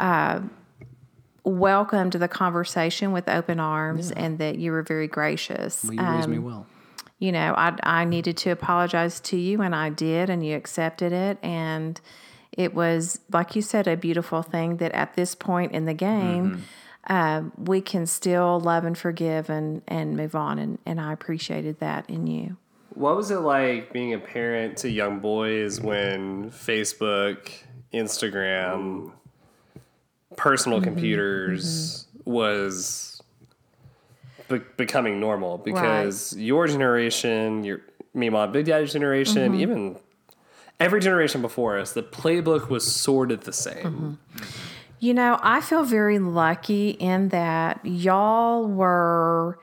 Uh, 0.01 0.41
welcomed 1.45 2.13
the 2.13 2.29
conversation 2.29 3.13
with 3.13 3.29
open 3.29 3.59
arms 3.61 4.11
and 4.11 4.39
that 4.39 4.59
you 4.59 4.71
were 4.73 4.83
very 4.83 5.07
gracious 5.09 5.85
Well, 5.85 5.95
you 5.95 6.03
raised 6.03 6.29
me 6.29 6.37
Um, 6.39 6.45
well. 6.45 6.67
you 7.19 7.33
know, 7.33 7.55
I, 7.57 7.75
I 7.83 8.05
needed 8.05 8.37
to 8.39 8.51
apologize 8.51 9.21
to 9.21 9.37
you, 9.37 9.63
and 9.63 9.75
I 9.75 9.91
did, 9.91 10.31
and 10.31 10.45
you 10.45 10.57
accepted 10.57 11.13
it. 11.13 11.39
And 11.43 12.01
it 12.53 12.75
was, 12.75 13.21
like 13.33 13.55
you 13.57 13.63
said, 13.63 13.87
a 13.87 13.97
beautiful 13.97 14.43
thing 14.43 14.77
that 14.79 14.93
at 14.93 15.15
this 15.15 15.35
point 15.35 15.73
in 15.73 15.85
the 15.85 15.95
game, 15.95 16.65
um, 17.09 17.53
we 17.57 17.81
can 17.81 18.05
still 18.07 18.61
love 18.61 18.85
and 18.85 18.97
forgive 18.99 19.49
and, 19.49 19.81
and 19.89 20.17
move 20.17 20.35
on. 20.35 20.59
And, 20.59 20.79
and 20.85 21.01
I 21.01 21.13
appreciated 21.13 21.79
that 21.81 22.09
in 22.11 22.27
you. 22.27 22.57
What 22.91 23.17
was 23.17 23.31
it 23.31 23.39
like 23.39 23.93
being 23.93 24.13
a 24.13 24.19
parent 24.19 24.79
to 24.79 24.91
young 24.91 25.21
boys 25.21 25.81
when 25.81 26.51
Facebook, 26.51 27.51
Instagram, 27.95 29.13
personal 30.39 30.79
mm-hmm, 30.79 30.85
computers 30.85 32.07
mm-hmm. 32.07 32.31
was 32.31 33.21
be- 34.49 34.63
becoming 34.79 35.21
normal? 35.21 35.59
Because 35.59 36.35
your 36.35 36.67
generation, 36.67 37.65
your 37.65 37.83
me, 38.15 38.31
mom, 38.31 38.53
big 38.53 38.65
daddy's 38.65 38.95
generation, 38.95 39.53
mm-hmm. 39.53 39.61
even 39.61 39.97
every 40.81 41.01
generation 41.01 41.43
before 41.43 41.79
us, 41.79 41.93
the 41.93 42.03
playbook 42.03 42.71
was 42.71 42.91
sort 42.91 43.31
of 43.31 43.45
the 43.45 43.53
same. 43.53 44.19
You 45.01 45.15
know, 45.15 45.39
I 45.43 45.61
feel 45.61 45.85
very 45.85 46.19
lucky 46.19 46.91
in 46.91 47.29
that 47.29 47.81
y'all 47.85 48.67
were 48.67 49.59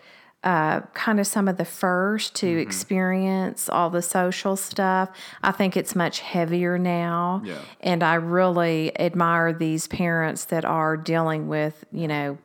uh, 0.46 0.82
kind 0.94 1.20
of 1.20 1.26
some 1.26 1.48
of 1.48 1.58
the 1.58 1.66
first 1.66 2.36
to 2.36 2.48
experience 2.48 3.68
all 3.68 3.90
the 3.90 4.02
social 4.04 4.56
stuff. 4.56 5.10
I 5.42 5.52
think 5.52 5.76
it's 5.76 5.96
much 5.96 6.20
heavier 6.20 6.78
now. 6.78 7.42
Yeah. 7.44 7.58
And 7.82 8.04
I 8.04 8.14
really 8.14 8.98
admire 9.00 9.52
these 9.52 9.88
parents 9.88 10.46
that 10.46 10.64
are 10.64 10.96
dealing 10.98 11.48
with, 11.48 11.84
you 11.92 12.08
know, 12.08 12.38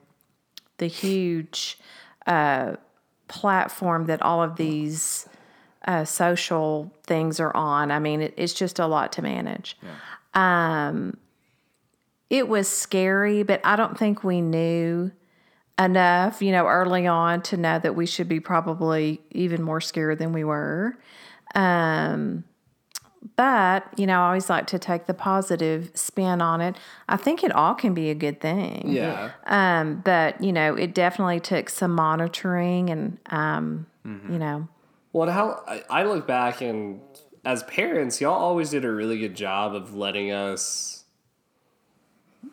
the 0.78 0.86
huge 0.86 1.78
uh, 2.26 2.76
platform 3.28 4.07
that 4.07 4.22
all 4.22 4.42
of 4.42 4.57
these 4.57 5.28
uh, 5.86 6.07
social 6.07 6.90
things 7.07 7.38
are 7.38 7.55
on. 7.55 7.90
I 7.90 7.98
mean, 7.98 8.22
it, 8.22 8.34
it's 8.38 8.55
just 8.55 8.78
a 8.78 8.86
lot 8.86 9.12
to 9.12 9.22
manage. 9.22 9.76
Um, 10.32 11.18
it 12.30 12.48
was 12.48 12.66
scary, 12.66 13.42
but 13.42 13.61
I 13.62 13.76
don't 13.76 13.98
think 13.98 14.24
we 14.24 14.40
knew 14.40 15.12
enough, 15.81 16.43
you 16.43 16.53
know, 16.53 16.66
early 16.66 17.07
on 17.07 17.43
to 17.43 17.57
know 17.57 17.78
that 17.78 17.97
we 17.97 18.07
should 18.07 18.28
be 18.28 18.39
probably 18.39 19.20
even 19.31 19.62
more 19.62 19.81
scared 19.81 20.18
than 20.18 20.33
we 20.33 20.45
were. 20.45 20.99
Um, 21.55 22.45
but, 23.37 23.87
you 23.99 24.07
know, 24.07 24.20
I 24.20 24.26
always 24.28 24.49
like 24.49 24.66
to 24.68 24.78
take 24.78 25.07
the 25.07 25.14
positive 25.14 25.91
spin 25.95 26.41
on 26.41 26.61
it. 26.61 26.76
I 27.09 27.16
think 27.16 27.45
it 27.45 27.53
all 27.53 27.74
can 27.74 27.95
be 27.95 28.11
a 28.11 28.14
good 28.14 28.41
thing. 28.41 28.89
Yeah. 28.89 29.33
Um, 29.47 30.01
but, 30.05 30.43
you 30.43 30.53
know, 30.53 30.74
it 30.74 30.95
definitely 30.95 31.41
took 31.41 31.68
some 31.68 31.93
monitoring 31.93 32.91
and, 32.91 33.18
um, 33.26 33.87
you 34.05 34.39
know, 34.39 34.68
Well, 35.12 35.31
how 35.31 35.62
I, 35.66 35.83
I 35.91 36.05
look 36.05 36.26
back 36.26 36.61
and 36.61 37.01
as 37.45 37.62
parents, 37.64 38.20
y'all 38.20 38.35
always 38.35 38.70
did 38.70 38.85
a 38.85 38.91
really 38.91 39.18
good 39.18 39.35
job 39.35 39.74
of 39.74 39.95
letting 39.95 40.31
us 40.31 40.99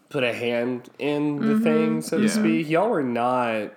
put 0.10 0.24
a 0.24 0.34
hand 0.34 0.90
in 1.00 1.38
the 1.38 1.54
mm-hmm. 1.54 1.64
thing, 1.64 2.02
so 2.02 2.20
to 2.20 2.30
speak. 2.30 2.70
Y'all 2.70 2.90
were 2.90 3.04
not. 3.04 3.74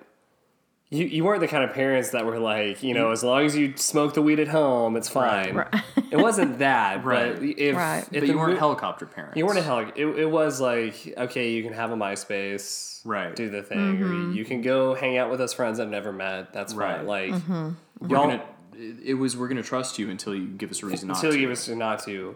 You, 0.89 1.05
you 1.05 1.23
weren't 1.23 1.39
the 1.39 1.47
kind 1.47 1.63
of 1.63 1.73
parents 1.73 2.09
that 2.09 2.25
were 2.25 2.37
like, 2.37 2.83
you 2.83 2.93
know, 2.93 3.07
mm. 3.07 3.13
as 3.13 3.23
long 3.23 3.45
as 3.45 3.55
you 3.55 3.77
smoke 3.77 4.13
the 4.13 4.21
weed 4.21 4.41
at 4.41 4.49
home, 4.49 4.97
it's 4.97 5.07
fine. 5.07 5.63
it 6.11 6.17
wasn't 6.17 6.59
that, 6.59 7.05
Right. 7.05 7.33
but 7.33 7.43
if, 7.43 7.77
Right. 7.77 8.03
if 8.11 8.19
But 8.23 8.27
you 8.27 8.37
weren't 8.37 8.55
mo- 8.55 8.59
helicopter 8.59 9.05
parents. 9.05 9.37
you 9.37 9.45
weren't 9.45 9.59
a 9.59 9.61
hell. 9.61 9.79
It, 9.95 10.05
it 10.05 10.29
was 10.29 10.59
like, 10.59 11.13
okay, 11.17 11.51
you 11.53 11.63
can 11.63 11.71
have 11.71 11.91
a 11.91 11.95
MySpace, 11.95 12.99
Right. 13.05 13.33
Do 13.33 13.49
the 13.49 13.63
thing, 13.63 14.03
or 14.03 14.05
mm-hmm. 14.05 14.33
you 14.33 14.43
can 14.43 14.61
go 14.61 14.93
hang 14.93 15.17
out 15.17 15.31
with 15.31 15.39
us 15.39 15.53
friends 15.53 15.79
I've 15.79 15.87
never 15.87 16.11
met. 16.11 16.51
That's 16.51 16.73
Right. 16.73 16.97
fine. 16.97 17.07
Like, 17.07 17.31
mm-hmm. 17.31 17.69
We're 18.01 18.07
y'all 18.09 18.27
gonna, 18.27 18.43
it 18.75 18.97
it 19.03 19.13
was 19.13 19.37
we're 19.37 19.47
gonna 19.47 19.63
trust 19.63 19.97
you 19.97 20.09
until 20.09 20.35
you 20.35 20.47
give 20.47 20.71
us 20.71 20.83
a 20.83 20.87
reason 20.87 21.07
not 21.07 21.17
until 21.17 21.33
you 21.33 21.41
give 21.41 21.51
us 21.51 21.67
a 21.67 21.75
not 21.75 22.03
to. 22.03 22.35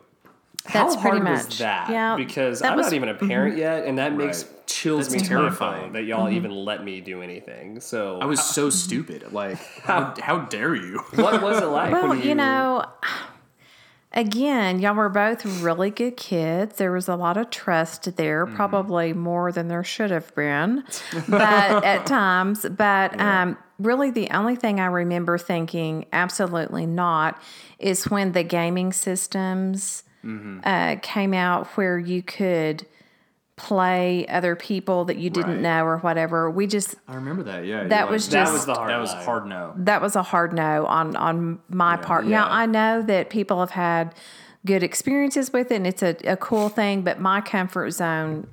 That's 0.73 0.95
How 0.95 1.01
pretty 1.01 1.17
hard 1.19 1.29
was 1.37 1.43
much. 1.45 1.57
that? 1.59 1.89
Yeah, 1.89 2.15
because 2.15 2.59
that 2.59 2.71
I'm 2.71 2.77
was- 2.77 2.87
not 2.87 2.93
even 2.93 3.09
a 3.09 3.13
parent 3.15 3.57
yet, 3.57 3.85
and 3.85 3.97
that 3.99 4.13
makes 4.13 4.45
chills 4.65 5.09
That's 5.09 5.21
me 5.23 5.27
terrifying 5.27 5.51
terrifying. 5.79 5.91
that 5.93 6.03
y'all 6.05 6.29
even 6.29 6.51
let 6.51 6.83
me 6.83 7.01
do 7.01 7.21
anything. 7.21 7.79
So 7.79 8.19
I 8.19 8.25
was 8.25 8.43
so 8.43 8.69
stupid. 8.71 9.31
Like, 9.31 9.57
how, 9.83 10.13
how 10.21 10.39
dare 10.39 10.75
you? 10.75 10.99
what 11.15 11.41
was 11.41 11.61
it 11.61 11.65
like? 11.67 11.91
Well, 11.91 12.09
when 12.09 12.21
you 12.23 12.33
know, 12.35 12.83
again, 14.11 14.79
y'all 14.79 14.95
were 14.95 15.09
both 15.09 15.45
really 15.61 15.91
good 15.91 16.17
kids. 16.17 16.77
There 16.77 16.91
was 16.91 17.07
a 17.07 17.15
lot 17.15 17.37
of 17.37 17.49
trust 17.49 18.15
there, 18.17 18.45
Mm-hmm. 18.45 18.55
probably 18.55 19.13
more 19.13 19.51
than 19.51 19.67
there 19.67 19.83
should 19.83 20.11
have 20.11 20.33
been, 20.35 20.83
but 21.27 21.83
at 21.85 22.05
times. 22.05 22.65
But 22.69 23.19
um, 23.19 23.57
really, 23.79 24.11
the 24.11 24.29
only 24.31 24.55
thing 24.55 24.79
I 24.79 24.85
remember 24.87 25.37
thinking 25.37 26.05
absolutely 26.11 26.85
not 26.85 27.41
is 27.79 28.09
when 28.09 28.31
the 28.31 28.43
gaming 28.43 28.91
systems 28.93 30.03
Mm-hmm. 30.25 30.59
uh, 30.63 30.95
came 31.01 31.33
out 31.33 31.67
where 31.77 31.99
you 31.99 32.23
could 32.23 32.85
play 33.57 34.27
other 34.27 34.55
people 34.55 35.05
that 35.05 35.17
you 35.17 35.29
didn't 35.29 35.51
Right. 35.53 35.61
know 35.61 35.85
or 35.85 35.97
whatever. 35.99 36.49
We 36.51 36.67
just 36.67 36.95
I 37.07 37.15
remember 37.15 37.43
that. 37.43 37.65
Yeah, 37.65 37.85
That 37.87 38.01
you're 38.05 38.11
was 38.11 38.27
That 38.29 38.41
just- 38.43 38.53
was 38.53 38.65
the 38.65 38.73
hard 38.73 38.89
that 38.89 38.97
was 38.99 39.13
line. 39.13 39.23
hard 39.25 39.45
no. 39.45 39.73
that 39.77 40.01
was 40.01 40.15
a 40.17 40.23
hard 40.23 40.51
no 40.53 40.85
on 40.85 41.15
on 41.15 41.59
my 41.69 41.95
part. 41.95 42.25
Now 42.25 42.47
I 42.49 42.65
know 42.65 43.01
that 43.03 43.29
people 43.29 43.59
have 43.61 43.69
had 43.71 44.13
good 44.65 44.83
experiences 44.83 45.53
with 45.53 45.71
it, 45.71 45.75
and 45.75 45.87
it's 45.87 46.01
a, 46.03 46.15
a 46.25 46.35
cool 46.35 46.67
thing. 46.69 47.03
But 47.03 47.19
my 47.21 47.39
comfort 47.39 47.91
zone 47.91 48.47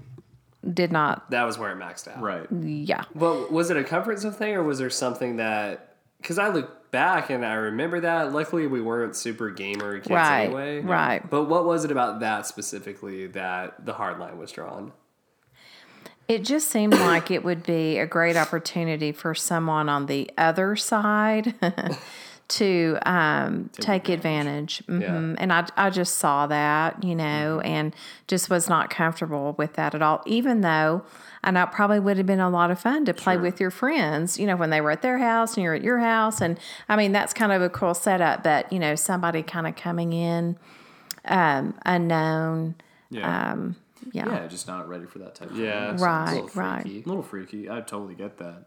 did 0.72 0.92
not. 0.92 1.28
that 1.32 1.42
was 1.44 1.58
where 1.58 1.72
it 1.72 1.78
maxed 1.78 2.06
out. 2.06 2.20
Right. 2.22 2.46
Yeah, 2.52 3.02
But 3.16 3.50
was 3.50 3.70
it 3.70 3.76
a 3.76 3.82
comfort 3.82 4.20
zone 4.20 4.32
thing, 4.32 4.54
or 4.54 4.62
was 4.62 4.78
there 4.78 4.90
something 4.90 5.36
that? 5.38 5.96
Because 6.20 6.38
I 6.38 6.48
look 6.48 6.70
back 6.92 7.30
and 7.30 7.44
I 7.44 7.54
remember 7.54 8.00
that. 8.00 8.32
Luckily, 8.32 8.68
we 8.68 8.80
weren't 8.80 9.16
super 9.16 9.50
gamer 9.50 9.96
kids 9.98 10.10
Right, 10.10 10.44
anyway. 10.44 10.80
right. 10.82 11.28
But 11.28 11.44
what 11.44 11.64
was 11.64 11.84
it 11.84 11.90
about 11.90 12.20
that 12.20 12.46
specifically 12.46 13.26
that 13.28 13.84
the 13.84 13.94
hard 13.94 14.20
line 14.20 14.38
was 14.38 14.52
drawn? 14.52 14.92
it 16.28 16.44
just 16.44 16.68
seemed 16.70 16.92
like 17.00 17.30
it 17.32 17.42
would 17.44 17.64
be 17.64 17.98
a 17.98 18.06
great 18.06 18.36
opportunity 18.36 19.10
for 19.12 19.34
someone 19.34 19.88
on 19.88 20.06
the 20.06 20.30
other 20.38 20.76
side. 20.76 21.54
To 22.48 22.98
um, 23.06 23.70
take, 23.72 24.10
advantage, 24.10 24.82
hmm 24.84 25.00
Yeah. 25.00 25.34
and 25.38 25.50
I 25.50 25.66
I 25.74 25.88
just 25.88 26.16
saw 26.18 26.46
that, 26.48 27.02
you 27.02 27.14
know, 27.14 27.60
and 27.60 27.94
just 28.28 28.50
was 28.50 28.68
not 28.68 28.90
comfortable 28.90 29.54
with 29.56 29.72
that 29.74 29.94
at 29.94 30.02
all. 30.02 30.22
Even 30.26 30.60
though 30.60 31.02
I 31.44 31.50
know 31.50 31.64
it 31.64 31.72
probably 31.72 31.98
would 32.00 32.16
have 32.18 32.26
been 32.26 32.38
a 32.40 32.48
lot 32.50 32.70
of 32.70 32.78
fun 32.80 33.04
to 33.06 33.14
play 33.14 33.36
with 33.36 33.60
your 33.60 33.70
friends, 33.70 34.38
you 34.38 34.46
know, 34.46 34.54
when 34.56 34.70
they 34.70 34.80
were 34.80 34.90
at 34.92 35.02
their 35.02 35.18
house 35.18 35.56
and 35.56 35.64
you're 35.64 35.74
at 35.74 35.82
your 35.82 35.98
house, 35.98 36.40
and 36.40 36.58
I 36.88 36.96
mean 36.96 37.12
that's 37.12 37.32
kind 37.32 37.50
of 37.52 37.60
a 37.62 37.68
cool 37.68 37.94
setup. 37.94 38.42
But 38.44 38.72
you 38.72 38.78
know, 38.78 38.94
somebody 38.94 39.42
kind 39.42 39.66
of 39.66 39.74
coming 39.74 40.12
in 40.12 40.56
um, 41.24 41.74
unknown, 41.84 42.74
Yeah. 43.10 43.54
yeah. 44.12 44.26
Yeah, 44.26 44.46
just 44.48 44.66
not 44.66 44.88
ready 44.88 45.06
for 45.06 45.18
that 45.20 45.34
type 45.34 45.50
of 45.50 45.56
Yeah. 45.56 45.92
thing. 45.92 46.00
Right, 46.02 46.30
a 46.30 46.34
little 46.42 46.50
right. 46.54 46.82
freaky. 46.82 47.02
A 47.02 47.08
little 47.08 47.22
freaky. 47.22 47.70
I 47.70 47.80
totally 47.80 48.14
get 48.14 48.38
that. 48.38 48.64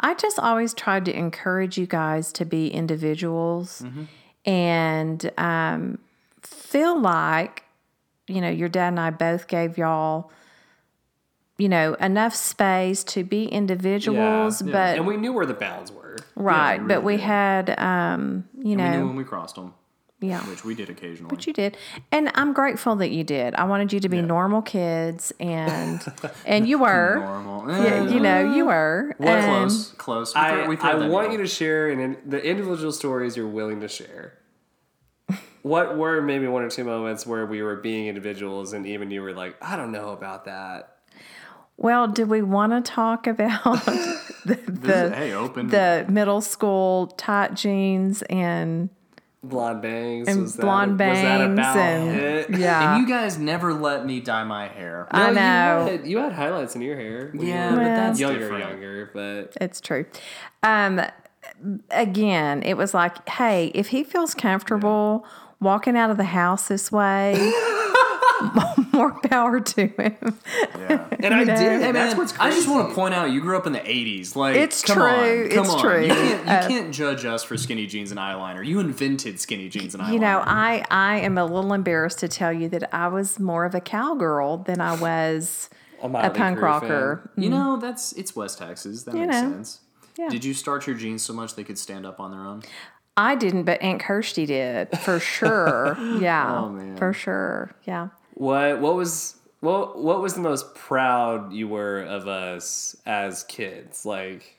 I 0.00 0.14
just 0.14 0.38
always 0.40 0.74
tried 0.74 1.04
to 1.06 1.16
encourage 1.16 1.78
you 1.78 1.86
guys 1.86 2.32
to 2.32 2.44
be 2.44 2.68
individuals 2.68 3.82
Mm-hmm. 3.84 4.02
and 4.44 5.30
um, 5.38 5.98
feel 6.42 6.98
like, 7.00 7.64
you 8.26 8.40
know, 8.40 8.50
your 8.50 8.68
dad 8.68 8.88
and 8.88 9.00
I 9.00 9.10
both 9.10 9.46
gave 9.46 9.78
y'all, 9.78 10.30
you 11.58 11.68
know, 11.68 11.94
enough 11.94 12.34
space 12.34 13.04
to 13.04 13.24
be 13.24 13.44
individuals, 13.46 14.62
Yeah. 14.62 14.72
but 14.72 14.96
and 14.98 15.06
we 15.06 15.16
knew 15.16 15.32
where 15.32 15.46
the 15.46 15.54
bounds 15.54 15.92
were. 15.92 16.16
right, 16.34 16.80
we 16.80 16.88
but 16.88 16.94
really 17.02 17.06
we 17.06 17.16
did. 17.18 17.24
had, 17.24 17.78
um, 17.78 18.44
you 18.58 18.70
We 18.70 18.74
knew 18.76 18.90
know, 18.90 19.06
when 19.06 19.16
we 19.16 19.24
crossed 19.24 19.54
them, 19.56 19.74
yeah. 20.20 20.40
which 20.48 20.64
we 20.64 20.74
did 20.74 20.88
occasionally. 20.90 21.28
But 21.28 21.46
you 21.46 21.52
did, 21.52 21.76
and 22.10 22.30
I'm 22.34 22.52
grateful 22.52 22.96
that 22.96 23.10
you 23.10 23.22
did. 23.22 23.54
I 23.54 23.64
wanted 23.64 23.92
you 23.92 24.00
to 24.00 24.08
be 24.08 24.16
Yeah. 24.16 24.22
normal 24.24 24.62
kids, 24.62 25.32
and 25.38 26.00
and 26.46 26.66
you 26.66 26.78
were, 26.78 27.16
Normal. 27.20 27.70
yeah, 27.70 28.02
you 28.08 28.18
know, 28.20 28.54
you 28.54 28.66
were. 28.66 29.14
What 29.18 29.28
Um, 29.38 29.44
close, 29.68 29.92
close. 29.92 30.34
We 30.34 30.40
I, 30.40 30.50
throw- 30.52 30.68
we 30.68 30.76
throw 30.76 30.90
I 30.90 31.08
want 31.08 31.26
in. 31.26 31.32
you 31.32 31.38
to 31.38 31.46
share 31.46 31.90
in 31.90 32.16
the 32.26 32.42
individual 32.42 32.92
stories 32.92 33.36
you're 33.36 33.46
willing 33.46 33.80
to 33.82 33.88
share. 33.88 34.38
What 35.62 35.96
were 35.96 36.20
maybe 36.20 36.48
one 36.48 36.64
or 36.64 36.70
two 36.70 36.82
moments 36.82 37.24
where 37.24 37.46
we 37.46 37.62
were 37.62 37.76
being 37.76 38.08
individuals 38.08 38.72
and 38.72 38.84
even 38.84 39.12
you 39.12 39.22
were 39.22 39.32
like, 39.32 39.54
I 39.62 39.76
don't 39.76 39.92
know 39.92 40.08
about 40.08 40.46
that. 40.46 40.91
Well, 41.76 42.06
do 42.08 42.26
we 42.26 42.42
want 42.42 42.72
to 42.84 42.92
talk 42.92 43.26
about 43.26 43.62
the, 44.44 44.58
This 44.66 44.96
is- 44.96 45.12
hey, 45.12 45.32
open. 45.32 45.68
the 45.68 46.06
middle 46.08 46.40
school 46.40 47.08
tight 47.08 47.54
jeans 47.54 48.22
and 48.22 48.88
Blonde 49.44 49.82
bangs. 49.82 50.28
And 50.28 50.42
was 50.42 50.54
that, 50.54 50.62
blonde 50.62 50.92
was 50.92 50.98
that 50.98 51.38
bangs 51.38 51.52
about 51.58 51.76
and- 51.76 52.16
it? 52.20 52.50
yeah, 52.58 52.94
and 52.94 53.02
you 53.02 53.12
guys 53.12 53.38
never 53.38 53.74
let 53.74 54.06
me 54.06 54.20
dye 54.20 54.44
my 54.44 54.68
hair. 54.68 55.08
I 55.10 55.32
know. 55.32 55.86
You 55.86 55.90
had, 55.98 56.06
you 56.06 56.18
had 56.18 56.32
highlights 56.32 56.76
in 56.76 56.82
your 56.82 56.94
hair. 56.94 57.30
when 57.32 57.42
you 57.42 57.48
Yeah, 57.48 57.70
were 57.72 57.76
but 57.78 57.84
that's 57.84 58.20
younger, 58.20 58.38
different. 58.38 58.68
younger, 58.70 59.10
but 59.12 59.56
it's 59.60 59.80
true. 59.80 60.06
Um, 60.62 61.00
again, 61.90 62.62
it 62.62 62.74
was 62.76 62.94
like, 62.94 63.28
hey, 63.28 63.72
if 63.74 63.88
he 63.88 64.04
feels 64.04 64.32
comfortable 64.32 65.26
walking 65.60 65.96
out 65.96 66.10
of 66.10 66.18
the 66.18 66.24
house 66.24 66.68
this 66.68 66.92
way, 66.92 67.32
more 68.92 69.18
power 69.20 69.60
to 69.60 69.86
him. 69.86 70.38
Yeah. 70.78 71.06
and 71.20 71.34
I 71.34 71.44
know. 71.44 71.56
did. 71.56 71.82
Hey 71.82 71.92
That's 71.92 72.12
man, 72.12 72.16
what's 72.16 72.38
I 72.38 72.50
just 72.50 72.68
want 72.68 72.88
to 72.88 72.94
point 72.94 73.14
out 73.14 73.30
you 73.30 73.40
grew 73.40 73.56
up 73.56 73.66
in 73.66 73.72
the 73.72 73.80
'80s. 73.80 74.34
Like, 74.36 74.56
It's 74.56 74.82
come 74.82 74.96
true, 74.96 75.04
On, 75.06 75.48
come 75.50 75.64
it's 75.64 75.70
on. 75.74 75.80
true. 75.80 76.02
You 76.02 76.08
can't, 76.08 76.44
you 76.46 76.50
Uh, 76.52 76.68
can't 76.68 76.94
judge 76.94 77.24
us 77.24 77.42
for 77.42 77.56
skinny 77.56 77.86
jeans 77.86 78.10
and 78.10 78.20
eyeliner. 78.20 78.64
You 78.66 78.80
invented 78.80 79.40
skinny 79.40 79.68
jeans 79.68 79.94
and 79.94 80.02
eyeliner. 80.02 80.12
You 80.12 80.18
know, 80.20 80.42
I 80.46 80.84
I 80.90 81.20
am 81.20 81.38
a 81.38 81.44
little 81.44 81.72
embarrassed 81.72 82.18
to 82.20 82.28
tell 82.28 82.52
you 82.52 82.68
that 82.70 82.92
I 82.94 83.08
was 83.08 83.38
more 83.40 83.64
of 83.64 83.74
a 83.74 83.80
cowgirl 83.80 84.58
than 84.58 84.80
I 84.80 84.94
was 84.96 85.68
A 86.02 86.06
a 86.06 86.08
Motley 86.08 86.38
punk 86.38 86.58
Crue 86.58 86.62
rocker. 86.62 87.30
You 87.36 87.50
know, 87.50 87.76
that's 87.76 88.12
it's 88.12 88.34
West 88.36 88.58
Texas. 88.58 89.04
That 89.04 89.14
You 89.14 89.20
makes 89.26 89.32
know. 89.40 89.50
sense. 89.52 89.80
Yeah. 90.18 90.28
Did 90.28 90.44
you 90.44 90.52
start 90.52 90.86
your 90.86 90.94
jeans 90.96 91.22
so 91.22 91.32
much 91.32 91.54
they 91.54 91.64
could 91.64 91.78
stand 91.78 92.04
up 92.04 92.20
on 92.20 92.30
their 92.32 92.40
own? 92.40 92.62
I 93.16 93.34
didn't, 93.34 93.64
but 93.64 93.80
Aunt 93.82 94.00
Kirsty 94.00 94.46
did 94.46 94.88
for 95.00 95.18
sure. 95.36 95.96
Yeah, 96.18 96.60
Oh, 96.64 96.68
man. 96.70 96.96
for 96.96 97.12
sure. 97.12 97.74
Yeah. 97.84 98.08
What 98.42 98.80
what 98.80 98.96
was 98.96 99.36
what 99.60 100.02
what 100.02 100.20
was 100.20 100.34
the 100.34 100.40
most 100.40 100.74
proud 100.74 101.52
you 101.52 101.68
were 101.68 102.02
of 102.02 102.26
us 102.26 102.96
as 103.06 103.44
kids? 103.44 104.04
Like 104.04 104.58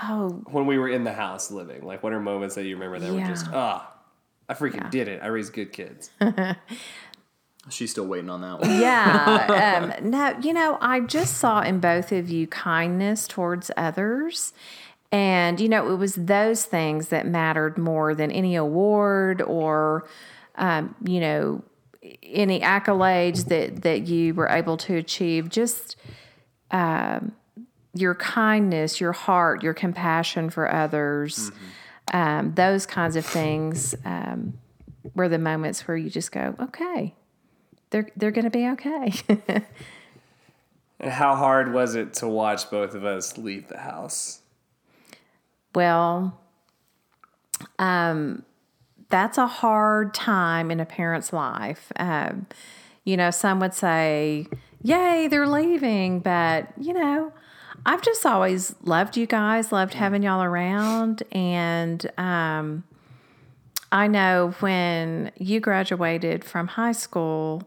Oh, 0.00 0.28
when 0.52 0.66
we 0.66 0.78
were 0.78 0.88
in 0.88 1.02
the 1.02 1.12
house 1.12 1.50
living. 1.50 1.82
Like 1.84 2.04
what 2.04 2.12
are 2.12 2.20
moments 2.20 2.54
that 2.54 2.66
you 2.66 2.76
remember 2.76 3.00
that 3.00 3.12
were 3.12 3.26
just 3.26 3.46
Yeah. 3.46 3.52
ah, 3.56 3.92
I 4.48 4.54
freaking 4.54 4.88
did 4.90 5.08
it. 5.08 5.20
I 5.24 5.26
raised 5.26 5.54
good 5.54 5.72
kids. 5.72 6.10
She's 7.68 7.90
still 7.90 8.06
waiting 8.06 8.30
on 8.30 8.42
that 8.42 8.60
one. 8.60 8.80
yeah. 8.80 9.90
um, 9.98 10.10
no, 10.10 10.38
you 10.40 10.52
know, 10.52 10.78
I 10.80 11.00
just 11.00 11.38
saw 11.38 11.62
in 11.62 11.80
both 11.80 12.12
of 12.12 12.28
you 12.30 12.46
kindness 12.46 13.26
towards 13.26 13.72
others. 13.76 14.52
And, 15.10 15.58
you 15.58 15.68
know, 15.68 15.92
it 15.92 15.96
was 15.96 16.14
those 16.14 16.64
things 16.64 17.08
that 17.08 17.26
mattered 17.26 17.76
more 17.76 18.14
than 18.14 18.30
any 18.30 18.54
award 18.54 19.42
or, 19.42 20.06
um, 20.56 20.94
you 21.04 21.20
know, 21.20 21.64
any 22.22 22.60
accolades 22.60 23.48
that, 23.48 23.82
that 23.82 24.06
you 24.06 24.34
were 24.34 24.48
able 24.48 24.76
to 24.76 24.96
achieve. 24.96 25.48
Just 25.48 25.96
um, 26.70 27.32
your 27.94 28.14
kindness, 28.14 29.00
your 29.00 29.12
heart, 29.12 29.62
your 29.62 29.74
compassion 29.74 30.50
for 30.50 30.72
others, 30.72 31.50
um, 32.12 32.54
those 32.54 32.86
kinds 32.86 33.16
of 33.16 33.24
things 33.24 33.94
um, 34.04 34.58
were 35.14 35.28
the 35.28 35.38
moments 35.38 35.86
where 35.88 35.96
you 35.96 36.10
just 36.10 36.32
go, 36.32 36.54
okay, 36.60 37.14
they're 37.90 38.08
they're 38.16 38.30
going 38.30 38.44
to 38.44 38.50
be 38.50 38.68
okay. 38.68 39.12
And 40.98 41.12
how 41.12 41.36
hard 41.36 41.72
was 41.72 41.94
it 41.94 42.14
to 42.14 42.28
watch 42.28 42.70
both 42.70 42.94
of 42.94 43.04
us 43.04 43.36
leave 43.36 43.68
the 43.68 43.78
house? 43.78 44.40
well, 45.74 46.40
um, 47.78 48.42
that's 49.08 49.38
a 49.38 49.46
hard 49.46 50.14
time 50.14 50.70
in 50.70 50.80
a 50.80 50.86
parent's 50.86 51.32
life. 51.32 51.92
Um, 51.96 52.46
you 53.04 53.16
know, 53.16 53.30
some 53.30 53.60
would 53.60 53.74
say, 53.74 54.46
"Yay, 54.82 55.28
they're 55.28 55.46
leaving," 55.46 56.20
but 56.20 56.68
you 56.80 56.92
know, 56.92 57.32
I've 57.84 58.02
just 58.02 58.26
always 58.26 58.74
loved 58.82 59.16
you 59.16 59.26
guys, 59.26 59.70
loved 59.72 59.94
having 59.94 60.22
y'all 60.22 60.42
around, 60.42 61.22
and 61.32 62.04
um, 62.18 62.84
I 63.92 64.08
know 64.08 64.54
when 64.60 65.30
you 65.38 65.60
graduated 65.60 66.44
from 66.44 66.68
high 66.68 66.92
school. 66.92 67.62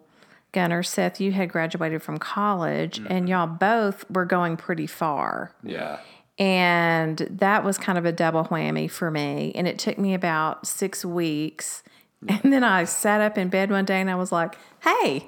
Gunner, 0.52 0.82
Seth, 0.82 1.22
you 1.22 1.32
had 1.32 1.50
graduated 1.50 2.02
from 2.02 2.18
college, 2.18 3.00
and 3.08 3.30
y'all 3.30 3.46
both 3.46 4.10
were 4.10 4.26
going 4.26 4.58
pretty 4.58 4.88
far. 4.88 5.54
Yeah. 5.64 6.00
And 6.40 7.18
that 7.30 7.66
was 7.66 7.78
kind 7.78 7.98
of 7.98 8.06
a 8.06 8.12
double 8.14 8.46
whammy 8.46 8.90
for 8.90 9.12
me. 9.12 9.52
And 9.56 9.68
it 9.68 9.78
took 9.78 9.98
me 9.98 10.14
about 10.14 10.66
six 10.66 11.04
weeks. 11.06 11.84
And 12.28 12.52
then 12.54 12.64
I 12.64 12.86
sat 12.86 13.22
up 13.22 13.38
in 13.38 13.50
bed 13.50 13.70
one 13.70 13.86
day 13.86 14.00
and 14.02 14.10
I 14.10 14.16
was 14.16 14.32
like, 14.32 14.58
hey, 14.84 15.28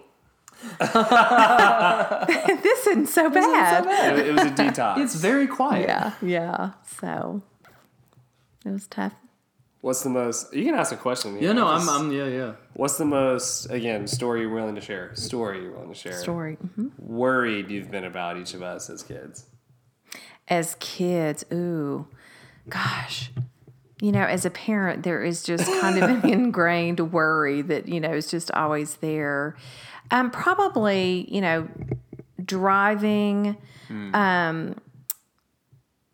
this 0.80 0.96
isn't 2.88 3.08
so 3.08 3.30
bad. 3.30 4.18
It, 4.20 4.28
it 4.28 4.32
was 4.34 4.44
a 4.44 4.52
detox. 4.52 4.98
It's 5.00 5.16
very 5.16 5.48
quiet. 5.48 5.88
Yeah, 5.88 6.14
yeah. 6.22 6.72
So 7.00 7.42
it 8.66 8.70
was 8.70 8.88
tough. 8.88 9.14
What's 9.82 10.04
the 10.04 10.12
most? 10.12 10.54
You 10.54 10.64
can 10.64 10.76
ask 10.76 10.92
a 10.92 10.98
question. 10.98 11.40
Yeah, 11.42 11.54
no, 11.54 11.68
I'm, 11.68 11.90
I'm, 11.90 12.12
yeah, 12.12 12.28
yeah. 12.28 12.54
What's 12.74 12.98
the 12.98 13.06
most? 13.06 13.66
Again, 13.72 14.06
story 14.06 14.42
you're 14.42 14.54
willing 14.54 14.76
to 14.76 14.82
share. 14.82 15.16
Story 15.16 15.64
you're 15.64 15.72
willing 15.72 15.90
to 15.90 15.96
share. 15.96 16.14
Story. 16.14 16.56
hmm 16.56 16.90
Worried 17.00 17.72
you've 17.72 17.90
been 17.90 18.04
about 18.04 18.38
each 18.38 18.54
of 18.54 18.62
us 18.62 18.92
as 18.92 19.02
kids. 19.02 19.46
As 20.52 20.76
kids, 20.80 21.46
ooh, 21.52 22.06
gosh. 22.70 23.32
You 24.02 24.12
know, 24.12 24.24
as 24.24 24.46
a 24.46 24.50
parent, 24.50 25.04
there 25.04 25.24
is 25.24 25.44
just 25.44 25.66
kind 25.80 25.98
of 25.98 26.10
an 26.10 26.30
ingrained 26.30 27.12
worry 27.12 27.62
that, 27.62 27.88
you 27.88 28.00
know, 28.00 28.12
is 28.12 28.30
just 28.30 28.52
always 28.52 28.96
there. 28.98 29.56
Um, 30.12 30.30
probably, 30.30 31.26
you 31.34 31.40
know, 31.40 31.68
driving, 32.44 33.56
um, 34.14 34.76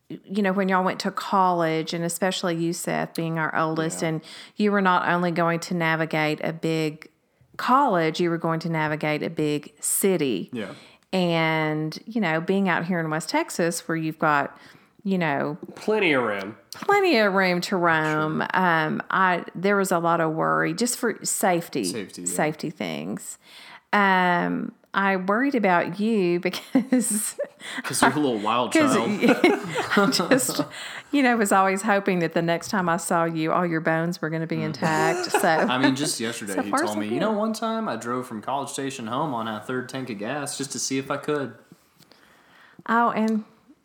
you 0.09 0.41
know, 0.43 0.53
when 0.53 0.69
y'all 0.69 0.83
went 0.83 0.99
to 1.01 1.11
college, 1.11 1.93
and 1.93 2.03
especially 2.03 2.55
you, 2.55 2.73
Seth, 2.73 3.15
being 3.15 3.39
our 3.39 3.55
oldest, 3.55 4.03
and 4.03 4.21
you 4.55 4.71
were 4.71 4.81
not 4.81 5.07
only 5.09 5.31
going 5.31 5.59
to 5.61 5.73
navigate 5.73 6.39
a 6.43 6.53
big 6.53 7.09
college, 7.57 8.19
you 8.19 8.29
were 8.29 8.37
going 8.37 8.59
to 8.61 8.69
navigate 8.69 9.23
a 9.23 9.29
big 9.29 9.73
city. 9.81 10.49
Yeah. 10.53 10.73
And, 11.13 11.97
you 12.05 12.19
know, 12.21 12.41
being 12.41 12.67
out 12.69 12.85
here 12.85 12.99
in 12.99 13.09
West 13.09 13.29
Texas 13.29 13.87
where 13.87 13.95
you've 13.95 14.19
got, 14.19 14.57
you 15.03 15.17
know, 15.17 15.57
Plenty 15.75 16.11
of 16.13 16.23
room. 16.23 16.57
plenty 16.73 17.17
of 17.17 17.33
room 17.33 17.61
to 17.61 17.77
roam. 17.77 18.41
Um, 18.53 19.01
I 19.09 19.45
there 19.55 19.77
was 19.77 19.91
a 19.91 19.99
lot 19.99 20.19
of 20.19 20.33
worry 20.33 20.73
just 20.73 20.97
for 20.97 21.17
safety, 21.23 21.85
Safety, 21.85 22.23
yeah. 22.23 22.27
safety 22.27 22.69
things. 22.69 23.37
Um, 23.93 24.73
I 24.93 25.17
worried 25.17 25.53
about 25.55 25.99
you 25.99 26.39
because 26.41 27.35
Because 27.75 28.01
you're 28.01 28.11
a 28.11 28.15
little 28.15 28.39
wild 28.39 28.71
child. 28.73 29.09
I 29.21 30.09
just 30.11 30.61
you 31.11 31.21
know 31.23 31.37
was 31.37 31.51
always 31.51 31.81
hoping 31.83 32.19
that 32.19 32.33
the 32.33 32.41
next 32.41 32.69
time 32.69 32.89
I 32.89 32.97
saw 32.97 33.25
you, 33.25 33.51
all 33.51 33.65
your 33.65 33.81
bones 33.81 34.21
were 34.21 34.29
going 34.29 34.41
to 34.41 34.47
be 34.47 34.61
intact. 34.61 35.31
So 35.31 35.39
Mm. 35.39 35.69
I 35.69 35.77
mean, 35.77 35.95
just 35.95 36.19
yesterday 36.19 36.53
So 36.53 36.61
he 36.63 36.71
told 36.71 36.89
so 36.89 36.95
me, 36.95 37.07
good. 37.07 37.13
you 37.15 37.19
know, 37.19 37.31
one 37.31 37.53
time 37.53 37.87
I 37.87 37.95
drove 37.95 38.27
from 38.27 38.41
College 38.41 38.69
Station 38.69 39.07
home 39.07 39.33
on 39.33 39.47
a 39.47 39.59
third 39.61 39.87
tank 39.89 40.09
of 40.09 40.17
gas 40.17 40.57
just 40.57 40.71
to 40.71 40.79
see 40.79 40.97
if 40.97 41.11
I 41.11 41.17
could. 41.17 41.53
oh, 42.87 43.11
and, 43.11 43.43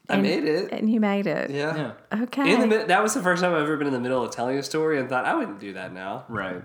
I 0.08 0.14
and- 0.14 0.22
made 0.22 0.44
it. 0.44 0.70
and 0.72 0.90
you 0.92 1.00
made 1.00 1.26
it. 1.26 1.50
Yeah. 1.50 1.92
Okay. 2.12 2.52
In 2.54 2.68
the 2.68 2.84
that 2.88 3.02
was 3.02 3.14
the 3.14 3.22
first 3.22 3.42
time 3.42 3.52
I've 3.54 3.62
ever 3.62 3.76
been 3.76 3.86
in 3.86 3.92
the 3.92 4.00
middle 4.00 4.22
of 4.24 4.30
telling 4.30 4.56
a 4.58 4.62
story 4.62 4.98
and 4.98 5.08
thought 5.08 5.24
I 5.24 5.34
wouldn't 5.34 5.60
do 5.60 5.74
that 5.74 5.92
now. 5.92 6.24
Right. 6.28 6.62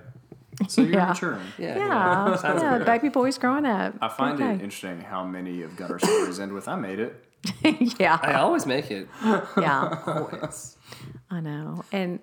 So 0.67 0.81
you're 0.81 0.93
Yeah. 0.93 1.07
maturing. 1.09 1.41
Yeah. 1.57 1.77
yeah, 1.77 2.35
Sounds 2.37 2.61
yeah, 2.63 2.77
baby 2.79 3.09
boy's 3.09 3.37
growing 3.37 3.65
up. 3.65 3.95
I 4.01 4.07
find 4.09 4.39
it 4.39 4.61
interesting 4.61 5.01
how 5.01 5.23
many 5.23 5.61
of 5.61 5.75
Gunner's 5.75 6.03
stories 6.03 6.39
end 6.39 6.51
with 6.53 6.67
"I 6.67 6.75
made 6.75 6.99
it." 6.99 7.23
yeah, 7.99 8.17
I 8.21 8.33
always 8.33 8.65
make 8.65 8.89
it. 8.91 9.07
yeah, 9.57 10.01
Always. 10.07 10.75
I 11.29 11.39
know. 11.39 11.85
And 11.91 12.19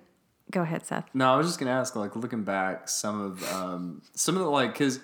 go 0.51 0.61
ahead, 0.61 0.85
Seth. 0.85 1.05
No, 1.13 1.33
I 1.33 1.37
was 1.37 1.47
just 1.47 1.59
gonna 1.59 1.71
ask, 1.71 1.95
like, 1.95 2.15
looking 2.15 2.43
back, 2.43 2.89
some 2.89 3.21
of 3.21 3.53
um, 3.53 4.01
some 4.13 4.35
of 4.35 4.41
the 4.43 4.49
like, 4.49 4.73
because 4.73 4.99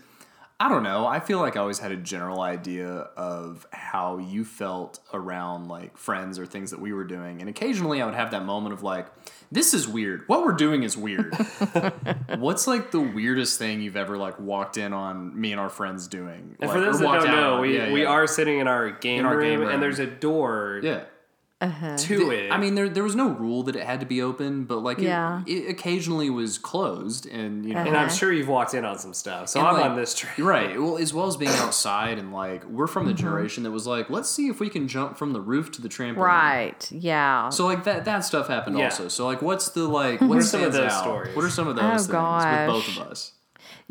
I 0.61 0.69
don't 0.69 0.83
know. 0.83 1.07
I 1.07 1.19
feel 1.19 1.39
like 1.39 1.57
I 1.57 1.59
always 1.59 1.79
had 1.79 1.91
a 1.91 1.97
general 1.97 2.39
idea 2.41 2.87
of 3.17 3.65
how 3.71 4.19
you 4.19 4.45
felt 4.45 4.99
around 5.11 5.67
like 5.69 5.97
friends 5.97 6.37
or 6.37 6.45
things 6.45 6.69
that 6.69 6.79
we 6.79 6.93
were 6.93 7.03
doing. 7.03 7.39
And 7.41 7.49
occasionally 7.49 7.99
I 7.99 8.05
would 8.05 8.13
have 8.13 8.29
that 8.29 8.45
moment 8.45 8.73
of 8.73 8.83
like, 8.83 9.07
this 9.51 9.73
is 9.73 9.87
weird. 9.87 10.21
What 10.27 10.43
we're 10.45 10.51
doing 10.53 10.83
is 10.83 10.95
weird. 10.95 11.33
What's 12.37 12.67
like 12.67 12.91
the 12.91 12.99
weirdest 13.01 13.57
thing 13.57 13.81
you've 13.81 13.97
ever 13.97 14.17
like 14.19 14.39
walked 14.39 14.77
in 14.77 14.93
on 14.93 15.39
me 15.39 15.51
and 15.51 15.59
our 15.59 15.69
friends 15.69 16.07
doing? 16.07 16.55
And 16.59 16.69
Like, 16.69 16.77
for 16.77 16.79
those 16.79 16.99
that 16.99 17.05
don't 17.05 17.25
know, 17.27 17.53
on? 17.55 17.61
we, 17.61 17.75
Yeah, 17.77 17.91
we 17.91 18.03
yeah. 18.03 18.09
are 18.09 18.27
sitting 18.27 18.59
in 18.59 18.67
our 18.67 18.91
game, 18.91 19.21
In 19.21 19.25
our 19.25 19.35
room, 19.37 19.49
game 19.49 19.59
room. 19.61 19.69
and 19.69 19.81
there's 19.81 19.99
a 19.99 20.05
door 20.07 20.79
Yeah. 20.83 21.05
Uh-huh. 21.61 21.95
to 21.95 22.31
it. 22.31 22.51
I 22.51 22.57
mean, 22.57 22.75
there 22.75 22.89
there 22.89 23.03
was 23.03 23.15
no 23.15 23.29
rule 23.29 23.63
that 23.63 23.75
it 23.75 23.83
had 23.85 23.99
to 23.99 24.05
be 24.05 24.21
open, 24.21 24.63
but 24.65 24.77
like 24.79 24.97
it, 24.99 25.03
Yeah. 25.03 25.43
it 25.45 25.69
occasionally 25.69 26.29
was 26.29 26.57
closed, 26.57 27.27
and 27.27 27.65
you 27.65 27.73
know, 27.73 27.79
uh-huh. 27.81 27.87
and 27.89 27.97
I'm 27.97 28.09
sure 28.09 28.33
you've 28.33 28.47
walked 28.47 28.73
in 28.73 28.83
on 28.83 28.97
some 28.97 29.13
stuff. 29.13 29.49
So 29.49 29.59
And, 29.59 29.67
I'm 29.69 29.73
like, 29.75 29.85
on 29.85 29.95
this 29.95 30.15
train. 30.15 30.45
Right. 30.45 30.81
Well, 30.81 30.97
as 30.97 31.13
well 31.13 31.27
as 31.27 31.37
being 31.37 31.51
outside 31.55 32.17
and 32.19 32.33
like 32.33 32.65
we're 32.65 32.87
from 32.87 33.03
Mm-hmm. 33.03 33.07
the 33.15 33.21
generation 33.21 33.63
that 33.63 33.71
was 33.71 33.85
like, 33.87 34.09
let's 34.09 34.29
see 34.29 34.47
if 34.47 34.59
we 34.59 34.69
can 34.69 34.87
jump 34.87 35.17
from 35.17 35.33
the 35.33 35.41
roof 35.41 35.71
to 35.73 35.81
the 35.81 35.89
trampoline. 35.89 36.17
Right. 36.17 36.91
Yeah. 36.91 37.49
So 37.49 37.65
like 37.65 37.83
that 37.83 38.05
that 38.05 38.19
stuff 38.25 38.47
happened 38.47 38.77
Yeah. 38.77 38.85
also. 38.85 39.07
So 39.07 39.25
like, 39.27 39.41
what's 39.41 39.69
the 39.69 39.87
like? 39.87 40.15
Mm-hmm. 40.15 40.27
What 40.29 40.37
are 40.39 40.41
some 40.43 40.63
of 40.63 40.73
those 40.73 40.91
out? 40.91 41.01
stories? 41.03 41.35
What 41.35 41.45
are 41.45 41.49
some 41.49 41.67
of 41.67 41.75
those 41.75 41.83
Oh, 41.85 41.89
things 41.89 42.07
gosh. 42.07 42.67
with 42.67 42.75
both 42.75 42.87
of 42.97 43.07
us? 43.11 43.33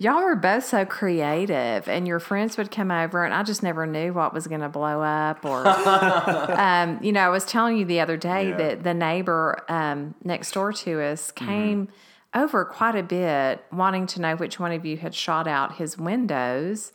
Y'all 0.01 0.25
were 0.25 0.35
both 0.35 0.65
so 0.65 0.87
creative, 0.87 1.87
and 1.87 2.09
your 2.09 2.19
friends 2.21 2.57
would 2.57 2.71
come 2.71 2.91
over, 2.91 3.23
and 3.23 3.35
I 3.35 3.43
just 3.43 3.63
never 3.63 3.87
knew 3.87 4.15
what 4.15 4.33
was 4.33 4.47
going 4.47 4.63
to 4.63 4.69
blow 4.71 5.03
up. 5.03 5.45
Or, 5.45 5.69
um, 6.59 6.99
you 7.03 7.13
know, 7.13 7.21
I 7.21 7.29
was 7.29 7.45
telling 7.45 7.77
you 7.77 7.85
the 7.85 8.01
other 8.01 8.17
day 8.17 8.49
Yeah. 8.49 8.57
that 8.57 8.83
the 8.83 8.95
neighbor 8.95 9.63
um, 9.69 10.15
next 10.25 10.53
door 10.53 10.73
to 10.73 11.03
us 11.03 11.31
Mm-hmm. 11.33 11.47
came 11.47 11.89
over 12.33 12.65
quite 12.65 12.97
a 12.97 13.03
bit, 13.03 13.63
wanting 13.71 14.07
to 14.07 14.23
know 14.23 14.37
which 14.37 14.59
one 14.59 14.73
of 14.73 14.87
you 14.87 14.97
had 14.97 15.15
shot 15.15 15.47
out 15.47 15.75
his 15.75 15.99
windows, 15.99 16.93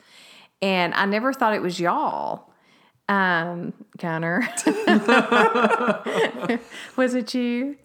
and 0.60 0.92
I 0.96 1.06
never 1.06 1.32
thought 1.32 1.54
it 1.54 1.62
was 1.62 1.80
y'all. 1.80 2.50
Um, 3.08 3.74
Gunner, 4.00 4.50
was 6.96 7.14
it 7.14 7.36
you? 7.36 7.78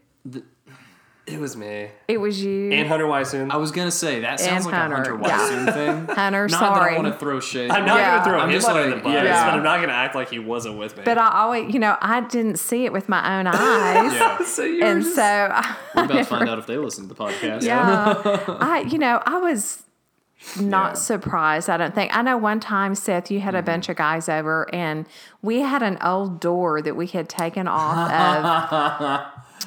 It 1.31 1.39
was 1.41 1.57
me 1.57 1.89
It 2.09 2.19
was 2.21 2.43
you, 2.43 2.73
and 2.73 2.89
Hunter 2.89 3.05
Weisman. 3.07 3.51
I 3.51 3.57
was 3.57 3.71
gonna 3.71 3.91
say 3.91 4.21
that 4.21 4.41
sounds 4.41 4.65
And 4.67 4.73
like 4.73 4.75
Hunter, 4.75 5.15
a 5.15 5.19
Hunter 5.19 5.29
yeah. 5.29 5.73
Thing. 5.73 6.07
Hunter. 6.17 6.49
Not 6.49 6.59
sorry, 6.59 6.91
that 6.95 6.99
I 6.99 7.03
want 7.03 7.13
to 7.15 7.19
throw 7.19 7.41
shade. 7.41 7.71
I'm 7.71 7.85
not 7.85 7.99
Yeah. 7.99 8.11
gonna 8.19 8.25
throw 8.25 8.41
I'm 8.41 8.49
him 8.51 8.55
just 8.57 8.69
under 8.69 8.87
like, 8.91 8.95
the 8.97 9.01
bus, 9.03 9.15
yeah. 9.25 9.45
but 9.47 9.55
I'm 9.55 9.63
not 9.63 9.81
gonna 9.81 9.93
act 9.93 10.15
like 10.15 10.31
he 10.31 10.39
wasn't 10.39 10.79
with 10.79 10.97
me. 10.97 11.03
but 11.05 11.19
I 11.19 11.31
always, 11.41 11.73
you 11.73 11.79
know, 11.79 11.97
I 12.01 12.21
didn't 12.23 12.59
see 12.59 12.85
it 12.85 12.93
with 12.93 13.09
my 13.09 13.39
own 13.39 13.47
eyes. 13.47 14.13
yeah, 14.15 14.39
so 14.45 14.65
you 14.65 14.85
and 14.85 15.05
so 15.05 15.23
I, 15.23 15.77
we're 15.95 16.05
about 16.05 16.15
to 16.17 16.25
find 16.25 16.49
out 16.49 16.59
if 16.59 16.67
they 16.67 16.77
listen 16.77 17.09
to 17.09 17.15
the 17.15 17.21
podcast. 17.23 17.63
yeah 17.63 18.15
i 18.61 18.81
you 18.91 18.99
know 18.99 19.23
i 19.27 19.39
was 19.39 19.83
not 20.59 20.91
Yeah. 20.91 20.95
surprised 20.95 21.69
i 21.69 21.77
don't 21.77 21.95
think 21.95 22.17
i 22.17 22.23
know 22.23 22.37
one 22.39 22.61
time 22.61 22.95
seth 22.95 23.31
you 23.31 23.41
had 23.41 23.55
a 23.55 23.63
bunch 23.63 23.89
of 23.89 23.97
guys 23.97 24.29
over 24.29 24.73
and 24.75 25.07
we 25.43 25.61
had 25.61 25.83
an 25.83 25.99
old 26.03 26.41
door 26.41 26.81
that 26.81 26.97
we 26.97 27.07
had 27.09 27.29
taken 27.29 27.69
off 27.69 28.11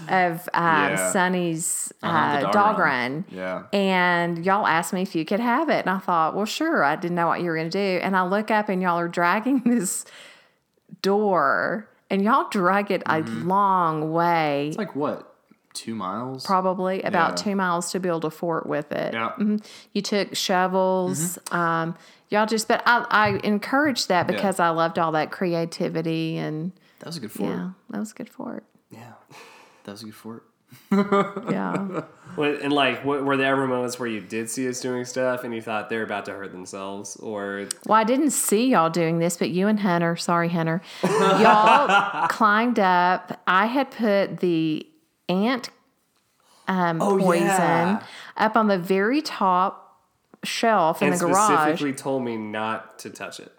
of 0.09 0.49
um, 0.53 0.63
Yeah. 0.63 1.11
sonny's 1.11 1.93
uh, 2.03 2.07
Uh-huh, 2.07 2.41
dog, 2.41 2.53
dog 2.53 2.79
run, 2.79 2.87
run. 2.87 3.25
Yeah. 3.29 3.63
and 3.73 4.45
y'all 4.45 4.65
asked 4.67 4.93
me 4.93 5.01
if 5.01 5.15
you 5.15 5.23
could 5.25 5.39
have 5.39 5.69
it 5.69 5.85
and 5.85 5.89
i 5.89 5.99
thought 5.99 6.35
well 6.35 6.45
sure 6.45 6.83
i 6.83 6.95
didn't 6.95 7.15
know 7.15 7.27
what 7.27 7.41
you 7.41 7.47
were 7.49 7.55
going 7.55 7.69
to 7.69 7.77
do 7.77 7.99
and 8.03 8.15
i 8.15 8.23
look 8.23 8.51
up 8.51 8.69
and 8.69 8.81
y'all 8.81 8.99
are 8.99 9.07
dragging 9.07 9.61
this 9.65 10.05
door 11.01 11.89
and 12.09 12.21
y'all 12.23 12.47
drag 12.49 12.91
it 12.91 13.01
a 13.07 13.21
long 13.21 14.11
way 14.11 14.67
It's 14.69 14.77
like 14.77 14.95
what, 14.95 15.33
two 15.73 15.95
miles? 15.95 16.45
probably 16.45 17.01
about 17.01 17.31
Yeah. 17.31 17.43
two 17.43 17.55
miles 17.55 17.91
to 17.91 17.99
build 17.99 18.25
a 18.25 18.29
fort 18.29 18.67
with 18.67 18.91
it. 18.91 19.13
Yeah. 19.13 19.31
You 19.93 20.01
took 20.01 20.35
shovels. 20.35 21.39
Um, 21.51 21.95
y'all 22.29 22.45
just, 22.45 22.67
but 22.67 22.83
I, 22.85 23.05
I 23.09 23.27
encouraged 23.43 24.09
that 24.09 24.27
Yeah. 24.29 24.35
because 24.35 24.59
I 24.59 24.69
loved 24.69 24.99
all 24.99 25.11
that 25.13 25.31
creativity 25.31 26.37
and 26.37 26.71
That 26.99 27.07
was 27.07 27.17
a 27.17 27.21
good 27.21 27.31
fort. 27.31 27.49
yeah, 27.51 27.69
that 27.89 27.99
was 27.99 28.13
good 28.13 28.29
fort. 28.29 28.63
Yeah. 29.83 29.85
That 29.85 29.91
was 29.91 30.01
a 30.01 30.05
good 30.05 30.15
fort. 30.15 30.45
Yeah. 30.91 32.01
What- 32.35 32.61
and 32.61 32.73
like, 32.73 33.05
what, 33.05 33.23
were 33.23 33.37
there 33.37 33.51
ever 33.51 33.67
moments 33.67 33.99
where 33.99 34.09
you 34.09 34.19
did 34.19 34.49
see 34.49 34.67
us 34.67 34.81
doing 34.81 35.05
stuff 35.05 35.43
and 35.43 35.53
you 35.53 35.61
thought 35.61 35.87
they're 35.87 36.01
about 36.01 36.25
to 36.25 36.31
hurt 36.31 36.51
themselves, 36.51 37.15
or 37.17 37.67
well, 37.85 37.99
I 37.99 38.03
didn't 38.03 38.31
see 38.31 38.69
y'all 38.69 38.89
doing 38.89 39.19
this, 39.19 39.37
but 39.37 39.51
you 39.51 39.67
and 39.67 39.79
Hunter, 39.79 40.15
sorry, 40.15 40.49
Hunter, 40.49 40.81
y'all 41.03 42.27
climbed 42.29 42.79
up. 42.79 43.39
I 43.45 43.67
had 43.67 43.91
put 43.91 44.39
the 44.39 44.87
ant 45.29 45.69
um, 46.67 46.97
poison 46.97 47.45
yeah. 47.45 48.03
up 48.37 48.57
on 48.57 48.67
the 48.67 48.79
very 48.79 49.21
top 49.21 49.99
shelf 50.43 51.01
in 51.01 51.11
the 51.11 51.17
garage. 51.17 51.53
specifically 51.53 51.93
told 51.93 52.23
me 52.23 52.35
not 52.37 52.99
to 52.99 53.09
touch 53.09 53.39
it? 53.39 53.51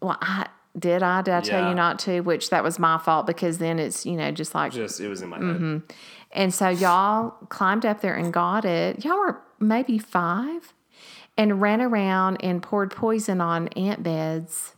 Well, 0.00 0.18
I 0.20 0.48
did 0.78 1.02
I 1.02 1.22
did 1.22 1.34
I 1.34 1.40
tell 1.40 1.60
Yeah. 1.60 1.68
you 1.68 1.74
not 1.74 1.98
to, 2.00 2.20
which 2.20 2.50
that 2.50 2.62
was 2.64 2.78
my 2.78 2.98
fault 2.98 3.26
because 3.26 3.58
then 3.58 3.78
it's 3.78 4.04
you 4.04 4.16
know 4.16 4.30
just 4.32 4.54
like 4.54 4.72
Just 4.72 5.00
it 5.00 5.08
was 5.08 5.22
in 5.22 5.28
my 5.28 5.38
Mm-hmm. 5.38 5.72
head. 5.74 5.82
and 6.32 6.52
so 6.54 6.68
y'all 6.68 7.30
climbed 7.48 7.86
up 7.86 8.00
there 8.00 8.14
and 8.14 8.32
got 8.32 8.64
it. 8.64 9.04
Y'all 9.04 9.18
were 9.18 9.40
maybe 9.60 9.98
five, 9.98 10.72
and 11.36 11.60
ran 11.60 11.80
around 11.80 12.36
and 12.42 12.62
poured 12.62 12.90
poison 12.90 13.40
on 13.40 13.68
ant 13.68 14.02
beds 14.02 14.74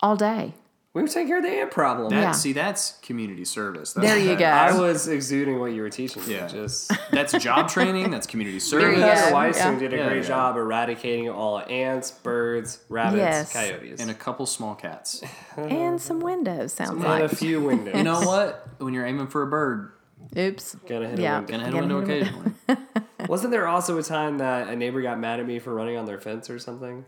all 0.00 0.16
day. 0.16 0.54
We 0.94 1.02
were 1.02 1.08
taking 1.08 1.26
care 1.26 1.38
of 1.38 1.42
the 1.42 1.50
ant 1.50 1.72
problem. 1.72 2.10
That, 2.10 2.20
Yeah. 2.20 2.30
See, 2.32 2.52
that's 2.52 2.92
community 3.02 3.44
service. 3.44 3.92
That's 3.94 4.06
There 4.06 4.16
you 4.18 4.36
go. 4.36 4.44
I 4.44 4.78
was 4.78 5.08
exuding 5.08 5.58
what 5.58 5.72
you 5.72 5.82
were 5.82 5.90
teaching 5.90 6.24
me. 6.24 6.34
Yeah. 6.34 6.46
Just 6.46 6.92
That's 7.10 7.32
job 7.32 7.68
training. 7.68 8.12
That's 8.12 8.28
community 8.28 8.60
service. 8.60 8.94
go. 8.96 9.02
Hunter 9.02 9.06
Yeah. 9.30 9.34
Weissing 9.34 9.72
Yeah. 9.72 9.78
did 9.80 9.92
a 9.92 9.96
Yeah, 9.96 10.08
great 10.08 10.22
yeah. 10.22 10.28
job 10.28 10.56
eradicating 10.56 11.28
all 11.28 11.58
ants, 11.68 12.12
birds, 12.12 12.78
rabbits, 12.88 13.18
Yes. 13.18 13.52
coyotes, 13.52 14.00
And 14.00 14.08
a 14.08 14.14
couple 14.14 14.46
small 14.46 14.76
cats. 14.76 15.20
and 15.56 16.00
some 16.00 16.20
windows 16.20 16.72
sounds 16.74 16.90
and 16.90 17.00
like. 17.02 17.24
a 17.24 17.28
few 17.34 17.60
windows. 17.60 17.96
You 17.96 18.04
know 18.04 18.20
what? 18.20 18.64
When 18.78 18.94
you're 18.94 19.04
aiming 19.06 19.26
for 19.26 19.42
a 19.42 19.46
bird, 19.48 19.90
Oops. 20.38 20.76
Gonna 20.88 21.08
hit 21.08 21.18
a 21.18 21.22
Yeah. 21.22 21.38
window. 21.40 21.52
gonna 21.52 21.64
hit 21.64 21.68
a 21.74 21.80
Gonna 21.80 21.94
window 21.96 22.06
hit 22.14 22.28
a 22.28 22.36
window. 22.36 22.52
occasionally. 22.68 23.28
Wasn't 23.28 23.50
there 23.50 23.66
also 23.66 23.98
a 23.98 24.02
time 24.02 24.38
that 24.38 24.68
a 24.68 24.76
neighbor 24.76 25.02
got 25.02 25.18
mad 25.18 25.40
at 25.40 25.46
me 25.46 25.58
for 25.58 25.74
running 25.74 25.96
on 25.96 26.06
their 26.06 26.20
fence 26.20 26.48
or 26.48 26.58
something? 26.60 27.04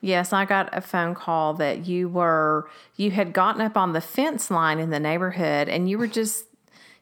Yes, 0.00 0.32
I 0.32 0.44
got 0.44 0.68
a 0.72 0.80
phone 0.80 1.14
call 1.14 1.54
that 1.54 1.86
you 1.86 2.08
were 2.08 2.68
you 2.96 3.10
had 3.10 3.32
gotten 3.32 3.60
up 3.60 3.76
on 3.76 3.92
the 3.92 4.00
fence 4.00 4.50
line 4.50 4.78
in 4.78 4.90
the 4.90 5.00
neighborhood 5.00 5.68
and 5.68 5.88
you 5.88 5.98
were 5.98 6.06
just 6.06 6.44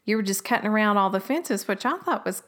you 0.04 0.16
were 0.16 0.22
just 0.22 0.44
cutting 0.44 0.68
around 0.68 0.96
all 0.96 1.10
the 1.10 1.20
fences, 1.20 1.66
which 1.66 1.84
I 1.86 1.96
thought 1.98 2.24
was 2.24 2.42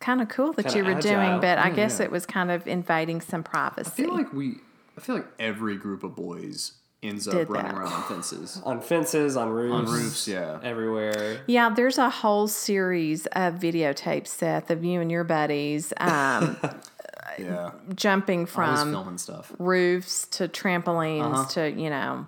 kind 0.00 0.20
of 0.22 0.28
cool 0.28 0.52
that 0.54 0.62
Kinda 0.64 0.78
you 0.78 0.84
were 0.84 0.92
agile. 0.98 1.10
doing, 1.12 1.40
but 1.40 1.58
I 1.58 1.70
guess 1.70 1.98
yeah. 1.98 2.06
it 2.06 2.10
was 2.10 2.24
kind 2.24 2.50
of 2.50 2.66
invading 2.66 3.20
some 3.20 3.42
privacy. 3.42 3.90
I 4.02 4.06
feel 4.06 4.14
like 4.14 4.32
we. 4.32 4.54
I 4.96 5.00
feel 5.02 5.16
like 5.16 5.26
every 5.38 5.76
group 5.76 6.02
of 6.04 6.14
boys 6.14 6.72
ends 7.02 7.26
up 7.26 7.48
running 7.48 7.72
that. 7.72 7.78
around 7.80 7.92
on 7.92 8.02
fences. 8.04 8.60
On 8.64 8.80
fences, 8.80 9.36
on 9.36 9.48
roofs, 9.48 9.88
On 9.88 9.94
roofs, 9.94 10.28
yeah. 10.28 10.58
everywhere. 10.62 11.40
yeah, 11.46 11.70
there's 11.70 11.96
a 11.98 12.10
whole 12.10 12.46
series 12.48 13.24
of 13.28 13.54
videotapes, 13.54 14.26
Seth, 14.28 14.70
of 14.70 14.84
you 14.84 15.00
and 15.00 15.10
your 15.10 15.24
buddies 15.24 15.92
um, 15.98 16.56
Yeah. 17.38 17.70
jumping 17.94 18.46
from 18.46 18.90
filming 18.92 19.18
stuff. 19.18 19.52
roofs 19.58 20.26
to 20.28 20.48
trampolines 20.48 21.22
Uh-huh. 21.34 21.48
to 21.50 21.70
you 21.70 21.90
know, 21.90 22.26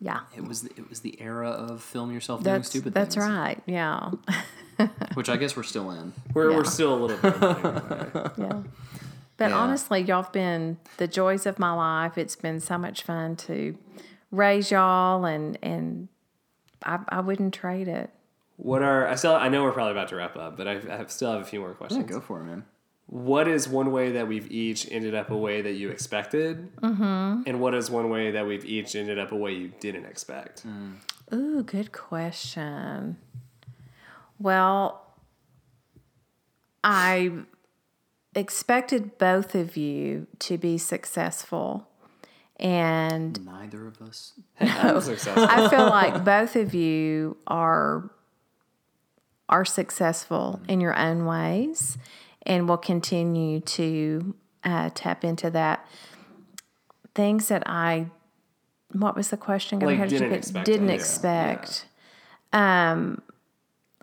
yeah. 0.00 0.20
It 0.36 0.44
was 0.46 0.62
the, 0.62 0.70
it 0.76 0.88
was 0.88 1.00
the 1.00 1.20
era 1.20 1.48
of 1.50 1.82
film 1.82 2.12
yourself 2.12 2.42
doing 2.42 2.54
That's 2.56 2.68
stupid 2.68 2.94
that's 2.94 3.14
things. 3.14 3.26
right. 3.26 3.62
Yeah, 3.66 4.10
Which 5.14 5.28
I 5.28 5.36
guess 5.36 5.56
we're 5.56 5.62
still 5.62 5.90
in. 5.90 6.12
We're, 6.34 6.50
Yeah. 6.50 6.56
we're 6.58 6.64
still 6.64 6.94
a 6.94 6.98
little 7.00 7.16
bit. 7.16 7.42
anyway. 7.42 8.30
yeah. 8.38 8.62
But 9.38 9.50
Yeah. 9.50 9.56
honestly, 9.58 10.00
y'all 10.02 10.22
have 10.22 10.32
been 10.32 10.78
the 10.98 11.06
joys 11.08 11.46
of 11.46 11.58
my 11.58 11.72
life. 11.72 12.16
It's 12.18 12.36
been 12.36 12.60
so 12.60 12.76
much 12.78 13.02
fun 13.02 13.36
to 13.36 13.76
raise 14.30 14.70
y'all, 14.70 15.24
and 15.24 15.58
and 15.62 16.08
I, 16.84 16.98
I 17.08 17.20
wouldn't 17.20 17.54
trade 17.54 17.88
it. 17.88 18.10
What 18.58 18.82
are 18.82 19.06
I 19.06 19.14
still? 19.16 19.34
I 19.34 19.48
know 19.48 19.62
we're 19.64 19.72
probably 19.72 19.92
about 19.92 20.08
to 20.08 20.16
wrap 20.16 20.36
up, 20.36 20.56
but 20.56 20.66
I, 20.68 20.72
I 20.90 21.04
still 21.08 21.32
have 21.32 21.40
a 21.40 21.44
few 21.44 21.60
more 21.60 21.70
Yeah, 21.70 21.74
questions. 21.74 22.04
go 22.10 22.20
for 22.20 22.40
it, 22.40 22.44
man. 22.44 22.64
What 23.08 23.46
is 23.46 23.68
one 23.68 23.92
way 23.92 24.12
that 24.12 24.26
we've 24.26 24.50
each 24.50 24.90
ended 24.90 25.14
up 25.14 25.30
a 25.30 25.36
way 25.36 25.62
that 25.62 25.74
you 25.74 25.90
expected, 25.90 26.76
mm-hmm. 26.76 27.42
and 27.46 27.60
what 27.60 27.72
is 27.74 27.88
one 27.88 28.10
way 28.10 28.32
that 28.32 28.46
we've 28.46 28.64
each 28.64 28.96
ended 28.96 29.18
up 29.18 29.30
a 29.30 29.36
way 29.36 29.52
you 29.52 29.72
didn't 29.78 30.06
expect? 30.06 30.64
Ooh, 31.32 31.62
good 31.62 31.92
question. 31.92 33.16
Well, 34.40 35.06
I 36.82 37.30
expected 38.34 39.18
both 39.18 39.54
of 39.54 39.76
you 39.76 40.26
to 40.40 40.58
be 40.58 40.76
successful. 40.76 41.88
And 42.58 43.44
Neither 43.44 43.86
of 43.86 44.00
us. 44.02 44.32
I 44.60 44.92
was 44.92 45.04
successful. 45.04 45.46
I 45.48 45.68
feel 45.68 45.86
like 45.86 46.24
both 46.24 46.56
of 46.56 46.74
you 46.74 47.36
are 47.46 48.10
are 49.48 49.64
successful 49.64 50.60
in 50.68 50.80
your 50.80 50.96
own 50.96 51.24
ways 51.24 51.98
and 52.46 52.68
we'll 52.68 52.78
continue 52.78 53.60
to 53.60 54.34
uh, 54.64 54.90
tap 54.94 55.24
into 55.24 55.50
that. 55.50 55.86
Things 57.14 57.48
that 57.48 57.62
I, 57.66 58.06
what 58.92 59.16
was 59.16 59.28
the 59.30 59.36
question? 59.36 59.78
Like, 59.80 59.98
How 59.98 60.04
did 60.04 60.18
didn't 60.18 60.32
expect 60.32 60.66
Didn't 60.66 60.90
it. 60.90 60.94
Yeah. 62.52 62.92
Um, 62.92 63.22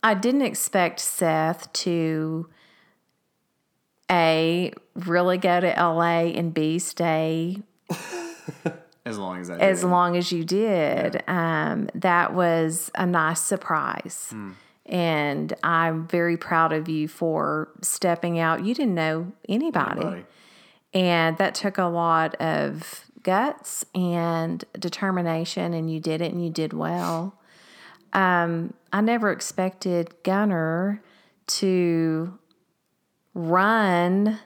I 0.04 0.14
didn't 0.14 0.42
expect 0.42 1.00
Seth 1.00 1.72
to 1.74 2.50
A, 4.12 4.74
really 4.96 5.38
go 5.38 5.60
to 5.60 5.68
LA 5.68 6.26
and 6.36 6.54
B, 6.54 6.78
stay 6.80 7.62
As 9.06 9.18
long 9.18 9.40
as 9.42 9.50
I 9.50 9.58
as 9.58 9.82
did. 9.82 9.88
long 9.88 10.16
as 10.16 10.32
you 10.32 10.44
did. 10.46 11.24
Um, 11.28 11.90
that 11.94 12.34
was 12.34 12.90
a 12.96 13.06
nice 13.06 13.42
surprise. 13.42 14.28
Hmm. 14.32 14.52
And 14.86 15.54
I'm 15.64 16.08
very 16.08 16.36
proud 16.36 16.74
of 16.74 16.90
you 16.90 17.08
for 17.08 17.70
stepping 17.82 18.38
out. 18.40 18.66
You 18.66 18.76
didn't 18.76 18.96
know 18.96 19.32
anybody. 19.48 20.02
Anybody. 20.02 20.26
And 20.94 21.38
that 21.38 21.56
took 21.56 21.78
a 21.78 21.86
lot 21.86 22.36
of 22.36 23.06
guts 23.24 23.86
and 23.96 24.64
determination, 24.78 25.74
and 25.74 25.92
you 25.92 26.00
did 26.00 26.22
it 26.22 26.32
and 26.32 26.44
you 26.44 26.52
did 26.52 26.74
well. 26.74 27.40
Um, 28.12 28.74
I 28.92 29.02
never 29.02 29.32
expected 29.32 30.14
Gunner 30.24 31.02
to 31.48 32.38
run 33.34 34.40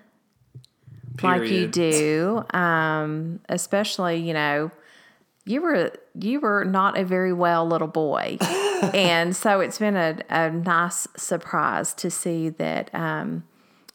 like 1.21 1.49
you 1.49 1.67
do, 1.67 2.45
um, 2.53 3.39
especially, 3.49 4.17
you 4.17 4.33
know, 4.33 4.71
you 5.47 5.61
were 5.61 5.93
you 6.19 6.39
were 6.39 6.65
not 6.65 6.97
a 6.97 7.05
very 7.05 7.33
well 7.33 7.65
little 7.67 7.87
boy, 7.87 8.37
and 8.93 9.35
so 9.35 9.61
it's 9.61 9.79
been 9.79 9.95
a, 9.95 10.19
a 10.29 10.51
nice 10.51 11.07
surprise 11.15 11.93
to 11.95 12.11
see 12.11 12.49
that 12.49 12.93
um, 12.93 13.43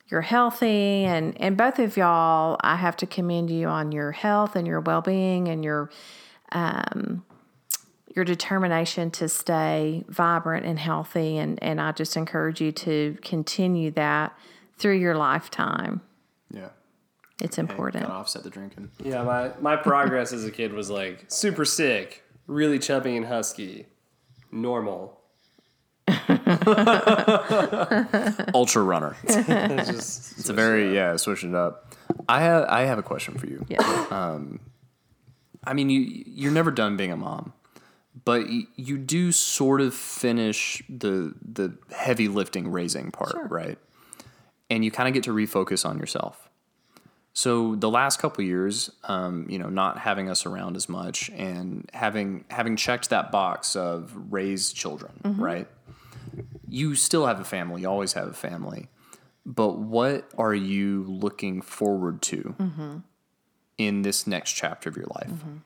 you're 0.08 0.22
healthy, 0.22 1.04
and 1.04 1.38
and 1.40 1.56
both 1.56 1.78
of 1.78 1.96
y'all, 1.96 2.56
I 2.60 2.76
have 2.76 2.96
to 2.98 3.06
commend 3.06 3.50
you 3.50 3.68
on 3.68 3.92
your 3.92 4.12
health 4.12 4.56
and 4.56 4.66
your 4.66 4.80
well 4.80 5.02
being 5.02 5.48
and 5.48 5.62
your 5.62 5.90
um, 6.52 7.24
your 8.14 8.24
determination 8.24 9.10
to 9.12 9.28
stay 9.28 10.04
vibrant 10.08 10.64
and 10.64 10.78
healthy, 10.78 11.36
and 11.36 11.62
and 11.62 11.80
I 11.80 11.92
just 11.92 12.16
encourage 12.16 12.60
you 12.60 12.72
to 12.72 13.18
continue 13.22 13.90
that 13.92 14.36
through 14.78 14.96
your 14.96 15.16
lifetime. 15.16 16.00
Yeah. 16.50 16.70
It's 17.42 17.58
important. 17.58 18.04
gotta 18.04 18.14
offset 18.14 18.42
the 18.44 18.50
drinking. 18.50 18.90
Yeah, 19.02 19.22
my, 19.24 19.50
my 19.60 19.76
progress 19.76 20.32
as 20.32 20.44
a 20.44 20.50
kid 20.50 20.72
was 20.72 20.88
like 20.90 21.24
super 21.28 21.64
sick, 21.64 22.22
really 22.46 22.78
chubby 22.78 23.16
and 23.16 23.26
husky, 23.26 23.86
normal. 24.50 25.18
Ultra 28.54 28.82
runner. 28.82 29.16
It's 29.24 29.90
just 29.90 30.38
It's 30.38 30.48
a 30.48 30.52
very 30.52 30.94
yeah, 30.94 31.16
switch 31.16 31.44
it 31.44 31.54
up. 31.54 31.94
I 32.28 32.40
have 32.42 32.64
I 32.68 32.82
have 32.82 32.98
a 32.98 33.02
question 33.02 33.38
for 33.38 33.46
you. 33.46 33.64
Yeah. 33.68 34.06
Um, 34.10 34.60
I 35.64 35.72
mean, 35.74 35.90
you 35.90 36.24
you're 36.26 36.52
never 36.52 36.70
done 36.70 36.96
being 36.96 37.12
a 37.12 37.16
mom, 37.16 37.52
but 38.24 38.46
y- 38.46 38.66
you 38.76 38.98
do 38.98 39.32
sort 39.32 39.80
of 39.80 39.94
finish 39.94 40.82
the 40.88 41.34
the 41.40 41.76
heavy 41.94 42.28
lifting 42.28 42.70
raising 42.70 43.10
part, 43.10 43.36
right? 43.50 43.78
And 44.70 44.84
you 44.84 44.90
kind 44.90 45.08
of 45.08 45.14
get 45.14 45.22
to 45.24 45.32
refocus 45.32 45.84
on 45.88 45.98
yourself. 45.98 46.48
So 47.34 47.74
the 47.76 47.88
last 47.88 48.18
couple 48.18 48.44
years, 48.44 48.90
um, 49.04 49.46
you 49.48 49.58
know, 49.58 49.70
not 49.70 49.98
having 49.98 50.28
us 50.28 50.44
around 50.44 50.76
as 50.76 50.88
much 50.88 51.30
and 51.30 51.88
having 51.94 52.44
having 52.50 52.76
checked 52.76 53.10
that 53.10 53.32
box 53.32 53.74
of 53.74 54.12
raise 54.30 54.72
children, 54.72 55.12
mm-hmm. 55.24 55.42
right? 55.42 55.68
You 56.68 56.94
still 56.94 57.26
have 57.26 57.40
a 57.40 57.44
family. 57.44 57.82
You 57.82 57.88
always 57.88 58.12
have 58.12 58.28
a 58.28 58.34
family. 58.34 58.88
But 59.44 59.78
what 59.78 60.28
are 60.38 60.54
you 60.54 61.04
looking 61.04 61.62
forward 61.62 62.22
to 62.22 62.54
mm-hmm. 62.58 62.96
in 63.78 64.02
this 64.02 64.26
next 64.26 64.52
chapter 64.52 64.88
of 64.88 64.96
your 64.96 65.06
life? 65.06 65.30
Mm-hmm. 65.30 65.56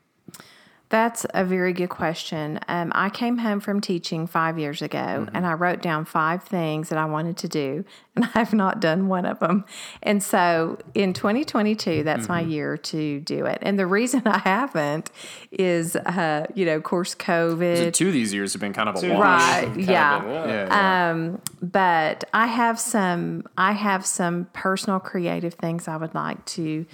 That's 0.88 1.26
a 1.34 1.44
very 1.44 1.72
good 1.72 1.88
question. 1.88 2.60
Um, 2.68 2.92
I 2.94 3.10
came 3.10 3.38
home 3.38 3.58
from 3.58 3.80
teaching 3.80 4.28
five 4.28 4.56
years 4.56 4.82
ago 4.82 5.26
and 5.34 5.44
I 5.44 5.54
wrote 5.54 5.82
down 5.82 6.04
five 6.04 6.44
things 6.44 6.90
that 6.90 6.98
I 6.98 7.06
wanted 7.06 7.36
to 7.38 7.48
do, 7.48 7.84
and 8.14 8.24
I 8.24 8.38
have 8.38 8.54
not 8.54 8.78
done 8.80 9.08
one 9.08 9.26
of 9.26 9.40
them. 9.40 9.64
And 10.02 10.22
so 10.22 10.78
in 10.94 11.12
2022, 11.12 12.04
that's 12.04 12.28
my 12.28 12.40
year 12.40 12.76
to 12.76 13.20
do 13.20 13.46
it. 13.46 13.58
And 13.62 13.78
the 13.78 13.86
reason 13.86 14.22
I 14.26 14.38
haven't 14.38 15.10
is, 15.50 15.96
uh, 15.96 16.46
you 16.54 16.64
know, 16.64 16.76
of 16.76 16.84
course, 16.84 17.16
COVID. 17.16 17.76
So 17.78 17.90
two 17.90 18.06
of 18.06 18.12
these 18.12 18.32
years 18.32 18.52
have 18.52 18.60
been 18.60 18.72
kind 18.72 18.88
of 18.88 18.94
a 18.94 19.00
Two 19.00 19.12
wash. 19.12 19.22
Right, 19.22 19.62
years 19.62 19.66
have 19.66 19.74
kinda 19.74 19.92
yeah. 19.92 20.20
been, 20.20 20.30
Yeah, 20.30 20.66
yeah. 20.66 21.10
Um, 21.10 21.42
but 21.62 22.24
I 22.32 22.46
have 22.46 22.78
some 22.78 23.44
I 23.58 23.72
have 23.72 24.06
some 24.06 24.46
personal 24.52 25.00
creative 25.00 25.54
things 25.54 25.88
I 25.88 25.96
would 25.96 26.14
like 26.14 26.44
to 26.46 26.86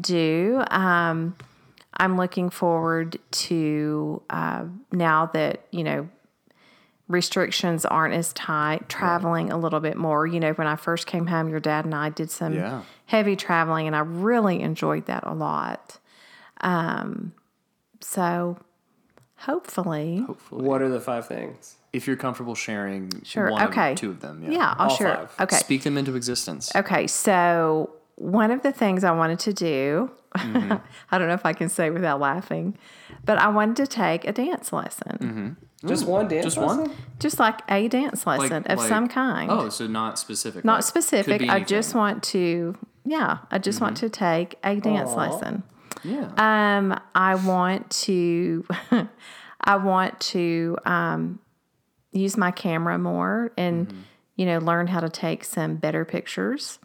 do. 0.00 0.62
Um, 0.70 1.36
I'm 1.96 2.16
looking 2.16 2.50
forward 2.50 3.18
to 3.32 4.22
uh, 4.30 4.64
now 4.92 5.26
that 5.26 5.66
you 5.70 5.84
know 5.84 6.08
restrictions 7.08 7.84
aren't 7.84 8.14
as 8.14 8.32
tight, 8.32 8.88
traveling 8.88 9.52
a 9.52 9.58
little 9.58 9.80
bit 9.80 9.96
more. 9.96 10.26
You 10.26 10.40
know, 10.40 10.52
when 10.54 10.66
I 10.66 10.76
first 10.76 11.06
came 11.06 11.26
home, 11.26 11.48
your 11.48 11.60
dad 11.60 11.84
and 11.84 11.94
I 11.94 12.08
did 12.08 12.30
some 12.30 12.54
Yeah. 12.54 12.82
heavy 13.06 13.36
traveling, 13.36 13.86
and 13.86 13.94
I 13.94 14.00
really 14.00 14.60
enjoyed 14.62 15.06
that 15.06 15.24
a 15.26 15.34
lot. 15.34 15.98
Um, 16.62 17.32
so 18.00 18.56
hopefully, 19.36 20.20
What 20.50 20.80
are 20.82 20.88
the 20.88 21.00
five 21.00 21.26
things? 21.26 21.76
if 21.92 22.06
you're 22.06 22.16
comfortable 22.16 22.54
sharing 22.54 23.10
Sure, 23.22 23.50
one 23.52 23.68
okay. 23.68 23.92
or 23.92 23.94
two 23.96 24.10
of 24.10 24.20
them, 24.20 24.42
yeah. 24.42 24.50
yeah, 24.50 24.74
I'll 24.78 24.90
All 24.90 24.96
share. 24.96 25.14
five. 25.16 25.32
Okay, 25.40 25.56
Speak 25.58 25.82
them 25.84 25.96
into 25.98 26.16
existence. 26.16 26.74
Okay, 26.74 27.06
so 27.06 27.90
one 28.16 28.50
of 28.50 28.62
the 28.62 28.72
things 28.72 29.04
I 29.04 29.12
wanted 29.12 29.38
to 29.40 29.52
do, 29.52 30.10
I 30.36 31.18
don't 31.18 31.28
know 31.28 31.34
if 31.34 31.46
I 31.46 31.52
can 31.52 31.68
say 31.68 31.90
without 31.90 32.20
laughing, 32.20 32.76
but 33.24 33.38
I 33.38 33.48
wanted 33.48 33.76
to 33.76 33.86
take 33.86 34.26
a 34.26 34.32
dance 34.32 34.72
lesson, 34.72 35.56
Just 35.86 36.06
one 36.06 36.28
dance 36.28 36.44
Just 36.44 36.56
lesson? 36.58 36.78
one? 36.84 36.90
just 37.20 37.38
like 37.38 37.60
a 37.70 37.88
dance 37.88 38.26
Like- 38.26 38.40
lesson 38.40 38.64
of 38.66 38.78
like- 38.78 38.88
some 38.88 39.06
kind. 39.08 39.50
Oh, 39.50 39.68
so 39.68 39.86
not 39.86 40.18
specific. 40.18 40.64
Not 40.64 40.76
like, 40.78 40.84
specific. 40.84 41.42
I 41.48 41.60
just 41.60 41.94
want 41.94 42.22
to, 42.24 42.76
yeah, 43.04 43.38
I 43.50 43.58
just 43.58 43.80
want 43.80 43.96
to 43.98 44.08
take 44.08 44.56
a 44.64 44.76
dance 44.76 45.10
Aw. 45.10 45.16
lesson. 45.16 45.62
Yeah. 46.02 46.30
Um, 46.36 47.00
I 47.14 47.34
want 47.36 47.90
to, 47.90 48.66
I 49.60 49.76
want 49.76 50.20
to 50.20 50.76
um, 50.84 51.38
use 52.12 52.36
my 52.36 52.50
camera 52.50 52.98
more 52.98 53.52
and 53.56 53.88
Mm-hmm. 53.88 53.98
you 54.36 54.46
know 54.46 54.58
learn 54.58 54.88
how 54.88 55.00
to 55.00 55.08
take 55.08 55.44
some 55.44 55.76
better 55.76 56.04
pictures. 56.04 56.78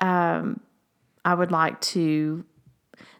Um, 0.00 0.60
I 1.24 1.32
would 1.34 1.50
like 1.52 1.80
to, 1.92 2.44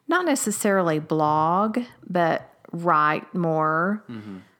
not 0.08 0.24
necessarily 0.26 0.98
blog, 0.98 1.78
but 2.08 2.48
write 2.72 3.34
more 3.34 4.04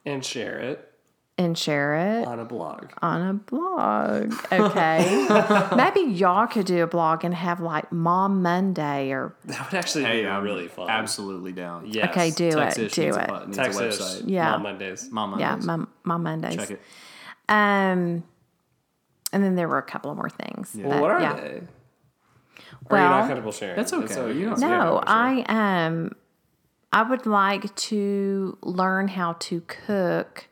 And 0.04 0.24
share 0.24 0.58
it 0.58 0.90
and 1.36 1.58
share 1.58 2.20
it 2.20 2.26
on 2.26 2.38
a 2.38 2.44
blog. 2.44 2.92
on 3.02 3.20
a 3.22 3.34
blog. 3.34 4.34
Okay, 4.52 5.26
maybe 5.76 6.12
y'all 6.12 6.46
could 6.46 6.66
do 6.66 6.82
a 6.82 6.86
blog 6.86 7.24
and 7.24 7.34
have 7.34 7.60
like 7.60 7.90
Mom 7.90 8.42
Monday 8.42 9.10
or 9.10 9.34
That 9.46 9.70
would 9.72 9.78
actually 9.78 10.04
hey, 10.04 10.22
be 10.22 10.28
I'm 10.28 10.44
really 10.44 10.68
fun. 10.68 10.88
absolutely 10.88 11.52
down. 11.52 11.86
Yes. 11.86 12.10
okay, 12.10 12.30
do 12.30 12.52
Texas 12.52 12.84
it, 12.84 12.92
do 12.92 13.04
needs 13.06 13.16
it. 13.16 13.22
A, 13.22 13.26
bu- 13.26 13.46
needs 13.46 13.56
Texas. 13.56 14.00
a 14.00 14.02
website. 14.22 14.22
Yeah. 14.26 14.50
Mom 14.52 14.62
Mondays. 14.62 15.10
Mama. 15.10 15.36
yeah. 15.40 15.56
Mom, 15.56 15.88
Mom 16.04 16.22
Mondays. 16.22 16.56
Check 16.56 16.70
it. 16.70 16.80
Um, 17.48 18.22
and 19.32 19.42
then 19.42 19.56
there 19.56 19.66
were 19.68 19.78
a 19.78 19.82
couple 19.82 20.10
of 20.12 20.16
more 20.16 20.30
things. 20.30 20.72
Well, 20.74 20.90
but 20.90 21.02
what 21.02 21.10
are 21.10 21.20
yeah. 21.20 21.34
they? 21.34 21.62
Or 22.90 22.96
are 22.96 23.00
you 23.00 23.08
Well, 23.08 23.18
not 23.18 23.26
comfortable 23.26 23.52
sharing? 23.52 23.76
That's 23.76 23.92
okay. 23.92 24.32
You 24.32 24.50
don't- 24.50 24.58
No, 24.60 25.00
for 25.02 25.08
sure. 25.08 25.16
I 25.16 25.44
um, 25.86 26.12
I 26.92 27.02
would 27.02 27.26
like 27.26 27.74
to 27.76 28.58
learn 28.62 29.08
how 29.08 29.32
to 29.34 29.60
cook. 29.62 30.48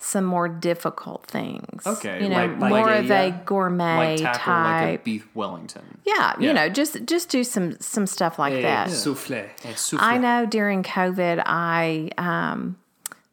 Some 0.00 0.24
more 0.24 0.48
difficult 0.48 1.24
things. 1.26 1.82
Mm-hmm. 1.82 1.88
Okay, 1.88 2.22
you 2.22 2.28
know, 2.28 2.36
like- 2.46 2.60
like 2.60 2.70
more 2.70 2.88
a, 2.88 2.98
of 3.00 3.10
a 3.10 3.42
gourmet 3.44 3.96
Like 4.14 4.20
tackle 4.20 4.40
type. 4.52 4.90
like 4.90 5.00
a 5.00 5.02
beef 5.02 5.28
Wellington. 5.34 5.82
yeah, 6.04 6.34
Yeah. 6.38 6.46
you 6.48 6.52
know, 6.54 6.68
just 6.68 7.04
just 7.04 7.30
do 7.30 7.42
some 7.42 7.76
some 7.80 8.06
stuff 8.06 8.38
like 8.38 8.52
A 8.54 8.62
that. 8.62 8.90
souffle. 8.90 9.34
And 9.64 9.76
souffle. 9.76 9.98
I 10.06 10.18
know 10.18 10.46
during 10.46 10.84
COVID, 10.84 11.42
I 11.44 12.10
um, 12.16 12.76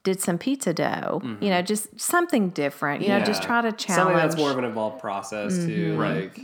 did 0.02 0.20
some 0.22 0.40
pizza 0.40 0.74
dough. 0.74 1.22
You 1.40 1.52
know, 1.52 1.62
just 1.62 2.00
something 2.00 2.50
different. 2.50 3.04
You 3.04 3.10
know, 3.10 3.20
just 3.20 3.44
try 3.44 3.62
to 3.62 3.72
challenge. 3.72 3.98
Something 4.00 4.16
that's 4.18 4.36
more 4.36 4.50
of 4.50 4.58
an 4.58 4.64
involved 4.64 5.00
process 5.00 5.54
Mm-hmm. 5.54 5.68
too. 5.68 5.98
Like 6.00 6.36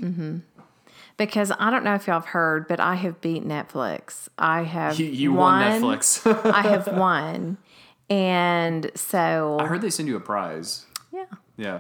because 1.26 1.52
I 1.60 1.69
don't 1.69 1.84
know 1.84 1.93
if 1.93 2.07
y'all 2.07 2.15
have 2.19 2.26
heard, 2.30 2.68
but 2.68 2.80
I 2.80 2.95
have 2.95 3.22
beat 3.22 3.45
Netflix. 3.48 4.27
I 4.38 4.64
have 4.64 4.99
You, 4.99 5.06
you 5.06 5.34
won 5.34 5.60
won 5.81 5.81
Netflix. 5.99 6.52
I 6.52 6.61
have 6.64 6.88
won, 6.98 7.57
and 8.10 8.89
so 8.95 9.57
I 9.60 9.65
heard 9.68 9.81
they 9.81 9.89
send 9.91 10.07
you 10.07 10.15
a 10.15 10.19
prize. 10.19 10.85
yeah, 11.14 11.26
Yeah. 11.57 11.80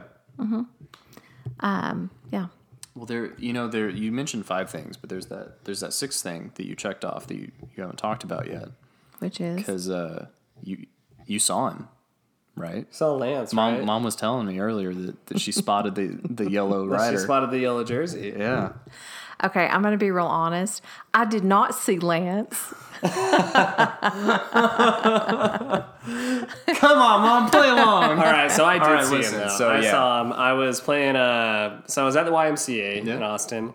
um, 1.59 2.09
yeah. 2.31 2.47
Well, 2.95 3.05
there, 3.05 3.33
you 3.37 3.53
know, 3.53 3.67
there. 3.67 3.89
You 3.89 4.11
mentioned 4.11 4.45
five 4.45 4.69
things, 4.69 4.97
but 4.97 5.09
there's 5.09 5.27
that. 5.27 5.63
There's 5.65 5.79
that 5.79 5.93
sixth 5.93 6.21
thing 6.21 6.51
that 6.55 6.65
you 6.65 6.75
checked 6.75 7.05
off 7.05 7.27
that 7.27 7.35
you, 7.35 7.51
you 7.75 7.81
haven't 7.81 7.97
talked 7.97 8.23
about 8.23 8.47
yet, 8.47 8.67
Which 9.19 9.39
is 9.39 9.55
because 9.55 9.89
uh, 9.89 10.27
you 10.61 10.85
you 11.25 11.39
saw 11.39 11.69
him, 11.69 11.87
right? 12.57 12.85
saw 12.93 13.13
Lance, 13.13 13.53
Mom, 13.53 13.75
right? 13.75 13.85
mom 13.85 14.03
was 14.03 14.15
telling 14.17 14.45
me 14.45 14.59
earlier 14.59 14.93
that, 14.93 15.25
that 15.27 15.39
she 15.39 15.53
spotted 15.53 15.95
the 15.95 16.19
the 16.29 16.51
yellow 16.51 16.85
rider. 16.87 17.17
She 17.17 17.23
spotted 17.23 17.51
the 17.51 17.59
yellow 17.59 17.85
jersey. 17.85 18.33
yeah. 18.37 18.73
Okay. 19.43 19.67
I'm 19.67 19.81
going 19.81 19.93
to 19.93 19.97
be 19.97 20.11
real 20.11 20.25
honest. 20.25 20.81
I 21.13 21.25
did 21.25 21.43
not 21.43 21.75
see 21.75 21.99
Lance. 21.99 22.73
Come 23.01 23.15
on, 26.99 27.21
mom, 27.21 27.49
play 27.49 27.69
along. 27.69 28.03
All 28.11 28.15
right, 28.17 28.51
so 28.51 28.65
I 28.65 28.73
did 28.73 28.83
All 28.83 28.93
right, 28.93 29.05
see 29.05 29.15
listen, 29.17 29.39
him 29.41 29.47
though. 29.47 29.55
so, 29.57 29.69
I 29.69 29.81
yeah. 29.81 29.91
saw 29.91 30.21
him. 30.21 30.33
I 30.33 30.53
was 30.53 30.79
playing. 30.81 31.15
Uh, 31.15 31.81
so 31.87 32.03
I 32.03 32.05
was 32.05 32.15
at 32.15 32.25
the 32.25 32.31
YMCA 32.31 33.03
Yeah. 33.05 33.15
in 33.15 33.23
Austin, 33.23 33.73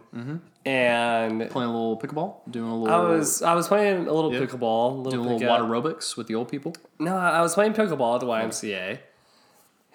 and 0.64 1.50
Playing 1.50 1.70
a 1.70 1.72
little 1.72 1.98
pickleball, 1.98 2.36
doing 2.50 2.70
a 2.70 2.76
little. 2.76 2.94
I 2.94 3.08
was 3.08 3.42
I 3.42 3.54
was 3.54 3.68
playing 3.68 4.06
a 4.06 4.12
little 4.12 4.32
Yeah. 4.32 4.40
pickleball, 4.40 4.92
a 4.92 4.94
little 4.94 5.10
doing 5.10 5.26
a 5.26 5.32
little 5.36 5.48
water 5.48 5.64
aerobics 5.64 6.16
with 6.16 6.26
the 6.26 6.34
old 6.34 6.48
people. 6.48 6.74
No, 6.98 7.16
I 7.16 7.40
was 7.40 7.54
playing 7.54 7.72
pickleball 7.74 8.14
at 8.14 8.20
the 8.20 8.26
YMCA, 8.26 8.98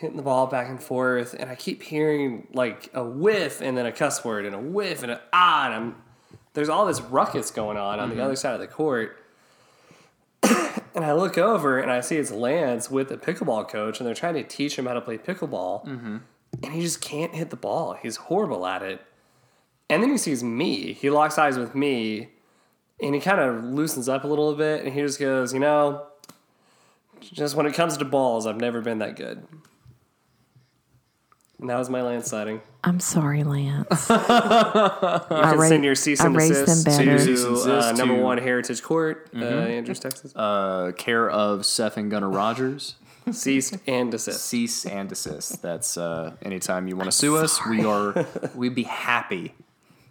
hitting 0.01 0.17
the 0.17 0.23
ball 0.23 0.47
back 0.47 0.67
and 0.67 0.81
forth, 0.81 1.33
and 1.37 1.49
I 1.49 1.55
keep 1.55 1.83
hearing 1.83 2.47
like 2.53 2.89
a 2.93 3.03
whiff 3.03 3.61
and 3.61 3.77
then 3.77 3.85
a 3.85 3.91
cuss 3.91 4.25
word 4.25 4.45
and 4.45 4.55
a 4.55 4.59
whiff 4.59 5.03
and 5.03 5.11
a 5.11 5.21
ah, 5.31 5.65
and 5.67 5.73
I'm 5.73 5.95
there's 6.53 6.69
all 6.69 6.85
this 6.85 6.99
ruckus 6.99 7.51
going 7.51 7.77
on 7.77 7.99
on 7.99 8.09
the 8.09 8.21
other 8.21 8.35
side 8.35 8.53
of 8.53 8.59
the 8.59 8.67
court. 8.67 9.17
and 10.43 11.05
I 11.05 11.13
look 11.13 11.37
over 11.37 11.79
and 11.79 11.89
I 11.89 12.01
see 12.01 12.17
it's 12.17 12.31
Lance 12.31 12.91
with 12.91 13.07
the 13.09 13.17
pickleball 13.17 13.69
coach, 13.69 13.99
and 13.99 14.07
they're 14.07 14.13
trying 14.15 14.33
to 14.33 14.43
teach 14.43 14.77
him 14.77 14.85
how 14.85 14.93
to 14.93 15.01
play 15.01 15.17
pickleball, 15.17 15.85
and 16.63 16.73
he 16.73 16.81
just 16.81 16.99
can't 17.01 17.33
hit 17.33 17.49
the 17.49 17.55
ball. 17.55 17.93
He's 18.01 18.17
horrible 18.17 18.65
at 18.65 18.81
it. 18.81 19.01
And 19.89 20.01
then 20.03 20.09
he 20.09 20.17
sees 20.17 20.43
me. 20.43 20.93
He 20.93 21.09
locks 21.09 21.37
eyes 21.37 21.57
with 21.57 21.75
me, 21.75 22.29
and 23.01 23.13
he 23.15 23.21
kind 23.21 23.39
of 23.39 23.63
loosens 23.63 24.09
up 24.09 24.23
a 24.23 24.27
little 24.27 24.53
bit, 24.55 24.83
and 24.83 24.93
he 24.93 25.01
just 25.01 25.19
goes, 25.19 25.53
you 25.53 25.59
know. 25.59 26.07
Just 27.21 27.55
when 27.55 27.65
it 27.65 27.73
comes 27.75 27.97
to 27.97 28.05
balls, 28.05 28.47
I've 28.47 28.59
never 28.59 28.81
been 28.81 28.99
that 28.99 29.15
good. 29.15 29.45
And 31.61 31.69
that 31.69 31.77
was 31.77 31.89
my 31.89 32.01
Lance 32.01 32.27
sighting. 32.27 32.59
I'm 32.83 32.99
sorry, 32.99 33.43
Lance. 33.43 34.09
You 34.09 34.15
I 34.19 35.21
can 35.51 35.59
ra- 35.59 35.67
send 35.67 35.83
your 35.85 35.93
cease 35.95 36.19
I 36.19 36.25
and 36.25 36.35
raised 36.35 36.53
desist 36.65 36.85
them 36.85 36.93
to 36.97 37.05
better. 37.05 37.19
Cease 37.19 37.43
and 37.43 37.55
uh, 37.55 37.75
desist 37.75 37.97
number 37.99 38.15
to- 38.15 38.21
one 38.23 38.37
Heritage 38.39 38.81
Court, 38.81 39.29
uh, 39.35 39.45
Andrews, 39.45 39.99
Texas. 39.99 40.33
Uh, 40.35 40.91
care 40.97 41.29
of 41.29 41.65
Seth 41.65 41.97
and 41.97 42.09
Gunnar 42.09 42.29
Rogers. 42.29 42.95
Cease 43.31 43.77
and 43.85 44.09
desist. 44.11 44.43
Cease 44.43 44.85
and 44.87 45.07
desist. 45.07 45.61
That's 45.61 45.95
uh, 45.97 46.33
anytime 46.41 46.87
you 46.87 46.95
want 46.95 47.05
to 47.07 47.11
sue 47.15 47.37
us, 47.37 47.63
we 47.67 47.85
are. 47.85 48.25
We'd 48.55 48.73
be 48.73 48.83
happy 48.83 49.53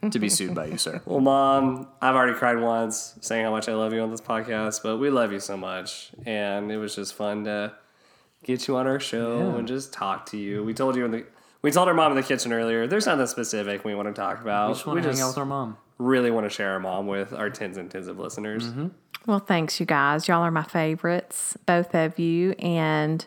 to 0.08 0.18
be 0.20 0.28
sued 0.28 0.54
by 0.54 0.66
you, 0.66 0.78
sir. 0.78 1.02
Well, 1.04 1.18
mom, 1.18 1.88
I've 2.00 2.14
already 2.14 2.34
cried 2.38 2.60
once 2.60 3.16
saying 3.20 3.44
how 3.44 3.50
much 3.50 3.68
I 3.68 3.74
love 3.74 3.92
you 3.92 4.00
on 4.00 4.12
this 4.12 4.20
podcast, 4.20 4.84
but 4.84 4.98
we 4.98 5.10
love 5.10 5.32
you 5.32 5.40
so 5.40 5.56
much, 5.56 6.12
and 6.24 6.70
it 6.70 6.76
was 6.76 6.94
just 6.94 7.14
fun 7.14 7.42
to 7.44 7.72
get 8.44 8.68
you 8.68 8.76
on 8.76 8.86
our 8.86 9.00
show 9.00 9.38
Yeah. 9.40 9.58
and 9.58 9.66
just 9.68 9.92
talk 9.92 10.26
to 10.26 10.38
you. 10.38 10.62
We 10.62 10.72
told 10.72 10.94
you 10.94 11.04
in 11.04 11.10
the 11.10 11.26
we 11.62 11.70
told 11.70 11.88
our 11.88 11.94
mom 11.94 12.12
in 12.12 12.16
the 12.16 12.22
kitchen 12.22 12.52
earlier. 12.52 12.86
There's 12.86 13.06
nothing 13.06 13.26
specific 13.26 13.84
we 13.84 13.94
want 13.94 14.08
to 14.08 14.14
talk 14.14 14.40
about. 14.40 14.68
We 14.68 14.74
just 14.74 14.86
want 14.86 15.02
to 15.02 15.10
hang 15.10 15.20
out 15.20 15.28
with 15.28 15.38
our 15.38 15.44
mom. 15.44 15.76
really 15.98 16.30
want 16.30 16.46
to 16.46 16.50
share 16.50 16.72
our 16.72 16.80
mom 16.80 17.06
with 17.06 17.32
our 17.32 17.50
tens 17.50 17.76
and 17.76 17.90
tens 17.90 18.08
of 18.08 18.18
listeners. 18.18 18.66
Mm-hmm. 18.66 18.88
Well, 19.26 19.38
thanks, 19.38 19.78
you 19.78 19.86
guys. 19.86 20.28
Y'all 20.28 20.42
are 20.42 20.50
my 20.50 20.62
favorites, 20.62 21.56
both 21.66 21.94
of 21.94 22.18
you. 22.18 22.52
And 22.58 23.26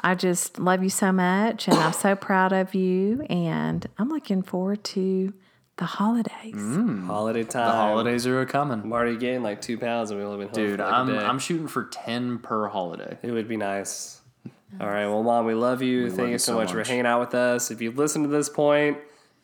I 0.00 0.14
just 0.14 0.58
love 0.58 0.82
you 0.82 0.90
so 0.90 1.12
much. 1.12 1.68
And 1.68 1.76
I'm 1.76 1.92
so 1.92 2.16
proud 2.16 2.52
of 2.52 2.74
you. 2.74 3.22
And 3.30 3.86
I'm 3.98 4.08
looking 4.08 4.42
forward 4.42 4.82
to 4.84 5.32
the 5.76 5.84
holidays. 5.84 6.54
Mm. 6.54 7.06
Holiday 7.06 7.44
time. 7.44 7.68
The 7.68 7.72
holidays 7.72 8.26
are 8.26 8.44
coming, 8.46 8.80
I'm 8.80 8.92
already 8.92 9.16
gained 9.16 9.44
like 9.44 9.60
two 9.60 9.78
pounds 9.78 10.10
and 10.10 10.18
we've 10.18 10.26
only 10.28 10.46
been 10.46 10.54
home 10.54 10.66
dude. 10.66 10.78
for 10.78 10.84
like 10.84 10.92
I'm 10.92 11.08
a 11.10 11.18
day. 11.20 11.24
I'm 11.24 11.38
shooting 11.38 11.68
for 11.68 11.84
ten 11.84 12.38
per 12.38 12.68
holiday. 12.68 13.18
It 13.22 13.30
would 13.30 13.46
be 13.48 13.56
nice. 13.56 14.20
All 14.80 14.88
right. 14.88 15.06
Well, 15.06 15.22
Mom, 15.22 15.46
we 15.46 15.54
love 15.54 15.82
you. 15.82 16.08
thank 16.08 16.18
love 16.18 16.26
you 16.28 16.32
you 16.32 16.38
so, 16.38 16.52
so 16.52 16.58
much, 16.58 16.72
for 16.72 16.84
hanging 16.84 17.06
out 17.06 17.20
with 17.20 17.34
us. 17.34 17.70
If 17.70 17.80
you've 17.80 17.98
listened 17.98 18.24
to 18.24 18.28
this 18.28 18.48
point, 18.48 18.98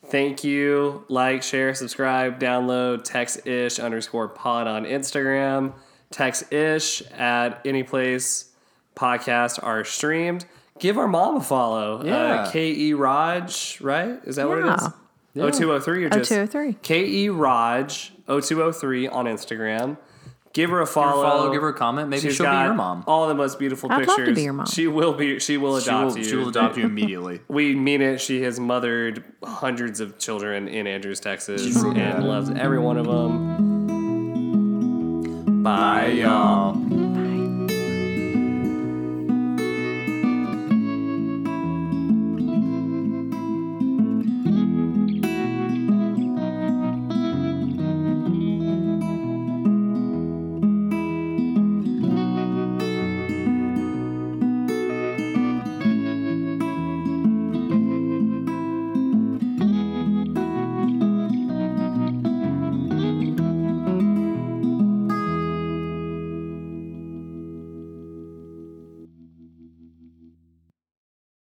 thank 0.07 0.45
you. 0.45 1.05
Like, 1.09 1.43
share, 1.43 1.75
subscribe, 1.75 2.39
download 2.39 3.05
text 3.05 3.47
ish 3.47 3.79
underscore 3.79 4.29
pod 4.29 4.67
on 4.67 4.85
Instagram. 4.85 5.73
Text 6.11 6.53
ish 6.53 7.03
at 7.13 7.61
any 7.65 7.83
place 7.83 8.51
podcasts 8.95 9.59
are 9.63 9.85
streamed. 9.85 10.45
Give 10.79 10.99
our 10.99 11.09
mom 11.09 11.37
a 11.37 11.41
follow. 11.41 12.05
Yeah. 12.05 12.17
Uh, 12.17 12.51
K 12.51 12.73
E 12.73 12.93
Raj, 12.93 13.79
right? 13.81 14.21
Is 14.25 14.37
that 14.37 14.49
what 14.49 14.59
it 14.59 14.67
is? 14.67 14.89
Yeah. 15.35 15.51
0203 15.51 16.05
or 16.05 16.11
just 16.11 16.29
0203. 16.31 16.75
K 16.83 17.07
E 17.07 17.29
Raj 17.29 18.13
0203 18.27 19.09
on 19.09 19.27
Instagram. 19.27 19.97
Give 20.53 20.71
her 20.71 20.81
a 20.83 20.87
follow. 20.87 21.23
Follow, 21.23 21.51
give 21.53 21.63
her 21.63 21.69
a 21.69 21.75
comment. 21.75 22.09
Maybe 22.11 22.23
She's 22.23 22.37
she'll 22.37 22.45
be 22.47 22.51
got 22.53 22.65
your 22.67 22.75
mom. 22.75 23.05
All 23.07 23.27
the 23.29 23.35
most 23.35 23.59
beautiful 23.59 23.91
I'd 23.91 24.07
love 24.07 24.17
pictures. 24.19 24.29
to 24.29 24.35
be 24.35 24.43
your 24.43 24.53
mom. 24.53 24.67
She 24.67 24.87
will 24.87 25.15
be. 25.15 25.39
She 25.39 25.57
will 25.57 25.81
She 25.81 25.89
adopt 25.89 26.07
will, 26.11 26.19
you. 26.19 26.25
she 26.25 26.37
will 26.37 26.49
adopt 26.51 26.77
you 26.77 26.85
immediately. 26.85 27.41
We 27.49 27.75
mean 27.75 28.03
it. 28.03 28.21
She 28.21 28.43
has 28.43 28.61
mothered 28.61 29.25
hundreds 29.43 30.01
of 30.01 30.19
children 30.19 30.69
in 30.69 30.87
Andrews, 30.87 31.21
Texas, 31.21 31.63
really 31.83 32.01
and 32.01 32.19
good. 32.19 32.27
loves 32.29 32.51
every 32.51 32.79
one 32.79 32.99
of 32.99 33.07
them. 33.07 33.63
Bye, 35.63 36.09
y'all. 36.09 36.75